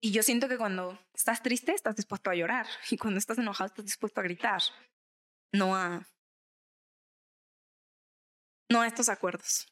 Y 0.02 0.12
yo 0.12 0.22
siento 0.22 0.48
que 0.48 0.56
cuando 0.56 0.98
estás 1.14 1.42
triste, 1.42 1.72
estás 1.72 1.96
dispuesto 1.96 2.30
a 2.30 2.34
llorar. 2.34 2.66
Y 2.90 2.96
cuando 2.98 3.18
estás 3.18 3.38
enojado, 3.38 3.68
estás 3.68 3.84
dispuesto 3.84 4.20
a 4.20 4.24
gritar. 4.24 4.62
No 5.52 5.76
a. 5.76 6.06
No 8.70 8.82
a 8.82 8.86
estos 8.86 9.08
acuerdos. 9.08 9.66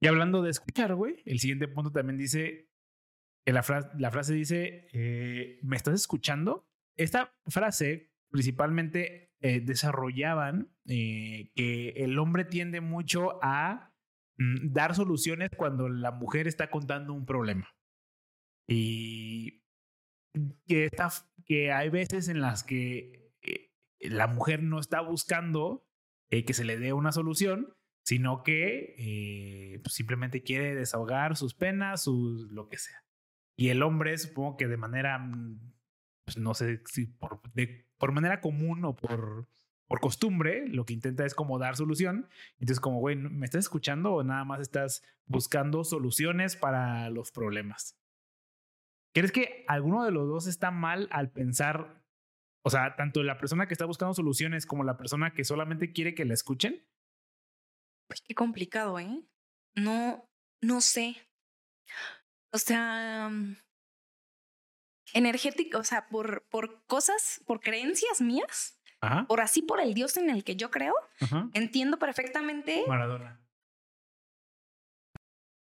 Y 0.00 0.06
hablando 0.06 0.42
de 0.42 0.50
escuchar, 0.50 0.94
güey, 0.94 1.22
el 1.24 1.40
siguiente 1.40 1.66
punto 1.66 1.90
también 1.90 2.18
dice, 2.18 2.68
que 3.44 3.52
la, 3.52 3.62
frase 3.62 3.88
la 3.98 4.10
frase 4.10 4.34
dice, 4.34 4.88
eh, 4.92 5.58
¿me 5.62 5.76
estás 5.76 5.94
escuchando? 5.94 6.68
Esta 6.96 7.34
frase 7.46 8.12
principalmente 8.30 9.32
eh, 9.40 9.60
desarrollaban 9.60 10.76
eh, 10.86 11.50
que 11.54 11.90
el 11.96 12.18
hombre 12.18 12.44
tiende 12.44 12.80
mucho 12.80 13.38
a 13.42 13.87
dar 14.38 14.94
soluciones 14.94 15.50
cuando 15.56 15.88
la 15.88 16.12
mujer 16.12 16.46
está 16.46 16.70
contando 16.70 17.12
un 17.12 17.26
problema. 17.26 17.74
Y 18.66 19.62
que, 20.66 20.84
esta, 20.84 21.10
que 21.44 21.72
hay 21.72 21.88
veces 21.88 22.28
en 22.28 22.40
las 22.40 22.62
que 22.62 23.32
eh, 23.42 23.72
la 24.00 24.26
mujer 24.28 24.62
no 24.62 24.78
está 24.78 25.00
buscando 25.00 25.86
eh, 26.30 26.44
que 26.44 26.54
se 26.54 26.64
le 26.64 26.78
dé 26.78 26.92
una 26.92 27.12
solución, 27.12 27.74
sino 28.04 28.42
que 28.42 28.94
eh, 28.98 29.80
pues, 29.82 29.94
simplemente 29.94 30.42
quiere 30.42 30.74
desahogar 30.74 31.36
sus 31.36 31.54
penas, 31.54 32.04
sus 32.04 32.50
lo 32.50 32.68
que 32.68 32.78
sea. 32.78 33.04
Y 33.56 33.70
el 33.70 33.82
hombre, 33.82 34.16
supongo 34.18 34.56
que 34.56 34.68
de 34.68 34.76
manera, 34.76 35.18
mm, 35.18 35.72
pues, 36.24 36.36
no 36.36 36.54
sé 36.54 36.80
si 36.86 37.06
por, 37.06 37.40
por 37.98 38.12
manera 38.12 38.40
común 38.40 38.84
o 38.84 38.94
por, 38.94 39.48
por 39.88 40.00
costumbre, 40.00 40.68
lo 40.68 40.84
que 40.84 40.92
intenta 40.92 41.24
es 41.24 41.34
como 41.34 41.58
dar 41.58 41.74
solución. 41.74 42.28
Entonces, 42.60 42.78
como, 42.78 43.00
güey, 43.00 43.16
¿me 43.16 43.46
estás 43.46 43.64
escuchando 43.64 44.12
o 44.12 44.22
nada 44.22 44.44
más 44.44 44.60
estás 44.60 45.02
buscando 45.26 45.82
soluciones 45.82 46.56
para 46.56 47.08
los 47.08 47.32
problemas? 47.32 47.98
¿Crees 49.14 49.32
que 49.32 49.64
alguno 49.66 50.04
de 50.04 50.12
los 50.12 50.28
dos 50.28 50.46
está 50.46 50.70
mal 50.70 51.08
al 51.10 51.32
pensar, 51.32 52.04
o 52.62 52.70
sea, 52.70 52.96
tanto 52.96 53.22
la 53.22 53.38
persona 53.38 53.66
que 53.66 53.74
está 53.74 53.86
buscando 53.86 54.12
soluciones 54.12 54.66
como 54.66 54.84
la 54.84 54.98
persona 54.98 55.32
que 55.32 55.44
solamente 55.44 55.92
quiere 55.92 56.14
que 56.14 56.26
la 56.26 56.34
escuchen? 56.34 56.86
Pues 58.06 58.20
qué 58.20 58.34
complicado, 58.34 58.98
¿eh? 58.98 59.24
No, 59.74 60.28
no 60.60 60.80
sé. 60.82 61.16
O 62.52 62.58
sea, 62.58 63.30
mm, 63.30 63.56
energético, 65.14 65.78
o 65.78 65.84
sea, 65.84 66.08
por, 66.08 66.46
por 66.48 66.84
cosas, 66.86 67.42
por 67.46 67.60
creencias 67.60 68.20
mías, 68.20 68.77
Ajá. 69.00 69.26
por 69.28 69.40
así 69.40 69.62
por 69.62 69.80
el 69.80 69.94
Dios 69.94 70.16
en 70.16 70.28
el 70.30 70.42
que 70.44 70.56
yo 70.56 70.70
creo, 70.70 70.94
Ajá. 71.20 71.48
entiendo 71.54 71.98
perfectamente, 71.98 72.84
Maradona. 72.86 73.40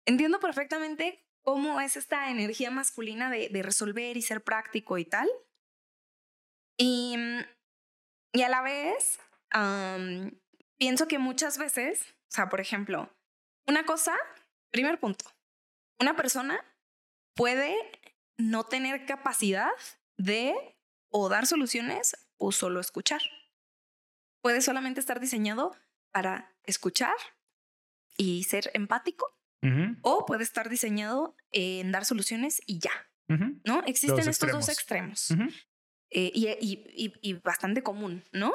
entiendo 0.05 0.39
perfectamente 0.39 1.25
cómo 1.43 1.79
es 1.81 1.97
esta 1.97 2.29
energía 2.29 2.71
masculina 2.71 3.29
de, 3.29 3.49
de 3.49 3.63
resolver 3.63 4.17
y 4.17 4.21
ser 4.21 4.43
práctico 4.43 4.97
y 4.97 5.05
tal. 5.05 5.29
Y, 6.77 7.15
mm, 7.17 7.39
y 8.33 8.41
a 8.41 8.49
la 8.49 8.61
vez, 8.61 9.19
pienso 10.77 11.07
que 11.07 11.19
muchas 11.19 11.57
veces, 11.57 12.01
o 12.01 12.31
sea, 12.35 12.49
por 12.49 12.59
ejemplo, 12.59 13.09
una 13.67 13.85
cosa, 13.85 14.13
primer 14.71 14.99
punto, 14.99 15.25
una 15.99 16.15
persona 16.15 16.63
puede 17.35 17.75
no 18.37 18.65
tener 18.65 19.05
capacidad 19.05 19.69
de 20.17 20.53
o 21.09 21.29
dar 21.29 21.45
soluciones 21.47 22.24
o 22.37 22.51
solo 22.51 22.79
escuchar. 22.79 23.21
Puede 24.41 24.61
solamente 24.61 24.99
estar 24.99 25.19
diseñado 25.19 25.75
para 26.11 26.55
escuchar 26.63 27.15
y 28.17 28.43
ser 28.43 28.71
empático 28.73 29.27
o 30.03 30.25
puede 30.25 30.43
estar 30.43 30.69
diseñado 30.69 31.35
en 31.51 31.91
dar 31.91 32.05
soluciones 32.05 32.61
y 32.67 32.79
ya, 32.79 32.91
¿no? 33.65 33.81
Existen 33.85 34.17
Los 34.17 34.27
estos 34.27 34.51
dos 34.51 34.69
extremos 34.69 35.31
eh, 36.11 36.31
y, 36.33 36.47
y- 36.61 36.85
y- 36.95 37.13
y 37.21 37.33
bastante 37.33 37.81
común, 37.81 38.23
¿no? 38.31 38.51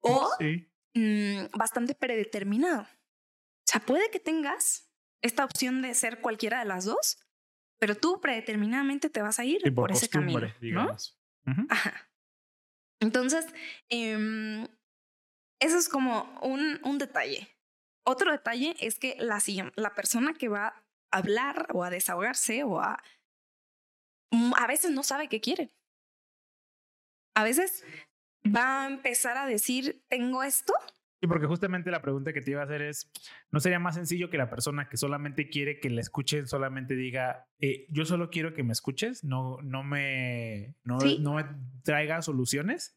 O 0.00 0.30
Sí. 0.38 0.70
mm, 0.94 1.56
bastante 1.58 1.94
predeterminado. 1.96 2.82
O 2.82 3.66
sea, 3.66 3.80
puede 3.80 4.10
que 4.10 4.20
tengas 4.20 4.88
esta 5.22 5.44
opción 5.44 5.82
de 5.82 5.94
ser 5.94 6.20
cualquiera 6.20 6.60
de 6.60 6.66
las 6.66 6.84
dos, 6.84 7.18
pero 7.80 7.96
tú 7.96 8.20
predeterminadamente 8.20 9.10
te 9.10 9.22
vas 9.22 9.38
a 9.40 9.44
ir 9.44 9.60
por, 9.74 9.90
ese 9.90 10.08
camino, 10.08 10.38
¿no? 10.74 10.82
Ajá. 11.70 12.08
Entonces, 13.04 13.46
em, 13.90 14.66
eso 15.60 15.76
es 15.76 15.90
como 15.90 16.22
un, 16.40 16.96
detalle. 16.96 17.48
Otro 18.06 18.32
detalle 18.32 18.74
es 18.80 18.98
que 18.98 19.14
la, 19.18 19.42
la 19.76 19.94
persona 19.94 20.32
que 20.32 20.48
va 20.48 20.68
a 20.68 21.18
hablar 21.18 21.68
o 21.74 21.84
a 21.84 21.90
desahogarse 21.90 22.64
o 22.64 22.80
a... 22.80 23.02
mm, 24.30 24.54
A 24.56 24.66
veces 24.66 24.90
no 24.90 25.02
sabe 25.02 25.28
qué 25.28 25.42
quiere. 25.42 25.70
A 27.36 27.44
veces 27.44 27.84
va 28.44 28.84
a 28.84 28.86
empezar 28.86 29.36
a 29.36 29.46
decir, 29.46 30.02
tengo 30.08 30.42
esto. 30.42 30.72
Sí, 31.24 31.28
porque 31.28 31.46
justamente 31.46 31.90
la 31.90 32.02
pregunta 32.02 32.32
que 32.34 32.42
te 32.42 32.50
iba 32.50 32.60
a 32.60 32.64
hacer 32.64 32.82
es, 32.82 33.10
¿no 33.50 33.60
sería 33.60 33.78
más 33.78 33.94
sencillo 33.94 34.28
que 34.28 34.36
la 34.36 34.50
persona 34.50 34.88
que 34.88 34.96
solamente 34.98 35.48
quiere 35.48 35.80
que 35.80 35.88
la 35.88 36.00
escuchen 36.02 36.46
solamente 36.46 36.94
diga, 36.96 37.48
eh, 37.60 37.86
yo 37.88 38.04
solo 38.04 38.28
quiero 38.28 38.52
que 38.52 38.62
me 38.62 38.72
escuches, 38.72 39.24
no, 39.24 39.58
no, 39.62 39.82
me, 39.82 40.74
no, 40.84 41.00
Sí. 41.00 41.18
no 41.20 41.34
me 41.34 41.44
traiga 41.82 42.20
soluciones? 42.22 42.96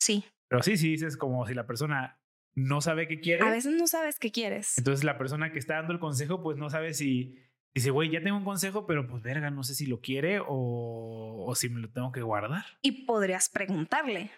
Sí. 0.00 0.24
Pero 0.48 0.62
sí, 0.62 0.76
sí 0.76 0.90
dices 0.92 1.16
como 1.16 1.46
si 1.46 1.54
la 1.54 1.66
persona 1.66 2.18
no 2.54 2.80
sabe 2.80 3.08
qué 3.08 3.20
quiere. 3.20 3.44
A 3.46 3.50
veces 3.50 3.74
no 3.74 3.86
sabes 3.86 4.18
qué 4.18 4.30
quieres. 4.32 4.78
Entonces 4.78 5.04
la 5.04 5.18
persona 5.18 5.52
que 5.52 5.58
está 5.58 5.74
dando 5.74 5.92
el 5.92 5.98
consejo, 5.98 6.42
pues 6.42 6.56
no 6.56 6.70
sabe 6.70 6.94
si 6.94 7.36
dice, 7.74 7.90
güey, 7.90 8.08
ya 8.10 8.22
tengo 8.22 8.38
un 8.38 8.44
consejo, 8.44 8.86
pero 8.86 9.06
pues 9.06 9.22
verga, 9.22 9.50
no 9.50 9.62
sé 9.64 9.74
si 9.74 9.84
lo 9.84 10.00
quiere 10.00 10.40
o, 10.40 11.44
o 11.46 11.54
si 11.54 11.68
me 11.68 11.80
lo 11.80 11.90
tengo 11.90 12.12
que 12.12 12.22
guardar. 12.22 12.64
y 12.80 13.04
podrías 13.04 13.50
preguntarle. 13.50 14.30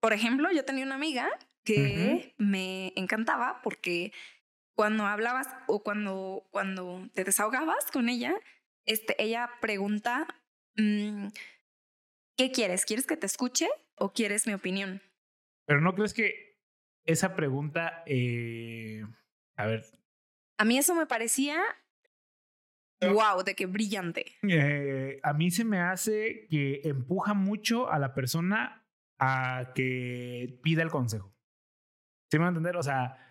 Por 0.00 0.12
ejemplo, 0.12 0.48
yo 0.54 0.64
tenía 0.64 0.84
una 0.84 0.94
amiga 0.94 1.28
que 1.66 2.34
me 2.38 2.92
encantaba 2.96 3.60
porque 3.62 4.12
cuando 4.74 5.04
hablabas 5.04 5.48
o 5.66 5.82
cuando, 5.82 6.46
cuando 6.50 7.08
te 7.14 7.24
desahogabas 7.24 7.90
con 7.92 8.08
ella, 8.08 8.34
este, 8.86 9.22
ella 9.22 9.50
pregunta, 9.60 10.26
mm, 10.76 11.28
¿qué 12.36 12.52
quieres? 12.52 12.84
¿Quieres 12.84 13.06
que 13.06 13.16
te 13.16 13.26
escuche 13.26 13.68
o 13.96 14.12
quieres 14.12 14.46
mi 14.46 14.54
opinión? 14.54 15.02
Pero 15.66 15.80
no 15.80 15.94
crees 15.94 16.14
que 16.14 16.58
esa 17.04 17.34
pregunta, 17.34 18.02
eh, 18.06 19.04
a 19.56 19.66
ver, 19.66 19.84
A 20.58 20.64
mí 20.64 20.78
eso 20.78 20.94
me 20.94 21.06
parecía, 21.06 21.60
wow, 23.00 23.42
de 23.44 23.54
que 23.54 23.66
brillante. 23.66 24.36
eh, 24.42 25.20
a 25.22 25.32
mí 25.32 25.50
se 25.50 25.64
me 25.64 25.80
hace 25.80 26.46
que 26.50 26.80
empuja 26.84 27.34
mucho 27.34 27.90
a 27.90 27.98
la 27.98 28.14
persona 28.14 28.86
a 29.18 29.72
que 29.74 30.58
pida 30.62 30.82
el 30.82 30.90
consejo. 30.90 31.35
¿Sí 32.30 32.38
me 32.38 32.44
van 32.44 32.46
a 32.54 32.58
entender? 32.58 32.76
O 32.76 32.82
sea, 32.82 33.22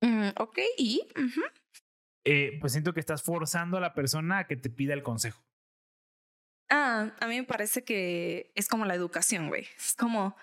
Mm, 0.00 0.28
ok, 0.38 0.58
y 0.76 1.02
eh, 2.24 2.56
pues 2.60 2.72
siento 2.72 2.92
que 2.94 3.00
estás 3.00 3.22
forzando 3.22 3.78
a 3.78 3.80
la 3.80 3.94
persona 3.94 4.38
a 4.38 4.46
que 4.46 4.56
te 4.56 4.70
pida 4.70 4.94
el 4.94 5.02
consejo. 5.02 5.42
Ah, 6.70 7.12
a 7.18 7.26
mí 7.26 7.36
me 7.36 7.44
parece 7.44 7.82
que 7.82 8.52
es 8.54 8.68
como 8.68 8.84
la 8.84 8.94
educación, 8.94 9.48
güey. 9.48 9.66
Es 9.76 9.94
como, 9.94 10.36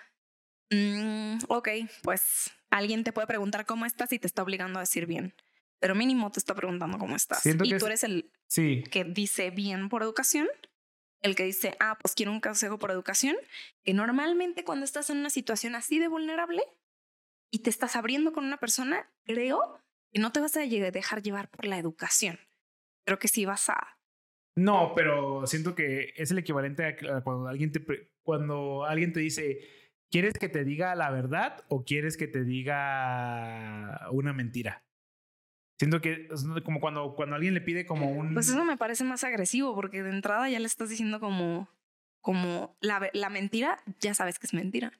mm, 0.70 1.38
ok, 1.48 1.68
pues 2.02 2.50
alguien 2.70 3.04
te 3.04 3.12
puede 3.12 3.26
preguntar 3.28 3.64
cómo 3.66 3.86
estás 3.86 4.12
y 4.12 4.18
te 4.18 4.26
está 4.26 4.42
obligando 4.42 4.78
a 4.78 4.82
decir 4.82 5.06
bien, 5.06 5.34
pero 5.78 5.94
mínimo 5.94 6.30
te 6.30 6.40
está 6.40 6.54
preguntando 6.54 6.98
cómo 6.98 7.16
estás. 7.16 7.42
Siento 7.42 7.64
y 7.64 7.70
que 7.70 7.78
tú 7.78 7.86
es- 7.86 7.90
eres 7.90 8.04
el 8.04 8.30
Sí, 8.48 8.82
que 8.90 9.04
dice 9.04 9.50
bien 9.50 9.88
por 9.88 10.02
educación. 10.02 10.48
el 11.22 11.34
que 11.34 11.44
dice, 11.44 11.76
ah, 11.80 11.98
pues 12.00 12.14
quiero 12.14 12.30
un 12.30 12.40
consejo 12.40 12.78
por 12.78 12.90
educación, 12.92 13.36
que 13.82 13.94
normalmente 13.94 14.64
cuando 14.64 14.84
estás 14.84 15.10
en 15.10 15.16
una 15.18 15.30
situación 15.30 15.74
así 15.74 15.98
de 15.98 16.06
vulnerable 16.08 16.62
y 17.56 17.60
te 17.60 17.70
estás 17.70 17.96
abriendo 17.96 18.34
con 18.34 18.44
una 18.44 18.58
persona, 18.58 19.10
creo 19.24 19.80
que 20.12 20.20
no 20.20 20.30
te 20.30 20.40
vas 20.40 20.54
a 20.58 20.60
dejar 20.60 21.22
llevar 21.22 21.48
por 21.48 21.64
la 21.64 21.78
educación. 21.78 22.38
Creo 23.06 23.18
que 23.18 23.28
sí 23.28 23.46
vas 23.46 23.70
a... 23.70 23.98
No, 24.56 24.92
pero 24.94 25.46
siento 25.46 25.74
que 25.74 26.12
es 26.16 26.30
el 26.30 26.38
equivalente 26.38 26.84
a 26.84 27.22
cuando 27.22 27.48
alguien 27.48 27.72
te 27.72 27.80
cuando 28.22 28.84
alguien 28.84 29.14
te 29.14 29.20
dice, 29.20 29.60
¿quieres 30.10 30.34
que 30.34 30.50
te 30.50 30.64
diga 30.64 30.94
la 30.96 31.10
verdad 31.10 31.64
o 31.68 31.82
quieres 31.82 32.18
que 32.18 32.26
te 32.26 32.44
diga 32.44 34.06
una 34.10 34.34
mentira? 34.34 34.84
Siento 35.78 36.02
que 36.02 36.28
es 36.30 36.44
como 36.62 36.78
cuando, 36.78 37.14
cuando 37.14 37.36
alguien 37.36 37.54
le 37.54 37.62
pide 37.62 37.86
como 37.86 38.10
un... 38.10 38.34
Pues 38.34 38.50
eso 38.50 38.66
me 38.66 38.76
parece 38.76 39.04
más 39.04 39.24
agresivo 39.24 39.74
porque 39.74 40.02
de 40.02 40.10
entrada 40.10 40.50
ya 40.50 40.60
le 40.60 40.66
estás 40.66 40.90
diciendo 40.90 41.20
como, 41.20 41.70
como 42.20 42.76
la, 42.82 43.08
la 43.14 43.30
mentira, 43.30 43.82
ya 44.00 44.12
sabes 44.12 44.38
que 44.38 44.46
es 44.46 44.52
mentira. 44.52 44.92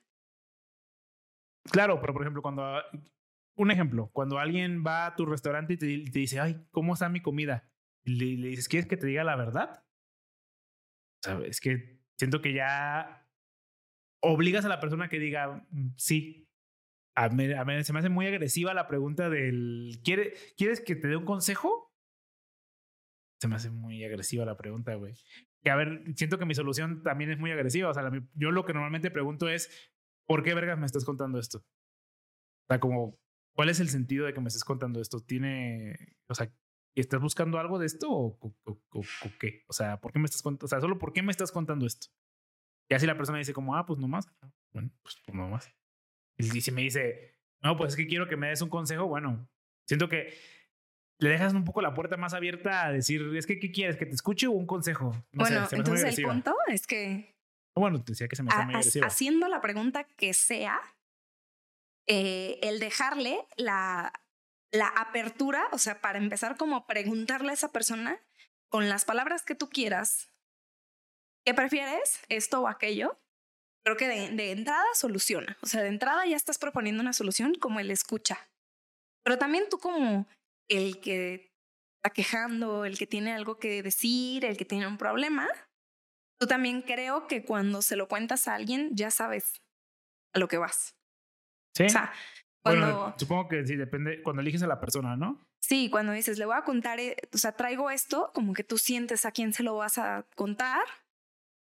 Claro, 1.71 1.99
pero 1.99 2.13
por 2.13 2.21
ejemplo, 2.23 2.41
cuando... 2.41 2.63
Un 3.59 3.71
ejemplo, 3.71 4.11
cuando 4.13 4.37
alguien 4.37 4.83
va 4.85 5.07
a 5.07 5.15
tu 5.15 5.25
restaurante 5.25 5.73
y 5.73 5.77
te, 5.77 5.87
dice, 6.19 6.39
ay, 6.39 6.63
¿cómo 6.69 6.93
está 6.93 7.09
mi 7.09 7.21
comida? 7.21 7.67
Y 8.05 8.35
le, 8.37 8.49
dices, 8.49 8.67
¿quieres 8.67 8.87
que 8.87 8.97
te 8.97 9.07
diga 9.07 9.23
la 9.23 9.35
verdad? 9.35 9.83
O 11.19 11.23
sea, 11.23 11.39
es 11.43 11.59
que 11.59 11.99
siento 12.19 12.39
que 12.41 12.53
ya 12.53 13.27
obligas 14.21 14.63
a 14.65 14.69
la 14.69 14.79
persona 14.79 15.09
que 15.09 15.17
diga, 15.19 15.65
"Mm, 15.71 15.89
sí. 15.97 16.47
A 17.15 17.29
mí, 17.29 17.47
se 17.83 17.93
me 17.93 17.99
hace 17.99 18.09
muy 18.09 18.27
agresiva 18.27 18.75
la 18.75 18.87
pregunta 18.87 19.27
del, 19.27 19.99
¿quiere, 20.03 20.35
¿quieres 20.55 20.79
que 20.79 20.95
te 20.95 21.07
dé 21.07 21.15
un 21.15 21.25
consejo? 21.25 21.91
Se 23.41 23.47
me 23.47 23.55
hace 23.55 23.71
muy 23.71 24.03
agresiva 24.03 24.45
la 24.45 24.55
pregunta, 24.55 24.93
güey. 24.93 25.15
Que 25.63 25.71
a 25.71 25.75
ver, 25.75 26.03
siento 26.15 26.37
que 26.37 26.45
mi 26.45 26.53
solución 26.53 27.01
también 27.01 27.31
es 27.31 27.39
muy 27.39 27.51
agresiva. 27.51 27.89
O 27.89 27.93
sea, 27.95 28.11
yo 28.35 28.51
lo 28.51 28.65
que 28.65 28.73
normalmente 28.73 29.09
pregunto 29.09 29.49
es, 29.49 29.91
¿por 30.27 30.43
qué 30.43 30.53
vergas 30.53 30.77
me 30.77 30.85
estás 30.85 31.05
contando 31.05 31.39
esto? 31.39 31.59
O 31.59 32.67
sea, 32.69 32.79
como, 32.79 33.17
¿cuál 33.53 33.69
es 33.69 33.79
el 33.79 33.89
sentido 33.89 34.25
de 34.25 34.33
que 34.33 34.41
me 34.41 34.47
estés 34.49 34.63
contando 34.63 35.01
esto? 35.01 35.19
¿Tiene, 35.21 36.17
o 36.27 36.35
sea, 36.35 36.51
estás 36.95 37.21
buscando 37.21 37.59
algo 37.59 37.79
de 37.79 37.85
esto 37.85 38.09
o, 38.11 38.37
o- 38.41 38.77
o- 38.91 39.03
qué? 39.39 39.63
O 39.67 39.73
sea, 39.73 39.99
¿por 39.99 40.11
qué 40.11 40.19
me 40.19 40.25
estás 40.25 40.41
contando? 40.41 40.65
O 40.65 40.67
sea, 40.69 40.81
solo 40.81 40.97
¿por 40.97 41.13
qué 41.13 41.21
me 41.21 41.31
estás 41.31 41.51
contando 41.51 41.85
esto? 41.85 42.07
Y 42.89 42.93
así 42.95 43.05
la 43.05 43.17
persona 43.17 43.37
dice 43.39 43.53
como, 43.53 43.75
ah, 43.75 43.85
pues 43.85 43.99
nomás. 43.99 44.25
Bueno, 44.73 44.91
pues, 45.01 45.17
pues 45.25 45.35
nomás. 45.35 45.71
Y 46.37 46.61
si 46.61 46.71
me 46.71 46.81
dice, 46.83 47.39
no, 47.61 47.75
pues 47.77 47.93
es 47.93 47.97
que 47.97 48.07
quiero 48.07 48.27
que 48.27 48.37
me 48.37 48.49
des 48.49 48.61
un 48.61 48.69
consejo, 48.69 49.07
bueno, 49.07 49.49
siento 49.87 50.07
que 50.09 50.33
le 51.19 51.29
dejas 51.29 51.53
un 51.53 51.63
poco 51.63 51.81
la 51.81 51.93
puerta 51.93 52.15
más 52.15 52.33
abierta 52.33 52.85
a 52.85 52.91
decir, 52.91 53.23
es 53.35 53.47
que, 53.47 53.59
¿qué 53.59 53.71
quieres? 53.71 53.97
¿Que 53.97 54.05
te 54.05 54.13
escuche 54.13 54.45
o 54.47 54.51
un 54.51 54.67
consejo? 54.67 55.13
No 55.31 55.39
bueno, 55.43 55.61
entonces 55.79 56.17
el 56.19 56.25
punto 56.25 56.55
es 56.67 56.85
que 56.85 57.36
Bueno, 57.79 58.03
te 58.03 58.11
decía 58.11 58.27
que 58.27 58.35
se 58.35 58.43
me 58.43 58.53
muy 58.53 58.75
agresiva. 58.75 59.07
haciendo 59.07 59.47
la 59.47 59.61
pregunta 59.61 60.03
que 60.03 60.33
sea, 60.33 60.79
eh, 62.07 62.59
el 62.61 62.79
dejarle 62.79 63.45
la, 63.57 64.13
la 64.71 64.87
apertura, 64.87 65.67
o 65.71 65.77
sea, 65.77 66.01
para 66.01 66.17
empezar 66.17 66.57
como 66.57 66.77
a 66.77 66.87
preguntarle 66.87 67.51
a 67.51 67.53
esa 67.53 67.71
persona 67.71 68.19
con 68.69 68.89
las 68.89 69.05
palabras 69.05 69.43
que 69.43 69.55
tú 69.55 69.69
quieras, 69.69 70.31
¿qué 71.45 71.53
prefieres? 71.53 72.19
¿Esto 72.29 72.61
o 72.61 72.67
aquello? 72.67 73.19
Creo 73.85 73.97
que 73.97 74.07
de, 74.07 74.29
de 74.31 74.51
entrada 74.51 74.85
soluciona. 74.93 75.57
O 75.61 75.65
sea, 75.65 75.81
de 75.81 75.89
entrada 75.89 76.25
ya 76.25 76.35
estás 76.35 76.57
proponiendo 76.57 77.01
una 77.01 77.13
solución 77.13 77.55
como 77.55 77.79
el 77.79 77.91
escucha. 77.91 78.37
Pero 79.23 79.37
también 79.37 79.65
tú 79.69 79.77
como 79.77 80.27
el 80.69 80.99
que 80.99 81.53
está 81.97 82.13
quejando, 82.13 82.85
el 82.85 82.97
que 82.97 83.07
tiene 83.07 83.33
algo 83.33 83.59
que 83.59 83.83
decir, 83.83 84.45
el 84.45 84.57
que 84.57 84.65
tiene 84.65 84.87
un 84.87 84.97
problema, 84.97 85.47
tú 86.39 86.47
también 86.47 86.81
creo 86.81 87.27
que 87.27 87.43
cuando 87.43 87.81
se 87.81 87.95
lo 87.95 88.07
cuentas 88.07 88.47
a 88.47 88.55
alguien 88.55 88.91
ya 88.93 89.11
sabes 89.11 89.61
a 90.33 90.39
lo 90.39 90.47
que 90.47 90.57
vas. 90.57 90.95
Sí. 91.75 91.85
O 91.85 91.89
sea, 91.89 92.11
cuando... 92.63 92.85
Bueno, 92.85 93.15
supongo 93.17 93.47
que 93.47 93.65
sí, 93.65 93.75
depende, 93.75 94.21
cuando 94.21 94.41
eliges 94.41 94.63
a 94.63 94.67
la 94.67 94.79
persona, 94.79 95.15
¿no? 95.15 95.47
Sí, 95.59 95.89
cuando 95.89 96.13
dices, 96.13 96.37
le 96.37 96.45
voy 96.45 96.55
a 96.55 96.63
contar, 96.63 96.99
eh, 96.99 97.17
o 97.33 97.37
sea, 97.37 97.53
traigo 97.53 97.89
esto, 97.89 98.31
como 98.33 98.53
que 98.53 98.63
tú 98.63 98.77
sientes 98.77 99.25
a 99.25 99.31
quién 99.31 99.53
se 99.53 99.63
lo 99.63 99.75
vas 99.75 99.97
a 99.97 100.25
contar, 100.35 100.81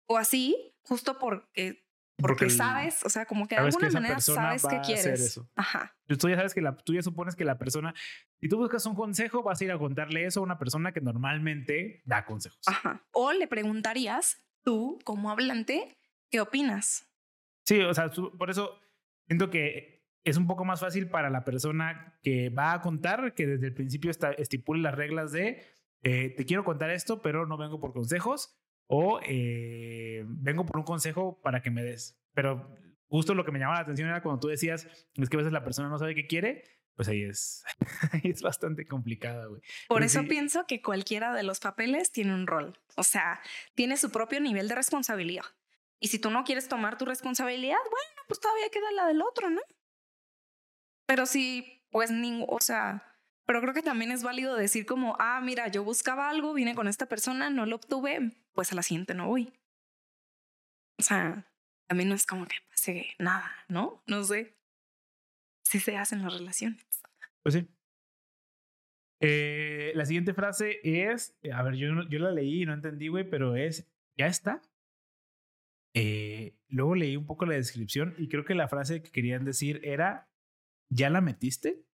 o 0.08 0.18
así, 0.18 0.76
justo 0.84 1.18
porque, 1.18 1.86
porque, 2.18 2.50
sabes, 2.50 3.04
o 3.04 3.10
sea, 3.10 3.26
como 3.26 3.48
que 3.48 3.56
de 3.56 3.62
que 3.62 3.66
alguna 3.68 3.90
manera 3.90 4.20
sabes 4.20 4.64
hacer 4.64 4.82
quieres. 4.82 5.20
eso. 5.20 5.50
Ajá. 5.56 5.98
Tú 6.08 6.30
ya 6.30 6.36
sabes 6.36 6.54
que 6.54 6.62
la, 6.62 6.78
tú 6.78 6.94
ya 6.94 7.02
supones 7.02 7.36
que 7.36 7.44
la 7.46 7.58
persona, 7.58 7.94
si 8.40 8.48
tú 8.48 8.58
buscas 8.58 8.86
un 8.86 8.96
consejo, 8.96 9.44
vas 9.44 9.60
a 9.60 9.64
ir 9.64 9.72
a 9.72 9.78
contarle 9.78 10.26
eso 10.26 10.40
a 10.40 10.44
una 10.44 10.58
persona 10.58 10.92
que 10.94 11.02
normalmente 11.02 12.02
da 12.06 12.26
consejos. 12.26 12.60
Ajá. 12.68 13.06
O 13.12 13.34
le 13.34 13.48
preguntarías, 13.48 14.45
tú, 14.66 15.00
como 15.06 15.32
hablante, 15.32 15.96
¿qué 16.30 16.42
opinas? 16.42 17.08
Sí, 17.64 17.80
o 17.80 17.94
sea, 17.94 18.10
por 18.38 18.50
eso 18.50 18.78
siento 19.28 19.50
que 19.50 20.04
es 20.26 20.38
un 20.38 20.48
poco 20.48 20.66
más 20.66 20.82
fácil 20.82 21.08
para 21.08 21.30
la 21.30 21.46
persona 21.46 22.20
que 22.22 22.50
va 22.50 22.74
a 22.74 22.82
contar 22.82 23.34
que 23.36 23.48
desde 23.48 23.68
el 23.68 23.74
principio 23.74 24.12
estipule 24.38 24.82
las 24.82 24.96
reglas 24.96 25.32
de 25.32 25.64
eh, 26.02 26.34
te 26.36 26.46
quiero 26.46 26.64
contar 26.64 26.90
esto, 26.90 27.22
pero 27.22 27.46
no 27.46 27.58
vengo 27.58 27.80
por 27.80 27.94
consejos 27.94 28.60
o 28.88 29.20
eh, 29.24 30.24
vengo 30.28 30.66
por 30.66 30.78
un 30.78 30.84
consejo 30.84 31.40
para 31.42 31.62
que 31.62 31.72
me 31.72 31.84
des. 31.84 32.20
Pero 32.34 32.76
justo 33.08 33.34
lo 33.34 33.46
que 33.46 33.52
me 33.52 33.60
llamaba 33.60 33.80
la 33.80 33.84
atención 33.84 34.10
era 34.10 34.22
cuando 34.22 34.40
tú 34.40 34.48
decías 34.48 34.88
es 35.16 35.30
que 35.30 35.38
a 35.38 35.40
veces 35.40 35.54
la 35.54 35.64
persona 35.64 35.90
no 35.90 35.98
sabe 35.98 36.16
qué 36.16 36.28
quiere, 36.28 36.64
pues 36.96 37.08
ahí 37.08 37.24
es, 37.24 37.64
ahí 38.12 38.32
es 38.32 38.42
bastante 38.42 38.86
complicada, 38.88 39.46
güey. 39.48 39.62
Por 39.88 39.98
Pero 39.98 40.06
eso 40.06 40.22
sí. 40.22 40.28
pienso 40.28 40.66
que 40.66 40.82
cualquiera 40.82 41.34
de 41.34 41.44
los 41.44 41.60
papeles 41.60 42.12
tiene 42.12 42.34
un 42.34 42.48
rol. 42.48 42.80
O 42.96 43.04
sea, 43.04 43.42
tiene 43.76 43.98
su 43.98 44.12
propio 44.12 44.40
nivel 44.40 44.68
de 44.68 44.76
responsabilidad. 44.76 45.46
Y 46.00 46.08
si 46.08 46.20
tú 46.20 46.30
no 46.30 46.44
quieres 46.44 46.68
tomar 46.68 46.98
tu 46.98 47.06
responsabilidad, 47.06 47.78
bueno, 47.90 48.22
pues 48.28 48.40
todavía 48.40 48.70
queda 48.70 48.92
la 48.92 49.08
del 49.08 49.22
otro, 49.22 49.50
¿no? 49.50 49.62
Pero 51.06 51.26
sí, 51.26 51.84
pues 51.92 52.12
ningún, 52.12 52.48
o 52.50 52.60
sea, 52.60 53.16
pero 53.46 53.62
creo 53.62 53.74
que 53.74 53.84
también 53.84 54.12
es 54.12 54.24
válido 54.24 54.56
decir 54.56 54.86
como, 54.86 55.16
ah, 55.20 55.40
mira, 55.42 55.68
yo 55.68 55.84
buscaba 55.84 56.30
algo, 56.30 56.54
vine 56.54 56.76
con 56.76 56.88
esta 56.88 57.06
persona, 57.06 57.50
no 57.50 57.66
lo 57.66 57.76
obtuve, 57.76 58.32
pues 58.54 58.72
a 58.72 58.76
la 58.76 58.84
siguiente 58.84 59.14
no 59.14 59.28
voy. 59.28 59.54
O 60.98 61.04
sea, 61.04 61.46
también 61.88 62.10
no 62.10 62.16
es 62.16 62.26
como 62.26 62.48
que 62.48 62.56
pase 62.70 63.08
nada, 63.20 63.52
¿no? 63.68 64.04
No 64.08 64.24
sé. 64.24 64.55
Si 65.66 65.80
se 65.80 65.98
hacen 65.98 66.22
las 66.22 66.34
relaciones. 66.34 66.86
Pues 67.44 67.56
sí. 67.56 67.68
Eh, 69.22 69.92
la 69.96 70.06
siguiente 70.06 70.34
frase 70.34 70.80
es, 70.84 71.38
a 71.52 71.64
ver, 71.64 71.76
yo, 71.76 71.88
yo 72.10 72.20
la 72.20 72.32
leí 72.32 72.62
y 72.62 72.66
no 72.66 72.74
entendí, 72.74 73.08
güey, 73.08 73.28
pero 73.30 73.56
es, 73.56 73.90
ya 74.18 74.28
está. 74.28 74.62
Eh, 75.96 76.58
luego 76.68 76.96
leí 76.96 77.16
un 77.16 77.26
poco 77.26 77.46
la 77.46 77.56
descripción 77.56 78.14
y 78.18 78.28
creo 78.28 78.44
que 78.46 78.54
la 78.56 78.68
frase 78.68 79.02
que 79.02 79.12
querían 79.12 79.46
decir 79.46 79.80
era, 79.84 80.30
¿ya 80.92 81.10
la 81.10 81.22
metiste? 81.22 81.86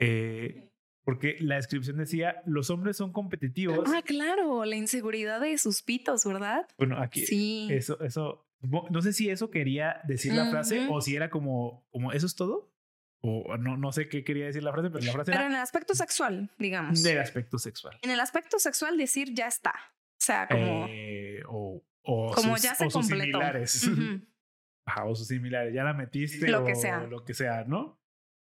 Eh, 0.00 0.70
porque 1.04 1.36
la 1.40 1.56
descripción 1.56 1.96
decía, 1.96 2.42
los 2.44 2.68
hombres 2.70 2.96
son 2.96 3.12
competitivos. 3.12 3.88
Ah, 3.94 4.02
claro, 4.02 4.64
la 4.64 4.76
inseguridad 4.76 5.40
de 5.40 5.56
sus 5.56 5.82
pitos, 5.82 6.24
¿verdad? 6.24 6.68
Bueno, 6.76 6.98
aquí 6.98 7.24
Sí. 7.24 7.68
eso, 7.70 7.98
eso, 8.00 8.47
no 8.60 9.02
sé 9.02 9.12
si 9.12 9.30
eso 9.30 9.50
quería 9.50 10.00
decir 10.04 10.32
la 10.34 10.50
frase 10.50 10.86
o 10.90 11.00
si 11.00 11.14
era 11.16 11.30
como, 11.30 11.86
como, 11.90 12.12
¿eso 12.12 12.26
es 12.26 12.34
todo? 12.34 12.72
O 13.20 13.56
no, 13.56 13.76
no 13.76 13.90
sé 13.92 14.08
qué 14.08 14.22
quería 14.24 14.46
decir 14.46 14.62
la 14.62 14.72
frase, 14.72 14.90
pero 14.90 15.04
la 15.04 15.12
frase 15.12 15.32
Pero 15.32 15.40
era 15.40 15.46
en 15.48 15.56
el 15.56 15.60
aspecto 15.62 15.94
sexual, 15.94 16.50
digamos. 16.58 17.02
del 17.02 17.18
aspecto 17.18 17.58
sexual. 17.58 17.98
En 18.02 18.10
el 18.10 18.20
aspecto 18.20 18.58
sexual 18.58 18.96
decir 18.96 19.34
ya 19.34 19.48
está. 19.48 19.72
O 19.72 20.20
sea, 20.20 20.46
como, 20.48 20.86
Eh, 20.88 21.42
o, 21.48 21.82
o 22.02 22.32
como 22.32 22.54
sus, 22.56 22.62
ya 22.62 22.74
se 22.74 22.86
o 22.86 22.90
sus 22.90 23.00
completó. 23.08 23.24
similares. 23.38 23.84
Ujú. 23.86 24.26
Ajá, 24.86 25.04
o 25.04 25.14
sus 25.14 25.26
similares. 25.28 25.74
Ya 25.74 25.84
la 25.84 25.94
metiste. 25.94 26.48
Lo 26.48 26.64
que 26.64 26.74
sea. 26.74 27.06
Lo 27.06 27.24
que 27.24 27.34
sea, 27.34 27.64
¿no? 27.64 28.00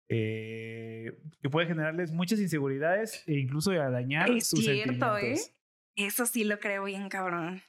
Eh, 0.10 1.18
que 1.42 1.50
puede 1.50 1.68
generarles 1.68 2.12
muchas 2.12 2.40
inseguridades 2.40 3.24
e 3.28 3.34
incluso 3.40 3.72
dañar 3.72 4.30
Es 4.32 4.48
sus 4.48 4.60
cierto, 4.64 5.18
¿eh? 5.18 5.36
Eso 5.96 6.26
sí 6.26 6.44
lo 6.44 6.60
creo 6.60 6.84
bien, 6.86 7.08
cabrón. 7.10 7.62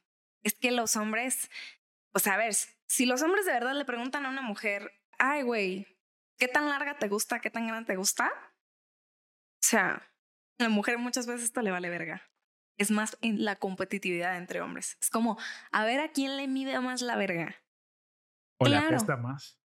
Es 0.43 0.55
que 0.55 0.73
los 0.73 0.97
hombres, 0.97 1.51
o 2.15 2.19
sea, 2.19 2.35
a 2.35 2.39
ver, 2.39 2.55
si 2.87 3.07
los 3.07 3.23
hombres 3.23 3.47
de 3.47 3.53
verdad 3.53 3.75
le 3.75 3.85
preguntan 3.85 4.27
a 4.27 4.31
una 4.31 4.43
mujer, 4.43 4.93
ay, 5.19 5.43
güey, 5.43 5.87
¿qué 6.39 6.49
tan 6.49 6.69
larga 6.69 6.99
te 6.99 7.09
gusta? 7.09 7.41
¿Qué 7.41 7.51
tan 7.51 7.67
grande 7.67 7.87
te 7.87 7.97
gusta? 7.97 8.31
O 9.63 9.65
sea, 9.65 9.95
a 10.59 10.63
la 10.65 10.69
mujer 10.69 10.99
muchas 10.99 11.27
veces 11.27 11.45
esto 11.45 11.63
le 11.63 11.71
vale 11.71 11.89
verga. 11.91 12.23
Es 12.79 12.91
más 12.91 13.17
en 13.21 13.45
la 13.45 13.57
competitividad 13.57 14.37
entre 14.37 14.61
hombres. 14.61 14.97
Es 15.01 15.11
como, 15.11 15.39
a 15.71 15.85
ver 15.85 16.01
a 16.01 16.11
quién 16.11 16.37
le 16.37 16.49
mide 16.49 16.79
más 16.81 17.01
la 17.03 17.17
verga. 17.17 17.55
O 18.59 18.65
le 18.67 18.71
Claro. 18.77 18.97
apesta 18.97 19.17
más. 19.17 19.61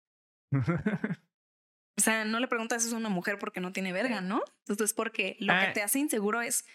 O 1.98 2.02
sea, 2.02 2.26
no 2.26 2.40
le 2.40 2.46
preguntas 2.46 2.84
eso 2.84 2.94
a 2.94 2.98
una 2.98 3.08
mujer 3.08 3.38
porque 3.38 3.58
no 3.60 3.72
tiene 3.72 3.90
verga, 3.90 4.20
¿no? 4.20 4.42
Entonces, 4.68 4.92
porque 4.92 5.34
lo 5.40 5.54
Ah. 5.54 5.60
que 5.66 5.72
te 5.72 5.82
hace 5.82 5.98
inseguro 5.98 6.42
es 6.42 6.66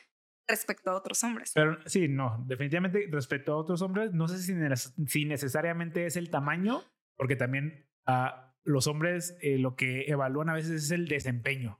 respecto 0.47 0.91
a 0.91 0.95
otros 0.95 1.23
hombres. 1.23 1.51
Pero 1.53 1.77
sí, 1.85 2.07
no, 2.07 2.43
definitivamente 2.47 3.07
respecto 3.11 3.53
a 3.53 3.57
otros 3.57 3.81
hombres, 3.81 4.13
no 4.13 4.27
sé 4.27 4.39
si, 4.39 4.53
neces- 4.53 4.93
si 5.07 5.25
necesariamente 5.25 6.05
es 6.05 6.15
el 6.17 6.29
tamaño, 6.29 6.81
porque 7.17 7.35
también 7.35 7.87
a 8.05 8.53
los 8.63 8.87
hombres 8.87 9.37
eh, 9.41 9.57
lo 9.57 9.75
que 9.75 10.03
evalúan 10.07 10.49
a 10.49 10.53
veces 10.53 10.83
es 10.83 10.91
el 10.91 11.07
desempeño. 11.07 11.79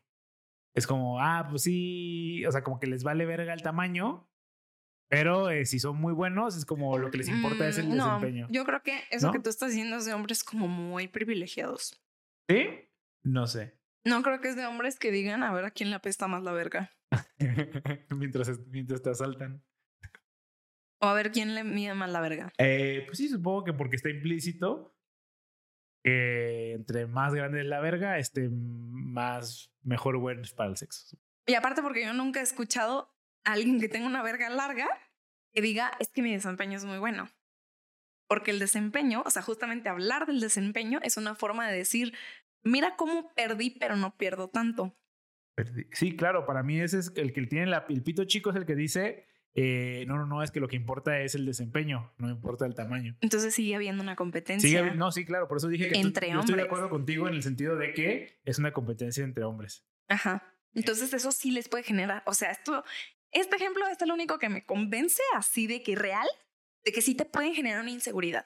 Es 0.73 0.87
como, 0.87 1.19
ah, 1.21 1.47
pues 1.49 1.63
sí, 1.63 2.45
o 2.45 2.51
sea, 2.51 2.63
como 2.63 2.79
que 2.79 2.87
les 2.87 3.03
vale 3.03 3.25
verga 3.25 3.53
el 3.53 3.61
tamaño, 3.61 4.27
Pero 5.09 5.49
eh, 5.49 5.65
si 5.65 5.77
son 5.77 5.97
muy 5.97 6.13
buenos, 6.13 6.55
es 6.55 6.63
como 6.65 6.97
lo 6.97 7.11
que 7.11 7.17
les 7.17 7.27
importa 7.27 7.67
es 7.67 7.77
el 7.77 7.87
Mm, 7.87 7.95
no, 7.97 8.05
desempeño. 8.05 8.47
Yo 8.49 8.63
creo 8.63 8.81
que 8.81 9.01
eso 9.11 9.27
¿No? 9.27 9.33
que 9.33 9.39
tú 9.39 9.49
estás 9.49 9.71
diciendo 9.71 9.97
es 9.97 10.05
de 10.05 10.13
hombres 10.13 10.41
como 10.45 10.69
muy 10.69 11.09
privilegiados. 11.09 12.01
¿Sí? 12.49 12.65
No 13.21 13.45
sé. 13.45 13.77
No 14.05 14.21
creo 14.23 14.39
que 14.39 14.47
es 14.47 14.55
de 14.55 14.65
hombres 14.65 14.97
que 14.97 15.11
digan 15.11 15.43
a 15.43 15.51
ver 15.53 15.65
a 15.65 15.71
quién 15.71 15.89
le 15.89 15.97
apesta 15.97 16.29
más 16.29 16.43
la 16.43 16.53
verga. 16.53 16.91
mientras, 18.09 18.59
mientras 18.67 19.01
te 19.01 19.09
asaltan. 19.09 19.63
O 20.99 21.07
a 21.07 21.13
ver 21.13 21.31
quién 21.31 21.55
le 21.55 21.63
mide 21.63 21.93
más 21.93 22.09
la 22.09 22.21
verga. 22.21 22.53
Eh, 22.57 23.03
pues 23.07 23.17
sí, 23.17 23.27
supongo 23.27 23.63
que 23.63 23.73
porque 23.73 23.95
está 23.95 24.09
implícito 24.09 24.95
que 26.03 26.73
entre 26.73 27.05
más 27.05 27.33
grande 27.33 27.61
es 27.61 27.67
la 27.67 27.79
verga, 27.79 28.17
este 28.17 28.49
más 28.49 29.71
mejor 29.83 30.17
bueno 30.17 30.41
es 30.41 30.53
para 30.53 30.69
el 30.69 30.77
sexo. 30.77 31.17
Y 31.45 31.53
aparte 31.53 31.81
porque 31.81 32.03
yo 32.03 32.13
nunca 32.13 32.39
he 32.39 32.43
escuchado 32.43 33.13
a 33.43 33.53
alguien 33.53 33.79
que 33.79 33.89
tenga 33.89 34.07
una 34.07 34.23
verga 34.23 34.49
larga 34.49 34.87
que 35.53 35.61
diga 35.61 35.91
es 35.99 36.09
que 36.09 36.21
mi 36.21 36.33
desempeño 36.33 36.77
es 36.77 36.85
muy 36.85 36.97
bueno. 36.97 37.29
Porque 38.27 38.51
el 38.51 38.59
desempeño, 38.59 39.23
o 39.25 39.29
sea, 39.29 39.41
justamente 39.41 39.89
hablar 39.89 40.25
del 40.25 40.39
desempeño 40.39 40.99
es 41.03 41.17
una 41.17 41.35
forma 41.35 41.67
de 41.67 41.77
decir, 41.77 42.13
mira 42.63 42.95
cómo 42.95 43.33
perdí, 43.35 43.71
pero 43.71 43.97
no 43.97 44.15
pierdo 44.15 44.49
tanto. 44.49 44.95
Sí, 45.91 46.15
claro, 46.15 46.45
para 46.45 46.63
mí 46.63 46.79
ese 46.79 46.99
es 46.99 47.11
el 47.15 47.33
que 47.33 47.45
tiene 47.45 47.67
la- 47.67 47.85
el 47.89 48.01
pito 48.03 48.23
chico, 48.25 48.49
es 48.51 48.55
el 48.55 48.65
que 48.65 48.75
dice, 48.75 49.25
eh, 49.53 50.05
no, 50.07 50.15
no, 50.17 50.25
no, 50.25 50.41
es 50.43 50.49
que 50.51 50.59
lo 50.59 50.67
que 50.67 50.75
importa 50.75 51.19
es 51.19 51.35
el 51.35 51.45
desempeño, 51.45 52.13
no 52.17 52.29
importa 52.29 52.65
el 52.65 52.73
tamaño. 52.73 53.17
Entonces 53.21 53.53
sigue 53.53 53.75
habiendo 53.75 54.01
una 54.01 54.15
competencia. 54.15 54.67
Sigue 54.69 54.95
no, 54.95 55.11
sí, 55.11 55.25
claro, 55.25 55.47
por 55.47 55.57
eso 55.57 55.67
dije 55.67 55.89
que 55.89 55.93
tú- 55.93 55.99
Entre 56.07 56.29
yo 56.31 56.39
estoy 56.39 56.55
de 56.55 56.61
hombres. 56.61 56.65
acuerdo 56.67 56.89
contigo 56.89 57.27
en 57.27 57.33
el 57.35 57.43
sentido 57.43 57.75
de 57.75 57.93
que 57.93 58.39
es 58.45 58.59
una 58.59 58.71
competencia 58.71 59.23
entre 59.23 59.43
hombres. 59.43 59.85
Ajá. 60.07 60.43
Entonces 60.73 61.13
eso 61.13 61.31
sí 61.33 61.51
les 61.51 61.67
puede 61.67 61.83
generar, 61.83 62.23
o 62.25 62.33
sea, 62.33 62.51
esto, 62.51 62.83
este 63.31 63.57
ejemplo 63.57 63.85
es 63.87 64.01
el 64.01 64.11
único 64.11 64.39
que 64.39 64.47
me 64.49 64.65
convence 64.65 65.21
así 65.35 65.67
de 65.67 65.83
que 65.83 65.95
real, 65.95 66.27
de 66.85 66.91
que 66.93 67.01
sí 67.01 67.13
te 67.13 67.25
pueden 67.25 67.53
generar 67.53 67.81
una 67.81 67.91
inseguridad. 67.91 68.45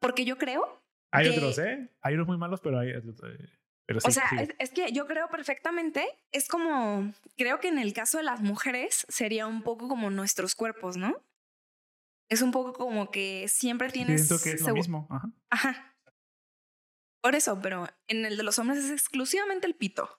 Porque 0.00 0.24
yo 0.24 0.36
creo, 0.38 0.80
Hay 1.14 1.28
Que- 1.30 1.36
otros, 1.36 1.58
¿eh? 1.58 1.90
Hay 2.00 2.14
unos 2.14 2.26
muy 2.26 2.38
malos, 2.38 2.60
pero 2.62 2.78
hay 2.78 2.94
otros, 2.94 3.20
eh, 3.28 3.46
pero 3.86 4.00
sí, 4.00 4.08
o 4.08 4.10
sea, 4.10 4.24
es, 4.40 4.50
es 4.58 4.70
que 4.70 4.92
yo 4.92 5.06
creo 5.06 5.28
perfectamente, 5.28 6.06
es 6.30 6.48
como, 6.48 7.12
creo 7.36 7.60
que 7.60 7.68
en 7.68 7.78
el 7.78 7.92
caso 7.92 8.18
de 8.18 8.24
las 8.24 8.40
mujeres 8.40 9.04
sería 9.08 9.46
un 9.46 9.62
poco 9.62 9.88
como 9.88 10.10
nuestros 10.10 10.54
cuerpos, 10.54 10.96
¿no? 10.96 11.16
Es 12.30 12.40
un 12.42 12.50
poco 12.52 12.72
como 12.72 13.10
que 13.10 13.46
siempre 13.48 13.90
tienes... 13.90 14.26
Siento 14.26 14.42
que 14.42 14.52
es 14.52 14.62
lo 14.62 14.72
mismo. 14.74 15.06
Ajá. 15.10 15.30
Ajá. 15.50 15.96
Por 17.22 17.34
eso, 17.34 17.60
pero 17.62 17.86
en 18.08 18.24
el 18.24 18.36
de 18.36 18.42
los 18.42 18.58
hombres 18.58 18.78
es 18.84 18.90
exclusivamente 18.90 19.66
el 19.66 19.74
pito. 19.74 20.18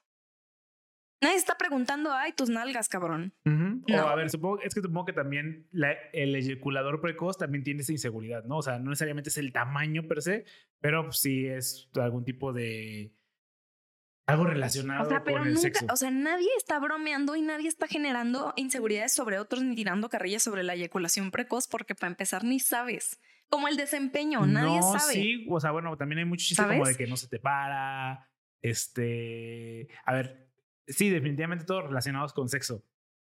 Nadie 1.22 1.36
está 1.36 1.56
preguntando, 1.56 2.12
ay, 2.12 2.32
tus 2.32 2.50
nalgas, 2.50 2.88
cabrón. 2.88 3.34
No. 3.44 3.82
O 3.88 4.08
a 4.08 4.14
ver, 4.14 4.28
supongo, 4.30 4.60
es 4.60 4.74
que 4.74 4.82
supongo 4.82 5.06
que 5.06 5.12
también 5.14 5.66
la- 5.70 5.96
el 6.12 6.36
eyaculador 6.36 7.00
precoz 7.00 7.38
también 7.38 7.64
tiene 7.64 7.80
esa 7.82 7.92
inseguridad, 7.92 8.44
¿no? 8.44 8.58
O 8.58 8.62
sea, 8.62 8.78
no 8.78 8.90
necesariamente 8.90 9.30
es 9.30 9.38
el 9.38 9.52
tamaño 9.52 10.06
per 10.06 10.22
se, 10.22 10.44
pero 10.80 11.10
sí 11.12 11.46
es 11.46 11.88
algún 11.94 12.24
tipo 12.24 12.52
de 12.52 13.12
algo 14.26 14.44
relacionado 14.44 15.04
O 15.04 15.08
sea, 15.08 15.22
pero 15.22 15.38
con 15.38 15.48
el 15.48 15.54
nunca, 15.54 15.68
sexo. 15.78 15.86
o 15.90 15.96
sea, 15.96 16.10
nadie 16.10 16.48
está 16.56 16.78
bromeando 16.78 17.36
y 17.36 17.42
nadie 17.42 17.68
está 17.68 17.86
generando 17.86 18.52
inseguridades 18.56 19.12
sobre 19.12 19.38
otros 19.38 19.62
ni 19.62 19.74
tirando 19.74 20.08
carrillas 20.08 20.42
sobre 20.42 20.62
la 20.62 20.74
eyaculación 20.74 21.30
precoz 21.30 21.68
porque 21.68 21.94
para 21.94 22.08
empezar 22.10 22.42
ni 22.44 22.58
sabes. 22.60 23.18
Como 23.50 23.68
el 23.68 23.76
desempeño, 23.76 24.46
nadie 24.46 24.80
no, 24.80 24.98
sabe. 24.98 25.12
sí, 25.12 25.46
o 25.50 25.60
sea, 25.60 25.70
bueno, 25.70 25.96
también 25.96 26.20
hay 26.20 26.24
mucho 26.24 26.44
chiste 26.46 26.62
como 26.62 26.86
de 26.86 26.96
que 26.96 27.06
no 27.06 27.16
se 27.16 27.28
te 27.28 27.38
para, 27.38 28.28
este, 28.62 29.88
a 30.04 30.12
ver, 30.14 30.48
sí, 30.88 31.10
definitivamente 31.10 31.64
todos 31.64 31.84
relacionados 31.84 32.32
con 32.32 32.48
sexo. 32.48 32.82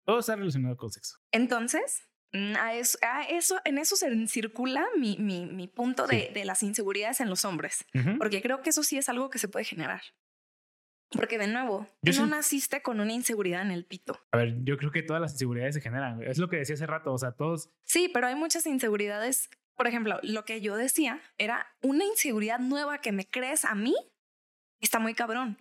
Todo 0.05 0.19
está 0.19 0.35
relacionado 0.35 0.77
con 0.77 0.89
sexo. 0.91 1.17
Entonces, 1.31 2.03
mm, 2.31 2.55
a 2.57 2.73
eso, 2.75 2.97
a 3.01 3.23
eso, 3.23 3.59
en 3.65 3.77
eso 3.77 3.95
se 3.97 4.27
circula 4.27 4.85
mi, 4.97 5.17
mi, 5.17 5.45
mi 5.45 5.67
punto 5.67 6.07
de, 6.07 6.27
Sí. 6.27 6.33
de 6.33 6.45
las 6.45 6.63
inseguridades 6.63 7.19
en 7.19 7.29
los 7.29 7.43
hombres. 7.45 7.85
Ujú. 7.93 8.17
Porque 8.17 8.41
creo 8.41 8.61
que 8.61 8.69
eso 8.69 8.83
sí 8.83 8.97
es 8.97 9.09
algo 9.09 9.29
que 9.29 9.39
se 9.39 9.49
puede 9.49 9.65
generar. 9.65 10.01
Porque 11.11 11.37
de 11.37 11.47
nuevo, 11.47 11.87
Yo 12.01 12.13
tú 12.13 12.19
no 12.19 12.25
sí- 12.25 12.31
naciste 12.31 12.81
con 12.81 12.99
una 12.99 13.13
inseguridad 13.13 13.61
en 13.61 13.71
el 13.71 13.85
pito. 13.85 14.19
A 14.31 14.37
ver, 14.37 14.55
yo 14.63 14.77
creo 14.77 14.91
que 14.91 15.03
todas 15.03 15.21
las 15.21 15.31
inseguridades 15.33 15.75
se 15.75 15.81
generan. 15.81 16.21
Es 16.23 16.37
lo 16.37 16.49
que 16.49 16.57
decía 16.57 16.75
hace 16.75 16.85
rato, 16.85 17.13
o 17.13 17.17
sea, 17.17 17.31
todos 17.31 17.69
Sí, 17.83 18.09
pero 18.13 18.27
hay 18.27 18.35
muchas 18.35 18.65
inseguridades. 18.65 19.49
Por 19.75 19.87
ejemplo, 19.87 20.19
lo 20.23 20.43
que 20.43 20.59
yo 20.59 20.75
decía 20.75 21.21
era 21.37 21.67
una 21.81 22.03
inseguridad 22.03 22.59
nueva 22.59 22.99
que 22.99 23.11
me 23.11 23.25
crees 23.29 23.63
a 23.63 23.73
mí. 23.75 23.95
Está 24.81 24.99
muy 24.99 25.13
cabrón. 25.13 25.57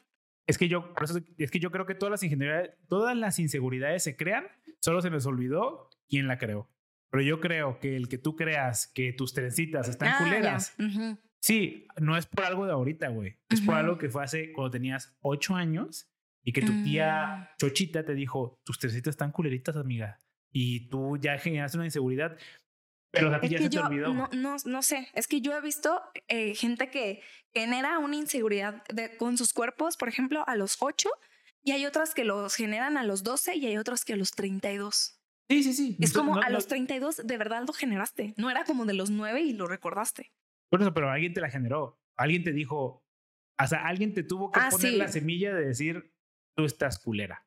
Es 0.48 0.58
que 0.58 0.68
yo, 0.68 0.92
es 1.38 1.50
que 1.50 1.58
yo 1.58 1.70
creo 1.70 1.86
que 1.86 1.94
todas 1.94 2.10
las 2.10 2.22
ingenierías, 2.22 2.70
todas 2.88 3.16
las 3.16 3.38
inseguridades 3.38 4.02
se 4.04 4.16
crean, 4.16 4.46
solo 4.80 5.00
se 5.00 5.10
les 5.10 5.26
olvidó 5.26 5.90
quién 6.08 6.28
la 6.28 6.38
creó. 6.38 6.70
Pero 7.10 7.22
yo 7.22 7.40
creo 7.40 7.78
que 7.78 7.96
el 7.96 8.08
que 8.08 8.18
tú 8.18 8.36
creas 8.36 8.88
que 8.88 9.12
tus 9.12 9.32
trencitas 9.32 9.88
están 9.88 10.08
Ah, 10.08 10.18
culeras, 10.18 10.74
Ujú. 10.78 11.18
Sí, 11.40 11.86
no 12.00 12.16
es 12.16 12.26
por 12.26 12.44
algo 12.44 12.66
de 12.66 12.72
ahorita, 12.72 13.08
güey. 13.08 13.38
Es 13.48 13.60
por 13.60 13.74
algo 13.74 13.98
que 13.98 14.08
fue 14.08 14.24
hace 14.24 14.52
cuando 14.52 14.70
tenías 14.70 15.16
ocho 15.20 15.54
años 15.54 16.08
y 16.44 16.52
que 16.52 16.62
tu 16.62 16.72
Mm. 16.72 16.84
tía 16.84 17.50
Chochita 17.58 18.04
te 18.04 18.14
dijo, 18.14 18.60
tus 18.64 18.78
trencitas 18.78 19.12
están 19.12 19.32
culeritas, 19.32 19.76
amiga. 19.76 20.18
Y 20.52 20.88
tú 20.88 21.16
ya 21.18 21.38
generaste 21.38 21.76
una 21.78 21.86
inseguridad, 21.86 22.36
pero 23.10 23.34
a 23.34 23.40
ti 23.40 23.46
Es 23.46 23.52
ya 23.52 23.58
que 23.58 23.64
se 23.64 23.70
te 23.70 23.78
olvidó. 23.78 24.14
no, 24.14 24.28
no, 24.32 24.56
no 24.64 24.82
sé, 24.82 25.08
es 25.14 25.26
que 25.28 25.40
yo 25.40 25.56
he 25.56 25.60
visto 25.60 26.00
eh, 26.28 26.54
gente 26.54 26.90
que 26.90 27.20
genera 27.54 27.98
una 27.98 28.16
inseguridad 28.16 28.84
de- 28.88 29.16
con 29.16 29.36
sus 29.38 29.52
cuerpos, 29.52 29.96
por 29.96 30.08
ejemplo, 30.08 30.44
a 30.46 30.54
los 30.56 30.76
8 30.80 31.10
y 31.62 31.72
hay 31.72 31.84
otras 31.86 32.14
que 32.14 32.24
los 32.24 32.54
generan 32.54 32.96
a 32.96 33.04
los 33.04 33.22
12 33.22 33.56
y 33.56 33.66
hay 33.66 33.76
otras 33.76 34.04
que 34.04 34.12
a 34.12 34.16
los 34.16 34.30
32. 34.32 35.20
Sí, 35.48 35.62
sí, 35.62 35.72
sí. 35.74 35.96
Es 36.00 36.12
como 36.12 36.36
No- 36.36 36.42
a 36.42 36.50
los 36.50 36.66
32 36.68 37.26
de 37.26 37.36
verdad 37.38 37.64
lo 37.66 37.72
generaste, 37.72 38.34
no 38.36 38.50
era 38.50 38.64
como 38.64 38.84
de 38.86 38.94
los 38.94 39.10
9 39.10 39.40
y 39.42 39.52
lo 39.52 39.66
recordaste. 39.66 40.32
Por 40.70 40.80
eso, 40.82 40.92
pero 40.94 41.10
alguien 41.10 41.32
te 41.34 41.40
la 41.40 41.50
generó. 41.50 42.00
Alguien 42.16 42.42
te 42.44 42.52
dijo, 42.52 43.04
o 43.58 43.66
sea, 43.66 43.86
alguien 43.86 44.14
te 44.14 44.22
tuvo 44.22 44.50
que 44.50 44.60
Ah, 44.60 44.68
poner 44.70 44.90
sí. 44.92 44.96
la 44.96 45.08
semilla 45.08 45.54
de 45.54 45.66
decir, 45.66 46.12
tú 46.56 46.64
estás 46.64 46.98
culera. 46.98 47.46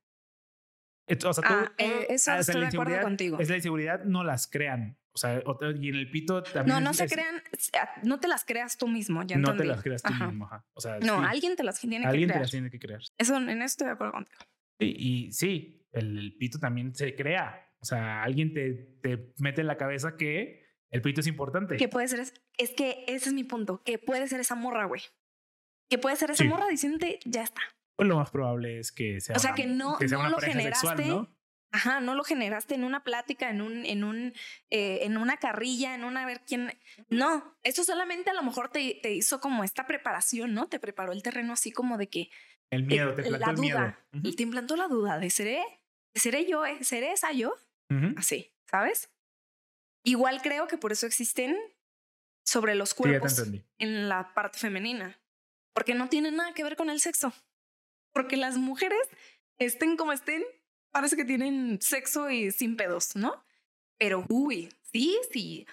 O 1.26 1.34
sea, 1.34 1.44
Ah, 1.48 1.66
todo- 1.66 1.74
eh, 1.80 2.06
eso 2.10 2.14
o 2.14 2.18
sea, 2.18 2.40
estoy 2.40 2.62
de 2.62 2.68
acuerdo 2.68 3.02
contigo. 3.02 3.40
Es 3.40 3.50
la 3.50 3.56
inseguridad, 3.56 4.04
no 4.04 4.24
las 4.24 4.48
crean. 4.48 4.98
O 5.12 5.18
sea, 5.18 5.42
y 5.82 5.90
en 5.90 5.96
el 5.96 6.12
pito 6.12 6.44
también. 6.44 6.68
No, 6.76 6.80
no 6.80 6.92
es- 6.92 6.98
se 6.98 7.08
crean, 7.10 7.42
no 8.04 8.20
te 8.20 8.28
las 8.28 8.46
creas 8.46 8.78
tú 8.78 8.88
mismo, 8.88 9.24
ya 9.24 9.38
No 9.38 9.56
te 9.58 9.66
las 9.66 9.82
creas 9.82 10.04
tú 10.04 10.14
Ajá. 10.14 10.28
mismo. 10.28 10.46
ajá. 10.46 10.66
O 10.74 10.82
sea, 10.82 11.00
No, 11.00 11.20
sí, 11.20 11.26
alguien 11.28 11.56
te 11.56 11.64
las 11.64 11.80
tiene 11.80 12.00
que 12.00 12.06
alguien 12.06 12.28
te 12.28 12.34
crear. 12.34 12.42
las 12.44 12.52
tiene 12.52 12.70
que 12.70 12.80
crear. 12.80 13.02
Eso, 13.18 13.38
en 13.38 13.50
eso 13.50 13.64
estoy 13.66 13.88
de 13.88 13.94
acuerdo 13.94 14.14
contigo. 14.14 14.38
Sí, 14.80 14.96
y 14.98 15.32
sí, 15.32 15.88
el, 15.94 16.18
el 16.20 16.38
pito 16.38 16.60
también 16.60 16.94
se 16.94 17.16
crea. 17.16 17.66
O 17.80 17.86
sea, 17.86 18.22
alguien 18.22 18.54
te, 18.54 18.74
te 19.02 19.34
mete 19.40 19.62
en 19.62 19.68
la 19.68 19.78
cabeza 19.78 20.16
que 20.16 20.64
el 20.92 21.02
pito 21.02 21.22
es 21.22 21.28
importante. 21.28 21.76
Que 21.78 21.88
puede 21.90 22.08
ser, 22.08 22.20
es, 22.60 22.72
que 22.72 23.04
ese 23.08 23.30
es 23.30 23.34
mi 23.34 23.44
punto, 23.44 23.82
que 23.84 23.98
puede 23.98 24.28
ser 24.28 24.40
esa 24.40 24.56
morra, 24.56 24.86
güey. 24.86 25.02
Que 25.90 25.98
puede 25.98 26.16
ser 26.16 26.30
esa 26.32 26.44
Sí. 26.44 26.50
morra 26.50 26.68
diciéndote, 26.68 27.20
ya 27.26 27.42
está. 27.44 27.62
Pues 27.98 28.08
lo 28.08 28.16
más 28.18 28.30
probable 28.30 28.80
es 28.80 28.92
que 28.92 29.20
sea, 29.20 29.36
O 29.36 29.40
sea, 29.40 29.54
que 29.56 29.66
no- 29.66 29.98
sea 29.98 30.08
no 30.10 30.20
una 30.20 30.30
lo 30.30 30.40
sexual, 30.40 30.58
generaste 30.58 31.06
¿no? 31.08 31.36
Ajá, 31.72 32.00
no 32.00 32.16
lo 32.16 32.24
generaste 32.24 32.74
en 32.74 32.84
una 32.84 33.04
plática, 33.04 33.50
en 33.52 33.62
un, 33.62 33.86
en 33.86 34.04
un, 34.04 34.34
eh, 34.72 35.00
en 35.04 35.18
una 35.18 35.38
carrilla, 35.38 35.94
en 35.94 36.04
una 36.04 36.24
a 36.24 36.26
ver 36.26 36.42
quién. 36.46 36.72
No, 37.10 37.56
eso 37.62 37.84
solamente 37.84 38.32
a 38.32 38.34
lo 38.34 38.42
mejor 38.42 38.70
te, 38.72 39.00
te 39.04 39.14
hizo 39.14 39.40
como 39.40 39.64
esta 39.64 39.86
preparación, 39.86 40.54
¿no? 40.56 40.68
Te 40.68 40.80
preparó 40.80 41.12
el 41.12 41.22
terreno 41.22 41.54
así 41.54 41.72
como 41.72 41.98
de 42.00 42.10
que 42.10 42.30
El 42.72 42.86
miedo, 42.86 43.14
te 43.14 43.22
plantó 43.22 43.40
la 43.46 43.50
el 43.52 43.56
duda, 43.56 43.64
miedo. 44.12 44.24
Ujú. 44.30 44.36
te 44.36 44.44
implantó 44.44 44.76
la 44.78 44.88
duda 44.88 45.20
de 45.20 45.30
seré, 45.30 45.62
seré 46.16 46.48
yo, 46.50 46.66
eh? 46.66 46.84
seré 46.84 47.12
esa 47.12 47.32
yo, 47.34 47.54
así, 48.18 48.52
¿sabes? 48.70 49.12
Igual 50.04 50.42
creo 50.42 50.68
que 50.68 50.78
por 50.80 50.92
eso 50.92 51.06
existen 51.06 51.56
sobre 52.50 52.74
los 52.76 52.94
cuerpos 52.94 53.44
en 53.78 54.10
la 54.10 54.34
parte 54.34 54.58
femenina, 54.58 55.20
porque 55.74 55.94
no 55.94 56.10
tiene 56.10 56.32
nada 56.32 56.54
que 56.54 56.64
ver 56.64 56.76
con 56.76 56.90
el 56.90 57.00
sexo. 57.00 57.32
Porque 58.12 58.38
las 58.38 58.58
mujeres 58.58 59.00
estén 59.60 59.96
como 59.96 60.12
estén, 60.12 60.44
parece 60.92 61.16
que 61.16 61.26
tienen 61.26 61.80
sexo 61.80 62.30
y 62.30 62.52
sin 62.52 62.76
pedos, 62.76 63.16
¿no? 63.16 63.46
Pero 64.00 64.26
uy, 64.30 64.70
sí, 64.92 65.18
sí. 65.32 65.68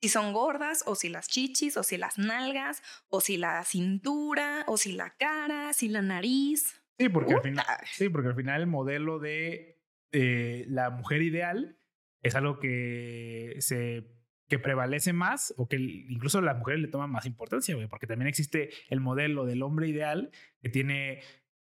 Si 0.00 0.08
son 0.08 0.32
gordas, 0.32 0.84
o 0.86 0.94
si 0.94 1.08
las 1.08 1.26
chichis, 1.28 1.76
o 1.76 1.82
si 1.82 1.98
las 1.98 2.16
nalgas, 2.16 2.82
o 3.08 3.20
si 3.20 3.36
la 3.36 3.64
cintura, 3.64 4.64
o 4.66 4.76
si 4.76 4.92
la 4.92 5.10
cara, 5.16 5.72
si 5.72 5.88
la 5.88 6.00
nariz. 6.00 6.80
Sí, 6.96 7.08
porque 7.08 7.34
al 7.34 7.42
final, 7.42 7.66
sí, 7.92 8.08
porque 8.08 8.28
al 8.28 8.36
final 8.36 8.60
el 8.60 8.66
modelo 8.66 9.18
de 9.18 9.82
eh, 10.12 10.64
la 10.68 10.90
mujer 10.90 11.22
ideal 11.22 11.76
es 12.22 12.34
algo 12.34 12.60
que 12.60 13.56
se 13.58 14.19
que 14.50 14.58
prevalece 14.58 15.12
más 15.12 15.54
o 15.56 15.68
que 15.68 15.76
incluso 15.76 16.40
las 16.40 16.58
mujeres 16.58 16.82
le 16.82 16.88
toman 16.88 17.10
más 17.10 17.24
importancia, 17.24 17.74
güey, 17.74 17.86
porque 17.86 18.08
también 18.08 18.28
existe 18.28 18.70
el 18.88 19.00
modelo 19.00 19.46
del 19.46 19.62
hombre 19.62 19.88
ideal 19.88 20.30
que 20.60 20.68
tiene 20.68 21.22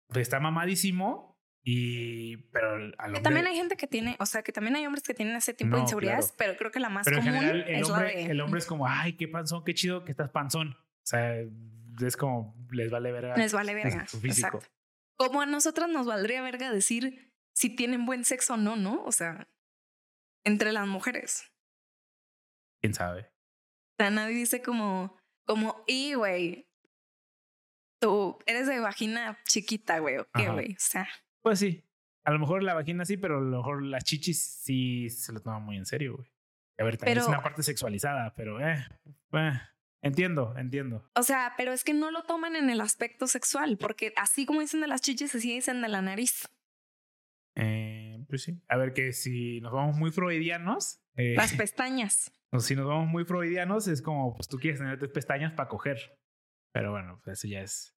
pues, 0.08 0.24
está 0.24 0.40
mamadísimo 0.40 1.40
y 1.64 2.38
pero 2.52 2.74
al 2.74 2.92
Que 2.98 3.04
hombre, 3.06 3.22
también 3.22 3.46
hay 3.46 3.56
gente 3.56 3.78
que 3.78 3.86
tiene, 3.86 4.18
o 4.20 4.26
sea, 4.26 4.42
que 4.42 4.52
también 4.52 4.76
hay 4.76 4.86
hombres 4.88 5.04
que 5.04 5.14
tienen 5.14 5.36
ese 5.36 5.54
tipo 5.54 5.70
No, 5.70 5.76
de 5.78 5.84
inseguridades, 5.84 6.32
claro. 6.32 6.38
pero 6.38 6.58
creo 6.58 6.72
que 6.72 6.80
la 6.80 6.90
más 6.90 7.06
pero 7.06 7.18
en 7.18 7.24
común 7.24 7.40
general 7.40 7.62
el 7.70 7.76
es 7.76 7.90
hombre, 7.90 8.08
la 8.08 8.20
de... 8.20 8.32
el 8.32 8.42
hombre 8.42 8.60
es 8.60 8.66
como, 8.66 8.88
ay, 8.88 9.14
qué 9.14 9.28
panzón, 9.28 9.64
qué 9.64 9.76
chido 9.76 10.04
que 10.04 10.12
estás 10.12 10.32
panzón. 10.32 10.70
O 10.72 11.06
sea, 11.06 11.36
es 12.04 12.18
como 12.18 12.56
les 12.72 12.90
vale 12.90 13.12
verga. 13.12 13.38
Les 13.38 13.54
vale 13.54 13.76
verga. 13.76 14.08
su 14.08 14.20
físico. 14.20 14.58
Exacto. 14.58 14.76
Como 15.18 15.40
a 15.42 15.46
nosotras 15.46 15.88
nos 15.88 16.08
valdría 16.08 16.42
verga 16.42 16.72
decir 16.72 17.32
si 17.54 17.70
tienen 17.70 18.08
buen 18.08 18.26
sexo 18.26 18.56
o 18.56 18.58
no, 18.58 18.76
¿no? 18.76 19.04
O 19.04 19.12
sea, 19.12 19.48
entre 20.44 20.72
las 20.72 20.88
mujeres. 20.88 21.51
¿Quién 22.82 22.94
sabe? 22.94 23.22
O 23.22 24.04
sea, 24.04 24.10
nadie 24.10 24.36
dice 24.36 24.62
como, 24.62 25.18
como, 25.46 25.84
y 25.88 26.16
güey, 26.16 26.68
tú 28.02 28.40
eres 28.46 28.68
de 28.68 28.80
vagina 28.80 29.38
chiquita, 29.48 30.00
güey, 30.00 30.18
o 30.18 30.28
qué, 30.34 30.50
güey. 30.50 30.72
O 30.74 30.80
sea, 30.80 31.08
Pues 31.42 31.60
sí. 31.60 31.84
A 32.24 32.32
lo 32.32 32.38
mejor 32.38 32.62
la 32.62 32.76
vagina 32.76 33.04
sí, 33.04 33.18
pero 33.18 33.38
a 33.38 33.42
lo 33.42 33.58
mejor 33.58 33.84
las 33.84 34.04
chichis 34.04 34.44
sí 34.44 35.10
se 35.10 35.34
lo 35.34 35.42
toman 35.42 35.64
muy 35.64 35.78
en 35.78 35.88
serio, 35.88 36.18
güey. 36.18 36.32
A 36.80 36.84
ver, 36.84 36.98
también 36.98 37.18
es 37.18 37.28
una 37.28 37.42
parte 37.42 37.64
sexualizada, 37.64 38.34
pero 38.36 38.60
eh, 38.60 38.86
eh, 39.34 39.52
entiendo, 40.04 40.56
entiendo. 40.56 41.10
o 41.16 41.24
sea, 41.24 41.54
pero 41.58 41.74
es 41.74 41.84
que 41.84 41.94
no 41.94 42.12
lo 42.12 42.24
toman 42.24 42.56
en 42.56 42.70
el 42.70 42.80
aspecto 42.82 43.26
sexual, 43.28 43.78
porque 43.78 44.14
así 44.18 44.46
como 44.46 44.62
dicen 44.62 44.82
de 44.82 44.88
las 44.88 45.02
chichis, 45.02 45.34
así 45.34 45.54
dicen 45.54 45.82
de 45.82 45.90
la 45.90 46.02
nariz. 46.04 46.48
Eh, 47.56 48.24
pues 48.30 48.44
sí. 48.44 48.62
A 48.68 48.78
ver, 48.78 48.94
que 48.94 49.14
si 49.14 49.60
nos 49.62 49.72
vamos 49.74 49.98
muy 49.98 50.12
freudianos, 50.12 51.02
eh, 51.16 51.34
Las 51.36 51.54
pestañas. 51.58 52.32
O 52.52 52.60
si 52.60 52.76
nos 52.76 52.86
vamos 52.86 53.08
muy 53.08 53.24
freudianos, 53.24 53.88
es 53.88 54.02
como, 54.02 54.36
pues 54.36 54.48
tú 54.48 54.58
quieres 54.58 54.80
tener 54.80 55.00
tres 55.00 55.12
pestañas 55.12 55.54
para 55.54 55.70
coger. 55.70 56.20
Pero 56.74 56.92
bueno, 56.92 57.20
pues 57.24 57.40
eso 57.40 57.48
ya 57.48 57.62
es 57.62 57.96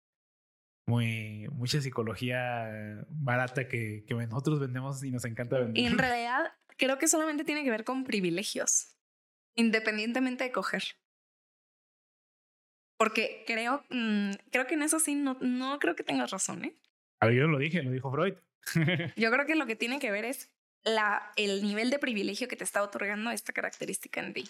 muy, 0.87 1.47
mucha 1.49 1.81
psicología 1.81 3.05
barata 3.09 3.67
que, 3.67 4.03
que 4.07 4.13
nosotros 4.13 4.59
vendemos 4.59 5.03
y 5.03 5.11
nos 5.11 5.25
encanta 5.25 5.59
vender. 5.59 5.83
Y 5.83 5.87
en 5.87 5.97
realidad, 5.97 6.53
creo 6.77 6.97
que 6.97 7.07
solamente 7.07 7.43
tiene 7.43 7.63
que 7.63 7.71
ver 7.71 7.83
con 7.83 8.03
privilegios, 8.03 8.95
independientemente 9.55 10.43
de 10.43 10.51
coger. 10.51 10.83
Porque 12.97 13.43
creo, 13.47 13.83
mm, 13.89 14.31
creo 14.51 14.67
que 14.67 14.75
en 14.75 14.83
eso 14.83 14.99
sí 14.99 15.15
no, 15.15 15.37
no 15.41 15.79
creo 15.79 15.95
que 15.95 16.03
tengas 16.03 16.31
razón, 16.31 16.65
¿eh? 16.65 16.77
A 17.21 17.27
ver, 17.27 17.35
yo 17.35 17.47
lo 17.47 17.57
dije, 17.57 17.81
lo 17.81 17.91
dijo 17.91 18.11
Freud. 18.11 18.35
Yo 19.17 19.29
creo 19.29 19.45
que 19.45 19.55
lo 19.55 19.65
que 19.65 19.75
tiene 19.75 19.99
que 19.99 20.09
ver 20.09 20.23
es 20.23 20.52
la, 20.83 21.31
el 21.35 21.63
nivel 21.63 21.89
de 21.89 21.99
privilegio 21.99 22.47
que 22.47 22.55
te 22.55 22.63
está 22.63 22.83
otorgando 22.83 23.31
esta 23.31 23.53
característica 23.53 24.21
en 24.21 24.33
ti. 24.33 24.47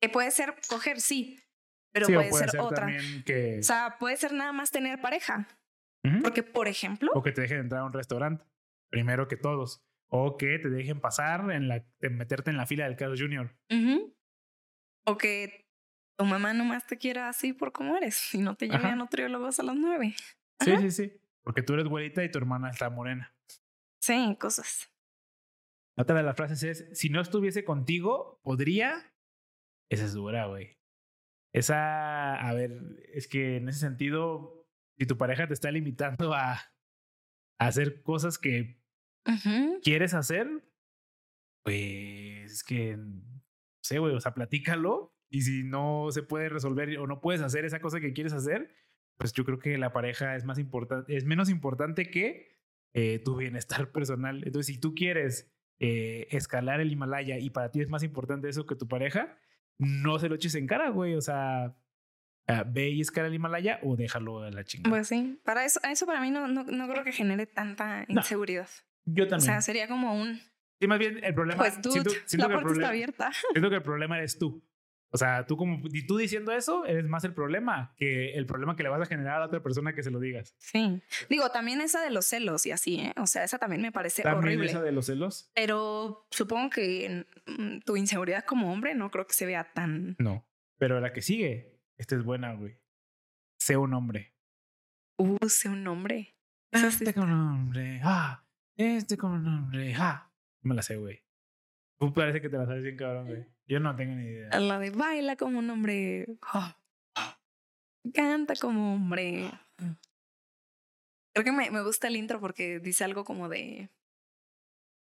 Que 0.00 0.08
puede 0.08 0.30
ser 0.30 0.54
coger, 0.68 1.00
sí, 1.00 1.40
pero 1.92 2.06
Sí, 2.06 2.14
puede, 2.14 2.32
ser, 2.32 2.60
otra. 2.60 2.88
que... 3.24 3.58
O 3.60 3.62
sea, 3.62 3.96
puede 3.98 4.16
ser 4.16 4.32
nada 4.32 4.52
más 4.52 4.70
tener 4.70 5.00
pareja. 5.00 5.46
Porque, 6.22 6.42
por 6.42 6.66
ejemplo, 6.66 7.12
O 7.14 7.22
que 7.22 7.30
te 7.30 7.42
dejen 7.42 7.58
entrar 7.58 7.82
a 7.82 7.84
un 7.84 7.92
restaurante, 7.92 8.44
primero 8.90 9.28
que 9.28 9.36
todos. 9.36 9.84
O 10.08 10.36
que 10.36 10.58
te 10.58 10.68
dejen 10.68 11.00
pasar, 11.00 11.48
en 11.52 11.68
la, 11.68 11.84
de 12.00 12.10
meterte 12.10 12.50
en 12.50 12.56
la 12.56 12.66
fila 12.66 12.84
del 12.84 12.96
Carlos 12.96 13.20
ujú, 13.22 14.14
o 15.06 15.16
que 15.16 15.66
tu 16.18 16.24
mamá 16.24 16.52
nomás 16.52 16.86
te 16.86 16.98
quiera 16.98 17.28
así 17.28 17.52
por 17.52 17.72
cómo 17.72 17.96
eres 17.96 18.34
y 18.34 18.38
no 18.38 18.54
te 18.54 18.66
lleve 18.66 18.84
Ajá. 18.84 18.92
a 18.92 18.96
nutriólogos 18.96 19.58
a 19.58 19.62
las 19.62 19.76
nueve. 19.76 20.14
Sí, 20.60 20.76
sí, 20.80 20.90
sí. 20.90 21.20
Porque 21.42 21.62
tú 21.62 21.74
eres 21.74 21.86
güerita 21.86 22.22
y 22.22 22.30
tu 22.30 22.38
hermana 22.38 22.70
está 22.70 22.90
morena. 22.90 23.34
Sí, 24.02 24.36
cosas. 24.40 24.92
Otra 25.96 26.16
de 26.16 26.24
las 26.24 26.36
frases 26.36 26.62
es, 26.64 26.98
si 26.98 27.08
no 27.08 27.20
estuviese 27.20 27.64
contigo, 27.64 28.40
podría... 28.42 29.14
Esa 29.88 30.06
es 30.06 30.14
dura, 30.14 30.46
güey. 30.46 30.76
Esa, 31.54 32.34
a 32.34 32.52
ver, 32.52 32.80
es 33.12 33.28
que 33.28 33.58
en 33.58 33.68
ese 33.68 33.78
sentido, 33.78 34.66
si 34.98 35.06
tu 35.06 35.16
pareja 35.16 35.46
te 35.46 35.54
está 35.54 35.70
limitando 35.70 36.34
a, 36.34 36.54
a 36.54 36.58
hacer 37.58 38.02
cosas 38.02 38.38
que 38.38 38.82
quieres 39.84 40.14
hacer, 40.14 40.48
pues 41.62 42.52
es 42.52 42.64
que, 42.64 42.96
no 42.96 43.22
sé, 43.82 43.98
güey, 44.00 44.16
o 44.16 44.20
sea, 44.20 44.34
platícalo. 44.34 45.14
Y 45.30 45.42
si 45.42 45.62
no 45.62 46.08
se 46.10 46.24
puede 46.24 46.48
resolver 46.48 46.98
o 46.98 47.06
no 47.06 47.20
puedes 47.20 47.40
hacer 47.40 47.64
esa 47.64 47.80
cosa 47.80 48.00
que 48.00 48.12
quieres 48.12 48.32
hacer, 48.32 48.74
pues 49.16 49.32
yo 49.32 49.44
creo 49.44 49.60
que 49.60 49.78
la 49.78 49.92
pareja 49.92 50.34
es 50.34 50.44
más 50.44 50.58
importante, 50.58 51.16
es 51.16 51.24
menos 51.24 51.48
importante 51.50 52.10
que 52.10 52.61
eh, 52.94 53.18
tu 53.24 53.36
bienestar 53.36 53.90
personal. 53.92 54.42
Entonces, 54.44 54.66
si 54.74 54.80
tú 54.80 54.94
quieres 54.94 55.50
eh, 55.80 56.28
escalar 56.30 56.80
el 56.80 56.92
Himalaya 56.92 57.38
y 57.38 57.50
para 57.50 57.70
ti 57.70 57.80
es 57.80 57.88
más 57.88 58.02
importante 58.02 58.48
eso 58.48 58.66
que 58.66 58.74
tu 58.76 58.86
pareja, 58.88 59.36
no 59.78 60.18
se 60.18 60.28
lo 60.28 60.34
eches 60.36 60.54
en 60.54 60.66
cara, 60.66 60.90
güey. 60.90 61.14
O 61.14 61.20
sea, 61.20 61.74
ah, 62.46 62.64
ve 62.66 62.90
y 62.90 63.00
escala 63.00 63.28
el 63.28 63.34
Himalaya 63.34 63.80
o 63.82 63.96
déjalo 63.96 64.40
a 64.42 64.50
la 64.50 64.64
chingada. 64.64 64.90
Pues 64.94 65.08
sí, 65.08 65.40
para 65.44 65.64
eso, 65.64 65.80
eso 65.90 66.06
para 66.06 66.20
mí 66.20 66.30
no, 66.30 66.46
no, 66.48 66.64
no 66.64 66.88
creo 66.88 67.02
que 67.04 67.12
genere 67.12 67.46
tanta 67.46 68.04
No. 68.08 68.20
inseguridad. 68.20 68.68
yo 69.04 69.24
O 69.24 69.28
también. 69.28 69.46
sea, 69.46 69.60
sería 69.62 69.88
como 69.88 70.14
un, 70.14 70.40
sí, 70.80 70.86
más 70.86 70.98
bien 70.98 71.18
el 71.24 71.34
problema. 71.34 71.58
pues 71.58 71.80
dude, 71.82 71.92
siento- 71.92 72.10
siento 72.26 72.48
la 72.48 72.54
el 72.54 72.60
puerta 72.60 72.68
está 72.72 72.72
problema- 72.72 72.88
abierta. 72.88 73.30
Siento 73.52 73.70
que 73.70 73.76
el 73.76 73.82
problema 73.82 74.18
eres 74.18 74.38
tú. 74.38 74.62
O 75.14 75.18
sea, 75.18 75.44
tú 75.46 75.58
como 75.58 75.78
y 75.92 76.06
tú 76.06 76.16
diciendo 76.16 76.52
eso 76.52 76.86
eres 76.86 77.06
más 77.06 77.22
el 77.24 77.34
problema 77.34 77.94
que 77.98 78.32
el 78.32 78.46
problema 78.46 78.76
que 78.76 78.82
le 78.82 78.88
vas 78.88 79.02
a 79.02 79.06
generar 79.06 79.36
a 79.36 79.40
la 79.40 79.46
otra 79.46 79.62
persona 79.62 79.94
que 79.94 80.02
se 80.02 80.10
lo 80.10 80.18
digas. 80.18 80.54
Sí. 80.58 81.02
Digo, 81.28 81.50
también 81.50 81.82
esa 81.82 82.00
de 82.02 82.10
los 82.10 82.24
celos 82.24 82.64
y 82.64 82.70
así, 82.70 82.98
¿eh? 83.00 83.12
O 83.18 83.26
sea, 83.26 83.44
esa 83.44 83.58
también 83.58 83.82
me 83.82 83.92
parece 83.92 84.22
También 84.22 84.44
horrible. 84.58 84.70
esa 84.70 84.82
de 84.82 84.92
los 84.92 85.06
celos. 85.06 85.50
Pero 85.54 86.26
supongo 86.30 86.70
que 86.70 87.26
mm, 87.46 87.80
tu 87.80 87.96
inseguridad 87.98 88.44
como 88.44 88.72
hombre 88.72 88.94
no 88.94 89.10
creo 89.10 89.26
que 89.26 89.34
se 89.34 89.44
vea 89.44 89.70
tan... 89.72 90.16
No. 90.18 90.46
Pero 90.78 90.98
la 90.98 91.12
que 91.12 91.20
sigue, 91.20 91.78
esta 91.98 92.16
es 92.16 92.24
buena, 92.24 92.54
güey. 92.54 92.80
Sé 93.58 93.76
un 93.76 93.92
hombre. 93.92 94.34
Uh, 95.18 95.36
sé 95.46 95.68
un 95.68 95.86
hombre. 95.86 96.34
Este 96.72 97.12
con 97.12 97.30
un 97.30 97.48
hombre. 97.52 98.00
Ah, 98.02 98.44
este 98.76 99.18
con 99.18 99.32
un 99.32 99.46
hombre. 99.46 99.94
Ah. 99.98 100.32
No 100.62 100.70
Me 100.70 100.74
la 100.74 100.82
sé, 100.82 100.96
güey. 100.96 101.22
Tú 102.02 102.12
parece 102.12 102.40
que 102.40 102.48
te 102.48 102.58
la 102.58 102.66
sabes 102.66 102.82
bien, 102.82 102.96
cabrón, 102.96 103.28
güey. 103.28 103.46
Yo 103.68 103.78
no 103.78 103.94
tengo 103.94 104.16
ni 104.16 104.24
idea. 104.24 104.58
La 104.58 104.80
de 104.80 104.90
baila 104.90 105.36
como 105.36 105.60
un 105.60 105.70
hombre. 105.70 106.26
Canta 108.12 108.54
como 108.60 108.94
hombre. 108.94 109.48
Creo 111.32 111.44
que 111.44 111.52
me, 111.52 111.70
me 111.70 111.80
gusta 111.84 112.08
el 112.08 112.16
intro 112.16 112.40
porque 112.40 112.80
dice 112.80 113.04
algo 113.04 113.24
como 113.24 113.48
de. 113.48 113.88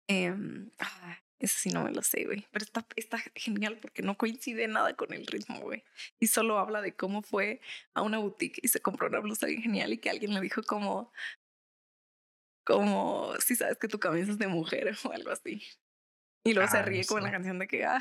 em, 0.06 0.70
ah, 0.78 1.18
eso 1.40 1.58
sí 1.58 1.70
no 1.70 1.82
me 1.82 1.90
lo 1.90 2.00
sé, 2.00 2.26
güey. 2.26 2.46
Pero 2.52 2.64
está, 2.64 2.86
está 2.94 3.18
genial 3.34 3.76
porque 3.82 4.02
no 4.02 4.16
coincide 4.16 4.68
nada 4.68 4.94
con 4.94 5.12
el 5.12 5.26
ritmo, 5.26 5.62
güey. 5.62 5.82
Y 6.20 6.28
solo 6.28 6.60
habla 6.60 6.80
de 6.80 6.94
cómo 6.94 7.22
fue 7.22 7.60
a 7.94 8.02
una 8.02 8.18
boutique 8.18 8.60
y 8.62 8.68
se 8.68 8.78
compró 8.78 9.08
una 9.08 9.18
blusa 9.18 9.48
bien 9.48 9.62
genial 9.62 9.92
y 9.92 9.98
que 9.98 10.10
alguien 10.10 10.32
le 10.32 10.40
dijo 10.40 10.62
como. 10.62 11.12
Como 12.64 13.34
si 13.40 13.56
sabes 13.56 13.78
que 13.78 13.88
tu 13.88 13.98
camisa 13.98 14.30
es 14.30 14.38
de 14.38 14.46
mujer 14.46 14.96
o 15.04 15.10
algo 15.10 15.32
así. 15.32 15.60
Y 16.44 16.52
luego 16.54 16.70
se 16.70 16.78
Ah, 16.78 16.82
ríe 16.82 17.00
no 17.00 17.06
con 17.08 17.18
sé. 17.22 17.24
la 17.26 17.30
canción 17.32 17.58
de 17.58 17.66
que 17.66 17.84
ah, 17.84 17.98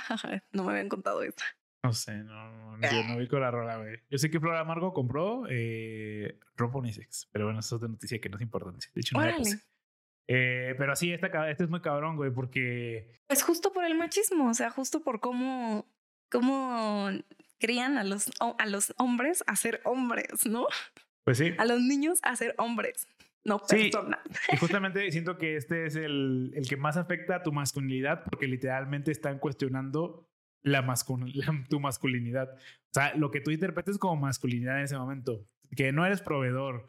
no 0.51 0.63
me 0.65 0.71
habían 0.71 0.89
contado 0.89 1.23
eso. 1.23 1.35
No 1.83 1.91
sé, 1.93 2.13
no, 2.15 2.77
no, 2.77 2.91
yo 2.91 3.03
no 3.07 3.17
vi 3.17 3.27
con 3.27 3.41
la 3.41 3.51
rola, 3.51 3.77
güey. 3.77 3.99
Yo 4.09 4.17
sé 4.17 4.29
que 4.31 4.39
Flor 4.39 4.55
Amargo 4.55 4.93
compró 4.93 5.43
eh, 5.49 6.39
ropa 6.55 6.77
unisex, 6.79 7.27
pero 7.31 7.45
bueno, 7.45 7.59
eso 7.59 7.75
es 7.75 7.77
otra 7.77 7.89
noticia 7.89 8.19
que 8.21 8.29
no 8.29 8.37
es 8.37 8.41
importante. 8.41 8.87
De 8.93 9.01
hecho, 9.01 9.17
no 9.17 9.25
la 9.25 9.35
puse. 9.35 9.59
Eh, 10.27 10.75
pero 10.77 10.95
sí, 10.95 11.11
esta, 11.11 11.29
ca- 11.29 11.49
este 11.49 11.65
es 11.65 11.69
muy 11.69 11.81
cabrón, 11.81 12.15
güey, 12.15 12.31
porque 12.31 13.19
Pues 13.27 13.43
justo 13.43 13.73
por 13.73 13.83
el 13.83 13.95
machismo, 13.95 14.49
o 14.49 14.53
sea, 14.53 14.69
justo 14.69 15.01
por 15.03 15.19
cómo, 15.19 15.85
cómo 16.31 17.09
crían 17.59 17.97
a 17.97 18.05
los, 18.05 18.31
a 18.39 18.65
los 18.65 18.93
hombres 18.97 19.43
a 19.47 19.55
ser 19.57 19.81
hombres, 19.83 20.45
¿no? 20.45 20.67
Pues 21.25 21.37
sí. 21.37 21.53
A 21.57 21.65
los 21.65 21.81
niños 21.81 22.19
a 22.23 22.35
ser 22.37 22.55
hombres, 22.57 23.07
no 23.45 23.61
Sí. 23.67 23.75
personas. 23.89 24.19
Y 24.51 24.57
justamente 24.57 25.11
siento 25.11 25.37
que 25.37 25.55
este 25.57 25.85
es 25.85 25.95
el, 25.95 26.51
el 26.55 26.67
que 26.67 26.77
más 26.77 26.97
afecta 26.97 27.35
a 27.37 27.43
tu 27.43 27.51
masculinidad 27.51 28.23
porque 28.23 28.47
literalmente 28.47 29.11
están 29.11 29.39
cuestionando 29.39 30.29
la, 30.61 30.81
mascul- 30.83 31.31
la- 31.33 31.65
tu 31.69 31.79
masculinidad. 31.79 32.49
O 32.53 32.93
sea, 32.93 33.13
lo 33.15 33.31
que 33.31 33.41
tú 33.41 33.51
interpretes 33.51 33.97
como 33.97 34.15
masculinidad 34.15 34.77
en 34.77 34.85
ese 34.85 34.97
momento. 34.97 35.45
Que 35.75 35.91
no 35.91 36.05
eres 36.05 36.21
proveedor, 36.21 36.85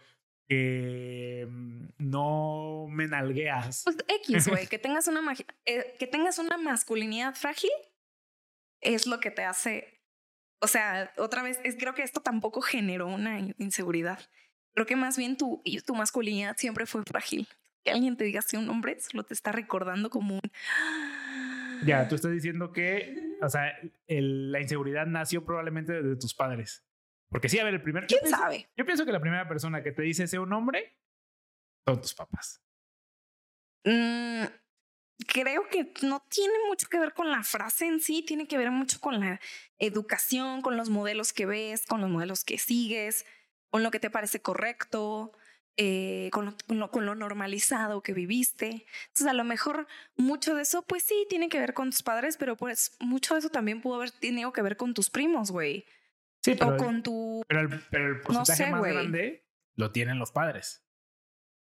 que 0.47 1.47
mm, 1.49 1.85
no 1.99 2.87
me 2.91 3.07
nalgueas. 3.09 3.83
Pues 3.85 3.97
X, 4.27 4.49
güey, 4.49 4.67
que 4.67 4.79
tengas 4.79 5.09
una 5.09 5.21
eh, 5.65 5.97
que 5.99 6.07
tengas 6.07 6.39
una 6.39 6.59
masculinidad 6.59 7.35
frágil 7.35 7.71
es 8.81 9.07
lo 9.07 9.21
que 9.21 9.31
te 9.31 9.43
hace. 9.45 10.03
O 10.61 10.67
sea, 10.67 11.13
otra 11.19 11.43
vez, 11.43 11.59
es, 11.65 11.77
creo 11.79 11.95
que 11.95 12.03
esto 12.03 12.21
tampoco 12.21 12.61
generó 12.61 13.07
una 13.07 13.39
in- 13.39 13.55
inseguridad. 13.59 14.19
Creo 14.75 14.87
que 14.87 14.97
más 14.97 15.17
bien 15.17 15.37
tu, 15.37 15.63
tu 15.87 15.95
masculinidad 15.95 16.57
siempre 16.57 16.87
fue 16.87 17.03
frágil. 17.05 17.49
Que 17.85 17.91
alguien 17.93 18.17
te 18.17 18.25
diga 18.25 18.43
si 18.43 18.57
un 18.57 18.69
hombre 18.69 18.99
solo 19.01 19.23
te 19.25 19.35
está 19.35 19.53
recordando 19.53 20.11
como 20.11 20.35
un. 20.37 20.41
Ya, 21.87 22.09
tú 22.09 22.15
estás 22.15 22.33
diciendo 22.33 22.73
que, 22.73 23.37
o 23.43 23.49
sea, 23.49 23.73
el- 24.07 24.51
la 24.53 24.61
inseguridad 24.61 25.07
nació 25.07 25.45
probablemente 25.45 26.03
de 26.03 26.17
tus 26.17 26.35
padres. 26.35 26.83
Porque 27.29 27.49
sí, 27.49 27.59
a 27.59 27.65
ver, 27.65 27.75
el 27.75 27.83
primer... 27.83 28.05
yo 28.05 28.09
¿Quién 28.09 28.21
pienso- 28.23 28.39
sabe? 28.39 28.69
Yo 28.77 28.85
pienso 28.87 29.05
que 29.05 29.13
la 29.13 29.21
primera 29.21 29.47
persona 29.49 29.83
que 29.83 29.93
te 29.93 30.03
dice 30.03 30.27
sea 30.27 30.41
un 30.41 30.53
hombre 30.53 30.97
son 31.87 32.01
tus 32.01 32.15
papás. 32.15 32.63
Mm, 33.85 34.45
creo 35.29 35.69
que 35.69 35.93
no 36.03 36.25
tiene 36.29 36.55
mucho 36.69 36.89
que 36.89 36.99
ver 36.99 37.13
con 37.13 37.31
la 37.31 37.43
frase 37.43 37.87
en 37.87 38.01
sí, 38.01 38.25
tiene 38.27 38.47
que 38.49 38.57
ver 38.57 38.71
mucho 38.71 39.01
con 39.01 39.21
la 39.21 39.41
educación, 39.79 40.63
con 40.63 40.77
los 40.77 40.89
modelos 40.91 41.33
que 41.33 41.45
ves, 41.47 41.85
con 41.87 42.01
los 42.01 42.09
modelos 42.09 42.45
que 42.45 42.57
sigues, 42.57 43.27
con 43.75 43.83
lo 43.83 43.91
que 43.91 43.99
te 43.99 44.09
parece 44.09 44.41
correcto, 44.41 45.33
eh, 45.77 46.29
con, 46.31 46.45
lo, 46.45 46.55
con, 46.69 46.79
lo, 46.79 46.91
con 46.93 47.07
lo 47.07 47.17
normalizado 47.17 48.05
que 48.05 48.13
viviste. 48.13 48.87
Entonces, 49.09 49.27
a 49.27 49.33
lo 49.33 49.43
mejor 49.43 49.89
mucho 50.17 50.55
de 50.55 50.63
eso, 50.63 50.83
pues 50.83 51.03
sí, 51.03 51.27
tiene 51.29 51.49
que 51.49 51.59
ver 51.59 51.75
con 51.75 51.91
tus 51.91 52.05
padres, 52.05 52.37
pero 52.37 52.57
pues 52.57 52.97
mucho 53.01 53.35
de 53.35 53.41
eso 53.41 53.49
también 53.49 53.81
pudo 53.81 53.97
haber 53.97 54.13
tenido 54.13 54.53
que 54.53 54.63
ver 54.63 54.77
con 54.77 54.95
tus 54.95 55.11
primos, 55.11 55.51
güey. 55.51 55.87
Sí, 56.41 56.55
pero, 56.55 56.77
O 56.77 56.77
con 56.77 57.03
tu... 57.03 57.43
pero 57.49 57.63
el, 57.63 57.81
pero 57.91 58.07
el 58.07 58.21
porcentaje 58.21 58.63
sé, 58.63 58.71
más 58.71 58.79
güey. 58.79 58.93
grande 58.93 59.45
lo 59.75 59.91
tienen 59.91 60.21
los 60.21 60.31
padres. 60.31 60.87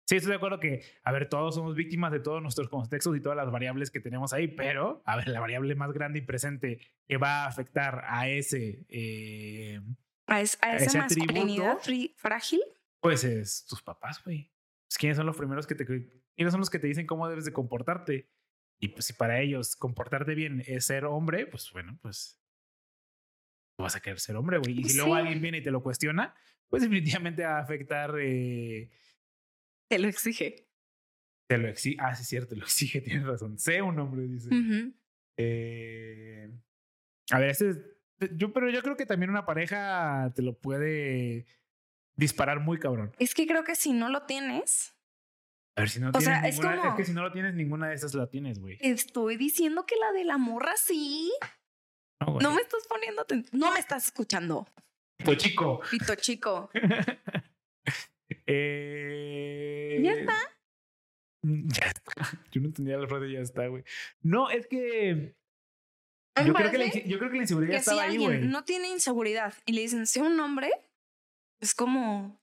Sí, 0.06 0.14
estoy 0.14 0.30
de 0.30 0.36
acuerdo 0.36 0.60
que, 0.60 0.84
a 1.02 1.10
ver, 1.10 1.28
todos 1.28 1.56
somos 1.56 1.74
víctimas 1.74 2.12
de 2.12 2.20
todos 2.20 2.40
nuestros 2.40 2.68
contextos 2.68 3.16
y 3.16 3.20
todas 3.20 3.36
las 3.36 3.50
variables 3.50 3.90
que 3.90 3.98
tenemos 3.98 4.32
ahí, 4.32 4.46
pero, 4.46 5.02
a 5.04 5.16
ver, 5.16 5.26
la 5.26 5.40
variable 5.40 5.74
más 5.74 5.90
grande 5.92 6.20
y 6.20 6.22
presente 6.22 6.78
que 7.08 7.16
va 7.16 7.42
a 7.42 7.46
afectar 7.48 8.04
a 8.06 8.28
ese, 8.28 8.86
eh, 8.88 9.80
A, 10.26 10.40
es- 10.40 10.58
a 10.62 10.76
esa 10.76 10.98
masculinidad 11.00 11.72
atributo. 11.78 11.82
fri- 11.84 12.14
frágil. 12.16 12.60
pues 13.00 13.24
es 13.24 13.64
tus 13.66 13.82
papás, 13.82 14.22
güey. 14.24 14.50
Pues, 14.88 14.98
¿Quiénes 14.98 15.16
son 15.16 15.26
los 15.26 15.36
primeros 15.36 15.66
que 15.66 15.74
te, 15.74 15.84
quiénes 15.84 16.52
son 16.52 16.60
los 16.60 16.70
que 16.70 16.78
te 16.78 16.86
dicen 16.86 17.06
cómo 17.06 17.28
debes 17.28 17.44
de 17.44 17.52
comportarte? 17.52 18.30
Y 18.80 18.88
pues 18.88 19.04
si 19.06 19.12
para 19.12 19.40
ellos 19.40 19.76
comportarte 19.76 20.34
bien 20.34 20.62
es 20.66 20.86
ser 20.86 21.04
hombre, 21.04 21.46
pues 21.46 21.70
bueno, 21.72 21.98
pues 22.02 22.40
tú 23.76 23.82
vas 23.84 23.96
a 23.96 24.00
querer 24.00 24.18
ser 24.20 24.36
hombre, 24.36 24.58
güey. 24.58 24.80
Y 24.80 24.84
si 24.84 24.96
luego 24.96 25.14
alguien 25.14 25.40
viene 25.42 25.58
y 25.58 25.62
te 25.62 25.70
lo 25.70 25.82
cuestiona, 25.82 26.34
pues 26.68 26.82
definitivamente 26.82 27.44
va 27.44 27.58
a 27.58 27.62
afectar 27.62 28.14
eh, 28.20 28.90
Te 29.90 29.98
lo 29.98 30.08
exige. 30.08 30.68
Te 31.48 31.58
lo 31.58 31.68
exige. 31.68 31.96
Ah, 32.00 32.14
sí, 32.14 32.22
es 32.22 32.28
cierto, 32.28 32.54
lo 32.56 32.64
exige, 32.64 33.00
tienes 33.02 33.24
razón. 33.26 33.58
Sé 33.58 33.80
un 33.82 33.98
hombre, 33.98 34.22
dice. 34.26 34.48
Eh, 35.36 36.50
a 37.30 37.38
ver, 37.38 37.50
este 37.50 37.70
es- 37.70 37.80
yo, 38.36 38.52
pero 38.52 38.70
yo 38.70 38.82
creo 38.82 38.96
que 38.96 39.06
también 39.06 39.30
una 39.30 39.44
pareja 39.46 40.32
te 40.34 40.42
lo 40.42 40.54
puede 40.58 41.46
disparar 42.16 42.60
muy 42.60 42.78
cabrón. 42.78 43.12
Es 43.18 43.34
que 43.34 43.46
creo 43.46 43.64
que 43.64 43.74
si 43.76 43.92
no 43.92 44.08
lo 44.08 44.22
tienes, 44.22 44.94
A 45.76 45.80
ver, 45.82 45.90
si 45.90 45.98
no 46.00 46.08
O 46.08 46.12
tienes 46.12 46.26
sea, 46.26 46.48
es 46.48 46.54
ninguna, 46.56 46.74
es, 46.76 46.80
como- 46.82 46.96
que 46.96 47.04
si 47.04 47.12
no 47.12 47.22
lo 47.22 47.32
tienes, 47.32 47.54
ninguna 47.54 47.88
de 47.88 47.94
esas 47.96 48.14
la 48.14 48.28
tienes, 48.28 48.60
güey. 48.60 48.78
estoy 48.80 49.36
diciendo 49.36 49.84
que 49.86 49.96
la 49.96 50.12
de 50.12 50.24
la 50.24 50.38
morra 50.38 50.74
sí. 50.76 51.32
No, 52.40 52.52
me 52.54 52.60
estás 52.62 52.86
poniendo 52.88 53.26
No 53.52 53.72
me 53.72 53.80
estás 53.80 54.06
escuchando, 54.06 54.66
Pito 55.18 55.34
chico. 55.34 55.80
pito 55.90 56.14
chico. 56.16 56.70
Eh, 58.46 60.00
Ya 60.02 60.12
está. 60.12 60.36
Ya 61.46 61.86
está. 61.88 62.12
Yo 62.52 62.60
no 62.62 62.68
entendía 62.68 62.96
la 62.96 63.06
frase, 63.06 63.30
ya 63.30 63.40
está, 63.40 63.66
güey. 63.66 63.84
No, 64.22 64.48
es 64.48 64.66
que. 64.66 65.34
Yo 66.44 66.52
creo 66.52 66.70
que, 66.70 66.78
la, 66.78 66.86
yo 66.86 67.18
creo 67.18 67.30
que 67.30 67.36
la 67.36 67.42
inseguridad 67.42 67.70
que 67.72 67.78
si 67.82 67.90
estaba 67.90 68.02
ahí, 68.02 68.16
güey. 68.16 68.40
no 68.42 68.64
tiene 68.64 68.88
inseguridad 68.88 69.54
y 69.66 69.72
le 69.72 69.82
dicen, 69.82 70.06
sea 70.06 70.24
un 70.24 70.38
hombre, 70.40 70.70
es 71.60 71.74
como, 71.74 72.40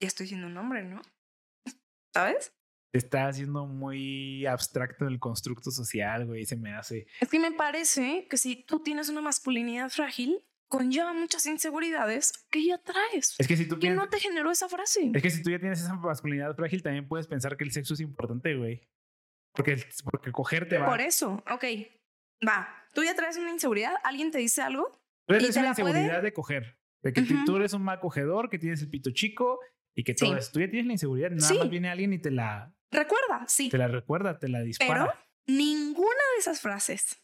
ya 0.00 0.08
estoy 0.08 0.26
siendo 0.26 0.48
un 0.48 0.56
hombre, 0.56 0.82
¿no? 0.82 1.00
¿Sabes? 2.14 2.52
Está 2.92 3.28
haciendo 3.28 3.66
muy 3.66 4.46
abstracto 4.46 5.06
el 5.06 5.20
constructo 5.20 5.70
social, 5.70 6.26
güey. 6.26 6.46
Se 6.46 6.56
me 6.56 6.74
hace. 6.74 7.06
Es 7.20 7.28
que 7.28 7.38
me 7.38 7.52
parece 7.52 8.26
que 8.28 8.38
si 8.38 8.56
tú 8.64 8.82
tienes 8.82 9.08
una 9.08 9.20
masculinidad 9.20 9.90
frágil, 9.90 10.42
conlleva 10.68 11.12
muchas 11.12 11.44
inseguridades 11.46 12.32
que 12.50 12.64
ya 12.64 12.78
traes. 12.78 13.34
Es 13.38 13.46
que 13.46 13.56
si 13.56 13.64
tú 13.64 13.78
¿Quién 13.78 13.92
tienes. 13.92 13.98
no 13.98 14.08
te 14.08 14.18
generó 14.18 14.50
esa 14.50 14.68
frase? 14.68 15.12
Es 15.14 15.22
que 15.22 15.30
si 15.30 15.42
tú 15.42 15.50
ya 15.50 15.58
tienes 15.58 15.80
esa 15.80 15.94
masculinidad 15.94 16.56
frágil, 16.56 16.82
también 16.82 17.06
puedes 17.06 17.26
pensar 17.26 17.56
que 17.56 17.64
el 17.64 17.72
sexo 17.72 17.94
es 17.94 18.00
importante, 18.00 18.56
güey. 18.56 18.80
Porque, 19.52 19.84
porque 20.04 20.32
cogerte 20.32 20.78
va. 20.78 20.86
Por 20.86 21.00
eso, 21.00 21.42
ok. 21.50 21.64
Va, 22.46 22.68
tú 22.94 23.02
ya 23.02 23.14
traes 23.14 23.36
una 23.36 23.50
inseguridad, 23.50 23.94
alguien 24.04 24.30
te 24.30 24.38
dice 24.38 24.62
algo. 24.62 24.90
Tú 25.26 25.34
¿Y 25.34 25.38
tienes 25.38 25.54
te 25.54 25.60
una 25.60 25.74
puede? 25.74 25.90
inseguridad 25.90 26.22
de 26.22 26.32
coger. 26.32 26.78
De 27.02 27.12
que 27.12 27.22
tú- 27.46 27.56
eres 27.56 27.72
un 27.74 27.82
mal 27.82 28.00
cogedor, 28.00 28.50
que 28.50 28.58
tienes 28.58 28.82
el 28.82 28.90
pito 28.90 29.10
chico 29.12 29.60
y 29.94 30.02
que 30.04 30.14
todo 30.14 30.32
Sí. 30.32 30.38
eso. 30.38 30.50
Tú 30.52 30.60
ya 30.60 30.68
tienes 30.68 30.86
la 30.86 30.92
inseguridad. 30.92 31.30
Nada 31.30 31.46
Sí. 31.48 31.58
más 31.58 31.70
viene 31.70 31.90
alguien 31.90 32.12
y 32.12 32.18
te 32.18 32.30
la, 32.30 32.72
Recuerda, 32.90 33.44
sí. 33.46 33.68
te 33.68 33.78
la 33.78 33.86
recuerda, 33.88 34.38
te 34.38 34.48
la 34.48 34.60
dispara. 34.60 35.06
Pero 35.06 35.14
ninguna 35.46 36.08
de 36.34 36.40
esas 36.40 36.60
frases 36.60 37.22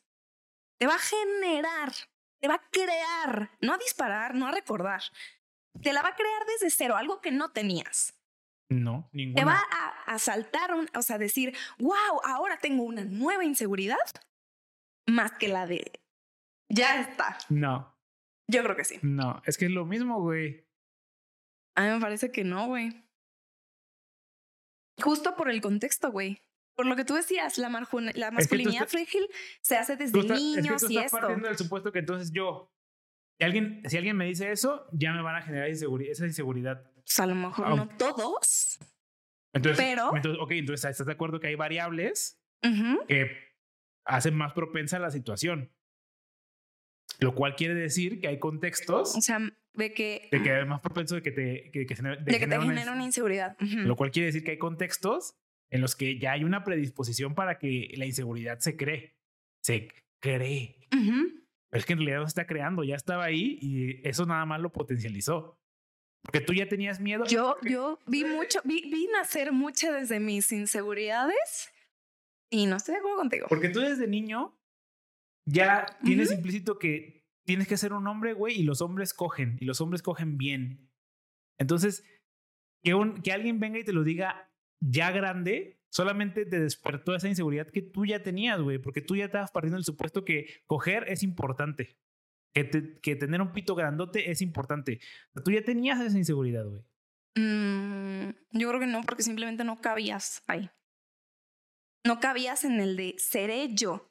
te 0.78 0.86
va 0.86 0.94
a 0.94 0.98
generar, 0.98 1.92
te 2.40 2.48
va 2.48 2.54
a 2.54 2.62
crear, 2.70 3.50
no 3.60 3.74
a 3.74 3.78
disparar, 3.78 4.34
no 4.34 4.46
a 4.46 4.52
recordar. 4.52 5.02
Te 5.82 5.92
la 5.92 6.02
va 6.02 6.10
a 6.10 6.14
crear 6.16 6.44
desde 6.46 6.70
cero, 6.70 6.96
algo 6.96 7.20
que 7.20 7.32
no 7.32 7.50
tenías. 7.50 8.14
No, 8.70 9.08
ninguna. 9.12 9.40
Te 9.40 9.44
va 9.44 9.62
a, 9.70 10.14
a 10.14 10.18
saltar, 10.18 10.72
un- 10.74 10.88
o 10.94 11.02
sea, 11.02 11.18
decir, 11.18 11.54
wow, 11.78 12.20
ahora 12.24 12.58
tengo 12.58 12.84
una 12.84 13.04
nueva 13.04 13.44
inseguridad 13.44 13.96
más 15.06 15.32
que 15.32 15.48
la 15.48 15.66
de... 15.66 16.00
Ya 16.68 17.00
está. 17.00 17.38
No, 17.50 17.94
Yo 18.50 18.62
creo 18.62 18.76
que 18.76 18.84
sí. 18.84 18.98
no. 19.02 19.42
Es 19.46 19.58
que 19.58 19.66
es 19.66 19.70
lo 19.70 19.84
mismo, 19.84 20.20
güey. 20.20 20.66
A 21.76 21.82
mí 21.82 21.88
me 21.90 22.00
parece 22.00 22.30
que 22.32 22.44
no, 22.44 22.66
güey. 22.66 23.04
Justo 25.02 25.34
por 25.36 25.50
el 25.50 25.60
contexto, 25.60 26.10
güey. 26.10 26.40
Por 26.76 26.86
lo 26.86 26.96
que 26.96 27.04
tú 27.04 27.14
decías, 27.14 27.58
la, 27.58 27.68
la 28.14 28.30
masculinidad 28.30 28.88
frágil 28.88 29.26
se 29.60 29.76
hace 29.76 29.96
desde 29.96 30.18
es 30.20 30.26
que 30.26 30.32
niños 30.32 30.82
tú 30.82 30.88
y 30.90 30.96
estás 30.96 31.06
esto. 31.06 31.18
partiendo 31.20 31.48
del 31.48 31.58
supuesto 31.58 31.92
que 31.92 32.00
entonces 32.00 32.32
yo. 32.32 32.72
Si 33.38 33.44
alguien, 33.44 33.82
si 33.86 33.96
alguien 33.96 34.16
me 34.16 34.26
dice 34.26 34.50
eso, 34.52 34.86
ya 34.92 35.12
me 35.12 35.22
van 35.22 35.36
a 35.36 35.42
generar 35.42 35.68
inseguri- 35.68 36.08
esa 36.10 36.24
inseguridad. 36.26 36.82
Pues 36.94 37.18
a 37.20 37.26
lo 37.26 37.34
mejor 37.34 37.76
no 37.76 37.88
todos. 37.88 38.78
Entonces, 39.52 39.84
Pero- 39.84 40.14
entonces, 40.16 40.40
ok, 40.42 40.50
entonces 40.52 40.90
estás 40.90 41.06
de 41.06 41.12
acuerdo 41.12 41.38
que 41.40 41.48
hay 41.48 41.54
variables 41.56 42.40
que 43.08 43.53
hacen 44.04 44.34
más 44.34 44.52
propensa 44.52 44.98
la 44.98 45.10
situación. 45.10 45.70
Lo 47.20 47.34
cual 47.34 47.54
quiere 47.56 47.74
decir 47.74 48.20
que 48.20 48.28
hay 48.28 48.38
contextos 48.38 49.14
O 49.16 49.20
sea, 49.20 49.40
de 49.74 49.92
que, 49.92 50.28
de 50.30 50.42
que 50.42 50.60
es 50.60 50.66
más 50.66 50.80
propenso 50.80 51.14
de 51.14 51.22
que 51.22 51.30
te, 51.30 51.70
que, 51.70 51.80
de 51.80 51.84
de 51.84 52.38
que 52.38 52.46
te 52.46 52.60
genera 52.60 52.92
una 52.92 53.04
inseguridad. 53.04 53.56
Lo 53.60 53.96
cual 53.96 54.10
quiere 54.10 54.26
decir 54.26 54.44
que 54.44 54.52
hay 54.52 54.58
contextos 54.58 55.36
en 55.70 55.80
los 55.80 55.96
que 55.96 56.18
ya 56.18 56.32
hay 56.32 56.44
una 56.44 56.64
predisposición 56.64 57.34
para 57.34 57.58
que 57.58 57.92
la 57.96 58.06
inseguridad 58.06 58.58
se 58.58 58.76
cree. 58.76 59.16
Se 59.62 59.88
cree. 60.20 60.86
Pero 60.90 61.80
es 61.80 61.86
que 61.86 61.92
en 61.94 61.98
realidad 62.00 62.18
no 62.18 62.26
se 62.26 62.30
está 62.30 62.46
creando, 62.46 62.84
ya 62.84 62.94
estaba 62.94 63.24
ahí 63.24 63.58
y 63.60 64.06
eso 64.06 64.26
nada 64.26 64.44
más 64.46 64.60
lo 64.60 64.72
potencializó. 64.72 65.58
Porque 66.22 66.40
tú 66.40 66.54
ya 66.54 66.68
tenías 66.68 67.00
miedo. 67.00 67.24
Yo, 67.26 67.56
yo 67.62 67.98
vi 68.06 68.24
mucho, 68.24 68.60
vi, 68.64 68.82
vi 68.90 69.08
nacer 69.08 69.52
mucho 69.52 69.92
desde 69.92 70.20
mis 70.20 70.50
inseguridades 70.52 71.73
y 72.54 72.66
no 72.66 72.76
estoy 72.76 72.94
de 72.94 72.98
acuerdo 73.00 73.18
contigo. 73.18 73.46
Porque 73.48 73.68
tú 73.68 73.80
desde 73.80 74.06
niño 74.06 74.58
ya 75.46 75.86
tienes 76.04 76.32
implícito 76.32 76.78
que 76.78 77.24
tienes 77.44 77.68
que 77.68 77.76
ser 77.76 77.92
un 77.92 78.06
hombre, 78.06 78.32
güey, 78.32 78.58
y 78.58 78.62
los 78.62 78.80
hombres 78.80 79.12
cogen, 79.12 79.58
y 79.60 79.64
los 79.66 79.80
hombres 79.80 80.02
cogen 80.02 80.38
bien. 80.38 80.90
Entonces, 81.58 82.04
que, 82.82 82.94
un, 82.94 83.20
que 83.22 83.32
alguien 83.32 83.60
venga 83.60 83.78
y 83.78 83.84
te 83.84 83.92
lo 83.92 84.02
diga 84.04 84.50
ya 84.80 85.10
grande, 85.10 85.82
solamente 85.90 86.46
te 86.46 86.58
despertó 86.60 87.14
esa 87.14 87.28
inseguridad 87.28 87.70
que 87.70 87.82
tú 87.82 88.06
ya 88.06 88.22
tenías, 88.22 88.60
güey, 88.60 88.78
porque 88.78 89.00
tú 89.02 89.16
ya 89.16 89.26
estabas 89.26 89.50
partiendo 89.50 89.76
del 89.76 89.84
supuesto 89.84 90.24
que 90.24 90.62
coger 90.66 91.04
es 91.08 91.22
importante, 91.22 91.98
que, 92.54 92.64
te- 92.64 92.98
que 93.00 93.16
tener 93.16 93.40
un 93.42 93.52
pito 93.52 93.74
grandote 93.74 94.30
es 94.30 94.40
importante. 94.42 95.00
Tú 95.44 95.50
ya 95.50 95.62
tenías 95.62 96.00
esa 96.00 96.16
inseguridad, 96.18 96.64
güey. 96.66 96.82
Mm, 97.36 98.30
yo 98.52 98.68
creo 98.68 98.80
que 98.80 98.86
no, 98.86 99.02
porque 99.02 99.22
simplemente 99.22 99.64
no 99.64 99.80
cabías 99.80 100.42
ahí. 100.46 100.70
No 102.06 102.20
cabías 102.20 102.64
en 102.64 102.80
el 102.80 102.96
de 102.96 103.16
seré 103.18 103.74
yo. 103.74 104.10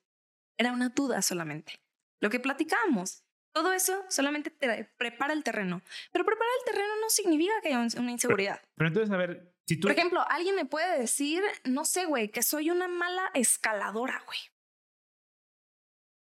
Era 0.58 0.72
una 0.72 0.90
duda 0.90 1.22
solamente. 1.22 1.80
Lo 2.22 2.30
que 2.30 2.40
platicábamos. 2.40 3.24
Todo 3.54 3.72
eso 3.72 4.04
solamente 4.10 4.50
te 4.50 4.86
prepara 4.98 5.34
el 5.34 5.44
terreno. 5.44 5.82
Pero 6.12 6.26
preparar 6.26 6.52
el 6.60 6.74
terreno 6.74 6.94
no 7.02 7.10
significa 7.10 7.54
que 7.62 7.68
haya 7.68 7.80
un- 7.80 8.00
una 8.00 8.12
inseguridad. 8.12 8.60
Pero 8.76 8.88
entonces, 8.88 9.14
a 9.14 9.18
ver, 9.18 9.54
si 9.68 9.78
tú... 9.80 9.88
Por 9.88 9.92
ejemplo, 9.92 10.26
alguien 10.28 10.56
me 10.56 10.66
puede 10.66 10.98
decir, 11.00 11.44
no 11.64 11.86
sé, 11.86 12.06
güey, 12.06 12.30
que 12.30 12.42
soy 12.42 12.72
una 12.72 12.88
mala 12.88 13.30
escaladora, 13.36 14.24
güey. 14.26 14.40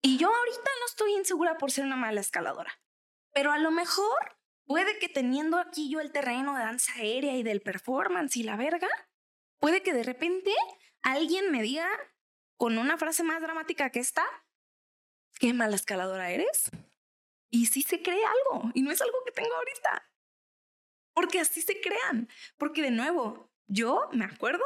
Y 0.02 0.16
yo 0.16 0.28
ahorita 0.34 0.70
no 0.80 0.86
estoy 0.86 1.12
insegura 1.14 1.58
por 1.58 1.70
ser 1.70 1.84
una 1.84 1.96
mala 1.96 2.20
escaladora. 2.20 2.80
Pero 3.34 3.52
a 3.52 3.58
lo 3.58 3.70
mejor 3.70 4.38
puede 4.66 4.98
que 4.98 5.08
teniendo 5.10 5.58
aquí 5.58 5.90
yo 5.90 6.00
el 6.00 6.12
terreno 6.12 6.54
de 6.56 6.60
danza 6.62 6.92
aérea 6.94 7.36
y 7.36 7.42
del 7.42 7.60
performance 7.60 8.36
y 8.38 8.42
la 8.42 8.56
verga, 8.56 8.88
puede 9.60 9.82
que 9.82 9.92
de 9.92 10.04
repente 10.04 10.52
alguien 11.02 11.50
me 11.50 11.62
diga 11.62 11.88
con 12.56 12.78
una 12.78 12.98
frase 12.98 13.22
más 13.22 13.40
dramática 13.40 13.90
que 13.90 14.00
esta, 14.00 14.24
qué 15.38 15.52
mala 15.52 15.76
escaladora 15.76 16.30
eres. 16.30 16.70
Y 17.50 17.66
sí 17.66 17.82
se 17.82 18.02
cree 18.02 18.22
algo, 18.24 18.70
y 18.74 18.82
no 18.82 18.90
es 18.90 19.00
algo 19.00 19.16
que 19.24 19.32
tengo 19.32 19.54
ahorita. 19.54 20.10
Porque 21.14 21.40
así 21.40 21.62
se 21.62 21.80
crean. 21.80 22.28
Porque 22.58 22.82
de 22.82 22.90
nuevo, 22.90 23.50
yo 23.66 24.08
me 24.12 24.24
acuerdo 24.24 24.64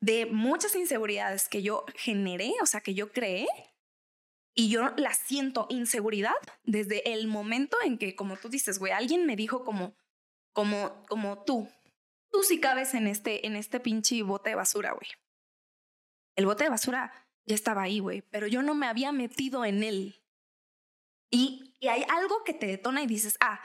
de 0.00 0.26
muchas 0.26 0.74
inseguridades 0.74 1.48
que 1.48 1.62
yo 1.62 1.84
generé, 1.94 2.52
o 2.62 2.66
sea, 2.66 2.80
que 2.80 2.94
yo 2.94 3.12
creé, 3.12 3.46
y 4.54 4.68
yo 4.68 4.90
la 4.96 5.12
siento 5.14 5.66
inseguridad 5.68 6.34
desde 6.62 7.12
el 7.12 7.26
momento 7.26 7.76
en 7.84 7.98
que, 7.98 8.14
como 8.14 8.36
tú 8.36 8.48
dices, 8.48 8.78
güey, 8.78 8.92
alguien 8.92 9.26
me 9.26 9.34
dijo 9.34 9.64
como, 9.64 9.96
como, 10.52 11.04
como 11.06 11.42
tú, 11.42 11.68
tú 12.30 12.42
sí 12.44 12.60
cabes 12.60 12.94
en 12.94 13.08
este, 13.08 13.46
en 13.46 13.56
este 13.56 13.80
pinche 13.80 14.22
bote 14.22 14.50
de 14.50 14.56
basura, 14.56 14.92
güey. 14.92 15.08
El 16.36 16.46
bote 16.46 16.64
de 16.64 16.70
basura 16.70 17.12
ya 17.46 17.54
estaba 17.54 17.82
ahí, 17.82 18.00
güey, 18.00 18.22
pero 18.22 18.46
yo 18.46 18.62
no 18.62 18.74
me 18.74 18.86
había 18.86 19.12
metido 19.12 19.64
en 19.64 19.82
él. 19.82 20.16
Y, 21.30 21.74
y 21.80 21.88
hay 21.88 22.04
algo 22.08 22.44
que 22.44 22.54
te 22.54 22.66
detona 22.66 23.02
y 23.02 23.06
dices, 23.06 23.36
ah, 23.40 23.60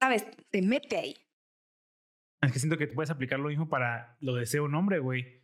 sabes, 0.00 0.26
te 0.50 0.62
mete 0.62 0.96
ahí. 0.96 1.16
Es 2.40 2.52
que 2.52 2.58
siento 2.58 2.78
que 2.78 2.86
puedes 2.86 3.10
aplicar 3.10 3.40
lo 3.40 3.48
mismo 3.48 3.68
para 3.68 4.16
lo 4.20 4.34
de 4.34 4.46
ser 4.46 4.60
un 4.60 4.74
hombre, 4.74 4.98
güey. 4.98 5.42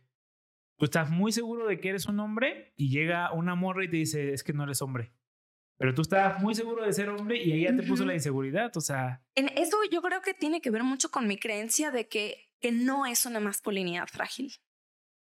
Tú 0.77 0.85
estás 0.85 1.09
muy 1.09 1.31
seguro 1.31 1.67
de 1.67 1.79
que 1.79 1.89
eres 1.89 2.05
un 2.05 2.19
hombre 2.19 2.73
y 2.75 2.89
llega 2.89 3.31
una 3.33 3.55
morra 3.55 3.83
y 3.83 3.89
te 3.89 3.97
dice, 3.97 4.33
es 4.33 4.43
que 4.43 4.53
no 4.53 4.63
eres 4.63 4.81
hombre. 4.81 5.13
Pero 5.77 5.93
tú 5.93 6.01
estabas 6.01 6.41
muy 6.41 6.55
seguro 6.55 6.83
de 6.83 6.93
ser 6.93 7.09
hombre 7.09 7.41
y 7.41 7.63
ya 7.63 7.75
te 7.75 7.83
puso 7.83 8.05
la 8.05 8.13
inseguridad. 8.13 8.75
O 8.77 8.81
sea, 8.81 9.23
En 9.35 9.49
eso 9.57 9.77
yo 9.91 10.01
creo 10.01 10.21
que 10.21 10.33
tiene 10.33 10.61
que 10.61 10.69
ver 10.69 10.83
mucho 10.83 11.09
con 11.09 11.27
mi 11.27 11.37
creencia 11.37 11.91
de 11.91 12.07
que 12.07 12.53
que 12.63 12.71
no 12.71 13.05
es 13.05 13.25
una 13.25 13.41
masculinidad 13.41 14.07
frágil. 14.07 14.53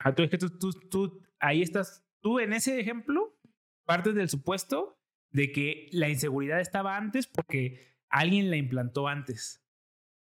Ah, 0.02 0.14
tú, 0.14 0.22
es 0.22 0.30
que 0.30 0.38
tú, 0.38 0.48
tú, 0.58 0.70
tú, 0.90 1.22
ahí 1.38 1.62
estás, 1.62 2.04
tú 2.22 2.38
en 2.40 2.52
ese 2.52 2.80
ejemplo, 2.80 3.38
partes 3.86 4.14
del 4.14 4.28
supuesto 4.28 4.98
de 5.32 5.52
que 5.52 5.88
la 5.92 6.08
inseguridad 6.08 6.60
estaba 6.60 6.96
antes 6.96 7.26
porque 7.26 7.94
alguien 8.08 8.50
la 8.50 8.56
implantó 8.56 9.08
antes. 9.08 9.62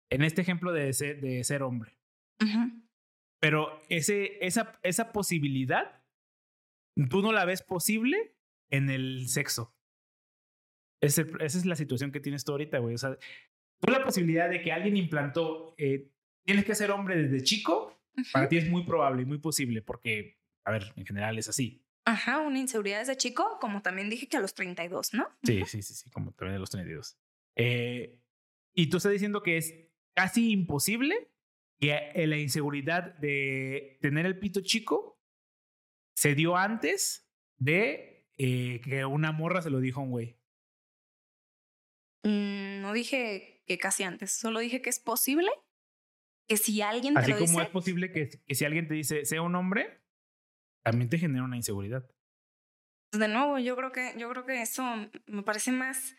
En 0.10 0.24
este 0.24 0.42
ejemplo 0.42 0.72
de 0.72 0.94
ser, 0.94 1.20
de 1.22 1.44
ser 1.44 1.64
hombre. 1.64 1.98
Pero 3.42 3.82
ese, 3.90 4.44
esa, 4.46 4.80
esa 4.84 5.12
posibilidad, 5.12 6.02
tú 7.10 7.22
no 7.22 7.32
la 7.32 7.46
ves 7.46 7.62
posible 7.62 8.36
en 8.72 8.90
el 8.90 9.28
sexo. 9.28 9.76
Ese- 11.02 11.28
esa 11.42 11.58
es 11.58 11.66
la 11.66 11.76
situación 11.76 12.12
que 12.12 12.20
tienes 12.20 12.44
tú 12.46 12.54
ahorita, 12.54 12.80
güey. 12.80 12.96
O 12.96 12.98
sea, 12.98 13.18
tú 13.82 13.92
la 13.92 14.04
posibilidad 14.04 14.50
de 14.50 14.62
que 14.62 14.72
alguien 14.72 14.98
implantó, 14.98 15.76
eh, 15.78 16.10
tienes 16.46 16.66
que 16.66 16.74
ser 16.76 16.90
hombre 16.92 17.16
desde 17.22 17.44
chico, 17.44 17.97
Para 18.32 18.48
ti 18.48 18.58
es 18.58 18.70
muy 18.70 18.84
probable 18.84 19.22
y 19.22 19.26
muy 19.26 19.38
posible, 19.38 19.82
porque, 19.82 20.38
a 20.66 20.72
ver, 20.72 20.94
en 20.96 21.06
general 21.06 21.38
es 21.38 21.50
así. 21.50 21.84
Ajá, 22.06 22.40
una 22.40 22.60
inseguridad 22.60 23.00
desde 23.00 23.18
chico, 23.18 23.58
como 23.60 23.82
también 23.82 24.10
dije 24.10 24.28
que 24.28 24.38
a 24.38 24.40
los 24.40 24.54
32, 24.54 25.14
¿no? 25.14 25.28
Sí, 25.44 25.64
sí, 25.66 25.82
sí, 25.82 25.94
sí, 25.94 26.10
como 26.10 26.32
también 26.32 26.54
de 26.54 26.60
los 26.60 26.70
32. 26.70 27.18
Eh, 27.56 28.22
y 28.74 28.88
tú 28.90 28.98
estás 28.98 29.12
diciendo 29.12 29.44
que 29.44 29.58
es 29.58 29.74
casi 30.16 30.52
imposible 30.52 31.32
que 31.80 31.94
eh, 32.16 32.28
la 32.28 32.38
inseguridad 32.38 33.16
de 33.16 34.00
tener 34.02 34.26
el 34.26 34.40
pito 34.40 34.62
chico 34.62 35.20
se 36.16 36.34
dio 36.34 36.56
antes 36.56 37.30
de 37.58 38.28
eh, 38.38 38.82
que 38.84 39.06
una 39.06 39.32
morra 39.32 39.62
se 39.62 39.70
lo 39.70 39.80
dijo 39.80 40.00
a 40.00 40.04
un 40.04 40.12
güey. 40.12 40.40
Mm, 42.24 42.82
no 42.82 42.94
dije 42.94 43.64
que 43.68 43.78
casi 43.78 44.04
antes, 44.04 44.32
solo 44.32 44.60
dije 44.60 44.82
que 44.82 44.90
es 44.90 45.00
posible 45.00 45.52
que 46.48 46.58
si 46.58 46.82
alguien 46.82 47.14
te 47.14 47.20
Así 47.22 47.32
lo 47.32 47.38
como 47.38 47.52
dice, 47.52 47.64
es 47.64 47.70
posible 47.70 48.12
que, 48.12 48.30
que 48.46 48.56
si 48.56 48.66
alguien 48.66 48.88
te 48.88 48.94
dice 48.94 49.26
sea 49.26 49.42
un 49.42 49.56
hombre, 49.56 50.02
también 50.84 51.10
te 51.10 51.18
genera 51.18 51.44
una 51.44 51.58
inseguridad. 51.58 52.06
pues, 53.12 53.20
de 53.20 53.28
nuevo, 53.28 53.60
yo 53.60 53.76
creo 53.76 53.92
que 53.92 54.14
yo 54.18 54.30
creo 54.30 54.46
que 54.46 54.62
eso 54.62 54.84
me 55.28 55.44
parece 55.44 55.72
más 55.72 56.16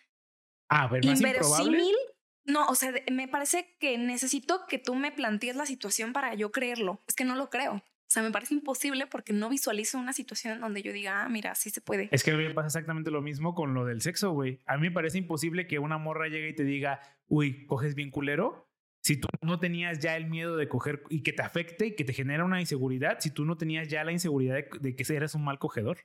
Ah, 0.70 0.82
a 0.84 0.88
ver, 0.88 1.04
más 1.04 1.20
improbable. 1.20 1.64
inverosímil. 1.64 1.96
No, 2.44 2.66
o 2.66 2.74
sea, 2.74 2.92
me 3.10 3.28
parece 3.28 3.76
que 3.78 3.98
necesito 3.98 4.66
que 4.68 4.78
tú 4.78 4.94
me 4.94 5.12
plantees 5.12 5.56
la 5.56 5.66
situación 5.66 6.12
para 6.12 6.34
yo 6.34 6.50
creerlo. 6.50 7.02
Es 7.06 7.14
que 7.14 7.24
no 7.24 7.34
lo 7.36 7.50
creo. 7.50 7.74
O 7.74 8.10
sea, 8.10 8.22
me 8.22 8.30
parece 8.30 8.54
imposible 8.54 9.06
porque 9.06 9.34
no 9.34 9.50
visualizo 9.50 9.98
una 9.98 10.14
situación 10.14 10.54
en 10.54 10.60
donde 10.60 10.82
yo 10.82 10.92
diga, 10.94 11.24
ah, 11.24 11.28
mira, 11.28 11.54
sí 11.54 11.68
se 11.68 11.82
puede. 11.82 12.08
Es 12.10 12.24
que 12.24 12.30
a 12.30 12.36
mí 12.36 12.44
me 12.44 12.54
pasa 12.54 12.68
exactamente 12.68 13.10
lo 13.10 13.20
mismo 13.20 13.54
con 13.54 13.74
lo 13.74 13.84
del 13.84 14.00
sexo, 14.00 14.32
güey. 14.32 14.60
A 14.66 14.76
mí 14.78 14.88
me 14.88 14.90
parece 14.90 15.18
imposible 15.18 15.66
que 15.66 15.78
una 15.78 15.98
morra 15.98 16.28
llegue 16.28 16.48
y 16.48 16.54
te 16.54 16.64
diga, 16.64 17.00
uy, 17.26 17.66
coges 17.66 17.94
bien 17.94 18.10
culero. 18.10 18.67
Si 19.08 19.16
tú 19.16 19.26
no 19.40 19.58
tenías 19.58 20.00
ya 20.00 20.18
el 20.18 20.26
miedo 20.26 20.58
de 20.58 20.68
coger 20.68 21.02
y 21.08 21.22
que 21.22 21.32
te 21.32 21.40
afecte 21.40 21.86
y 21.86 21.96
que 21.96 22.04
te 22.04 22.12
genera 22.12 22.44
una 22.44 22.60
inseguridad, 22.60 23.20
si 23.20 23.30
tú 23.30 23.46
no 23.46 23.56
tenías 23.56 23.88
ya 23.88 24.04
la 24.04 24.12
inseguridad 24.12 24.56
de, 24.56 24.68
de 24.80 24.94
que 24.94 25.14
eres 25.14 25.34
un 25.34 25.44
mal 25.44 25.58
cogedor. 25.58 26.04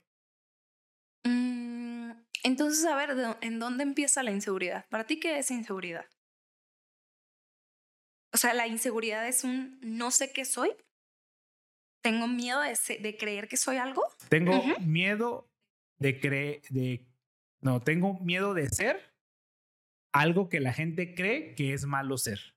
Mm, 1.26 2.12
entonces, 2.46 2.86
a 2.86 2.96
ver, 2.96 3.14
¿de- 3.16 3.36
¿en 3.42 3.60
dónde 3.60 3.84
empieza 3.84 4.24
la 4.24 4.32
inseguridad? 4.32 4.86
¿Para 4.88 5.06
ti 5.06 5.20
qué 5.20 5.38
es 5.38 5.52
inseguridad? 5.52 6.06
O 8.32 8.38
sea, 8.38 8.54
la 8.54 8.68
inseguridad 8.68 9.28
es 9.28 9.44
un 9.44 9.82
no 9.82 10.10
sé 10.10 10.32
qué 10.32 10.46
soy. 10.46 10.72
Tengo 12.02 12.30
miedo 12.30 12.62
de, 12.62 13.18
creer 13.18 13.50
que 13.50 13.58
soy 13.58 13.76
algo. 13.76 14.02
Tengo 14.30 14.64
miedo 14.80 15.52
de 16.00 16.22
creer, 16.22 16.62
de, 16.70 17.06
no, 17.60 17.82
tengo 17.82 18.18
miedo 18.22 18.54
de 18.54 18.70
ser 18.70 19.14
algo 20.14 20.48
que 20.48 20.62
la 20.62 20.72
gente 20.72 21.16
cree 21.16 21.54
que 21.54 21.74
es 21.74 21.86
malo 21.86 22.18
ser. 22.18 22.53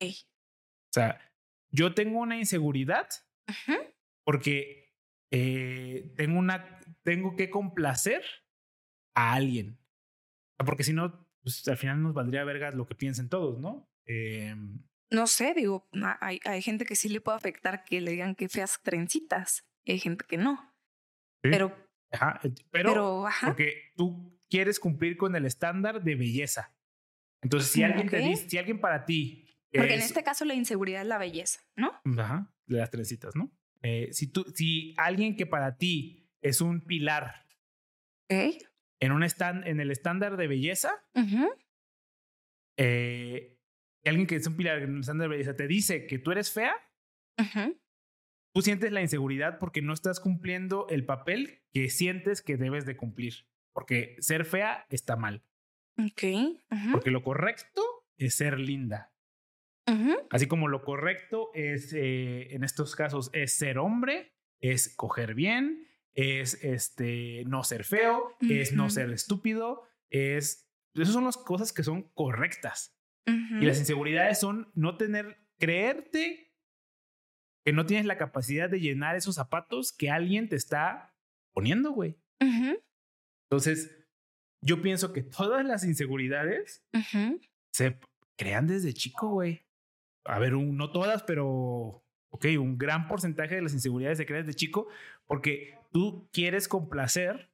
O 0.00 0.92
sea, 0.92 1.20
yo 1.72 1.94
tengo 1.94 2.18
una 2.20 2.36
inseguridad 2.36 3.08
porque 4.24 4.92
eh, 5.32 6.12
tengo 6.16 6.38
una 6.38 6.80
tengo 7.04 7.36
que 7.36 7.50
complacer 7.50 8.22
a 9.14 9.32
alguien 9.34 9.78
porque 10.58 10.84
si 10.84 10.92
no 10.92 11.26
pues, 11.42 11.66
al 11.68 11.76
final 11.76 12.02
nos 12.02 12.14
valdría 12.14 12.44
vergas 12.44 12.74
lo 12.74 12.86
que 12.86 12.94
piensen 12.94 13.28
todos 13.28 13.58
no 13.60 13.88
Eh, 14.06 14.54
No 15.10 15.26
sé, 15.26 15.54
digo, 15.54 15.88
hay, 16.20 16.40
hay 16.44 16.62
gente 16.62 16.84
que 16.84 16.96
sí 16.96 17.08
le 17.08 17.20
puede 17.20 17.38
afectar 17.38 17.84
que 17.84 18.00
le 18.00 18.12
digan 18.12 18.34
que 18.34 18.48
feas 18.48 18.80
trencitas. 18.82 19.64
y 19.84 19.92
Hay 19.92 19.98
gente 19.98 20.24
que 20.28 20.36
no. 20.36 20.56
Sí. 21.42 21.50
Pero, 21.50 21.76
ajá, 22.12 22.40
eh, 22.44 22.52
pero, 22.70 22.90
pero, 22.90 23.26
ajá. 23.26 23.46
porque 23.48 23.92
tú 23.96 24.38
quieres 24.48 24.78
cumplir 24.80 25.16
con 25.16 25.34
el 25.36 25.46
estándar 25.46 26.02
de 26.02 26.14
belleza 26.16 26.74
entonces 27.42 27.70
si 27.70 27.82
alguien 27.82 28.08
te 28.08 28.18
dice 28.18 28.50
si 28.50 28.58
alguien 28.58 28.80
para 28.80 29.04
ti 29.06 29.46
Porque 29.72 29.94
en 29.94 30.00
es- 30.00 30.06
este 30.06 30.22
caso 30.24 30.44
la 30.44 30.54
inseguridad 30.54 31.02
es 31.02 31.06
la 31.08 31.18
belleza, 31.18 31.60
¿no? 31.76 31.92
ajá, 32.18 32.52
de 32.66 32.78
las 32.78 32.90
trencitas 32.90 33.34
no 33.36 33.50
Eh, 33.82 34.08
si 34.12 34.26
tú 34.30 34.44
si 34.54 34.94
alguien 34.98 35.36
que 35.36 35.46
para 35.46 35.76
ti 35.78 36.28
es 36.42 36.60
un 36.60 36.80
pilar 36.82 37.46
en 39.00 39.12
un 39.12 39.22
stand 39.22 39.66
en 39.66 39.80
el 39.80 39.90
estándar 39.90 40.36
de 40.36 40.46
belleza 40.48 40.92
eh, 42.76 43.58
alguien 44.04 44.26
que 44.26 44.36
es 44.36 44.46
un 44.46 44.56
pilar 44.56 44.78
en 44.82 44.94
el 44.94 45.00
estándar 45.00 45.28
de 45.28 45.36
belleza 45.36 45.56
te 45.56 45.66
dice 45.66 46.06
que 46.06 46.18
tú 46.18 46.30
eres 46.32 46.52
fea, 46.52 46.74
tú 48.54 48.62
sientes 48.62 48.92
la 48.92 49.02
inseguridad 49.02 49.58
porque 49.58 49.82
no 49.82 49.92
estás 49.92 50.20
cumpliendo 50.20 50.86
el 50.88 51.04
papel 51.04 51.62
que 51.72 51.88
sientes 51.90 52.42
que 52.42 52.56
debes 52.56 52.84
de 52.86 52.96
cumplir. 52.96 53.46
Porque 53.72 54.16
ser 54.18 54.44
fea 54.44 54.86
está 54.90 55.16
mal. 55.16 55.44
Ok. 55.98 56.22
Porque 56.92 57.10
lo 57.12 57.22
correcto 57.22 57.82
es 58.16 58.34
ser 58.34 58.58
linda. 58.58 59.09
Así 60.30 60.46
como 60.46 60.68
lo 60.68 60.82
correcto 60.82 61.50
es, 61.54 61.92
eh, 61.92 62.54
en 62.54 62.64
estos 62.64 62.94
casos, 62.96 63.30
es 63.32 63.54
ser 63.54 63.78
hombre, 63.78 64.32
es 64.60 64.94
coger 64.96 65.34
bien, 65.34 65.88
es 66.14 66.62
este, 66.62 67.44
no 67.46 67.64
ser 67.64 67.84
feo, 67.84 68.36
es 68.40 68.72
no 68.72 68.90
ser 68.90 69.10
estúpido, 69.10 69.82
es... 70.10 70.66
Esas 70.94 71.14
son 71.14 71.24
las 71.24 71.36
cosas 71.36 71.72
que 71.72 71.84
son 71.84 72.02
correctas. 72.14 72.96
Y 73.26 73.64
las 73.64 73.78
inseguridades 73.78 74.40
son 74.40 74.72
no 74.74 74.96
tener, 74.96 75.38
creerte 75.58 76.52
que 77.64 77.72
no 77.72 77.86
tienes 77.86 78.06
la 78.06 78.18
capacidad 78.18 78.68
de 78.68 78.80
llenar 78.80 79.14
esos 79.14 79.36
zapatos 79.36 79.92
que 79.92 80.10
alguien 80.10 80.48
te 80.48 80.56
está 80.56 81.14
poniendo, 81.52 81.92
güey. 81.92 82.18
Entonces, 83.48 84.08
yo 84.62 84.82
pienso 84.82 85.12
que 85.12 85.22
todas 85.22 85.64
las 85.64 85.84
inseguridades 85.84 86.84
se 87.72 88.00
crean 88.36 88.66
desde 88.66 88.94
chico, 88.94 89.28
güey. 89.28 89.66
A 90.24 90.38
ver, 90.38 90.54
un- 90.54 90.76
no 90.76 90.90
todas, 90.92 91.22
pero, 91.22 92.04
ok, 92.30 92.46
un 92.58 92.76
gran 92.78 93.08
porcentaje 93.08 93.54
de 93.56 93.62
las 93.62 93.72
inseguridades 93.72 94.18
se 94.18 94.26
crean 94.26 94.44
desde 94.46 94.56
chico 94.58 94.88
porque 95.26 95.78
tú 95.92 96.28
quieres 96.32 96.68
complacer 96.68 97.50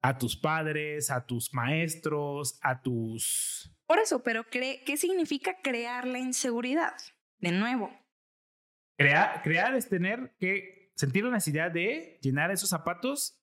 a 0.00 0.16
tus 0.18 0.36
padres, 0.36 1.10
a 1.10 1.26
tus 1.26 1.52
maestros, 1.54 2.58
a 2.62 2.80
tus... 2.82 3.72
Por 3.86 3.98
eso, 3.98 4.22
pero 4.22 4.44
cre- 4.44 4.82
¿qué 4.86 4.96
significa 4.96 5.56
crear 5.62 6.06
la 6.06 6.18
inseguridad? 6.18 6.94
De 7.38 7.50
nuevo. 7.52 7.90
Crear, 8.96 9.42
crear 9.42 9.74
es 9.74 9.88
tener 9.88 10.34
que 10.38 10.92
sentir 10.94 11.24
la 11.24 11.30
necesidad 11.30 11.70
de 11.70 12.18
llenar 12.22 12.50
esos 12.50 12.68
zapatos 12.70 13.40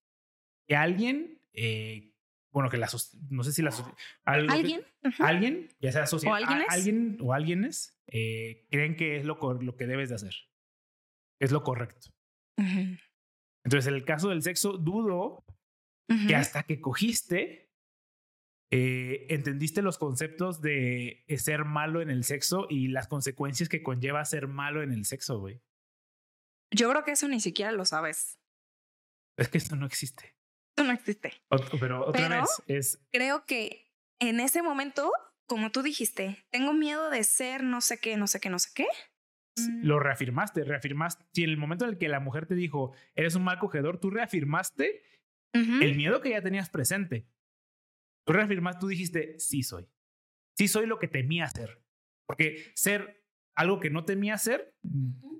que 0.67 0.75
alguien, 0.75 1.41
eh, 1.53 2.13
bueno, 2.55 2.69
que 2.69 2.77
la, 2.77 2.87
no 3.29 3.43
sé 3.43 3.51
si 3.51 3.61
la, 3.61 3.69
que- 3.71 3.83
¿Alguien? 4.23 4.81
Alguien, 5.19 5.67
ya 5.81 5.91
sea 5.91 6.07
social, 6.07 6.31
¿O 6.31 6.35
alguien 6.71 7.17
o 7.21 7.33
alguienes, 7.33 8.01
eh, 8.07 8.65
creen 8.71 8.95
que 8.95 9.17
es 9.17 9.25
lo, 9.25 9.37
lo 9.61 9.75
que 9.75 9.87
debes 9.87 10.07
de 10.07 10.15
hacer. 10.15 10.33
Es 11.41 11.51
lo 11.51 11.63
correcto. 11.63 12.11
Entonces, 12.57 13.87
en 13.87 13.95
el 13.95 14.05
caso 14.05 14.29
del 14.29 14.41
sexo, 14.41 14.77
dudo 14.77 15.43
que 16.29 16.35
hasta 16.35 16.63
que 16.63 16.79
cogiste, 16.79 17.73
eh, 18.71 19.25
entendiste 19.29 19.81
los 19.81 19.97
conceptos 19.97 20.61
de 20.61 21.25
ser 21.37 21.65
malo 21.65 22.01
en 22.01 22.09
el 22.09 22.23
sexo 22.23 22.67
y 22.69 22.87
las 22.87 23.09
consecuencias 23.09 23.67
que 23.67 23.83
conlleva 23.83 24.23
ser 24.23 24.47
malo 24.47 24.81
en 24.81 24.93
el 24.93 25.03
sexo, 25.03 25.39
güey. 25.41 25.61
Yo 26.71 26.89
creo 26.89 27.03
que 27.03 27.11
eso 27.11 27.27
ni 27.27 27.41
siquiera 27.41 27.73
lo 27.73 27.83
sabes. 27.83 28.39
Es 29.37 29.49
que 29.49 29.57
esto 29.57 29.75
no 29.75 29.85
existe. 29.85 30.34
No 30.77 30.91
existe. 30.91 31.33
Pero 31.79 32.05
otra 32.05 32.27
Pero- 32.27 32.41
vez 32.41 32.49
es 32.67 32.99
Creo 33.11 33.45
que 33.45 33.91
en 34.19 34.39
ese 34.39 34.61
momento, 34.61 35.11
como 35.47 35.71
tú 35.71 35.81
dijiste, 35.81 36.45
tengo 36.51 36.73
miedo 36.73 37.09
de 37.09 37.23
ser 37.23 37.63
no 37.63 37.81
sé 37.81 37.99
qué, 37.99 38.17
no 38.17 38.27
sé 38.27 38.39
qué, 38.39 38.49
no 38.49 38.59
sé 38.59 38.69
qué. 38.75 38.87
Mm, 39.57 39.85
lo 39.85 39.99
reafirmaste, 39.99 40.63
reafirmaste. 40.63 41.25
Si 41.33 41.43
en 41.43 41.49
el 41.49 41.57
momento 41.57 41.85
en 41.85 41.91
el 41.91 41.97
que 41.97 42.09
la 42.09 42.19
mujer 42.19 42.45
te 42.45 42.55
dijo, 42.55 42.93
eres 43.15 43.35
un 43.35 43.43
mal 43.43 43.57
cogedor, 43.59 43.99
tú 43.99 44.09
reafirmaste 44.09 45.01
el 45.53 45.95
miedo 45.95 46.19
que 46.19 46.31
ya 46.31 46.41
tenías 46.41 46.69
presente. 46.69 47.29
Tú 48.25 48.33
reafirmaste, 48.33 48.81
tú 48.81 48.87
dijiste, 48.87 49.39
sí 49.39 49.63
soy. 49.63 49.87
Sí 50.57 50.67
soy 50.67 50.85
lo 50.85 50.99
que 50.99 51.07
temía 51.07 51.47
ser. 51.47 51.81
Porque 52.27 52.73
ser 52.75 53.23
algo 53.55 53.79
que 53.79 53.89
no 53.89 54.03
temía 54.03 54.37
ser, 54.37 54.75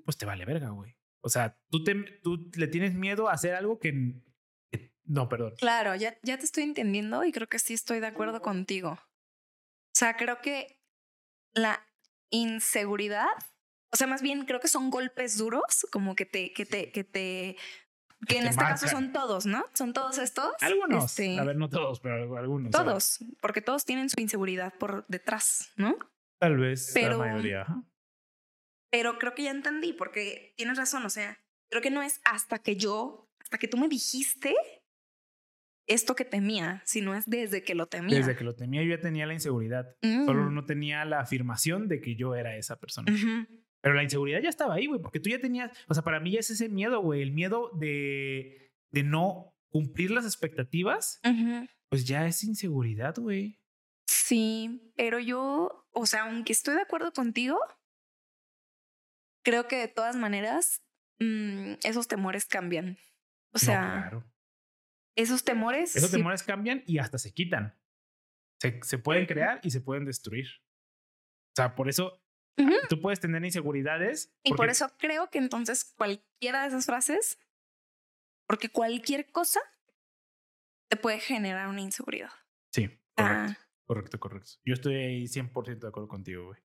pues 0.06 0.16
te 0.16 0.24
vale 0.24 0.46
verga, 0.46 0.70
güey. 0.70 0.96
O 1.22 1.28
sea, 1.28 1.58
tú, 1.70 1.84
te, 1.84 1.94
tú 2.22 2.50
le 2.56 2.68
tienes 2.68 2.94
miedo 2.94 3.28
a 3.28 3.32
hacer 3.32 3.54
algo 3.54 3.78
que... 3.78 4.14
no, 5.06 5.28
perdón. 5.28 5.54
Claro, 5.58 5.94
ya, 5.94 6.16
ya 6.22 6.38
te 6.38 6.44
estoy 6.44 6.64
entendiendo 6.64 7.24
y 7.24 7.32
creo 7.32 7.48
que 7.48 7.58
sí 7.58 7.74
estoy 7.74 8.00
de 8.00 8.06
acuerdo 8.08 8.40
contigo. 8.42 8.90
O 8.92 9.98
sea, 9.98 10.16
creo 10.16 10.40
que 10.42 10.80
la 11.54 11.86
inseguridad 12.30 13.28
O 13.92 13.96
sea, 13.96 14.06
más 14.08 14.20
bien 14.20 14.44
creo 14.44 14.60
que 14.60 14.68
son 14.68 14.90
golpes 14.90 15.38
duros, 15.38 15.86
como 15.92 16.14
que 16.16 16.26
te, 16.26 16.52
que 16.52 16.66
te, 16.66 16.90
que 16.92 17.04
te, 17.04 17.56
que 18.26 18.36
en 18.38 18.44
te 18.44 18.50
este 18.50 18.62
caso 18.62 18.88
son 18.88 19.12
todos, 19.12 19.46
¿no? 19.46 19.64
Son 19.74 19.92
todos 19.92 20.18
estos. 20.18 20.52
Algunos. 20.60 21.04
este, 21.04 21.38
A 21.38 21.44
ver, 21.44 21.56
no 21.56 21.70
todos, 21.70 22.00
pero 22.00 22.36
algunos. 22.36 22.72
¿sabes? 22.72 22.84
todos, 22.86 23.18
porque 23.40 23.62
todos 23.62 23.84
tienen 23.84 24.10
su 24.10 24.20
inseguridad 24.20 24.74
por 24.74 25.06
detrás, 25.06 25.70
¿no? 25.76 25.96
Tal 26.38 26.56
vez 26.58 26.90
Pero- 26.92 27.12
la 27.18 27.26
mayoría. 27.26 27.64
Pero 28.90 29.18
creo 29.18 29.34
que 29.34 29.44
ya 29.44 29.50
entendí, 29.50 29.92
porque 29.92 30.52
tienes 30.56 30.76
razón, 30.76 31.04
o 31.06 31.10
sea, 31.10 31.38
creo 31.70 31.80
que 31.82 31.90
no 31.90 32.02
es 32.02 32.20
hasta 32.24 32.58
que 32.58 32.76
yo, 32.76 33.30
hasta 33.40 33.56
que 33.58 33.68
tú 33.68 33.76
me 33.78 33.88
dijiste 33.88 34.54
esto 35.86 36.14
que 36.14 36.24
temía, 36.24 36.82
sino 36.84 37.14
es 37.14 37.28
desde 37.28 37.62
que 37.62 37.74
lo 37.74 37.86
temía. 37.86 38.16
Desde 38.16 38.36
que 38.36 38.44
lo 38.44 38.54
temía, 38.54 38.82
yo 38.82 38.90
ya 38.90 39.00
tenía 39.00 39.26
la 39.26 39.34
inseguridad. 39.34 39.86
Mm. 40.02 40.26
Solo 40.26 40.50
no 40.50 40.64
tenía 40.64 41.04
la 41.04 41.20
afirmación 41.20 41.88
de 41.88 42.00
que 42.00 42.16
yo 42.16 42.34
era 42.34 42.56
esa 42.56 42.78
persona. 42.78 43.12
Pero 43.80 43.94
la 43.94 44.02
inseguridad 44.02 44.40
ya 44.42 44.48
estaba 44.48 44.74
ahí, 44.74 44.86
güey, 44.86 45.00
porque 45.00 45.20
tú 45.20 45.30
ya 45.30 45.38
tenías, 45.38 45.70
o 45.88 45.94
sea, 45.94 46.02
para 46.02 46.18
mí 46.18 46.32
ya 46.32 46.40
es 46.40 46.50
ese 46.50 46.68
miedo, 46.68 47.00
güey, 47.00 47.22
el 47.22 47.32
miedo 47.32 47.70
de, 47.78 48.72
de 48.90 49.02
no 49.04 49.54
cumplir 49.68 50.10
las 50.10 50.24
expectativas, 50.24 51.20
pues 51.88 52.04
ya 52.04 52.26
es 52.26 52.42
inseguridad, 52.42 53.14
güey. 53.16 53.60
Sí, 54.06 54.92
pero 54.96 55.18
yo, 55.20 55.86
o 55.92 56.06
sea, 56.06 56.24
aunque 56.24 56.52
estoy 56.52 56.74
de 56.74 56.82
acuerdo 56.82 57.12
contigo, 57.12 57.58
creo 59.44 59.68
que 59.68 59.76
de 59.76 59.88
todas 59.88 60.16
maneras 60.16 60.82
mm, 61.20 61.74
esos 61.84 62.08
temores 62.08 62.44
cambian. 62.46 62.98
O 63.52 63.54
No, 63.54 63.58
sea, 63.60 63.92
claro. 64.08 64.24
Esos 65.16 65.42
temores. 65.44 65.96
Esos 65.96 66.10
sí- 66.10 66.16
temores 66.16 66.42
cambian 66.42 66.82
y 66.86 66.98
hasta 66.98 67.18
se 67.18 67.32
quitan. 67.34 67.76
Se, 68.60 68.80
se 68.82 68.98
pueden 68.98 69.26
crear 69.26 69.60
y 69.62 69.70
se 69.70 69.80
pueden 69.80 70.04
destruir. 70.04 70.46
O 70.48 71.54
sea, 71.56 71.74
por 71.74 71.88
eso 71.88 72.22
Ujú. 72.58 72.72
tú 72.88 73.00
puedes 73.00 73.20
tener 73.20 73.44
inseguridades. 73.44 74.34
Y 74.44 74.52
por 74.54 74.68
eso 74.70 74.90
creo 74.98 75.28
que 75.30 75.38
entonces 75.38 75.84
cualquiera 75.96 76.62
de 76.62 76.68
esas 76.68 76.86
frases, 76.86 77.38
porque 78.46 78.68
cualquier 78.68 79.30
cosa 79.32 79.60
te 80.90 80.96
puede 80.96 81.18
generar 81.18 81.68
una 81.68 81.80
inseguridad. 81.80 82.30
Sí, 82.72 82.88
correcto. 83.16 83.52
Ah, 83.58 83.58
Correcto, 83.88 84.18
correcto. 84.18 84.50
Yo 84.64 84.74
estoy 84.74 84.94
ahí 84.96 85.28
100% 85.28 85.78
de 85.86 85.88
acuerdo 85.88 86.08
contigo, 86.08 86.46
güey. 86.46 86.60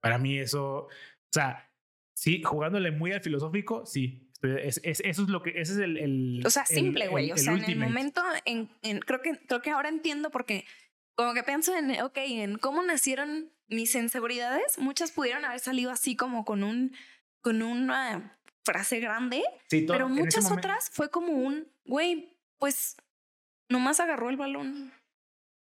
Para 0.00 0.18
mí 0.18 0.38
eso, 0.38 0.84
o 0.84 0.88
sea, 1.32 1.72
sí, 2.16 2.42
jugándole 2.44 2.92
muy 2.92 3.10
al 3.12 3.20
filosófico, 3.22 3.84
sí. 3.86 4.23
Estoy- 4.46 4.68
es- 4.68 4.80
es- 4.84 5.00
eso 5.00 5.22
es 5.22 5.28
lo 5.28 5.42
que, 5.42 5.50
ese 5.50 5.72
es 5.72 5.78
el... 5.78 5.96
el- 5.98 6.42
o 6.46 6.50
sea, 6.50 6.64
simple, 6.66 7.08
güey. 7.08 7.32
O 7.32 7.36
sea, 7.36 7.52
en 7.54 7.64
el 7.64 7.76
momento, 7.88 8.22
en, 8.44 8.68
en- 8.82 9.00
creo, 9.00 9.20
que, 9.22 9.38
creo 9.46 9.62
que 9.62 9.70
ahora 9.70 9.88
entiendo 9.88 10.30
porque 10.30 10.64
como 11.16 11.32
que 11.34 11.42
pienso 11.42 11.76
en, 11.76 12.00
ok, 12.02 12.16
en 12.16 12.58
cómo 12.58 12.82
nacieron 12.82 13.50
mis 13.68 13.94
inseguridades. 13.94 14.78
Muchas 14.78 15.12
pudieron 15.12 15.44
haber 15.44 15.60
salido 15.60 15.90
así 15.90 16.16
como 16.16 16.44
con 16.44 16.64
un, 16.64 16.94
con 17.40 17.62
una 17.62 18.38
frase 18.64 18.98
grande, 19.00 19.42
Sí, 19.70 19.84
todo- 19.86 19.96
pero 19.96 20.08
muchas 20.08 20.44
otras 20.58 20.90
fue 20.90 21.10
como 21.10 21.32
un, 21.32 21.68
güey, 21.84 22.36
pues 22.58 22.96
nomás 23.68 24.00
agarró 24.00 24.30
el 24.30 24.36
balón. 24.36 24.92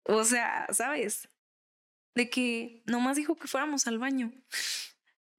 O 0.04 0.24
sea, 0.24 0.68
¿sabes? 0.72 1.28
De 2.16 2.30
que 2.30 2.82
nomás 2.86 3.16
dijo 3.18 3.36
que 3.36 3.48
fuéramos 3.48 3.88
al 3.88 4.00
baño. 4.00 4.32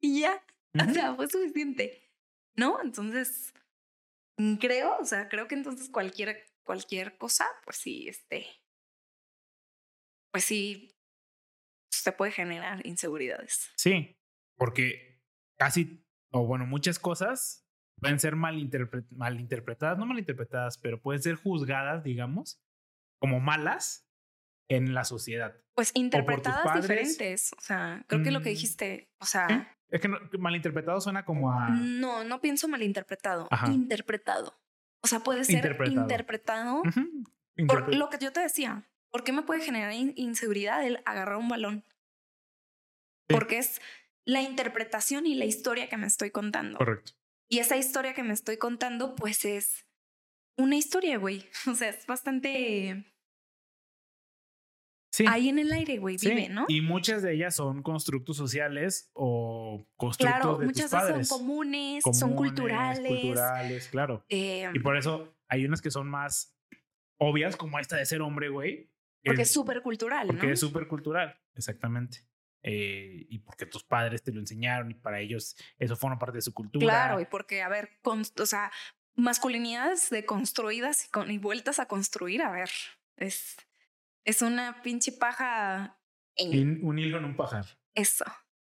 Y 0.04 0.20
ya, 0.22 0.42
o 0.74 0.92
sea, 0.92 1.14
fue 1.14 1.30
suficiente. 1.30 2.01
¿No? 2.56 2.80
Entonces, 2.82 3.54
mm, 4.38 4.56
creo, 4.56 4.96
o 4.98 5.04
sea, 5.04 5.28
creo 5.28 5.48
que 5.48 5.54
entonces 5.54 5.88
cualquier, 5.90 6.44
cualquier 6.64 7.16
cosa, 7.18 7.46
pues 7.64 7.76
sí, 7.78 8.08
este, 8.08 8.46
pues 10.32 10.44
sí, 10.44 10.94
se 11.90 12.12
puede 12.12 12.32
generar 12.32 12.84
inseguridades. 12.86 13.70
Sí, 13.76 14.16
porque 14.56 15.22
casi, 15.58 16.04
o 16.32 16.46
bueno, 16.46 16.66
muchas 16.66 16.98
cosas 16.98 17.66
pueden 18.00 18.18
ser 18.18 18.34
malinterpre- 18.34 19.06
malinterpretadas, 19.10 19.98
no 19.98 20.06
malinterpretadas, 20.06 20.78
pero 20.78 21.00
pueden 21.00 21.22
ser 21.22 21.36
juzgadas, 21.36 22.02
digamos, 22.02 22.60
como 23.20 23.40
malas 23.40 24.08
en 24.76 24.94
la 24.94 25.04
sociedad. 25.04 25.56
Pues 25.74 25.90
interpretadas 25.94 26.80
diferentes. 26.82 27.52
O 27.56 27.60
sea, 27.60 28.04
creo 28.08 28.22
que 28.22 28.30
lo 28.30 28.40
que 28.40 28.50
Mm. 28.50 28.54
dijiste, 28.54 29.10
o 29.18 29.24
sea, 29.26 29.46
¿Eh? 29.48 29.66
Es 29.90 30.00
que 30.00 30.08
no- 30.08 30.18
malinterpretado 30.38 31.00
suena 31.00 31.24
como 31.24 31.52
a... 31.52 31.68
no, 31.70 32.24
no 32.24 32.40
pienso 32.40 32.66
malinterpretado, 32.68 33.46
Ajá. 33.50 33.70
interpretado. 33.70 34.58
O 35.02 35.06
sea, 35.06 35.20
puede 35.20 35.44
ser 35.44 35.56
Interpretado. 35.56 36.00
interpretado, 36.02 36.80
Ujú, 36.82 37.24
por 37.66 37.84
interpre- 37.88 37.96
lo 37.96 38.08
que 38.08 38.18
yo 38.18 38.32
te 38.32 38.40
decía. 38.40 38.88
¿Por 39.10 39.24
qué 39.24 39.32
me 39.32 39.42
puede 39.42 39.60
generar 39.62 39.92
in- 39.92 40.14
inseguridad 40.16 40.86
el 40.86 41.02
agarrar 41.04 41.36
un 41.36 41.48
balón? 41.48 41.84
Sí. 43.28 43.34
Porque 43.34 43.58
es 43.58 43.80
la 44.24 44.40
interpretación 44.42 45.26
y 45.26 45.34
la 45.34 45.44
historia 45.44 45.88
que 45.88 45.96
me 45.96 46.06
estoy 46.06 46.30
contando. 46.30 46.78
Correcto. 46.78 47.12
Y 47.50 47.58
esa 47.58 47.76
historia 47.76 48.14
que 48.14 48.22
me 48.22 48.32
estoy 48.32 48.56
contando, 48.56 49.14
pues 49.14 49.44
es 49.44 49.86
una 50.56 50.76
historia, 50.76 51.18
güey. 51.18 51.48
O 51.70 51.74
sea, 51.74 51.90
es 51.90 52.06
bastante 52.06 53.11
Sí. 55.12 55.26
ahí 55.28 55.50
en 55.50 55.58
el 55.58 55.70
aire, 55.72 55.98
güey, 55.98 56.18
sí, 56.18 56.30
vive, 56.30 56.48
¿no? 56.48 56.64
Y 56.68 56.80
muchas 56.80 57.22
de 57.22 57.34
ellas 57.34 57.54
son 57.54 57.82
constructos 57.82 58.36
sociales 58.36 59.10
o 59.12 59.86
constructos 59.96 60.40
Claro, 60.40 60.56
de 60.58 60.64
muchas 60.64 60.90
tus 60.90 60.92
veces 60.92 61.10
padres. 61.10 61.28
son 61.28 61.38
comunes, 61.38 62.02
son 62.14 62.34
culturales. 62.34 63.06
Culturales, 63.20 63.88
claro. 63.88 64.24
eh, 64.30 64.70
Y 64.72 64.78
por 64.78 64.96
eso 64.96 65.36
hay 65.48 65.66
unas 65.66 65.82
que 65.82 65.90
son 65.90 66.08
más 66.08 66.56
obvias, 67.18 67.56
como 67.56 67.78
esta 67.78 67.96
de 67.96 68.06
ser 68.06 68.22
hombre, 68.22 68.48
güey. 68.48 68.90
que 69.22 69.28
porque 69.30 69.42
es 69.42 69.52
súper 69.52 69.82
cultural, 69.82 70.26
Porque 70.28 70.46
¿no? 70.46 70.52
es 70.54 70.60
súper 70.60 70.88
cultural, 70.88 71.38
exactamente. 71.54 72.26
Eh, 72.64 73.26
y 73.28 73.38
porque 73.40 73.66
tus 73.66 73.84
padres 73.84 74.22
te 74.22 74.32
lo 74.32 74.40
enseñaron 74.40 74.90
y 74.90 74.94
para 74.94 75.20
ellos 75.20 75.56
eso 75.78 75.94
forma 75.94 76.18
parte 76.18 76.38
de 76.38 76.42
su 76.42 76.54
cultura. 76.54 76.84
Claro, 76.86 77.20
y 77.20 77.26
porque, 77.26 77.60
a 77.60 77.68
ver, 77.68 77.90
con- 78.02 78.22
o 78.40 78.46
sea, 78.46 78.72
masculinidades 79.14 80.10
deconstruidas 80.10 81.04
y, 81.06 81.10
con, 81.10 81.30
y 81.30 81.38
vueltas 81.38 81.78
a 81.80 81.86
construir, 81.86 82.42
a 82.42 82.50
ver, 82.50 82.70
es, 83.16 83.56
es 84.24 84.42
una 84.42 84.82
pinche 84.82 85.12
paja 85.12 85.98
en 86.36 86.84
un 86.84 86.98
hilo 86.98 87.18
en 87.18 87.24
un 87.24 87.36
pajar. 87.36 87.66
eso, 87.94 88.24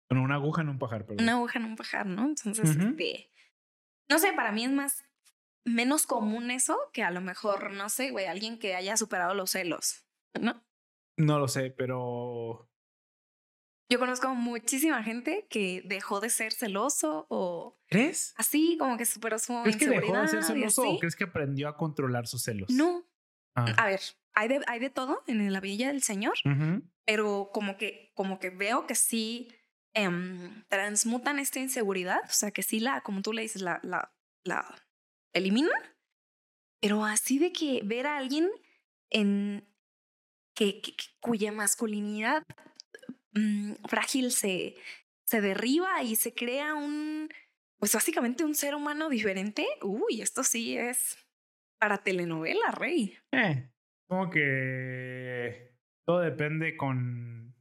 Con 0.09 0.19
una 0.19 0.35
aguja 0.37 0.63
en 0.63 0.69
un 0.69 0.79
pajar, 0.79 1.07
perdón. 1.07 1.23
una 1.25 1.33
aguja 1.35 1.59
en 1.59 1.65
un 1.67 1.77
pajar, 1.77 2.07
¿no? 2.07 2.25
Entonces, 2.27 2.71
este, 2.71 3.31
no 4.09 4.19
sé, 4.19 4.33
para 4.33 4.53
mí 4.53 4.65
es 4.65 4.71
más, 4.73 5.05
menos 5.65 6.07
común 6.07 6.51
eso 6.51 6.79
que 6.93 7.03
a 7.03 7.11
lo 7.11 7.21
mejor, 7.21 7.73
no 7.73 7.89
sé, 7.89 8.11
güey, 8.11 8.27
alguien 8.27 8.59
que 8.59 8.75
haya 8.75 8.97
superado 8.97 9.35
los 9.35 9.51
celos, 9.51 10.05
¿no? 10.41 10.63
No 11.17 11.39
lo 11.39 11.47
sé, 11.47 11.71
pero 11.71 12.69
Yo 13.89 13.99
conozco 14.01 14.35
muchísima 14.35 15.03
gente 15.05 15.47
que 15.49 15.83
dejó 15.87 16.19
de 16.21 16.29
ser 16.31 16.53
celoso 16.53 17.27
o 17.31 17.79
¿crees? 17.87 18.35
así, 18.37 18.77
como 18.79 18.97
que 18.97 19.05
superó 19.07 19.39
su 19.39 19.61
¿Crees 19.63 19.77
que 19.77 19.89
dejó 19.89 20.21
de 20.21 20.27
ser 20.29 20.43
celoso 20.43 20.83
o 20.91 20.99
crees 20.99 21.15
que 21.15 21.25
aprendió 21.25 21.69
a 21.69 21.77
controlar 21.77 22.27
sus 22.27 22.43
celos? 22.43 22.69
No, 22.71 23.07
Ah. 23.55 23.65
A 23.79 23.87
ver, 23.87 24.01
hay 24.35 24.49
de, 24.49 24.61
hay 24.67 24.81
de 24.81 24.91
todo 24.91 25.23
en 25.27 25.53
la 25.53 25.61
Villa 25.61 25.89
del 25.89 26.03
Señor, 26.03 26.35
pero 27.07 27.51
como 27.53 27.77
que, 27.77 28.13
como 28.15 28.39
que 28.41 28.51
veo 28.51 28.87
que 28.87 28.95
sí 28.95 29.49
em, 29.95 30.65
transmutan 30.69 31.39
esta 31.39 31.61
inseguridad, 31.61 32.21
o 32.25 32.33
sea, 32.33 32.51
que 32.51 32.63
sí 32.63 32.81
la, 32.81 33.01
como 33.03 33.23
tú 33.23 33.33
le 33.33 33.43
dices, 33.43 33.63
la, 33.63 33.79
la, 33.83 34.13
la 34.45 34.65
eliminan, 35.33 35.71
pero 36.81 37.05
así 37.05 37.39
de 37.39 37.53
que 37.53 37.81
ver 37.85 38.07
a 38.07 38.17
alguien 38.19 38.51
en 39.11 39.67
que, 40.55 40.81
que- 40.81 40.97
que- 40.97 41.07
cuya 41.21 41.53
masculinidad 41.53 42.43
mm, 43.33 43.75
frágil 43.89 44.33
se, 44.33 44.77
se 45.27 45.41
derriba 45.41 46.03
y 46.03 46.17
se 46.17 46.35
crea 46.35 46.75
un, 46.75 47.29
pues 47.79 47.93
básicamente 47.95 48.45
un 48.45 48.55
ser 48.55 48.75
humano 48.75 49.09
diferente, 49.09 49.67
uy, 49.83 50.21
esto 50.23 50.45
sí 50.45 50.77
es 50.77 51.19
para 51.79 51.99
telenovela, 52.03 52.71
rey. 52.73 53.17
Eh, 53.33 53.71
como 54.09 54.31
que 54.31 55.77
todo 56.07 56.21
depende 56.21 56.77
con 56.77 57.55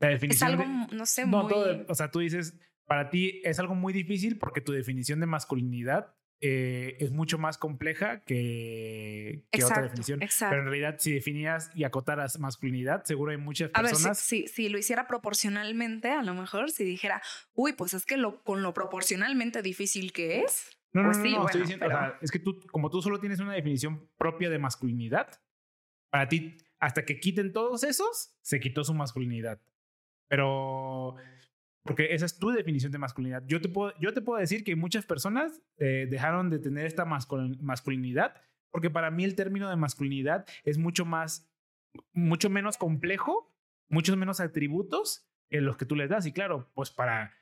la 0.00 0.08
Es 0.10 0.14
definición. 0.20 0.50
algo, 0.50 0.62
de- 0.64 0.96
no 0.96 1.06
sé, 1.06 1.26
no, 1.26 1.42
muy... 1.42 1.52
todo, 1.52 1.84
o 1.88 1.94
sea, 1.94 2.10
tú 2.10 2.20
dices, 2.20 2.58
para 2.86 3.08
ti 3.10 3.40
es 3.44 3.58
algo 3.58 3.74
muy 3.74 3.92
difícil 3.92 4.38
porque 4.38 4.60
tu 4.60 4.72
definición 4.72 5.20
de 5.20 5.26
masculinidad 5.26 6.14
eh, 6.40 6.96
es 7.00 7.10
mucho 7.10 7.38
más 7.38 7.56
compleja 7.56 8.22
que, 8.24 9.44
que 9.50 9.64
otra 9.64 9.80
definición. 9.82 10.20
exacto. 10.22 10.50
Pero 10.50 10.62
en 10.62 10.68
realidad, 10.68 10.96
si 10.98 11.12
definías 11.14 11.70
y 11.74 11.84
acotaras 11.84 12.38
masculinidad, 12.38 13.04
seguro 13.04 13.30
hay 13.30 13.38
muchas 13.38 13.70
A 13.72 13.80
ver, 13.80 13.90
si, 13.90 13.94
personas. 13.94 14.18
si, 14.18 14.46
si 14.48 14.68
lo 14.68 14.76
hiciera 14.76 15.06
proporcionalmente, 15.06 16.10
a 16.10 16.22
lo 16.22 16.34
mejor, 16.34 16.70
si 16.70 16.84
dijera, 16.84 17.22
uy, 17.54 17.72
pues 17.72 17.94
es 17.94 18.04
que 18.04 18.18
lo, 18.18 18.42
con 18.42 18.62
lo 18.62 18.74
proporcionalmente 18.74 19.62
difícil 19.62 20.12
que 20.12 20.40
es. 20.40 20.76
No, 20.94 21.02
no, 21.02 21.08
pues 21.08 21.18
no, 21.18 21.24
sí, 21.24 21.30
no, 21.30 21.36
bueno, 21.36 21.46
estoy 21.48 21.60
diciendo, 21.60 21.86
o 21.86 21.88
sea, 21.90 22.18
es 22.22 22.30
que 22.30 22.38
tú, 22.38 22.60
como 22.72 22.88
tú 22.88 23.02
solo 23.02 23.20
tienes 23.20 23.40
una 23.40 23.52
definición 23.52 24.08
propia 24.16 24.48
de 24.48 24.58
masculinidad, 24.58 25.28
para 26.10 26.28
ti, 26.28 26.56
hasta 26.78 27.04
que 27.04 27.20
quiten 27.20 27.52
todos 27.52 27.84
esos, 27.84 28.36
se 28.40 28.60
quitó 28.60 28.84
su 28.84 28.94
masculinidad. 28.94 29.60
Pero 30.28 31.16
porque 31.82 32.14
esa 32.14 32.24
es 32.24 32.38
tu 32.38 32.50
definición 32.50 32.92
de 32.92 32.98
masculinidad. 32.98 33.42
Yo 33.46 33.60
te 33.60 33.68
puedo, 33.68 33.92
yo 34.00 34.14
te 34.14 34.22
puedo 34.22 34.40
decir 34.40 34.64
que 34.64 34.74
muchas 34.74 35.04
personas 35.04 35.60
eh, 35.76 36.06
dejaron 36.08 36.48
de 36.48 36.58
tener 36.58 36.86
esta 36.86 37.04
mascul- 37.04 37.58
masculinidad 37.60 38.40
porque 38.70 38.90
para 38.90 39.10
mí 39.10 39.22
el 39.24 39.34
término 39.36 39.68
de 39.68 39.76
masculinidad 39.76 40.46
es 40.64 40.78
mucho 40.78 41.04
más, 41.04 41.52
mucho 42.12 42.50
menos 42.50 42.76
complejo, 42.78 43.54
muchos 43.88 44.16
menos 44.16 44.40
atributos 44.40 45.28
que 45.50 45.60
los 45.60 45.76
que 45.76 45.84
tú 45.84 45.94
les 45.94 46.08
das. 46.10 46.26
Y 46.26 46.32
claro, 46.32 46.70
pues 46.74 46.90
para 46.90 47.32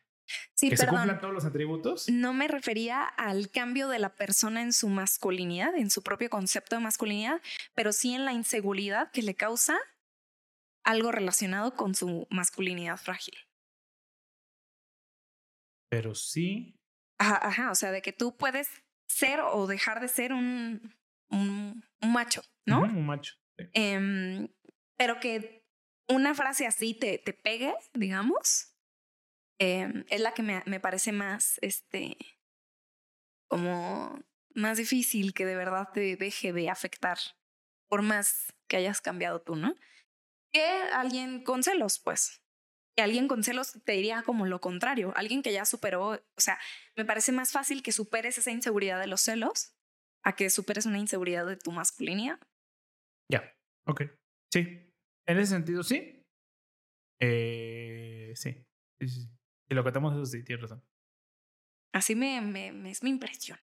Sí, 0.54 0.70
que 0.70 0.76
se 0.76 0.84
perdón. 0.84 1.00
cumplan 1.00 1.20
todos 1.20 1.34
los 1.34 1.44
atributos. 1.44 2.08
No 2.08 2.32
me 2.32 2.48
refería 2.48 3.02
al 3.04 3.50
cambio 3.50 3.88
de 3.88 3.98
la 3.98 4.14
persona 4.14 4.62
en 4.62 4.72
su 4.72 4.88
masculinidad, 4.88 5.74
en 5.76 5.90
su 5.90 6.02
propio 6.02 6.30
concepto 6.30 6.76
de 6.76 6.82
masculinidad, 6.82 7.40
pero 7.74 7.92
sí 7.92 8.14
en 8.14 8.24
la 8.24 8.32
inseguridad 8.32 9.10
que 9.10 9.22
le 9.22 9.34
causa 9.34 9.78
algo 10.84 11.12
relacionado 11.12 11.74
con 11.74 11.94
su 11.94 12.26
masculinidad 12.30 12.96
frágil. 12.96 13.34
Pero 15.88 16.14
sí. 16.14 16.78
Ajá, 17.18 17.46
ajá, 17.46 17.70
o 17.70 17.74
sea, 17.74 17.90
de 17.92 18.02
que 18.02 18.12
tú 18.12 18.36
puedes 18.36 18.68
ser 19.06 19.40
o 19.40 19.66
dejar 19.66 20.00
de 20.00 20.08
ser 20.08 20.32
un, 20.32 20.94
un, 21.30 21.84
un 22.00 22.12
macho, 22.12 22.42
¿no? 22.66 22.80
Un 22.82 23.06
macho. 23.06 23.34
sí. 23.58 23.66
Em, 23.74 24.48
pero 24.96 25.20
que 25.20 25.66
una 26.08 26.34
frase 26.34 26.66
así 26.66 26.94
te, 26.94 27.18
te 27.18 27.32
pegue, 27.32 27.74
digamos, 27.94 28.71
em, 29.62 30.04
es 30.08 30.20
la 30.20 30.34
que 30.34 30.42
me, 30.42 30.60
me 30.66 30.80
parece 30.80 31.12
más, 31.12 31.58
este, 31.62 32.16
como 33.48 34.18
más 34.54 34.76
difícil 34.76 35.34
que 35.34 35.46
de 35.46 35.54
verdad 35.54 35.88
te 35.94 36.16
deje 36.16 36.52
de 36.52 36.68
afectar, 36.68 37.18
por 37.88 38.02
más 38.02 38.52
que 38.68 38.76
hayas 38.76 39.00
cambiado 39.00 39.40
tú, 39.40 39.54
¿no? 39.54 39.76
Que 40.52 40.64
alguien 40.92 41.44
con 41.44 41.62
celos, 41.62 42.00
pues. 42.00 42.42
Que 42.96 43.02
alguien 43.02 43.28
con 43.28 43.44
celos 43.44 43.78
te 43.84 43.92
diría 43.92 44.22
como 44.22 44.46
lo 44.46 44.60
contrario, 44.60 45.12
alguien 45.16 45.42
que 45.42 45.52
ya 45.52 45.64
superó, 45.64 46.08
o 46.10 46.40
sea, 46.40 46.58
me 46.96 47.04
parece 47.04 47.30
más 47.30 47.52
fácil 47.52 47.82
que 47.84 47.92
superes 47.92 48.38
esa 48.38 48.50
inseguridad 48.50 49.00
de 49.00 49.06
los 49.06 49.20
celos 49.20 49.76
a 50.24 50.34
que 50.34 50.50
superes 50.50 50.86
una 50.86 50.98
inseguridad 50.98 51.46
de 51.46 51.56
tu 51.56 51.70
masculinidad. 51.70 52.40
Ya. 53.30 53.54
Ok. 53.86 54.02
Sí. 54.52 54.92
En 55.26 55.38
ese 55.38 55.52
sentido, 55.52 55.84
sí. 55.84 56.22
Eh. 57.20 58.32
Sí, 58.34 58.66
sí, 59.00 59.08
sí. 59.08 59.28
Si 59.72 59.74
lo 59.74 59.82
catamos, 59.84 60.12
eso 60.12 60.26
sí, 60.26 60.42
tienes 60.44 60.60
razón. 60.60 60.84
Así 61.94 62.14
me, 62.14 62.42
me, 62.42 62.72
me- 62.72 62.90
es 62.90 63.02
mi 63.02 63.08
impresión. 63.08 63.58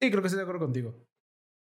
Sí, 0.00 0.10
creo 0.10 0.22
que 0.22 0.28
estoy 0.28 0.36
de 0.38 0.42
acuerdo 0.44 0.60
contigo. 0.60 1.08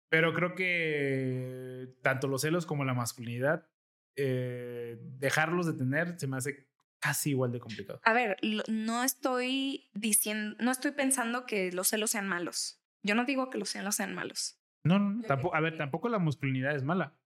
Pero 0.09 0.33
creo 0.33 0.55
que 0.55 1.97
tanto 2.01 2.29
los 2.29 2.43
celos 2.43 2.65
como 2.65 2.85
la 2.85 2.95
masculinidad, 2.95 3.69
eh, 4.15 4.99
dejarlos 5.19 5.67
de 5.67 5.73
tener 5.73 6.17
se 6.21 6.29
me 6.29 6.37
hace 6.37 6.69
casi 7.01 7.31
igual 7.31 7.51
de 7.51 7.59
complicado. 7.59 8.01
A 8.05 8.13
ver, 8.13 8.37
no 8.69 9.03
estoy 9.03 9.91
diciendo, 9.95 10.57
no 10.61 10.71
estoy 10.71 10.93
pensando 10.93 11.45
que 11.45 11.73
los 11.73 11.89
celos 11.89 12.13
sean 12.13 12.29
malos. 12.29 12.81
Yo 13.03 13.17
no 13.17 13.25
digo 13.25 13.51
que 13.51 13.59
los 13.59 13.71
celos 13.71 13.97
sean 13.97 14.15
malos. 14.15 14.61
No, 14.85 15.01
no, 15.01 15.11
no, 15.11 15.23
tampoco, 15.25 15.57
a 15.57 15.61
ver, 15.61 15.77
tampoco 15.77 16.09
la 16.09 16.21
masculinidad 16.21 16.77
es 16.77 16.85
mala. 16.85 17.19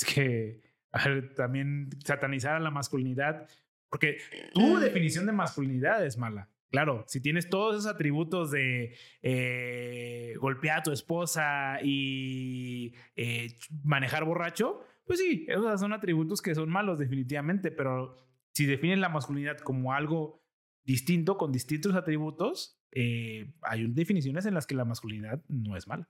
Es 0.00 0.06
que, 0.14 0.62
a 0.90 1.06
ver, 1.06 1.34
también 1.34 1.90
satanizar 2.02 2.54
a 2.56 2.60
la 2.60 2.70
masculinidad, 2.70 3.48
porque 3.92 4.16
tu 4.54 4.76
Mm. 4.78 4.80
definición 4.80 5.26
de 5.26 5.32
masculinidad 5.32 6.04
es 6.04 6.16
mala. 6.16 6.48
Claro, 6.70 7.04
si 7.06 7.20
tienes 7.20 7.50
todos 7.50 7.74
esos 7.76 7.86
atributos 7.94 8.50
de 8.50 8.96
eh, 9.20 10.34
golpear 10.40 10.78
a 10.78 10.82
tu 10.82 10.90
esposa 10.92 11.78
y 11.82 12.94
eh, 13.14 13.58
manejar 13.84 14.24
borracho, 14.24 14.80
pues 15.04 15.18
sí, 15.18 15.44
esos 15.48 15.78
son 15.78 15.92
atributos 15.92 16.40
que 16.40 16.54
son 16.54 16.70
malos 16.70 16.98
definitivamente, 16.98 17.70
pero 17.70 18.16
si 18.54 18.64
defines 18.64 18.98
la 18.98 19.10
masculinidad 19.10 19.58
como 19.58 19.92
algo 19.92 20.42
distinto, 20.84 21.36
con 21.36 21.52
distintos 21.52 21.94
atributos, 21.94 22.80
eh, 22.92 23.52
hay 23.60 23.86
definiciones 23.88 24.46
en 24.46 24.54
las 24.54 24.66
que 24.66 24.74
la 24.74 24.86
masculinidad 24.86 25.44
no 25.48 25.76
es 25.76 25.86
mala. 25.86 26.08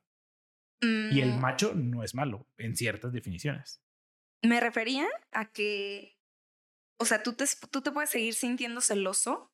Y 0.80 1.20
el 1.20 1.34
Mm, 1.34 1.40
macho 1.40 1.74
no 1.74 2.02
es 2.04 2.14
malo 2.14 2.48
en 2.56 2.76
ciertas 2.76 3.12
definiciones. 3.12 3.84
Me 4.42 4.58
refería 4.60 5.06
a 5.32 5.52
que, 5.52 6.18
o 7.02 7.04
sea, 7.04 7.24
tú 7.24 7.34
te, 7.34 7.44
tú 7.72 7.82
te 7.82 7.90
puedes 7.90 8.10
seguir 8.10 8.34
sintiendo 8.34 8.80
celoso 8.80 9.52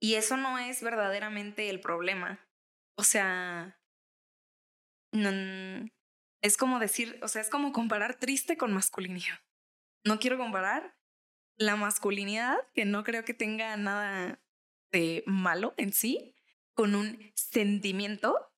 y 0.00 0.14
eso 0.16 0.36
no 0.36 0.58
es 0.58 0.82
verdaderamente 0.82 1.70
el 1.70 1.80
problema. 1.80 2.40
O 2.96 3.04
sea, 3.04 3.80
no- 5.12 5.90
es 6.42 6.56
como 6.56 6.78
decir, 6.78 7.18
o 7.22 7.28
sea, 7.28 7.42
es 7.42 7.50
como 7.50 7.72
comparar 7.72 8.18
triste 8.18 8.56
con 8.56 8.72
masculinidad. 8.72 9.40
No 10.06 10.18
quiero 10.18 10.38
comparar 10.38 10.96
la 11.58 11.76
masculinidad, 11.76 12.58
que 12.74 12.84
no 12.86 13.04
creo 13.04 13.24
que 13.24 13.34
tenga 13.34 13.76
nada 13.76 14.40
de 14.92 15.24
malo 15.26 15.74
en 15.76 15.92
sí, 15.92 16.34
con 16.74 16.94
un 16.94 17.32
sentimiento 17.34 18.52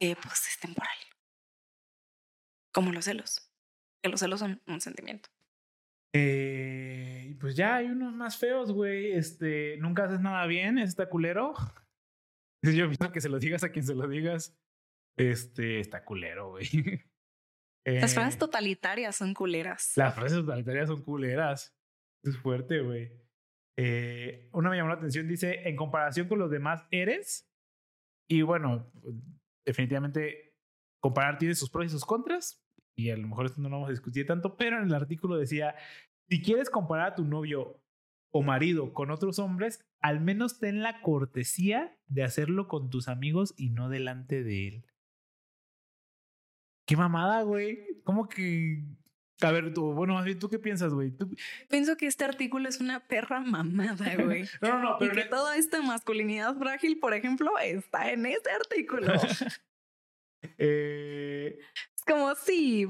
que 0.00 0.16
pues 0.16 0.48
es 0.48 0.58
temporal. 0.60 0.96
Como 2.72 2.92
los 2.92 3.06
celos. 3.06 3.50
Que 4.02 4.08
los 4.08 4.20
celos 4.20 4.38
son 4.40 4.62
un 4.66 4.80
sentimiento. 4.80 5.28
Eh, 6.18 7.36
pues 7.38 7.54
ya 7.56 7.76
hay 7.76 7.86
unos 7.88 8.14
más 8.14 8.38
feos, 8.38 8.72
güey. 8.72 9.12
Este, 9.12 9.76
nunca 9.78 10.04
haces 10.04 10.20
nada 10.20 10.46
bien, 10.46 10.78
está 10.78 11.08
culero. 11.10 11.52
Yo 12.62 12.86
pienso 12.88 13.12
que 13.12 13.20
se 13.20 13.28
lo 13.28 13.38
digas 13.38 13.62
a 13.64 13.70
quien 13.70 13.84
se 13.84 13.94
lo 13.94 14.08
digas. 14.08 14.58
Este, 15.18 15.80
está 15.80 16.04
culero, 16.04 16.50
güey. 16.50 16.66
Las 17.84 18.12
Eh, 18.12 18.14
frases 18.14 18.38
totalitarias 18.38 19.14
son 19.14 19.34
culeras. 19.34 19.92
Las 19.96 20.14
frases 20.14 20.38
totalitarias 20.38 20.88
son 20.88 21.02
culeras. 21.02 21.76
Es 22.24 22.36
fuerte, 22.38 22.80
güey. 22.80 23.12
Eh, 23.78 24.48
una 24.52 24.70
me 24.70 24.76
llamó 24.76 24.88
la 24.88 24.96
atención, 24.96 25.28
dice, 25.28 25.68
en 25.68 25.76
comparación 25.76 26.28
con 26.28 26.38
los 26.38 26.50
demás, 26.50 26.84
eres. 26.90 27.48
Y 28.28 28.42
bueno, 28.42 28.90
definitivamente 29.64 30.56
comparar 31.00 31.38
tiene 31.38 31.54
sus 31.54 31.70
pros 31.70 31.86
y 31.86 31.88
sus 31.90 32.04
contras. 32.04 32.65
Y 32.96 33.10
a 33.10 33.16
lo 33.16 33.28
mejor 33.28 33.46
esto 33.46 33.60
no 33.60 33.68
lo 33.68 33.76
vamos 33.76 33.88
a 33.88 33.92
discutir 33.92 34.26
tanto, 34.26 34.56
pero 34.56 34.78
en 34.78 34.84
el 34.84 34.94
artículo 34.94 35.36
decía, 35.36 35.74
si 36.28 36.42
quieres 36.42 36.70
comparar 36.70 37.08
a 37.08 37.14
tu 37.14 37.24
novio 37.24 37.80
o 38.30 38.42
marido 38.42 38.92
con 38.94 39.10
otros 39.10 39.38
hombres, 39.38 39.84
al 40.00 40.20
menos 40.20 40.58
ten 40.58 40.82
la 40.82 41.02
cortesía 41.02 41.96
de 42.06 42.24
hacerlo 42.24 42.68
con 42.68 42.88
tus 42.90 43.08
amigos 43.08 43.54
y 43.56 43.70
no 43.70 43.88
delante 43.90 44.42
de 44.42 44.68
él. 44.68 44.84
Qué 46.86 46.96
mamada, 46.96 47.42
güey. 47.42 48.00
¿Cómo 48.04 48.28
que... 48.28 48.82
A 49.42 49.50
ver, 49.52 49.74
tú, 49.74 49.92
bueno, 49.92 50.14
más 50.14 50.24
bien, 50.24 50.38
¿tú 50.38 50.48
qué 50.48 50.58
piensas, 50.58 50.94
güey? 50.94 51.12
Pienso 51.68 51.98
que 51.98 52.06
este 52.06 52.24
artículo 52.24 52.70
es 52.70 52.80
una 52.80 53.06
perra 53.06 53.40
mamada, 53.40 54.14
güey. 54.24 54.44
No, 54.62 54.68
no, 54.68 54.80
no, 54.80 54.96
y 54.96 55.08
pero... 55.08 55.14
que 55.14 55.28
toda 55.28 55.56
esta 55.58 55.82
masculinidad 55.82 56.56
frágil, 56.56 56.98
por 56.98 57.12
ejemplo, 57.12 57.58
está 57.58 58.10
en 58.10 58.24
este 58.24 58.50
artículo. 58.50 59.12
eh, 60.58 61.58
como, 62.06 62.34
sí, 62.34 62.86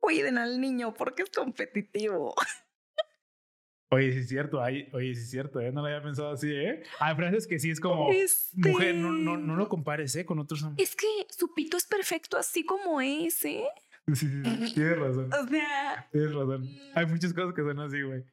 cuiden 0.00 0.38
al 0.38 0.60
niño 0.60 0.92
porque 0.94 1.22
es 1.22 1.30
competitivo. 1.30 2.34
oye, 3.90 4.12
sí 4.12 4.18
es 4.18 4.28
cierto, 4.28 4.62
ay, 4.62 4.88
oye, 4.92 5.14
sí 5.14 5.22
es 5.22 5.30
cierto, 5.30 5.60
¿eh? 5.60 5.72
No 5.72 5.80
lo 5.80 5.86
había 5.86 6.02
pensado 6.02 6.30
así, 6.32 6.50
¿eh? 6.52 6.82
Hay 7.00 7.14
frases 7.16 7.46
que 7.46 7.58
sí 7.58 7.70
es 7.70 7.80
como... 7.80 8.10
Este- 8.12 8.68
Mujer, 8.68 8.94
no, 8.96 9.12
no, 9.12 9.36
no 9.38 9.56
lo 9.56 9.68
compares, 9.68 10.14
¿eh? 10.16 10.26
Con 10.26 10.38
otros 10.38 10.62
hombres. 10.62 10.88
Es 10.90 10.94
que 10.96 11.06
su 11.30 11.54
pito 11.54 11.76
es 11.76 11.86
perfecto 11.86 12.36
así 12.36 12.64
como 12.64 13.00
es, 13.00 13.44
¿eh? 13.44 13.64
Sí, 14.08 14.14
sí, 14.16 14.42
sí, 14.42 14.74
tienes 14.74 14.98
razón. 14.98 15.30
O 15.34 15.46
sea, 15.48 16.08
Tienes 16.12 16.32
razón. 16.34 16.66
Hay 16.94 17.04
muchas 17.06 17.34
cosas 17.34 17.52
que 17.54 17.60
son 17.60 17.78
así, 17.78 18.00
güey. 18.00 18.24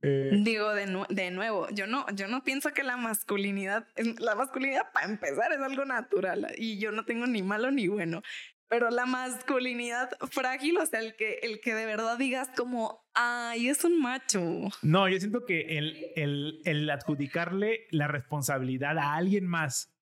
Eh, 0.00 0.30
digo 0.44 0.72
de, 0.72 0.86
nu- 0.86 1.06
de 1.08 1.32
nuevo, 1.32 1.68
yo 1.70 1.88
no, 1.88 2.06
yo 2.14 2.28
no 2.28 2.44
pienso 2.44 2.72
que 2.72 2.84
la 2.84 2.96
masculinidad, 2.96 3.88
la 4.18 4.36
masculinidad 4.36 4.92
para 4.92 5.06
empezar 5.06 5.52
es 5.52 5.58
algo 5.58 5.84
natural 5.84 6.46
y 6.56 6.78
yo 6.78 6.92
no 6.92 7.04
tengo 7.04 7.26
ni 7.26 7.42
malo 7.42 7.72
ni 7.72 7.88
bueno. 7.88 8.22
Pero 8.68 8.90
la 8.90 9.06
masculinidad 9.06 10.10
frágil, 10.30 10.78
o 10.78 10.86
sea, 10.86 11.00
el 11.00 11.14
que, 11.16 11.38
el 11.42 11.60
que 11.60 11.74
de 11.74 11.86
verdad 11.86 12.18
digas 12.18 12.48
como, 12.56 13.04
ay, 13.14 13.68
es 13.68 13.84
un 13.84 14.00
macho. 14.00 14.40
no, 14.82 15.08
yo 15.08 15.18
siento 15.18 15.44
que 15.44 15.78
el, 15.78 16.12
el, 16.16 16.60
el 16.64 16.90
adjudicarle 16.90 17.86
la 17.90 18.08
responsabilidad 18.08 18.98
a 18.98 19.14
alguien 19.14 19.46
más 19.46 19.96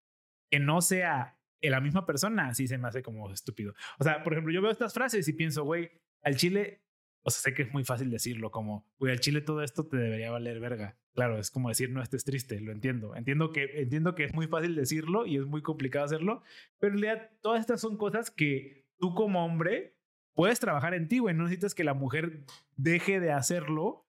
que 0.49 0.59
no 0.59 0.81
sea 0.81 1.35
la 1.69 1.81
misma 1.81 2.05
persona, 2.05 2.53
sí 2.53 2.67
se 2.67 2.77
me 2.77 2.87
hace 2.87 3.01
como 3.01 3.31
estúpido. 3.31 3.73
O 3.99 4.03
sea, 4.03 4.23
por 4.23 4.33
ejemplo, 4.33 4.53
yo 4.53 4.61
veo 4.61 4.71
estas 4.71 4.93
frases 4.93 5.27
y 5.27 5.33
pienso, 5.33 5.63
güey, 5.63 5.91
al 6.21 6.35
chile, 6.35 6.83
o 7.23 7.29
sea, 7.29 7.41
sé 7.41 7.53
que 7.53 7.63
es 7.63 7.73
muy 7.73 7.83
fácil 7.83 8.09
decirlo, 8.09 8.51
como, 8.51 8.87
güey, 8.97 9.11
al 9.11 9.19
chile 9.19 9.41
todo 9.41 9.61
esto 9.63 9.87
te 9.87 9.97
debería 9.97 10.31
valer 10.31 10.59
verga. 10.59 10.97
Claro, 11.15 11.39
es 11.39 11.49
como 11.49 11.69
decir, 11.69 11.89
no 11.89 12.03
estés 12.03 12.25
triste, 12.25 12.59
lo 12.59 12.73
entiendo. 12.73 13.15
Entiendo 13.15 13.53
que, 13.53 13.81
entiendo 13.81 14.15
que 14.15 14.25
es 14.25 14.33
muy 14.33 14.47
fácil 14.47 14.75
decirlo 14.75 15.25
y 15.25 15.37
es 15.37 15.45
muy 15.45 15.61
complicado 15.61 16.03
hacerlo, 16.03 16.43
pero 16.77 16.93
en 16.93 17.01
realidad 17.01 17.31
todas 17.41 17.61
estas 17.61 17.79
son 17.79 17.97
cosas 17.97 18.29
que 18.29 18.85
tú 18.99 19.13
como 19.13 19.45
hombre 19.45 19.95
puedes 20.33 20.59
trabajar 20.59 20.93
en 20.93 21.07
ti, 21.07 21.19
güey. 21.19 21.33
No 21.33 21.43
necesitas 21.43 21.73
que 21.73 21.85
la 21.85 21.93
mujer 21.93 22.43
deje 22.75 23.21
de 23.21 23.31
hacerlo 23.31 24.05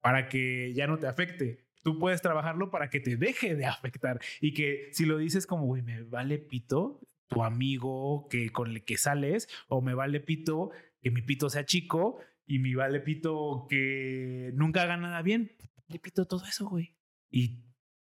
para 0.00 0.28
que 0.28 0.72
ya 0.74 0.86
no 0.86 0.98
te 0.98 1.06
afecte. 1.06 1.66
Tú 1.82 1.98
puedes 1.98 2.22
trabajarlo 2.22 2.70
para 2.70 2.88
que 2.88 3.00
te 3.00 3.18
deje 3.18 3.54
de 3.54 3.66
afectar 3.66 4.18
y 4.40 4.54
que 4.54 4.88
si 4.92 5.04
lo 5.04 5.18
dices 5.18 5.46
como, 5.46 5.66
güey, 5.66 5.82
me 5.82 6.04
vale 6.04 6.38
pito 6.38 7.00
tu 7.28 7.44
amigo 7.44 8.28
que 8.30 8.50
con 8.50 8.70
el 8.70 8.82
que 8.82 8.96
sales 8.96 9.48
o 9.68 9.82
me 9.82 9.94
vale 9.94 10.20
pito 10.20 10.70
que 11.02 11.10
mi 11.10 11.20
pito 11.20 11.50
sea 11.50 11.66
chico 11.66 12.18
y 12.46 12.60
me 12.60 12.74
vale 12.74 13.00
pito 13.00 13.66
que 13.68 14.52
nunca 14.54 14.82
haga 14.82 14.96
nada 14.96 15.20
bien. 15.20 15.52
Le 15.88 15.98
pito 15.98 16.26
todo 16.26 16.44
eso, 16.46 16.68
güey. 16.68 16.96
Y 17.30 17.62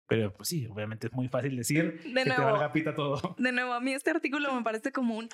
pero 0.09 0.33
pues 0.33 0.47
sí, 0.49 0.65
obviamente 0.67 1.07
es 1.07 1.13
muy 1.13 1.27
fácil 1.27 1.57
decir 1.57 2.01
De 2.01 2.13
que 2.13 2.23
te 2.23 2.25
nuevo. 2.37 2.43
valga 2.45 2.71
pita 2.71 2.95
todo. 2.95 3.35
De 3.37 3.51
nuevo, 3.51 3.73
a 3.73 3.81
mí 3.81 3.91
este 3.93 4.09
artículo 4.11 4.53
me 4.55 4.63
parece 4.63 4.91
como 4.93 5.17
un, 5.17 5.27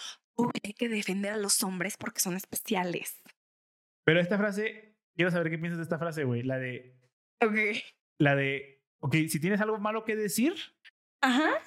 hay 0.63 0.73
que 0.73 0.89
defender 0.89 1.33
a 1.33 1.37
los 1.37 1.61
hombres 1.63 1.95
porque 1.95 2.19
son 2.19 2.35
especiales. 2.35 3.21
Pero 4.03 4.19
esta 4.19 4.37
frase, 4.37 4.97
quiero 5.15 5.29
saber 5.29 5.51
qué 5.51 5.59
piensas 5.59 5.77
de 5.77 5.83
esta 5.83 5.99
frase, 5.99 6.23
güey, 6.23 6.41
la 6.41 6.57
de 6.57 6.97
Ok. 7.41 7.55
la 8.19 8.35
de 8.35 8.83
ok, 8.99 9.13
si 9.29 9.39
tienes 9.39 9.61
algo 9.61 9.77
malo 9.77 10.05
que 10.05 10.15
decir, 10.15 10.55
Ajá. 11.21 11.61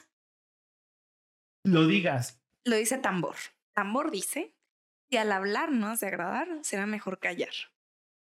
lo 1.65 1.87
digas. 1.87 2.43
Lo 2.65 2.77
dice 2.77 2.99
Tambor. 2.99 3.37
Tambor 3.75 4.11
dice 4.11 4.57
que 5.11 5.19
al 5.21 5.31
hablar 5.33 5.71
no 5.71 5.87
has 5.87 6.01
de 6.01 6.09
agradar, 6.09 6.49
será 6.63 6.87
mejor 6.87 7.21
callar. 7.21 7.53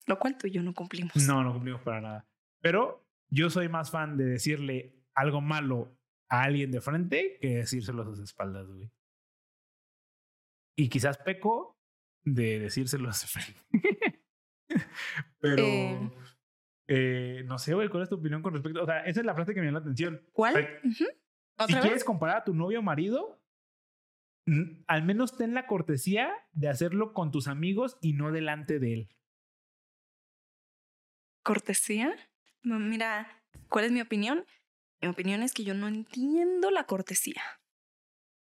Lo 0.06 0.18
cual 0.18 0.36
tú 0.36 0.46
y 0.46 0.50
yo 0.50 0.62
no 0.62 0.74
cumplimos. 0.74 1.16
No, 1.26 1.42
no 1.42 1.54
cumplimos 1.54 1.80
para 1.80 2.00
nada. 2.02 2.26
Pero 2.64 3.06
yo 3.30 3.50
soy 3.50 3.68
más 3.68 3.90
fan 3.90 4.16
de 4.16 4.24
decirle 4.24 4.96
algo 5.14 5.42
malo 5.42 5.98
a 6.30 6.44
alguien 6.44 6.70
de 6.70 6.80
frente 6.80 7.36
que 7.38 7.56
decírselo 7.56 8.00
a 8.00 8.06
sus 8.06 8.20
espaldas, 8.20 8.66
güey. 8.66 8.90
Y 10.76 10.88
quizás 10.88 11.18
peco 11.18 11.78
de 12.24 12.58
decírselo 12.60 13.10
a 13.10 13.12
su 13.12 13.26
frente. 13.26 13.60
Pero 15.40 15.62
Eh. 15.62 16.10
eh, 16.88 17.42
no 17.44 17.58
sé, 17.58 17.74
güey, 17.74 17.90
¿cuál 17.90 18.04
es 18.04 18.08
tu 18.08 18.14
opinión 18.16 18.40
con 18.42 18.54
respecto? 18.54 18.82
O 18.82 18.86
sea, 18.86 19.00
esa 19.04 19.20
es 19.20 19.26
la 19.26 19.34
frase 19.34 19.52
que 19.52 19.60
me 19.60 19.66
llama 19.66 19.80
la 19.80 19.84
atención. 19.84 20.26
¿Cuál? 20.32 20.80
Si 20.94 21.04
¿Otra 21.58 21.76
vez? 21.76 21.82
quieres 21.82 22.04
comparar 22.04 22.38
a 22.38 22.44
tu 22.44 22.54
novio 22.54 22.78
o 22.78 22.82
marido, 22.82 23.40
al 24.86 25.04
menos 25.04 25.36
ten 25.36 25.52
la 25.52 25.66
cortesía 25.66 26.32
de 26.52 26.68
hacerlo 26.68 27.12
con 27.12 27.30
tus 27.30 27.46
amigos 27.46 27.98
y 28.00 28.14
no 28.14 28.32
delante 28.32 28.78
de 28.78 28.92
él. 28.94 29.08
¿Cortesía? 31.44 32.14
Mira, 32.64 33.42
¿cuál 33.68 33.84
es 33.86 33.92
mi 33.92 34.00
opinión? 34.00 34.46
Mi 35.02 35.08
opinión 35.08 35.42
es 35.42 35.52
que 35.52 35.64
yo 35.64 35.74
no 35.74 35.86
entiendo 35.88 36.70
la 36.70 36.84
cortesía. 36.84 37.42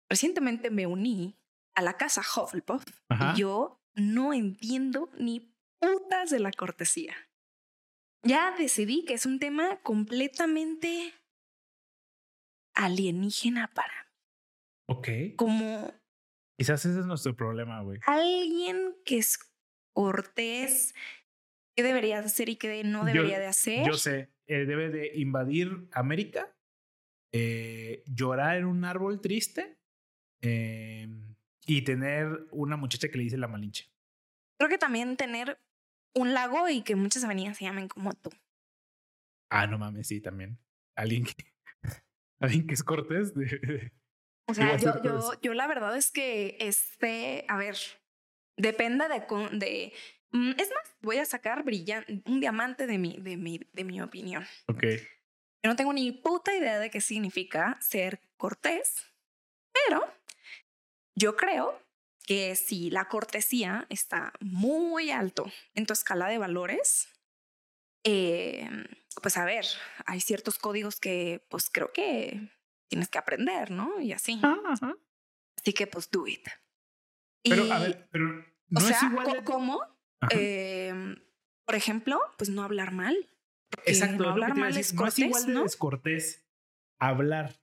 Recientemente 0.09 0.69
me 0.69 0.87
uní 0.87 1.37
a 1.75 1.81
la 1.81 1.97
casa 1.97 2.21
Hufflepuff 2.21 2.83
Ajá. 3.09 3.33
y 3.35 3.39
yo 3.41 3.81
no 3.95 4.33
entiendo 4.33 5.09
ni 5.17 5.53
putas 5.79 6.29
de 6.29 6.39
la 6.39 6.51
cortesía. 6.51 7.15
Ya 8.23 8.55
decidí 8.57 9.03
que 9.05 9.13
es 9.15 9.25
un 9.25 9.39
tema 9.39 9.81
completamente 9.81 11.13
alienígena 12.73 13.67
para 13.73 13.93
mí. 13.93 14.09
Ok. 14.87 15.07
Como 15.35 15.93
Quizás 16.57 16.85
ese 16.85 17.01
es 17.01 17.05
nuestro 17.05 17.35
problema, 17.35 17.81
güey. 17.81 17.99
alguien 18.05 18.95
que 19.05 19.17
es 19.17 19.37
cortés, 19.93 20.93
¿qué 21.75 21.83
debería 21.83 22.21
de 22.21 22.27
hacer 22.27 22.49
y 22.49 22.55
qué 22.55 22.83
no 22.83 22.99
Yo- 22.99 23.13
debería 23.13 23.39
de 23.39 23.47
hacer? 23.47 23.85
Yo 23.85 23.93
sé, 23.93 24.31
eh, 24.47 24.65
debe 24.65 24.89
de 24.89 25.11
invadir 25.15 25.87
América, 25.91 26.55
eh, 27.33 28.03
llorar 28.05 28.57
en 28.57 28.65
un 28.65 28.85
árbol 28.85 29.19
triste 29.21 29.77
eh, 30.41 31.07
y 31.65 31.81
tener 31.83 32.47
una 32.51 32.77
muchacha 32.77 33.09
que 33.09 33.17
le 33.17 33.23
dice 33.25 33.37
la 33.37 33.47
malinche. 33.47 33.91
Creo 34.57 34.69
que 34.69 34.77
también 34.77 35.17
tener 35.17 35.59
un 36.15 36.33
lago 36.33 36.69
y 36.69 36.81
que 36.81 36.95
muchas 36.95 37.23
avenidas 37.23 37.57
se 37.57 37.65
llamen 37.65 37.87
como 37.89 38.13
tú. 38.13 38.29
Ah, 39.49 39.67
no 39.67 39.77
mames, 39.77 40.07
sí, 40.07 40.21
también. 40.21 40.57
Alguien 40.95 41.25
que, 41.25 41.33
alguien 42.39 42.67
que 42.67 42.73
es 42.73 42.83
cortés. 42.83 43.33
O 44.47 44.53
sea, 44.53 44.77
yo, 44.77 45.01
yo, 45.03 45.31
yo 45.41 45.53
la 45.53 45.67
verdad 45.67 45.97
es 45.97 46.11
que 46.11 46.55
este, 46.59 47.45
a 47.49 47.57
ver, 47.57 47.75
depende 48.57 49.07
de, 49.07 49.57
de 49.57 49.93
es 50.57 50.69
más, 50.69 50.95
voy 51.01 51.17
a 51.17 51.25
sacar 51.25 51.63
brillante, 51.63 52.21
un 52.25 52.39
diamante 52.39 52.87
de 52.87 52.97
mi, 52.97 53.17
de 53.19 53.37
mi, 53.37 53.59
de 53.73 53.83
mi 53.83 54.01
opinión. 54.01 54.45
ok. 54.67 54.83
Yo 55.63 55.69
no 55.71 55.75
tengo 55.75 55.93
ni 55.93 56.11
puta 56.11 56.55
idea 56.55 56.77
de 56.79 56.91
qué 56.91 57.01
significa 57.01 57.77
ser 57.81 58.19
cortés, 58.37 59.03
pero 59.73 60.03
yo 61.15 61.35
creo 61.35 61.81
que 62.27 62.55
si 62.55 62.89
la 62.91 63.05
cortesía 63.07 63.85
está 63.89 64.31
muy 64.41 65.09
alto 65.11 65.51
en 65.73 65.85
tu 65.87 65.93
escala 65.93 66.27
de 66.27 66.37
valores, 66.37 67.07
eh, 68.03 68.69
pues 69.21 69.37
a 69.37 69.45
ver, 69.45 69.65
hay 70.05 70.21
ciertos 70.21 70.57
códigos 70.59 70.99
que 70.99 71.43
pues 71.49 71.69
creo 71.71 71.91
que 71.91 72.49
tienes 72.87 73.09
que 73.09 73.17
aprender, 73.17 73.71
¿no? 73.71 73.99
Y 73.99 74.11
así. 74.13 74.39
Ajá. 74.43 74.95
Así 75.57 75.73
que 75.73 75.87
pues 75.87 76.11
do 76.11 76.27
it. 76.27 76.47
Pero, 77.43 77.65
Y, 77.65 77.71
a 77.71 77.79
ver, 77.79 78.07
pero 78.11 78.25
no 78.69 78.79
o 78.79 78.81
sea, 78.81 78.97
es 78.97 79.03
igual. 79.03 79.31
de- 79.31 79.43
¿cómo? 79.43 79.81
Eh, 80.31 80.93
por 81.65 81.75
ejemplo, 81.75 82.19
pues 82.37 82.49
no 82.49 82.63
hablar 82.63 82.91
mal. 82.91 83.15
Exacto, 83.85 84.23
no 84.23 84.29
hablar 84.29 84.55
mal 84.55 84.77
es 84.77 84.93
no 84.93 85.05
es 85.05 85.13
cortés, 85.15 85.25
igual 85.25 85.45
de 85.47 85.53
¿no? 85.53 85.63
descortés 85.63 86.45
hablar 86.99 87.55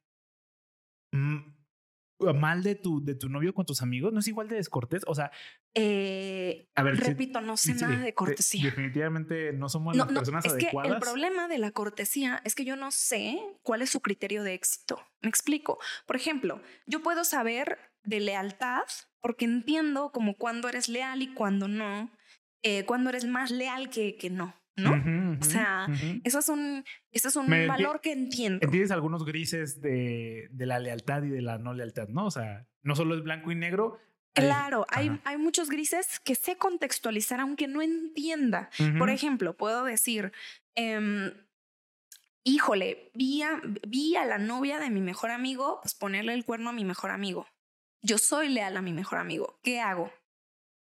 mal 2.34 2.62
de 2.62 2.74
tu, 2.76 3.04
de 3.04 3.14
tu 3.14 3.28
novio 3.28 3.52
con 3.54 3.66
tus 3.66 3.82
amigos. 3.82 4.12
No 4.12 4.20
es 4.20 4.28
igual 4.28 4.48
de 4.48 4.56
descortés. 4.56 5.02
O 5.06 5.14
sea, 5.14 5.30
Eh, 5.74 6.68
a 6.74 6.82
ver, 6.82 6.96
sí- 6.98 7.02
repito, 7.04 7.40
no 7.40 7.56
sé 7.56 7.74
nada 7.74 7.96
de- 7.98 8.12
cortesía. 8.14 8.62
definitivamente 8.66 9.54
no 9.54 9.70
somos 9.70 9.96
No, 9.96 10.04
las 10.04 10.12
personas 10.12 10.44
es 10.44 10.52
que 10.52 10.64
adecuadas. 10.66 10.92
el 10.92 10.98
problema 11.00 11.48
de 11.48 11.56
la 11.56 11.70
cortesía 11.70 12.42
es 12.44 12.54
que 12.54 12.66
yo 12.66 12.76
no 12.76 12.90
sé 12.90 13.40
cuál 13.62 13.80
es 13.80 13.88
su 13.88 14.00
criterio 14.02 14.42
de 14.42 14.52
éxito. 14.52 15.00
Me 15.22 15.30
explico. 15.30 15.78
Por 16.06 16.16
ejemplo, 16.16 16.60
yo 16.86 17.02
puedo 17.02 17.24
saber 17.24 17.78
de 18.04 18.20
lealtad 18.20 18.82
porque 19.20 19.46
entiendo 19.46 20.12
como 20.12 20.36
cuándo 20.36 20.68
eres 20.68 20.90
leal 20.90 21.22
y 21.22 21.32
cuándo 21.32 21.68
no, 21.68 22.10
eh, 22.62 22.84
cuándo 22.84 23.10
eres 23.10 23.24
más 23.24 23.50
leal 23.50 23.90
que, 23.90 24.16
que 24.16 24.30
no, 24.30 24.54
¿no? 24.76 24.92
Ujú, 24.92 25.44
sea. 25.44 25.86
Eso 26.24 26.38
es 26.38 26.48
un, 26.48 26.84
eso 27.10 27.28
es 27.28 27.36
un 27.36 27.48
Me 27.48 27.66
valor 27.66 28.00
que 28.00 28.12
entiendo. 28.12 28.58
Entiendes 28.62 28.90
algunos 28.90 29.24
grises 29.24 29.80
de, 29.80 30.48
de 30.50 30.66
la 30.66 30.78
lealtad 30.78 31.22
y 31.22 31.28
de 31.28 31.42
la 31.42 31.58
no 31.58 31.74
lealtad, 31.74 32.08
¿no? 32.08 32.26
O 32.26 32.30
sea, 32.30 32.66
no 32.82 32.94
solo 32.94 33.14
es 33.14 33.22
blanco 33.22 33.50
y 33.52 33.54
negro. 33.54 33.98
Claro, 34.34 34.86
hay, 34.88 35.20
hay 35.24 35.36
muchos 35.36 35.68
grises 35.68 36.18
que 36.20 36.34
sé 36.34 36.56
contextualizar 36.56 37.40
aunque 37.40 37.68
no 37.68 37.82
entienda. 37.82 38.70
Por 38.98 39.10
ejemplo, 39.10 39.56
puedo 39.56 39.84
decir, 39.84 40.32
em, 40.74 41.32
híjole, 42.42 43.10
vi 43.14 43.42
a, 43.42 43.60
vi 43.86 44.16
a 44.16 44.24
la 44.24 44.38
novia 44.38 44.78
de 44.78 44.88
mi 44.88 45.02
mejor 45.02 45.30
amigo, 45.30 45.80
pues 45.82 45.94
ponerle 45.94 46.32
el 46.32 46.46
cuerno 46.46 46.70
a 46.70 46.72
mi 46.72 46.84
mejor 46.84 47.10
amigo. 47.10 47.46
Yo 48.00 48.16
soy 48.16 48.48
leal 48.48 48.76
a 48.76 48.82
mi 48.82 48.92
mejor 48.92 49.18
amigo. 49.18 49.60
¿Qué 49.62 49.80
hago? 49.80 50.10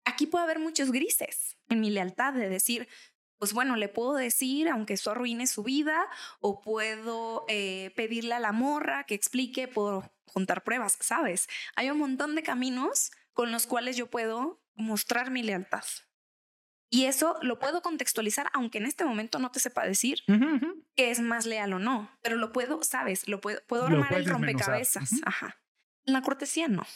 Aquí 0.09 0.27
puede 0.27 0.45
haber 0.45 0.59
muchos 0.59 0.91
grises 0.91 1.59
en 1.69 1.81
mi 1.81 1.91
lealtad 1.91 2.33
de 2.33 2.49
decir, 2.49 2.89
pues 3.37 3.53
bueno, 3.53 3.77
le 3.77 3.89
puedo 3.89 4.15
decir, 4.15 4.71
aunque 4.71 4.95
eso 4.95 5.11
arruine 5.11 5.47
su 5.47 5.63
vida, 5.63 6.09
o 6.41 6.63
puedo 6.63 7.45
eh, 7.49 7.93
pedirle 7.95 8.35
a 8.35 8.41
la 8.41 8.53
morra 8.53 9.05
que 9.05 9.15
explique, 9.15 9.69
puedo 9.69 10.11
juntar 10.25 10.65
pruebas, 10.65 10.97
¿sabes? 11.01 11.47
Hay 11.77 11.91
un 11.91 11.99
montón 11.99 12.35
de 12.35 12.43
caminos 12.43 13.11
con 13.35 13.53
los 13.53 13.67
cuales 13.67 13.99
yo 13.99 14.09
puedo 14.09 14.63
mostrar 14.75 15.31
mi 15.31 15.43
lealtad. 15.43 15.85
Y 16.91 17.05
eso 17.05 17.37
lo 17.43 17.59
puedo 17.59 17.83
contextualizar, 17.83 18.49
aunque 18.55 18.79
en 18.79 18.87
este 18.87 19.05
momento 19.05 19.39
no 19.39 19.51
te 19.51 19.61
sepa 19.61 19.85
decir 19.85 20.21
Ujú, 20.27 20.57
ujú. 20.57 20.85
que 20.97 21.11
es 21.11 21.21
más 21.21 21.45
leal 21.45 21.75
o 21.75 21.79
no, 21.79 22.11
pero 22.23 22.37
lo 22.37 22.51
puedo, 22.55 22.83
sabes, 22.83 23.29
lo 23.29 23.43
puedo, 23.43 23.61
puedo 23.67 23.85
armar 23.85 24.15
el 24.15 24.25
rompecabezas. 24.25 25.13
Ujú. 25.13 25.21
Ajá. 25.27 25.61
En 26.07 26.15
la 26.15 26.23
cortesía 26.23 26.67
no. 26.67 26.87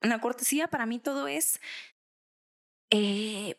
En 0.00 0.10
la 0.10 0.20
cortesía 0.20 0.68
para 0.68 0.86
mí 0.86 1.00
todo 1.00 1.26
es 1.26 1.60
eh, 2.94 3.56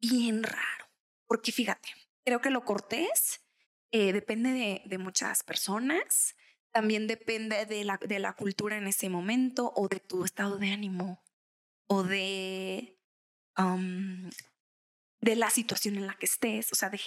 bien 0.00 0.42
raro, 0.42 0.88
porque 1.26 1.52
fíjate, 1.52 1.90
creo 2.24 2.40
que 2.40 2.48
lo 2.48 2.64
cortés 2.64 3.42
eh, 3.92 4.14
depende 4.14 4.82
de, 4.86 4.98
muchas 4.98 5.42
personas, 5.42 6.34
también 6.72 7.06
depende 7.06 7.66
de 7.66 7.84
la, 7.84 7.98
de 7.98 8.18
la 8.18 8.32
cultura 8.32 8.78
en 8.78 8.86
ese 8.86 9.10
momento 9.10 9.70
o 9.76 9.86
de 9.86 10.00
tu 10.00 10.24
estado 10.24 10.56
de 10.56 10.72
ánimo 10.72 11.22
o 11.88 12.02
de, 12.04 12.98
de 15.20 15.36
la 15.36 15.50
situación 15.50 15.96
en 15.96 16.06
la 16.06 16.14
que 16.14 16.24
estés. 16.24 16.72
O 16.72 16.74
sea, 16.74 16.88
de 16.88 16.98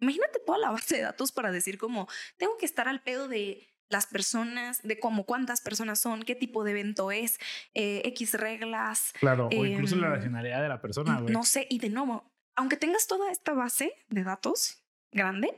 imagínate 0.00 0.38
toda 0.38 0.58
la 0.58 0.70
base 0.70 0.96
de 0.96 1.02
datos 1.02 1.32
para 1.32 1.50
decir 1.50 1.78
como, 1.78 2.08
tengo 2.36 2.56
que 2.56 2.66
estar 2.66 2.86
al 2.86 3.02
pedo 3.02 3.26
de 3.26 3.71
las 3.92 4.06
personas, 4.06 4.82
de 4.82 4.98
cómo 4.98 5.24
cuántas 5.24 5.60
personas 5.60 6.00
son, 6.00 6.22
qué 6.22 6.34
tipo 6.34 6.64
de 6.64 6.72
evento 6.72 7.12
es, 7.12 7.38
eh, 7.74 8.02
X 8.06 8.34
reglas, 8.34 9.12
Claro, 9.20 9.48
o 9.48 9.64
incluso 9.64 9.96
la 9.96 10.08
Em, 10.08 10.14
racionalidad 10.14 10.62
de 10.62 10.68
la 10.68 10.80
persona, 10.80 11.20
no 11.20 11.44
sé, 11.44 11.66
y 11.70 11.78
de 11.78 11.90
nuevo, 11.90 12.32
aunque 12.56 12.76
tengas 12.76 13.06
toda 13.06 13.30
esta 13.30 13.52
base 13.52 13.94
de 14.08 14.24
datos 14.24 14.82
grande, 15.12 15.56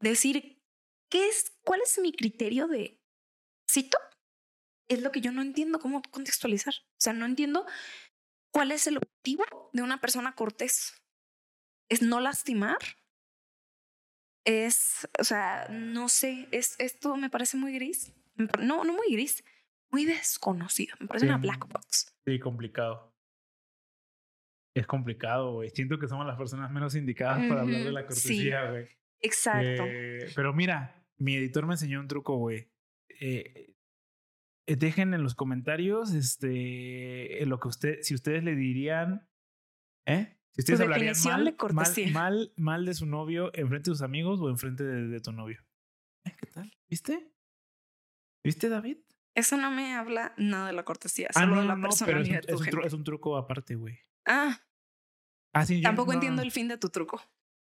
decir 0.00 0.62
qué 1.10 1.28
es, 1.28 1.56
cuál 1.64 1.80
es 1.82 1.98
mi 1.98 2.12
criterio 2.12 2.68
de 2.68 3.00
cito, 3.68 3.98
es 4.88 5.02
lo 5.02 5.12
que 5.12 5.20
yo 5.20 5.32
no 5.32 5.42
entiendo 5.42 5.78
cómo 5.78 6.02
contextualizar. 6.10 6.74
O 6.74 7.00
sea, 7.00 7.12
no 7.12 7.24
entiendo 7.24 7.64
cuál 8.52 8.72
es 8.72 8.86
el 8.86 8.98
objetivo 8.98 9.70
de 9.72 9.82
una 9.82 10.00
persona 10.00 10.34
cortés. 10.34 11.00
Es 11.88 12.02
no 12.02 12.20
lastimar. 12.20 12.78
Es, 14.44 15.08
o 15.18 15.24
sea, 15.24 15.66
no 15.70 16.08
sé, 16.08 16.48
es, 16.50 16.76
esto 16.78 17.16
me 17.16 17.30
parece 17.30 17.56
muy 17.56 17.74
gris. 17.74 18.14
No, 18.36 18.84
no 18.84 18.94
muy 18.94 19.12
gris, 19.12 19.44
muy 19.90 20.04
desconocido. 20.06 20.96
Me 21.00 21.06
parece 21.06 21.26
Sí. 21.26 21.28
una 21.30 21.38
black 21.38 21.68
box. 21.68 22.14
Sí, 22.26 22.38
complicado. 22.38 23.14
Es 24.74 24.86
complicado, 24.86 25.54
güey. 25.54 25.70
Siento 25.70 25.98
que 25.98 26.08
somos 26.08 26.26
las 26.26 26.38
personas 26.38 26.70
menos 26.70 26.94
indicadas 26.94 27.46
para 27.48 27.62
hablar 27.62 27.82
de 27.84 27.92
la 27.92 28.06
cortesía, 28.06 28.70
güey. 28.70 28.88
Exacto. 29.20 29.84
Eh, 29.86 30.30
pero 30.34 30.54
mira, 30.54 31.04
mi 31.18 31.36
editor 31.36 31.66
me 31.66 31.74
enseñó 31.74 32.00
un 32.00 32.08
truco, 32.08 32.36
güey. 32.36 32.70
Eh, 33.20 33.74
eh, 34.66 34.76
dejen 34.76 35.12
en 35.12 35.22
los 35.22 35.34
comentarios 35.34 36.14
este, 36.14 37.44
lo 37.44 37.58
que 37.60 37.68
usted, 37.68 37.98
si 38.02 38.14
ustedes 38.14 38.44
le 38.44 38.54
dirían, 38.54 39.28
¿eh? 40.06 40.39
Si 40.52 40.62
ustedes 40.62 40.80
hablarían 40.80 41.14
definición 41.14 41.32
mal, 41.34 41.44
de 41.44 41.50
mal, 41.52 41.56
cortesía. 41.56 42.10
mal, 42.12 42.52
mal 42.56 42.84
de 42.84 42.94
su 42.94 43.06
novio 43.06 43.50
enfrente 43.54 43.90
de 43.90 43.94
sus 43.94 44.02
amigos 44.02 44.40
o 44.40 44.48
enfrente 44.50 44.82
de, 44.84 45.06
de 45.08 45.20
tu 45.20 45.32
novio. 45.32 45.64
¿Viste? 46.88 47.32
¿Viste, 48.44 48.68
David? 48.68 48.98
Eso 49.36 49.56
no 49.56 49.70
me 49.70 49.94
habla 49.94 50.34
nada 50.36 50.66
de 50.66 50.72
la 50.72 50.84
cortesía, 50.84 51.28
Ah, 51.34 51.40
solo 51.42 51.54
no, 51.56 51.60
de 51.62 51.66
la 51.68 51.76
no, 51.76 51.82
no, 51.82 51.82
pero 51.82 51.92
es 51.94 52.00
un, 52.00 52.06
personalidad 52.06 52.42
de 52.42 52.52
es 52.52 52.70
tu 52.70 52.78
un 52.78 52.84
es 52.84 52.92
un 52.94 53.04
truco 53.04 53.36
aparte, 53.36 53.74
güey. 53.76 53.98
Ah, 54.26 54.60
Ah, 55.52 55.66
sí, 55.66 55.78
yo- 55.80 55.82
tampoco 55.82 56.12
no, 56.12 56.14
entiendo 56.14 56.42
el 56.42 56.50
fin 56.52 56.68
de 56.68 56.78
tu 56.78 56.88
truco. 56.90 57.20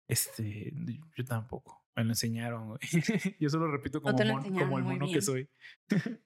Este, 0.09 0.73
yo 1.17 1.25
tampoco. 1.25 1.85
Me 1.97 2.05
lo 2.05 2.11
enseñaron, 2.11 2.69
güey. 2.69 2.79
yo 3.41 3.49
solo 3.51 3.71
repito 3.71 4.01
como, 4.03 4.17
mon- 4.17 4.43
como 4.55 4.79
el 4.79 4.85
mono 4.85 5.07
que 5.09 5.21
soy. 5.23 5.49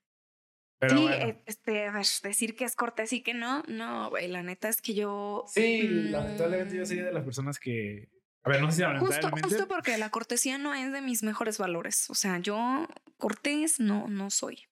Pero 0.80 0.96
sí, 0.96 1.02
bueno. 1.02 1.26
eh, 1.26 1.42
este, 1.44 1.90
decir 2.22 2.56
que 2.56 2.64
es 2.64 2.74
cortés 2.74 3.12
y 3.12 3.22
que 3.22 3.34
no, 3.34 3.62
no, 3.68 4.08
güey, 4.08 4.28
la 4.28 4.42
neta 4.42 4.70
es 4.70 4.80
que 4.80 4.94
yo... 4.94 5.44
Sí, 5.46 5.82
mm, 5.82 6.10
lamentablemente 6.10 6.74
yo 6.74 6.86
sería 6.86 7.04
de 7.04 7.12
las 7.12 7.22
personas 7.22 7.58
que. 7.58 8.08
A 8.42 8.48
ver, 8.48 8.62
no 8.62 8.72
sé 8.72 8.82
si 8.82 8.98
Justo, 8.98 9.30
justo 9.30 9.68
porque 9.68 9.98
la 9.98 10.08
cortesía 10.10 10.56
no 10.56 10.72
es 10.72 10.90
de 10.90 11.02
mis 11.02 11.22
mejores 11.22 11.58
valores. 11.58 12.08
O 12.08 12.14
sea, 12.14 12.38
yo 12.38 12.88
cortés 13.18 13.78
no, 13.78 14.08
no 14.08 14.30
soy. 14.30 14.64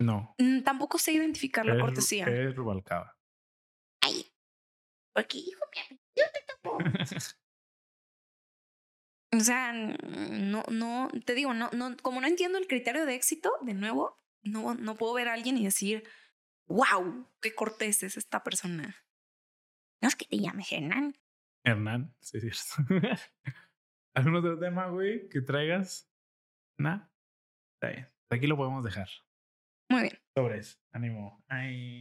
No. 0.00 0.34
Mm, 0.38 0.62
Tampoco 0.62 0.96
sé 0.96 1.12
identificar 1.12 1.66
la 1.66 1.78
cortesía. 1.78 2.24
eres 2.24 2.56
Rubalcaba. 2.56 3.18
Ay. 4.00 4.32
Porque 5.14 5.36
hijo, 5.36 5.60
mi 5.74 5.80
apellido 5.82 6.28
te 6.32 6.54
tocó. 6.62 6.78
O 9.32 9.38
sea, 9.38 9.72
mm, 9.72 10.50
no, 10.50 10.64
no, 10.70 11.08
te 11.24 11.34
digo, 11.34 11.54
no, 11.54 11.70
no, 11.72 11.96
como 12.02 12.20
no 12.20 12.26
entiendo 12.26 12.58
el 12.58 12.66
criterio 12.66 13.06
de 13.06 13.14
éxito, 13.14 13.52
de 13.62 13.74
nuevo, 13.74 14.19
no, 14.42 14.74
no 14.74 14.96
puedo 14.96 15.14
ver 15.14 15.28
a 15.28 15.34
alguien 15.34 15.56
y 15.56 15.64
decir, 15.64 16.04
wow, 16.66 17.26
qué 17.40 17.54
cortés 17.54 18.02
es 18.02 18.16
esta 18.16 18.42
persona. 18.42 18.96
No 20.00 20.08
es 20.08 20.16
que 20.16 20.24
te 20.24 20.38
llames 20.38 20.72
Hernán. 20.72 21.16
Hernán, 21.64 22.14
sí, 22.20 22.38
es 22.38 22.74
cierto. 22.76 22.94
¿Algún 24.14 24.36
otro 24.36 24.58
tema, 24.58 24.86
güey, 24.88 25.28
que 25.28 25.40
traigas? 25.40 26.10
¿Nah? 26.78 27.08
Está 27.74 27.88
bien. 27.92 28.08
Aquí 28.30 28.46
lo 28.46 28.56
podemos 28.56 28.84
dejar. 28.84 29.08
Muy 29.90 30.02
bien. 30.02 30.18
Sobres. 30.34 30.80
Ánimo. 30.92 31.44
Ay. 31.48 31.98